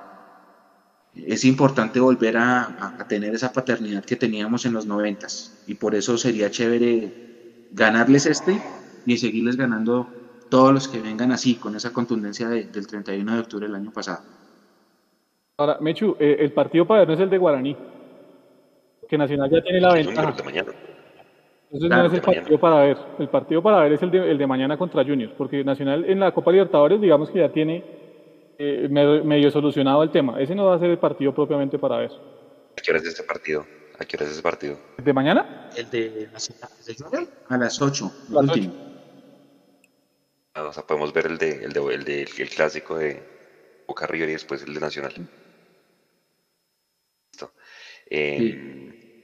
es 1.16 1.43
importante 1.43 1.99
volver 1.99 2.38
a, 2.38 2.97
tener 3.07 3.36
esa 3.36 3.51
paternidad 3.51 4.03
que 4.03 4.16
teníamos 4.16 4.66
en 4.66 4.74
los 4.74 4.86
noventas. 4.86 5.64
Y 5.68 5.76
por 5.76 5.95
eso 5.95 6.18
sería 6.18 6.49
chévere 6.49 7.68
ganarles 7.72 8.26
este 8.26 8.62
y 9.05 9.18
seguirles 9.18 9.57
ganando 9.57 10.07
todos 10.49 10.74
los 10.74 10.88
que 10.88 11.01
vengan 11.01 11.32
así, 11.32 11.55
con 11.55 11.76
esa 11.76 11.93
contundencia 11.93 12.47
del 12.49 12.88
31 12.88 13.34
de 13.34 13.39
octubre 13.39 13.68
del 13.68 13.76
año 13.76 13.91
pasado. 13.91 14.20
Ahora, 15.57 15.78
Mechu, 15.80 16.16
eh, 16.20 16.38
el 16.39 16.51
partido 16.53 16.86
para 16.86 17.01
ver 17.01 17.09
no 17.09 17.14
es 17.14 17.20
el 17.20 17.30
de 17.30 17.38
Guaraní, 17.38 17.78
que 19.07 19.18
Nacional 19.18 19.49
ya 19.49 19.62
tiene 19.62 19.80
la 19.80 19.93
ventaja. 19.93 20.34
Entonces 21.72 21.89
no 21.89 22.05
es 22.05 22.14
el 22.14 22.22
partido 22.22 22.59
para 22.59 22.80
ver. 22.82 22.97
El 23.20 23.30
partido 23.30 23.64
para 23.64 23.80
ver 23.82 23.93
es 23.93 24.01
el 24.01 24.12
de, 24.12 24.32
el 24.32 24.38
de 24.38 24.47
mañana 24.47 24.78
contra 24.78 25.05
Juniors, 25.05 25.34
porque 25.38 25.64
Nacional 25.64 26.03
en 26.05 26.20
la 26.20 26.34
Copa 26.34 26.51
Libertadores, 26.51 26.99
digamos 26.99 27.30
que 27.30 27.39
ya 27.39 27.49
tiene 27.49 27.84
eh, 28.58 28.88
medio, 28.89 29.52
solucionado 29.52 30.04
el 30.04 30.12
tema. 30.12 30.39
Ese 30.41 30.56
no 30.56 30.66
va 30.66 30.76
a 30.76 30.80
ser 30.80 30.89
el 30.89 30.99
partido 30.99 31.34
propiamente 31.34 31.80
para 31.80 31.97
ver. 31.97 32.12
¿A 32.12 32.82
qué 32.82 32.91
hora 32.91 32.99
es 32.99 33.08
este 33.08 33.24
partido? 33.24 33.66
¿A 33.99 34.06
qué 34.06 34.18
hora 34.18 34.26
es 34.26 34.32
ese 34.32 34.41
partido? 34.41 34.80
¿El 34.97 35.04
de 35.04 35.14
mañana? 35.14 35.70
El 35.76 35.89
de 35.89 36.30
Nacional. 36.32 37.30
A 37.49 37.58
las 37.58 37.82
8. 37.82 38.12
Ah, 40.54 40.64
o 40.64 40.74
sea, 40.74 40.84
podemos 40.84 41.14
ver 41.14 41.28
el 41.28 41.38
de, 41.38 41.64
el 41.64 41.72
de, 41.72 41.93
el 41.93 42.04
de 42.04 42.22
el 42.24 42.49
clásico 42.49 42.97
de 42.97 43.24
Boca 43.88 44.06
River 44.08 44.30
y 44.30 44.34
después 44.34 44.64
el 44.64 44.74
de 44.74 44.80
Nacional. 44.80 45.14
Listo. 47.32 47.54
Eh, 48.10 49.24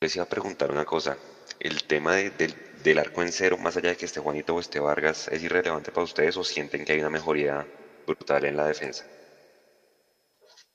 les 0.00 0.16
iba 0.16 0.24
a 0.24 0.28
preguntar 0.28 0.70
una 0.70 0.84
cosa. 0.84 1.16
El 1.60 1.84
tema 1.84 2.16
del 2.16 2.54
arco 2.98 3.22
en 3.22 3.32
cero, 3.32 3.56
más 3.58 3.76
allá 3.76 3.90
de 3.90 3.96
que 3.96 4.06
esté 4.06 4.20
Juanito 4.20 4.54
o 4.54 4.60
esté 4.60 4.80
Vargas, 4.80 5.28
¿es 5.28 5.42
irrelevante 5.42 5.92
para 5.92 6.04
ustedes 6.04 6.36
o 6.36 6.44
sienten 6.44 6.84
que 6.84 6.92
hay 6.92 7.00
una 7.00 7.10
mejoría 7.10 7.66
brutal 8.06 8.44
en 8.44 8.56
la 8.56 8.66
defensa? 8.66 9.04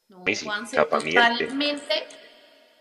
No, 0.08 0.24
totalmente, 0.90 2.08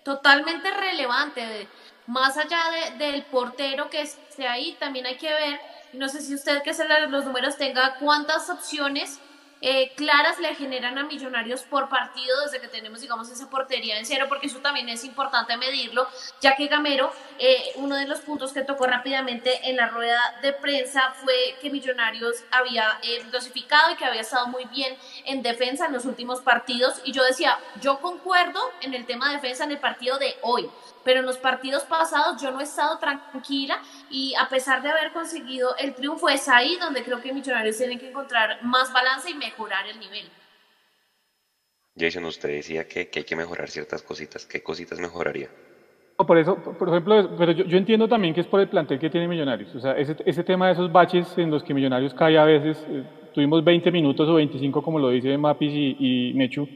totalmente 0.05 0.70
relevante. 0.70 1.68
Más 2.07 2.37
allá 2.37 2.95
del 2.99 3.24
portero 3.24 3.91
que 3.91 4.03
esté 4.03 4.47
ahí, 4.47 4.77
también 4.79 5.07
hay 5.07 5.16
que 5.16 5.33
ver, 5.33 5.61
no 5.93 6.09
sé 6.09 6.22
si 6.22 6.35
usted 6.35 6.62
que 6.62 6.72
se 6.72 6.87
los 6.87 7.24
números 7.24 7.57
tenga 7.57 7.97
cuántas 7.99 8.49
opciones 8.49 9.18
eh, 9.61 9.93
claras 9.97 10.39
le 10.39 10.55
generan 10.55 10.99
a 10.99 11.05
Millonarios 11.05 11.63
por 11.63 11.89
partido 11.89 12.41
desde 12.43 12.61
que 12.61 12.69
tenemos, 12.69 13.01
digamos, 13.01 13.31
esa 13.31 13.49
portería 13.49 13.99
en 13.99 14.05
cero, 14.05 14.27
porque 14.29 14.49
eso 14.49 14.59
también 14.59 14.89
es 14.89 15.05
importante 15.05 15.57
medirlo, 15.57 16.07
ya 16.41 16.55
que 16.57 16.67
Gamero, 16.67 17.13
eh, 17.39 17.73
uno 17.77 17.97
de 17.97 18.07
los 18.07 18.21
puntos 18.21 18.53
que 18.53 18.63
tocó 18.63 18.87
rápidamente 18.87 19.69
en 19.69 19.77
la 19.77 19.89
rueda 19.89 20.21
de 20.43 20.53
prensa 20.53 21.15
fue 21.23 21.35
que 21.61 21.71
Millonarios 21.71 22.37
había 22.51 22.99
eh, 23.03 23.25
dosificado 23.33 23.93
y 23.93 23.97
que 23.97 24.05
había 24.05 24.21
estado 24.21 24.47
muy 24.49 24.65
bien 24.67 24.97
en 25.25 25.43
defensa 25.43 25.87
en 25.87 25.93
los 25.93 26.05
últimos 26.05 26.41
partidos, 26.41 27.01
y 27.05 27.13
yo 27.13 27.25
decía, 27.25 27.59
yo 27.81 27.99
concuerdo 28.01 28.61
en 28.83 28.95
el 28.95 29.07
tema 29.07 29.29
de 29.29 29.37
defensa 29.37 29.65
en 29.65 29.73
el 29.73 29.79
partido 29.79 30.19
de 30.19 30.37
hoy, 30.43 30.69
pero 31.07 31.21
en 31.21 31.27
los 31.27 31.39
partidos 31.39 31.85
pasados 31.85 32.43
yo 32.43 32.51
no 32.51 32.59
he 32.59 32.65
estado 32.65 32.99
tranquila 32.99 33.81
y 34.11 34.35
a 34.35 34.49
pesar 34.49 34.83
de 34.83 34.91
haber 34.91 35.13
conseguido 35.13 35.77
el 35.79 35.95
triunfo 35.95 36.29
es 36.29 36.49
ahí 36.49 36.77
donde 36.81 37.05
creo 37.05 37.23
que 37.23 37.33
Millonarios 37.33 37.79
tienen 37.79 38.01
que 38.01 38.09
encontrar 38.09 38.59
más 38.65 38.93
balance 38.93 39.31
y 39.31 39.35
mejorar 39.35 39.87
el 39.87 40.01
nivel. 40.01 40.25
Jason, 41.97 42.25
usted 42.25 42.49
decía 42.49 42.89
que, 42.89 43.09
hay 43.15 43.25
que 43.25 43.37
mejorar 43.37 43.71
ciertas 43.71 44.03
cositas. 44.03 44.45
¿Qué 44.47 44.63
cositas 44.65 44.99
mejoraría? 44.99 45.49
Por 46.17 46.39
eso, 46.39 46.57
por 46.57 46.89
ejemplo, 46.89 47.37
pero 47.39 47.53
yo, 47.53 47.79
entiendo 47.79 48.09
también 48.09 48.35
que 48.35 48.41
es 48.41 48.47
por 48.49 48.61
el 48.61 48.69
plantel 48.69 48.99
que 48.99 49.09
tiene 49.09 49.29
Millonarios. 49.29 49.73
O 49.77 49.81
sea, 49.81 49.93
ese, 49.93 50.17
ese 50.27 50.43
tema 50.43 50.67
de 50.67 50.73
esos 50.73 50.91
baches 50.91 51.39
en 51.39 51.53
los 51.53 51.63
que 51.63 51.73
Millonarios 51.73 52.15
cae 52.15 52.37
a 52.37 52.45
veces, 52.45 52.85
eh, 52.89 53.05
tuvimos 53.33 53.63
20 53.63 53.93
minutos 53.93 54.29
o 54.29 54.35
25, 54.35 54.83
como 54.83 54.99
lo 54.99 55.11
dice 55.11 55.39
Mapis 55.39 55.73
y, 55.73 56.33
Mechu, 56.35 56.69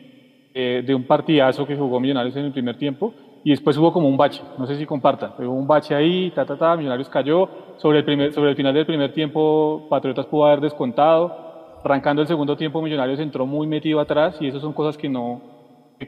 eh, 0.55 0.85
de 0.87 0.95
un 0.95 1.05
partidazo 1.05 1.67
que 1.67 1.75
jugó 1.75 1.99
Millonarios 1.99 2.37
en 2.37 2.45
el 2.45 2.53
primer 2.53 2.79
tiempo, 2.79 3.13
y 3.43 3.51
después 3.51 3.77
hubo 3.79 3.93
como 3.93 4.09
un 4.09 4.17
bache, 4.17 4.43
no 4.59 4.67
sé 4.67 4.77
si 4.77 4.85
compartan, 4.85 5.33
hubo 5.39 5.55
un 5.55 5.67
bache 5.67 5.95
ahí, 5.95 6.31
ta, 6.35 6.45
ta, 6.45 6.57
ta, 6.57 6.77
Millonarios 6.77 7.09
cayó, 7.09 7.49
sobre 7.79 7.99
el, 7.99 8.05
primer, 8.05 8.33
sobre 8.35 8.51
el 8.51 8.57
final 8.57 8.75
del 8.75 8.85
primer 8.85 9.13
tiempo 9.13 9.87
Patriotas 9.89 10.27
pudo 10.27 10.45
haber 10.47 10.61
descontado, 10.61 11.79
arrancando 11.83 12.21
el 12.21 12.29
segundo 12.29 12.57
tiempo 12.57 12.83
Millonarios 12.83 13.19
entró 13.19 13.47
muy 13.47 13.67
metido 13.67 14.01
atrás 14.01 14.37
y 14.41 14.49
eso 14.49 14.61
son 14.61 14.75
cosas 14.75 14.99
que 14.99 15.09
no, 15.09 15.41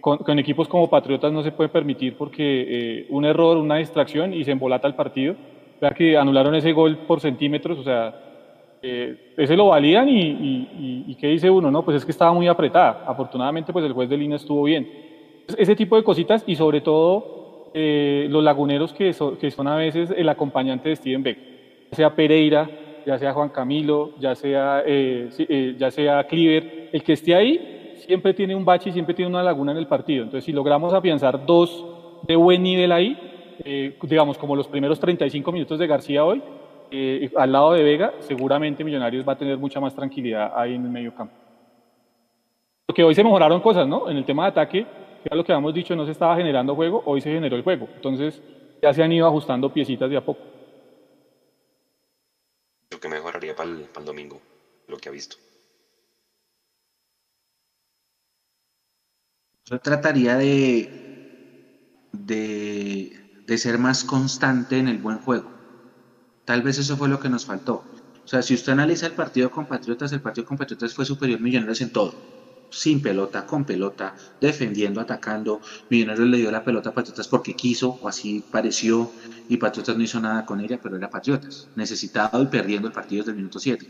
con, 0.01 0.39
equipos 0.39 0.69
como 0.69 0.91
Patriotas 0.91 1.33
no 1.33 1.43
se 1.43 1.53
puede 1.53 1.71
permitir 1.71 2.17
porque 2.19 2.43
eh, 2.43 3.07
un 3.09 3.25
error, 3.25 3.57
una 3.57 3.77
distracción 3.77 4.35
y 4.35 4.45
se 4.45 4.51
embolata 4.51 4.87
el 4.87 4.95
partido, 4.95 5.35
vea 5.81 5.91
que 5.93 6.19
anularon 6.19 6.55
ese 6.55 6.73
gol 6.73 6.99
por 7.07 7.21
centímetros, 7.21 7.79
o 7.79 7.83
sea, 7.83 8.15
eh, 8.83 9.33
ese 9.39 9.57
lo 9.57 9.69
valían 9.69 10.09
y, 10.09 10.21
y, 10.21 11.05
y, 11.07 11.15
¿qué 11.15 11.29
dice 11.29 11.49
uno? 11.49 11.71
No, 11.71 11.83
pues 11.83 11.97
es 11.97 12.05
que 12.05 12.11
estaba 12.11 12.33
muy 12.35 12.47
apretada, 12.49 13.05
afortunadamente 13.07 13.73
pues 13.73 13.85
el 13.87 13.93
juez 13.93 14.11
de 14.11 14.19
línea 14.19 14.37
estuvo 14.37 14.65
bien 14.65 15.12
ese 15.59 15.77
tipo 15.77 15.97
de 15.97 16.05
cositas 16.05 16.45
y 16.47 16.57
sobre 16.57 16.81
todo 16.81 17.71
eh, 17.75 18.27
los 18.29 18.45
laguneros 18.45 18.93
que, 18.93 19.15
que, 19.41 19.51
son 19.51 19.67
a 19.67 19.77
veces 19.77 20.13
el 20.15 20.29
acompañante 20.29 20.91
de 20.91 20.97
Steven 20.97 21.23
Beck, 21.23 21.39
ya 21.91 21.97
sea 21.97 22.15
Pereira, 22.15 22.69
ya 23.07 23.19
sea 23.19 23.33
Juan 23.33 23.49
Camilo, 23.49 24.11
ya 24.19 24.35
sea, 24.35 24.83
eh, 24.85 25.31
eh, 25.39 25.75
ya 25.79 25.91
sea 25.91 26.25
Cliver, 26.25 26.91
el 26.93 27.03
que 27.03 27.15
esté 27.15 27.35
ahí 27.35 27.95
siempre 28.07 28.35
tiene 28.35 28.55
un 28.55 28.65
bache 28.65 28.91
y 28.91 28.93
siempre 28.93 29.15
tiene 29.15 29.31
una 29.31 29.43
laguna 29.43 29.73
en 29.73 29.79
el 29.79 29.87
partido. 29.87 30.25
Entonces, 30.25 30.45
si 30.45 30.53
logramos 30.53 30.93
afianzar 30.93 31.47
dos 31.47 31.87
de 32.27 32.37
buen 32.37 32.63
nivel 32.63 32.93
ahí, 32.93 33.17
digamos 34.03 34.37
como 34.37 34.57
los 34.57 34.69
primeros 34.69 34.99
35 34.99 35.53
minutos 35.53 35.79
de 35.79 35.87
García 35.87 36.25
hoy, 36.25 36.43
al 37.37 37.53
lado 37.53 37.73
de 37.73 37.83
Vega, 37.85 38.13
seguramente 38.19 38.85
Millonarios 38.85 39.27
va 39.27 39.33
a 39.33 39.39
tener 39.39 39.57
mucha 39.57 39.81
más 39.81 39.95
tranquilidad 39.95 40.53
ahí 40.55 40.75
en 40.75 40.85
el 40.85 40.91
medio 40.91 41.15
campo. 41.15 41.35
Porque 42.87 43.05
hoy 43.05 43.15
se 43.15 43.25
mejoraron 43.25 43.61
cosas, 43.61 43.87
¿no? 43.87 44.11
En 44.11 44.17
el 44.17 44.25
tema 44.25 44.43
de 44.45 44.49
ataque, 44.51 44.87
ya 45.25 45.37
lo 45.37 45.45
que 45.45 45.53
habíamos 45.53 45.75
dicho, 45.75 45.95
no 45.95 46.05
se 46.05 46.13
estaba 46.13 46.37
generando 46.37 46.75
juego, 46.75 47.03
hoy 47.07 47.21
se 47.21 47.33
generó 47.33 47.57
el 47.57 47.63
juego. 47.63 47.89
Entonces 47.95 48.41
ya 48.81 48.93
se 48.93 49.03
han 49.03 49.13
ido 49.13 49.27
ajustando 49.27 49.73
piecitas 49.73 50.11
de 50.11 50.17
a 50.17 50.25
poco. 50.25 50.41
Lo 52.91 53.01
que 53.01 53.09
mejoraría 53.09 53.55
para 53.55 53.71
el, 53.71 54.05
domingo, 54.05 54.41
lo 54.89 54.97
que 54.99 55.09
ha 55.09 55.13
visto. 55.13 55.37
Yo 59.67 59.79
trataría 59.79 60.37
de, 60.37 62.09
de, 62.13 63.43
de, 63.47 63.59
ser 63.59 63.79
más 63.79 64.05
constante 64.05 64.79
en 64.79 64.89
el 64.89 64.99
buen 64.99 65.19
juego. 65.19 65.51
Tal 66.45 66.63
vez 66.63 66.79
eso 66.79 66.97
fue 66.97 67.09
lo 67.09 67.21
que 67.21 67.29
nos 67.29 67.47
faltó. 67.47 67.85
O 68.25 68.29
sea, 68.29 68.43
si 68.43 68.55
usted 68.55 68.73
analiza 68.73 69.07
el 69.07 69.13
partido 69.13 69.51
con 69.51 69.67
Patriotas, 69.67 70.13
el 70.13 70.21
partido 70.21 70.47
con 70.47 70.59
Patriotas 70.59 70.95
fue 70.95 71.05
superior 71.05 71.41
Millonarios 71.41 71.81
en 71.81 71.93
todo 71.93 72.42
sin 72.73 73.03
pelota, 73.03 73.45
con 73.47 73.65
pelota, 73.65 74.15
defendiendo, 74.41 75.01
atacando. 75.01 75.61
Millonarios 75.89 76.29
le 76.29 76.39
dio 76.39 76.51
la 76.51 76.65
pelota 76.65 76.91
a 76.91 76.93
Patriotas 76.93 77.29
porque 77.29 77.55
quiso, 77.55 77.99
o 78.01 78.09
así 78.09 78.43
pareció, 78.51 79.15
y 79.47 79.57
Patriotas 79.59 79.97
no 79.97 80.03
hizo 80.05 80.21
nada 80.21 80.45
con 80.45 80.61
ella, 80.61 80.79
pero 80.83 80.97
era 80.97 81.09
Patriotas, 81.09 81.71
necesitado 81.75 82.43
y 82.43 82.49
perdiendo 82.49 82.89
el 82.89 82.93
partido 82.93 83.21
desde 83.21 83.31
el 83.33 83.37
minuto 83.37 83.59
7. 83.59 83.87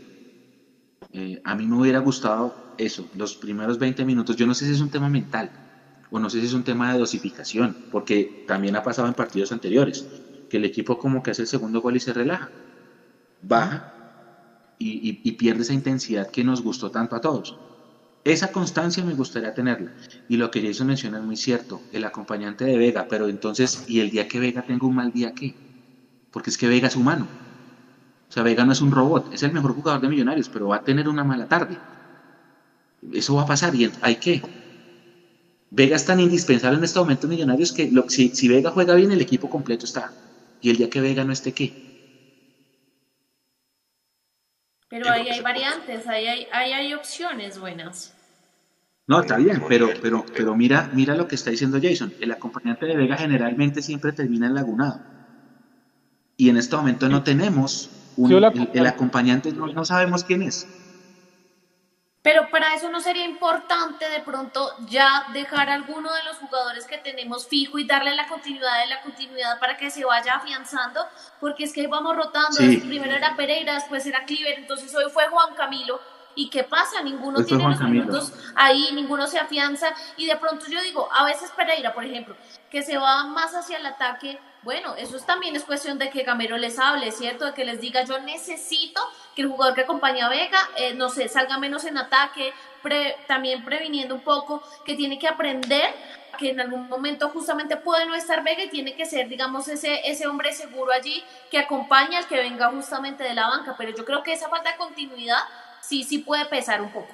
Eh, 1.11 1.39
a 1.43 1.55
mí 1.55 1.67
me 1.67 1.77
hubiera 1.77 1.99
gustado 1.99 2.57
eso, 2.77 3.09
los 3.13 3.37
primeros 3.37 3.77
20 3.77 4.05
minutos. 4.05 4.35
Yo 4.35 4.47
no 4.47 4.55
sé 4.55 4.65
si 4.65 4.71
es 4.73 4.81
un 4.81 4.89
tema 4.89 5.09
mental 5.09 5.51
o 6.11 6.19
no 6.19 6.29
sé 6.29 6.39
si 6.41 6.47
es 6.47 6.53
un 6.53 6.63
tema 6.63 6.93
de 6.93 6.99
dosificación, 6.99 7.75
porque 7.89 8.31
también 8.45 8.75
ha 8.75 8.83
pasado 8.83 9.07
en 9.07 9.15
partidos 9.15 9.51
anteriores, 9.51 10.09
que 10.47 10.57
el 10.57 10.65
equipo 10.65 10.97
como 10.97 11.21
que 11.23 11.31
hace 11.31 11.43
el 11.43 11.47
segundo 11.49 11.81
gol 11.81 11.95
y 11.97 11.99
se 12.01 12.13
relaja, 12.13 12.53
baja 13.41 13.89
y 14.79 15.33
pierde 15.33 15.63
esa 15.63 15.73
intensidad 15.73 16.27
que 16.31 16.43
nos 16.43 16.61
gustó 16.61 16.91
tanto 16.91 17.15
a 17.15 17.21
todos. 17.21 17.59
Esa 18.25 18.51
constancia 18.51 19.03
me 19.03 19.15
gustaría 19.15 19.53
tenerla. 19.53 19.93
Y 20.27 20.37
lo 20.37 20.49
que 20.51 20.61
Jason 20.61 20.87
menciona 20.87 21.17
es 21.19 21.23
muy 21.23 21.35
cierto, 21.37 21.83
el 21.91 22.03
acompañante 22.05 22.65
de 22.65 22.77
Vega, 22.77 23.05
pero 23.09 23.27
entonces, 23.27 23.83
¿y 23.85 23.99
el 23.99 24.09
día 24.09 24.27
que 24.27 24.39
Vega 24.39 24.63
tenga 24.63 24.87
un 24.87 24.95
mal 24.95 25.11
día 25.11 25.31
qué? 25.33 25.57
Porque 26.31 26.49
es 26.51 26.57
que 26.57 26.67
Vega 26.67 26.87
es 26.87 26.95
humano. 26.95 27.31
O 28.29 28.33
sea, 28.33 28.43
Vega 28.43 28.65
no 28.65 28.73
es 28.73 28.81
un 28.81 28.91
robot, 28.91 29.27
es 29.31 29.43
el 29.43 29.53
mejor 29.53 29.73
jugador 29.73 30.01
de 30.01 30.09
Millonarios, 30.09 30.49
pero 30.49 30.67
va 30.67 30.77
a 30.77 30.83
tener 30.83 31.07
una 31.07 31.23
mala 31.23 31.45
tarde. 31.47 31.81
Eso 33.13 33.35
va 33.35 33.43
a 33.43 33.45
pasar 33.45 33.75
y 33.75 33.89
hay 34.01 34.15
que. 34.17 34.41
Vega 35.69 35.95
es 35.97 36.05
tan 36.05 36.19
indispensable 36.21 36.77
en 36.77 36.83
este 36.85 36.99
momento 36.99 37.27
Millonarios 37.27 37.73
que 37.73 37.89
si, 38.07 38.29
si 38.29 38.47
Vega 38.47 38.71
juega 38.71 38.95
bien, 38.95 39.11
el 39.11 39.21
equipo 39.21 39.49
completo 39.49 39.85
está. 39.85 40.13
Y 40.61 40.69
el 40.69 40.77
día 40.77 40.89
que 40.89 41.01
Vega 41.01 41.25
no 41.25 41.33
esté, 41.33 41.53
¿qué? 41.53 41.75
Pero 44.89 45.02
ahí 45.13 45.29
hay 45.29 45.41
variantes, 45.41 46.07
ahí 46.07 46.27
hay, 46.27 46.47
hay 46.51 46.93
opciones 46.93 47.59
buenas. 47.59 48.13
No, 49.05 49.21
está 49.21 49.37
bien, 49.37 49.61
pero, 49.67 49.89
pero, 50.01 50.25
pero 50.35 50.55
mira, 50.55 50.89
mira 50.93 51.15
lo 51.15 51.27
que 51.27 51.35
está 51.35 51.51
diciendo 51.51 51.77
Jason. 51.81 52.13
El 52.21 52.31
acompañante 52.31 52.85
de 52.85 52.95
Vega 52.95 53.17
generalmente 53.17 53.81
siempre 53.81 54.13
termina 54.13 54.47
en 54.47 54.55
lagunado. 54.55 55.01
Y 56.37 56.49
en 56.49 56.57
este 56.57 56.75
momento 56.75 57.09
no 57.09 57.23
tenemos 57.23 57.89
un, 58.15 58.31
el, 58.31 58.87
acompañante, 58.87 59.51
no, 59.51 59.85
sabemos 59.85 60.23
quién 60.23 60.41
es. 60.41 60.67
Pero 62.23 62.49
para 62.49 62.73
eso 62.73 62.89
no 62.89 63.01
sería 63.01 63.25
importante 63.25 64.09
de 64.09 64.21
pronto 64.21 64.73
ya 64.87 65.25
dejar 65.33 65.69
a 65.69 65.73
alguno 65.73 66.11
de 66.13 66.23
los 66.23 66.37
jugadores 66.37 66.87
que 66.87 66.97
tenemos 66.97 67.45
fijo 67.45 67.77
y 67.77 67.85
darle 67.85 68.15
la 68.15 68.27
continuidad 68.29 68.79
de 68.79 68.87
la 68.87 69.01
continuidad 69.01 69.59
para 69.59 69.75
que 69.75 69.91
se 69.91 70.05
vaya 70.05 70.35
afianzando, 70.35 71.05
porque 71.41 71.65
es 71.65 71.73
que 71.73 71.85
vamos 71.87 72.15
rotando. 72.15 72.57
Primero 72.57 73.13
era 73.13 73.35
Pereira, 73.35 73.73
después 73.73 74.05
era 74.05 74.23
Cliver, 74.23 74.57
entonces 74.57 74.95
hoy 74.95 75.11
fue 75.11 75.27
Juan 75.27 75.53
Camilo. 75.53 75.99
¿Y 76.35 76.49
qué 76.49 76.63
pasa? 76.63 77.01
Ninguno 77.01 77.43
tiene 77.43 77.63
los 77.63 77.79
minutos 77.81 78.33
ahí, 78.55 78.89
ninguno 78.93 79.27
se 79.27 79.39
afianza. 79.39 79.93
Y 80.17 80.25
de 80.25 80.35
pronto 80.35 80.65
yo 80.67 80.81
digo, 80.81 81.09
a 81.11 81.25
veces 81.25 81.51
Pereira, 81.51 81.93
por 81.93 82.05
ejemplo, 82.05 82.35
que 82.69 82.81
se 82.83 82.97
va 82.97 83.25
más 83.25 83.53
hacia 83.53 83.77
el 83.77 83.85
ataque, 83.85 84.39
bueno, 84.63 84.95
eso 84.95 85.17
también 85.19 85.55
es 85.55 85.63
cuestión 85.63 85.97
de 85.97 86.09
que 86.09 86.23
Gamero 86.23 86.57
les 86.57 86.79
hable, 86.79 87.11
¿cierto? 87.11 87.45
De 87.45 87.53
que 87.53 87.65
les 87.65 87.81
diga, 87.81 88.03
yo 88.03 88.19
necesito 88.19 89.01
que 89.35 89.41
el 89.41 89.49
jugador 89.49 89.75
que 89.75 89.81
acompaña 89.81 90.27
a 90.27 90.29
Vega, 90.29 90.69
eh, 90.77 90.93
no 90.93 91.09
sé, 91.09 91.27
salga 91.27 91.57
menos 91.57 91.83
en 91.83 91.97
ataque, 91.97 92.53
también 93.27 93.63
previniendo 93.63 94.15
un 94.15 94.21
poco 94.21 94.61
que 94.85 94.95
tiene 94.95 95.17
que 95.19 95.27
aprender 95.27 95.93
que 96.37 96.49
en 96.49 96.59
algún 96.59 96.89
momento 96.89 97.29
justamente 97.29 97.77
puede 97.77 98.05
no 98.05 98.15
estar 98.15 98.43
Vega 98.43 98.63
y 98.63 98.69
tiene 98.69 98.95
que 98.95 99.05
ser, 99.05 99.27
digamos, 99.27 99.67
ese, 99.67 100.01
ese 100.09 100.27
hombre 100.27 100.51
seguro 100.51 100.91
allí 100.91 101.23
que 101.51 101.59
acompaña 101.59 102.17
al 102.17 102.27
que 102.27 102.37
venga 102.37 102.71
justamente 102.71 103.23
de 103.23 103.33
la 103.33 103.47
banca. 103.47 103.75
Pero 103.77 103.95
yo 103.95 104.03
creo 104.03 104.23
que 104.23 104.33
esa 104.33 104.49
falta 104.49 104.71
de 104.71 104.77
continuidad 104.77 105.43
sí, 105.93 106.03
sí 106.03 106.17
puede 106.19 106.45
pesar 106.45 106.81
un 106.81 106.91
poco. 106.91 107.13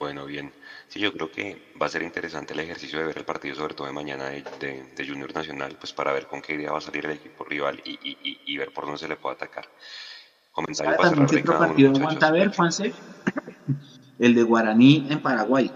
Bueno, 0.00 0.26
bien. 0.26 0.52
Sí, 0.88 0.98
yo 0.98 1.12
creo 1.12 1.30
que 1.30 1.62
va 1.80 1.86
a 1.86 1.88
ser 1.88 2.02
interesante 2.02 2.54
el 2.54 2.60
ejercicio 2.60 2.98
de 2.98 3.04
ver 3.06 3.18
el 3.18 3.24
partido, 3.24 3.54
sobre 3.54 3.74
todo 3.74 3.86
de 3.86 3.92
mañana 3.92 4.30
de, 4.30 4.42
de, 4.96 5.06
Junior 5.06 5.32
Nacional, 5.32 5.76
pues 5.78 5.92
para 5.92 6.12
ver 6.12 6.26
con 6.26 6.42
qué 6.42 6.54
idea 6.54 6.72
va 6.72 6.78
a 6.78 6.80
salir 6.80 7.06
el 7.06 7.12
equipo 7.12 7.44
rival 7.44 7.80
y, 7.84 7.92
y, 7.92 8.40
y 8.44 8.56
ver 8.56 8.72
por 8.72 8.84
dónde 8.84 8.98
se 8.98 9.06
le 9.06 9.14
puede 9.14 9.36
atacar. 9.36 9.68
Comentario 10.50 10.96
para 10.96 11.08
cerrar 11.08 11.34
otro 11.34 11.58
partido 11.58 11.92
aguanta 11.94 12.32
ver, 12.32 12.54
Juanse? 12.54 12.92
El 14.18 14.34
de 14.34 14.42
Guaraní 14.42 15.06
en 15.08 15.20
Paraguay, 15.20 15.70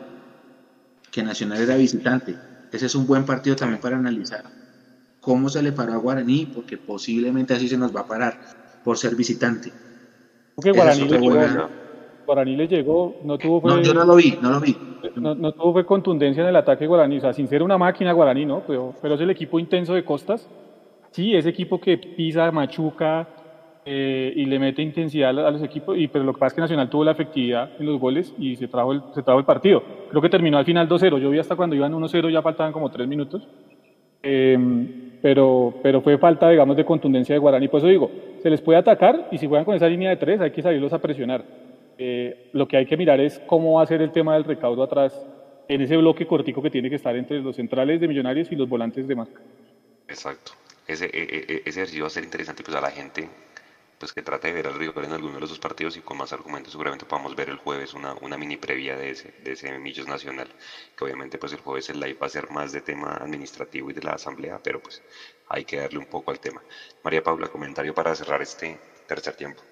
que 1.13 1.23
Nacional 1.23 1.63
era 1.63 1.77
visitante. 1.77 2.37
Ese 2.73 2.87
es 2.87 2.95
un 2.97 3.07
buen 3.07 3.25
partido 3.25 3.55
también 3.55 3.81
para 3.81 3.97
analizar. 3.97 4.45
¿Cómo 5.21 5.49
se 5.49 5.63
le 5.63 5.71
paró 5.71 5.93
a 5.93 5.99
Guaraní? 5.99 6.47
Porque 6.53 6.77
posiblemente 6.77 7.55
así 7.55 7.69
se 7.69 7.79
nos 7.79 7.95
va 7.95 8.01
a 8.01 8.07
parar 8.09 8.41
por 8.83 8.99
ser 8.99 9.15
visitante. 9.15 9.73
Porque 10.57 10.73
Guaraní 10.73 11.05
le, 11.07 11.19
llegó, 11.19 11.69
Guaraní 12.27 12.57
le 12.57 12.67
llegó, 12.67 13.17
no 13.25 13.39
tuvo... 13.39 13.69
no, 13.69 13.83
yo 13.83 13.95
no 13.95 14.05
lo 14.05 14.17
vi, 14.17 14.37
no 14.41 14.51
lo 14.51 14.61
vi. 14.61 14.77
No, 15.15 15.53
tuvo 15.53 15.85
contundencia 15.85 16.43
en 16.43 16.49
el 16.49 16.57
ataque 16.57 16.87
Guaraní, 16.87 17.19
o 17.19 17.21
sea, 17.21 17.33
sin 17.33 17.47
ser 17.47 17.63
una 17.63 17.79
máquina 17.79 18.13
Guaraní, 18.13 18.47
¿no? 18.47 18.63
Pero, 18.67 18.95
pero 19.01 19.15
es 19.15 19.21
el 19.21 19.31
equipo 19.31 19.59
intenso 19.59 19.95
de 19.95 20.05
Costas. 20.05 20.49
Sí, 21.11 21.37
ese 21.37 21.51
equipo 21.51 21.79
que 21.79 21.99
pisa, 21.99 22.51
machuca, 22.51 23.29
eh, 23.89 24.33
y 24.35 24.47
le 24.47 24.59
mete 24.59 24.83
intensidad 24.83 25.29
a 25.29 25.51
los 25.51 25.63
equipos, 25.63 25.97
y, 25.97 26.09
pero 26.09 26.25
lo 26.25 26.33
que 26.33 26.41
pasa 26.41 26.49
es 26.49 26.55
que 26.55 26.61
Nacional 26.63 26.91
tuvo 26.91 27.05
la 27.05 27.13
efectividad 27.13 27.71
en 27.79 27.87
los 27.87 28.01
goles 28.01 28.35
y 28.37 28.57
se 28.57 28.67
trajo 28.67 28.93
el, 28.93 29.01
se 29.15 29.23
trajo 29.23 29.39
el 29.39 29.45
partido. 29.45 29.81
Creo 30.11 30.21
que 30.21 30.29
terminó 30.29 30.59
al 30.59 30.65
final 30.65 30.89
2-0, 30.89 31.21
yo 31.21 31.31
vi 31.31 31.39
hasta 31.39 31.55
cuando 31.55 31.77
iban 31.77 31.93
1-0 31.93 32.33
ya 32.33 32.43
faltaban 32.43 32.73
como 32.73 32.91
3 32.91 33.07
minutos, 33.07 33.47
em, 34.25 35.06
pero, 35.27 35.74
pero 35.83 36.01
fue 36.03 36.18
falta, 36.18 36.49
digamos, 36.49 36.77
de 36.77 36.85
contundencia 36.85 37.35
de 37.35 37.41
Guarani, 37.41 37.66
por 37.66 37.79
eso 37.79 37.89
digo, 37.89 38.12
se 38.41 38.49
les 38.49 38.61
puede 38.61 38.79
atacar 38.79 39.27
y 39.33 39.39
si 39.39 39.49
juegan 39.49 39.64
con 39.64 39.74
esa 39.74 39.89
línea 39.89 40.11
de 40.11 40.18
3 40.18 40.41
hay 40.41 40.53
que 40.53 40.62
salirlos 40.62 40.93
a 40.93 41.01
presionar. 41.01 41.45
Eh, 41.99 42.51
lo 42.53 42.68
que 42.68 42.77
hay 42.77 42.87
que 42.87 42.97
mirar 42.97 43.18
es 43.18 43.41
cómo 43.41 43.72
va 43.72 43.83
a 43.83 43.87
ser 43.87 44.03
el 44.03 44.12
tema 44.12 44.35
del 44.35 44.45
recaudo 44.45 44.85
atrás 44.85 45.20
en 45.66 45.81
ese 45.81 45.97
bloque 45.97 46.29
cortico 46.29 46.62
que 46.62 46.70
tiene 46.70 46.89
que 46.89 46.95
estar 46.95 47.16
entre 47.16 47.41
los 47.41 47.57
centrales 47.57 48.01
de 48.01 48.07
Millonarios 48.07 48.53
y 48.53 48.55
los 48.55 48.68
volantes 48.68 49.09
de 49.09 49.16
marca. 49.16 49.41
Exacto. 50.07 50.53
Ese, 50.87 51.07
e, 51.07 51.11
e, 51.11 51.55
e, 51.55 51.62
ese 51.64 51.81
ejercicio 51.81 52.05
va 52.05 52.07
a 52.07 52.11
ser 52.11 52.22
interesante 52.22 52.62
pues 52.62 52.77
a 52.77 52.81
la 52.81 52.93
gente 52.93 53.29
pues 53.99 54.13
que 54.13 54.23
trate 54.23 54.49
de 54.49 54.55
ver 54.55 54.67
al 54.67 54.75
rival 54.75 55.05
en 55.05 55.13
alguno 55.13 55.35
de 55.35 55.41
los 55.41 55.51
dos 55.51 55.59
partidos 55.59 55.97
y 55.97 56.01
con 56.01 56.19
más 56.19 56.33
argumentos 56.33 56.73
seguramente 56.73 57.07
podamos 57.07 57.35
ver 57.35 57.49
el 57.49 57.57
jueves 57.57 57.95
una, 57.95 58.15
una 58.15 58.37
mini 58.37 58.57
previa 58.57 58.97
de 58.97 59.11
ese, 59.11 59.33
de 59.43 59.53
ese 59.53 59.79
Millos 59.79 60.07
Nacional, 60.07 60.49
que 60.97 61.05
obviamente 61.05 61.39
pues 61.39 61.53
el 61.53 61.61
jueves 61.61 61.89
el 61.91 62.01
live 62.01 62.19
va 62.21 62.27
a 62.27 62.31
ser 62.31 62.51
más 62.51 62.73
de 62.73 62.83
tema 62.83 63.15
administrativo 63.15 63.91
y 63.91 63.95
de 63.95 64.03
la 64.03 64.13
asamblea, 64.13 64.61
pero 64.63 64.81
pues 64.83 65.03
hay 65.49 65.65
que 65.65 65.79
darle 65.79 65.99
un 65.99 66.07
poco 66.07 66.31
al 66.31 66.41
tema. 66.41 66.63
María 67.03 67.23
Paula, 67.23 67.49
comentario 67.49 67.95
para 67.95 68.15
cerrar 68.15 68.43
este 68.43 68.79
tercer 69.07 69.35
tiempo. 69.35 69.63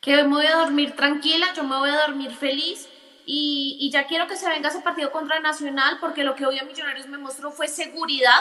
Que 0.00 0.16
me 0.24 0.28
voy 0.28 0.46
a 0.46 0.56
dormir 0.56 0.96
tranquila, 0.96 1.52
yo 1.54 1.62
me 1.64 1.76
voy 1.76 1.90
a 1.90 2.06
dormir 2.06 2.32
feliz 2.32 2.88
y, 3.26 3.78
y 3.80 3.90
ya 3.90 4.06
quiero 4.06 4.26
que 4.26 4.36
se 4.36 4.48
venga 4.48 4.68
ese 4.68 4.80
partido 4.80 5.12
contra 5.12 5.40
Nacional 5.40 5.98
porque 6.00 6.24
lo 6.24 6.34
que 6.34 6.46
hoy 6.46 6.58
a 6.58 6.64
Millonarios 6.64 7.06
me 7.06 7.18
mostró 7.18 7.52
fue 7.52 7.68
seguridad 7.68 8.40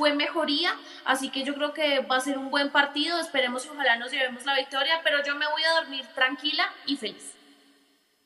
fue 0.00 0.14
mejoría, 0.14 0.70
así 1.04 1.28
que 1.28 1.44
yo 1.44 1.52
creo 1.54 1.74
que 1.74 2.00
va 2.10 2.16
a 2.16 2.20
ser 2.20 2.38
un 2.38 2.50
buen 2.50 2.70
partido, 2.70 3.20
esperemos 3.20 3.66
y 3.66 3.68
ojalá 3.68 3.98
nos 3.98 4.10
llevemos 4.10 4.46
la 4.46 4.56
victoria, 4.56 4.94
pero 5.04 5.18
yo 5.26 5.34
me 5.34 5.44
voy 5.44 5.60
a 5.62 5.82
dormir 5.82 6.06
tranquila 6.14 6.62
y 6.86 6.96
feliz. 6.96 7.36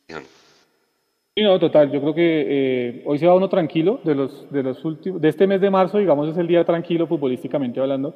Sí, 0.06 1.42
no, 1.42 1.58
total, 1.58 1.90
yo 1.90 2.00
creo 2.00 2.14
que 2.14 2.44
eh, 2.46 3.02
hoy 3.06 3.18
se 3.18 3.26
va 3.26 3.34
uno 3.34 3.48
tranquilo, 3.48 3.98
de 4.04 4.14
los, 4.14 4.48
de 4.52 4.62
los 4.62 4.84
últimos, 4.84 5.20
de 5.20 5.28
este 5.28 5.48
mes 5.48 5.60
de 5.60 5.68
marzo, 5.68 5.98
digamos, 5.98 6.28
es 6.28 6.36
el 6.36 6.46
día 6.46 6.64
tranquilo 6.64 7.08
futbolísticamente 7.08 7.80
hablando, 7.80 8.14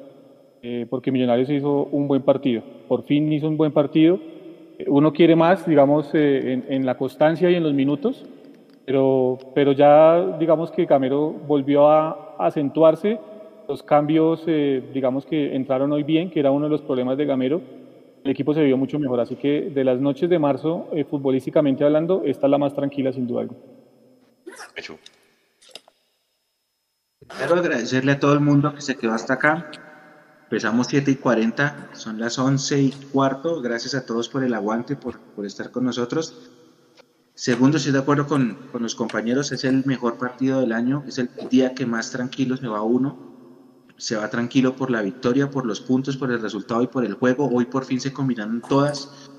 eh, 0.63 0.87
porque 0.89 1.11
Millonarios 1.11 1.49
hizo 1.49 1.89
un 1.91 2.07
buen 2.07 2.21
partido, 2.21 2.63
por 2.87 3.03
fin 3.03 3.29
hizo 3.33 3.49
un 3.49 3.57
buen 3.57 3.73
partido, 3.73 4.21
uno 4.87 5.11
quiere 5.11 5.35
más, 5.35 5.67
digamos, 5.67 6.09
eh, 6.13 6.53
en, 6.53 6.65
en, 6.69 6.85
la 6.85 6.95
constancia 6.95 7.49
y 7.49 7.55
en 7.55 7.63
los 7.63 7.73
minutos, 7.73 8.23
pero, 8.85 9.37
pero 9.53 9.73
ya 9.73 10.37
digamos 10.39 10.71
que 10.71 10.87
Camero 10.87 11.29
volvió 11.45 11.89
a 11.89 12.37
acentuarse 12.39 13.19
los 13.69 13.83
cambios, 13.83 14.41
eh, 14.47 14.89
digamos 14.91 15.27
que 15.27 15.55
entraron 15.55 15.91
hoy 15.91 16.01
bien, 16.01 16.31
que 16.31 16.39
era 16.39 16.49
uno 16.49 16.65
de 16.65 16.71
los 16.71 16.81
problemas 16.81 17.19
de 17.19 17.25
Gamero, 17.25 17.61
el 18.23 18.31
equipo 18.31 18.51
se 18.55 18.63
vio 18.63 18.75
mucho 18.77 18.97
mejor. 18.97 19.19
Así 19.19 19.35
que 19.35 19.69
de 19.69 19.83
las 19.83 20.01
noches 20.01 20.27
de 20.27 20.39
marzo, 20.39 20.89
eh, 20.91 21.05
futbolísticamente 21.05 21.83
hablando, 21.83 22.23
esta 22.25 22.47
es 22.47 22.51
la 22.51 22.57
más 22.57 22.73
tranquila 22.73 23.13
sin 23.13 23.27
duda. 23.27 23.47
Quiero 27.37 27.55
agradecerle 27.55 28.13
a 28.13 28.19
todo 28.19 28.33
el 28.33 28.39
mundo 28.39 28.73
que 28.73 28.81
se 28.81 28.97
quedó 28.97 29.13
hasta 29.13 29.35
acá. 29.35 29.69
Empezamos 30.45 30.87
7 30.87 31.11
y 31.11 31.15
40, 31.15 31.89
son 31.93 32.19
las 32.19 32.39
11 32.39 32.81
y 32.81 32.91
cuarto. 33.13 33.61
Gracias 33.61 33.93
a 33.93 34.03
todos 34.03 34.29
por 34.29 34.43
el 34.43 34.55
aguante, 34.55 34.95
por, 34.95 35.19
por 35.19 35.45
estar 35.45 35.69
con 35.69 35.85
nosotros. 35.85 36.49
Segundo, 37.35 37.77
estoy 37.77 37.93
de 37.93 37.99
acuerdo 37.99 38.25
con, 38.25 38.57
con, 38.71 38.81
los 38.81 38.95
compañeros, 38.95 39.51
es 39.51 39.63
el 39.63 39.85
mejor 39.85 40.17
partido 40.17 40.59
del 40.59 40.73
año, 40.73 41.03
es 41.07 41.19
el 41.19 41.29
día 41.51 41.75
que 41.75 41.85
más 41.85 42.11
tranquilo 42.11 42.57
se 42.57 42.67
va 42.67 42.81
uno 42.81 43.29
se 43.99 44.15
va 44.15 44.29
tranquilo 44.29 44.75
por 44.75 44.89
la 44.89 45.01
victoria, 45.01 45.51
por 45.51 45.65
los 45.65 45.81
puntos, 45.81 46.15
por 46.15 46.31
el 46.31 46.41
resultado 46.41 46.81
y 46.81 46.87
por 46.87 47.05
el 47.05 47.13
juego. 47.13 47.49
Hoy 47.51 47.65
por 47.65 47.85
fin 47.85 47.99
se 47.99 48.13
combinaron 48.13 48.61
todas. 48.61 49.29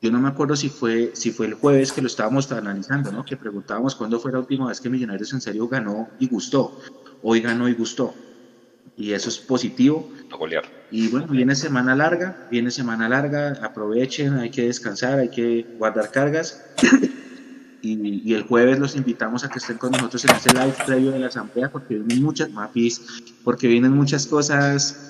Yo 0.00 0.12
no 0.12 0.20
me 0.20 0.28
acuerdo 0.28 0.54
si 0.54 0.68
fue, 0.68 1.12
si 1.14 1.32
fue 1.32 1.46
el 1.46 1.54
jueves 1.54 1.90
que 1.90 2.02
lo 2.02 2.06
estábamos 2.06 2.52
analizando, 2.52 3.10
¿no? 3.10 3.24
Que 3.24 3.36
preguntábamos 3.36 3.96
cuándo 3.96 4.20
fue 4.20 4.32
la 4.32 4.38
última 4.38 4.68
vez 4.68 4.80
que 4.80 4.90
Millonarios 4.90 5.32
en 5.32 5.40
serio 5.40 5.66
ganó 5.66 6.08
y 6.20 6.28
gustó. 6.28 6.78
Hoy 7.22 7.40
ganó 7.40 7.68
y 7.68 7.74
gustó. 7.74 8.14
Y 8.96 9.12
eso 9.12 9.30
es 9.30 9.38
positivo. 9.38 10.10
Y 10.90 11.08
bueno, 11.08 11.28
viene 11.28 11.54
semana 11.54 11.96
larga, 11.96 12.48
viene 12.50 12.70
semana 12.70 13.08
larga, 13.08 13.58
aprovechen, 13.62 14.34
hay 14.34 14.50
que 14.50 14.66
descansar, 14.66 15.18
hay 15.18 15.30
que 15.30 15.66
guardar 15.78 16.10
cargas. 16.10 16.62
Y, 17.82 18.34
el 18.34 18.42
jueves 18.42 18.78
los 18.78 18.96
invitamos 18.96 19.44
a 19.44 19.48
que 19.48 19.58
estén 19.58 19.78
con 19.78 19.92
nosotros 19.92 20.24
en 20.24 20.30
este 20.32 20.52
live 20.52 20.74
previo 20.86 21.10
de 21.10 21.18
la 21.18 21.26
asamblea 21.26 21.70
porque 21.70 21.94
vienen 21.94 22.22
muchas 22.22 22.50
mapis, 22.50 23.00
porque 23.44 23.68
vienen 23.68 23.92
muchas 23.92 24.26
cosas. 24.26 25.06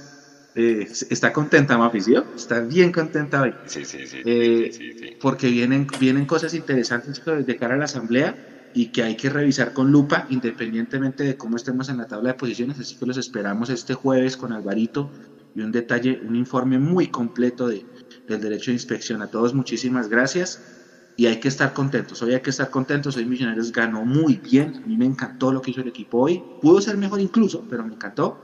Eh, 0.57 0.89
está 1.11 1.33
contenta 1.33 1.79
Mapis, 1.79 2.07
¿sí? 2.07 2.15
Está 2.35 2.61
bien 2.61 2.91
contenta 2.91 3.43
hoy. 3.43 3.55
Sí, 3.67 3.85
sí, 3.85 4.05
sí, 4.07 4.19
eh, 4.25 5.17
Porque 5.21 5.49
vienen, 5.49 5.87
vienen 6.01 6.27
cosas 6.27 6.55
interesantes 6.55 7.23
de 7.25 7.57
cara 7.57 7.75
a 7.75 7.79
la 7.79 7.85
asamblea 7.85 8.71
y 8.75 8.87
que 8.87 9.05
hay 9.05 9.17
que 9.17 9.31
revisar 9.31 9.73
con 9.73 9.93
lupa 9.93 10.27
independientemente 10.29 11.23
de 11.23 11.37
cómo 11.37 11.57
estemos 11.57 11.89
en 11.89 11.99
la 11.99 12.09
tabla 12.09 12.31
de 12.31 12.35
posiciones. 12.35 12.81
Así 12.81 12.97
que 12.97 13.07
los 13.07 13.17
esperamos 13.17 13.71
este 13.71 13.95
jueves 13.95 14.37
con 14.37 14.53
Alvarito 14.53 15.11
y 15.55 15.61
un 15.61 15.71
detalle, 15.71 16.21
un 16.27 16.35
informe 16.35 16.79
muy 16.79 17.07
completo 17.07 17.69
de, 17.69 17.87
del 18.29 18.41
derecho 18.41 18.73
de 18.73 18.75
inspección. 18.75 19.23
A 19.23 19.29
todos 19.29 19.55
muchísimas 19.55 20.09
gracias 20.09 20.80
y 21.21 21.27
hay 21.27 21.39
que 21.39 21.49
estar 21.49 21.75
contentos. 21.75 22.23
Hoy 22.23 22.33
hay 22.33 22.41
que 22.41 22.49
estar 22.49 22.71
contentos. 22.71 23.15
Hoy 23.15 23.27
Millonarios 23.27 23.71
ganó 23.73 24.07
muy 24.07 24.37
bien. 24.37 24.81
A 24.83 24.87
mí 24.87 24.97
me 24.97 25.05
encantó 25.05 25.53
lo 25.53 25.61
que 25.61 25.71
hizo 25.71 25.83
el 25.83 25.89
equipo 25.89 26.17
hoy. 26.17 26.43
Pudo 26.63 26.81
ser 26.81 26.97
mejor 26.97 27.21
incluso, 27.21 27.63
pero 27.69 27.85
me 27.85 27.93
encantó. 27.93 28.39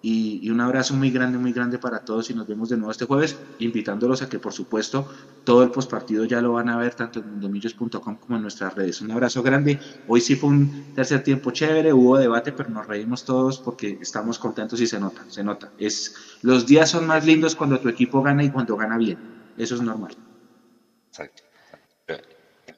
Y, 0.00 0.48
un 0.48 0.60
abrazo 0.60 0.94
muy 0.94 1.10
grande, 1.10 1.38
muy 1.38 1.52
grande 1.52 1.76
para 1.76 2.04
todos 2.04 2.30
y 2.30 2.34
nos 2.34 2.46
vemos 2.46 2.68
de 2.68 2.76
nuevo 2.76 2.92
este 2.92 3.04
jueves, 3.04 3.36
invitándolos 3.58 4.22
a 4.22 4.28
que 4.28 4.38
por 4.38 4.52
supuesto 4.52 5.08
todo 5.42 5.64
el 5.64 5.72
postpartido 5.72 6.24
ya 6.24 6.40
lo 6.40 6.52
van 6.52 6.68
a 6.68 6.76
ver 6.76 6.94
tanto 6.94 7.18
en 7.18 7.28
mundomillos.com 7.30 8.16
como 8.16 8.36
en 8.36 8.42
nuestras 8.42 8.76
redes. 8.76 9.00
Un 9.00 9.10
abrazo 9.10 9.42
grande. 9.42 9.80
Hoy 10.06 10.20
sí 10.20 10.36
fue 10.36 10.50
un 10.50 10.94
tercer 10.94 11.24
tiempo 11.24 11.50
chévere, 11.50 11.92
hubo 11.92 12.16
debate, 12.16 12.52
pero 12.52 12.70
nos 12.70 12.86
reímos 12.86 13.24
todos 13.24 13.58
porque 13.58 13.98
estamos 14.00 14.38
contentos 14.38 14.80
y 14.80 14.86
se 14.86 15.00
nota, 15.00 15.24
se 15.26 15.42
nota. 15.42 15.72
Es, 15.78 16.14
los 16.42 16.64
días 16.64 16.90
son 16.90 17.08
más 17.08 17.26
lindos 17.26 17.56
cuando 17.56 17.80
tu 17.80 17.88
equipo 17.88 18.22
gana 18.22 18.44
y 18.44 18.50
cuando 18.50 18.76
gana 18.76 18.98
bien. 18.98 19.18
Eso 19.58 19.74
es 19.74 19.80
normal. 19.80 20.14
Exacto 21.08 21.43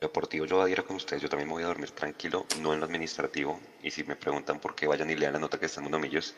deportivo 0.01 0.47
yo 0.47 0.61
adhiero 0.61 0.87
con 0.87 0.97
ustedes, 0.97 1.23
yo 1.23 1.29
también 1.29 1.49
me 1.49 1.55
voy 1.55 1.63
a 1.63 1.67
dormir 1.67 1.91
tranquilo, 1.91 2.47
no 2.61 2.73
en 2.73 2.81
lo 2.81 2.87
administrativo, 2.87 3.61
y 3.83 3.91
si 3.91 4.05
me 4.05 4.17
preguntan 4.17 4.59
por 4.59 4.75
qué 4.75 4.87
vayan 4.87 5.11
y 5.11 5.17
lean 5.17 5.33
la 5.33 5.39
nota 5.39 5.59
que 5.59 5.67
está 5.67 5.81
en 5.81 6.01
Millos 6.01 6.35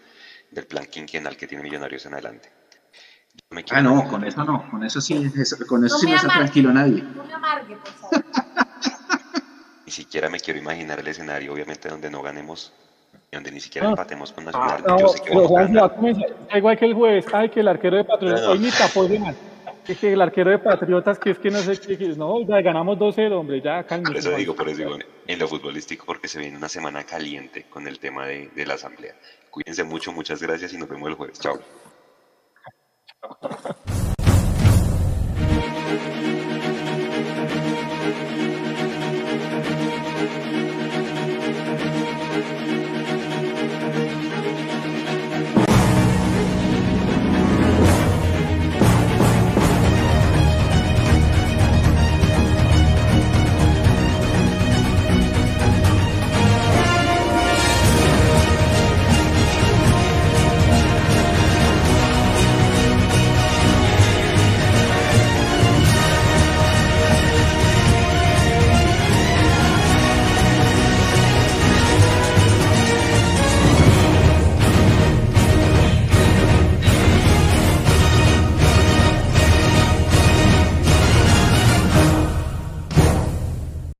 del 0.51 0.67
plan 0.67 0.87
quinquenal 0.87 1.37
que 1.37 1.47
tiene 1.47 1.65
Millonarios 1.65 2.07
en 2.07 2.15
adelante. 2.15 2.51
Ah, 3.71 3.81
no, 3.81 4.09
con 4.09 4.25
eso 4.25 4.45
no, 4.45 4.69
con 4.71 4.85
eso 4.85 5.01
sí, 5.01 5.15
con 5.69 5.85
eso 5.85 5.99
sí 5.99 6.07
no 6.07 6.17
está 6.17 6.29
tranquilo 6.29 6.73
nadie. 6.73 7.03
No 7.03 7.25
me 7.25 7.35
amargue, 7.35 7.77
por 7.77 7.93
favor. 7.93 8.25
Ni 9.87 9.93
siquiera 9.93 10.29
me 10.29 10.39
quiero 10.39 10.59
imaginar 10.59 10.99
el 10.99 11.09
escenario, 11.09 11.53
obviamente, 11.53 11.89
donde 11.89 12.11
no 12.11 12.21
ganemos 12.21 12.73
donde 13.33 13.51
ni 13.51 13.61
siquiera 13.61 13.89
ah. 13.89 13.91
empatemos 13.91 14.33
con 14.33 14.45
Nacional. 14.45 14.85
Ah, 14.87 14.97
yo 14.99 15.09
sé 15.09 15.23
que 15.23 15.35
vamos 15.35 15.51
a 16.51 16.59
igual 16.59 16.79
que 16.79 16.85
el 16.87 16.95
jueves, 16.95 17.27
ay, 17.33 17.49
que 17.51 17.61
el 17.61 17.69
arquero 17.69 17.97
de 17.97 18.05
Patriotas, 18.05 18.43
hoy 18.47 18.59
ni 18.59 18.71
tapó 18.71 19.07
de 19.07 19.19
mal. 19.19 19.37
Es 19.89 19.98
que 19.98 20.12
el 20.12 20.20
arquero 20.20 20.51
de 20.51 20.59
Patriotas, 20.59 21.19
que 21.19 21.31
es 21.31 21.39
que 21.39 21.51
no 21.51 21.59
sé 21.60 21.81
qué, 21.81 21.97
no, 22.09 22.47
ya 22.47 22.60
ganamos 22.60 22.98
2-0, 22.98 23.32
hombre, 23.32 23.62
ya 23.62 23.82
calma. 23.85 24.09
Por 24.09 24.19
eso 24.19 24.36
digo, 24.36 24.55
por 24.55 24.69
eso 24.69 24.82
digo, 24.82 24.98
en 25.27 25.39
lo 25.39 25.48
futbolístico, 25.48 26.05
porque 26.05 26.28
se 26.28 26.39
viene 26.39 26.59
una 26.59 26.69
semana 26.69 27.05
caliente 27.05 27.65
con 27.70 27.89
el 27.89 27.98
tema 27.98 28.27
de, 28.27 28.48
de 28.48 28.66
la 28.66 28.74
asamblea. 28.74 29.15
Cuídense 29.51 29.85
mucho, 29.85 30.12
muchas 30.12 30.43
gracias 30.43 30.74
y 30.74 30.77
nos 30.77 30.90
vemos 30.90 31.09
el 31.09 31.15
jueves. 31.15 31.40
Chao. 31.40 31.59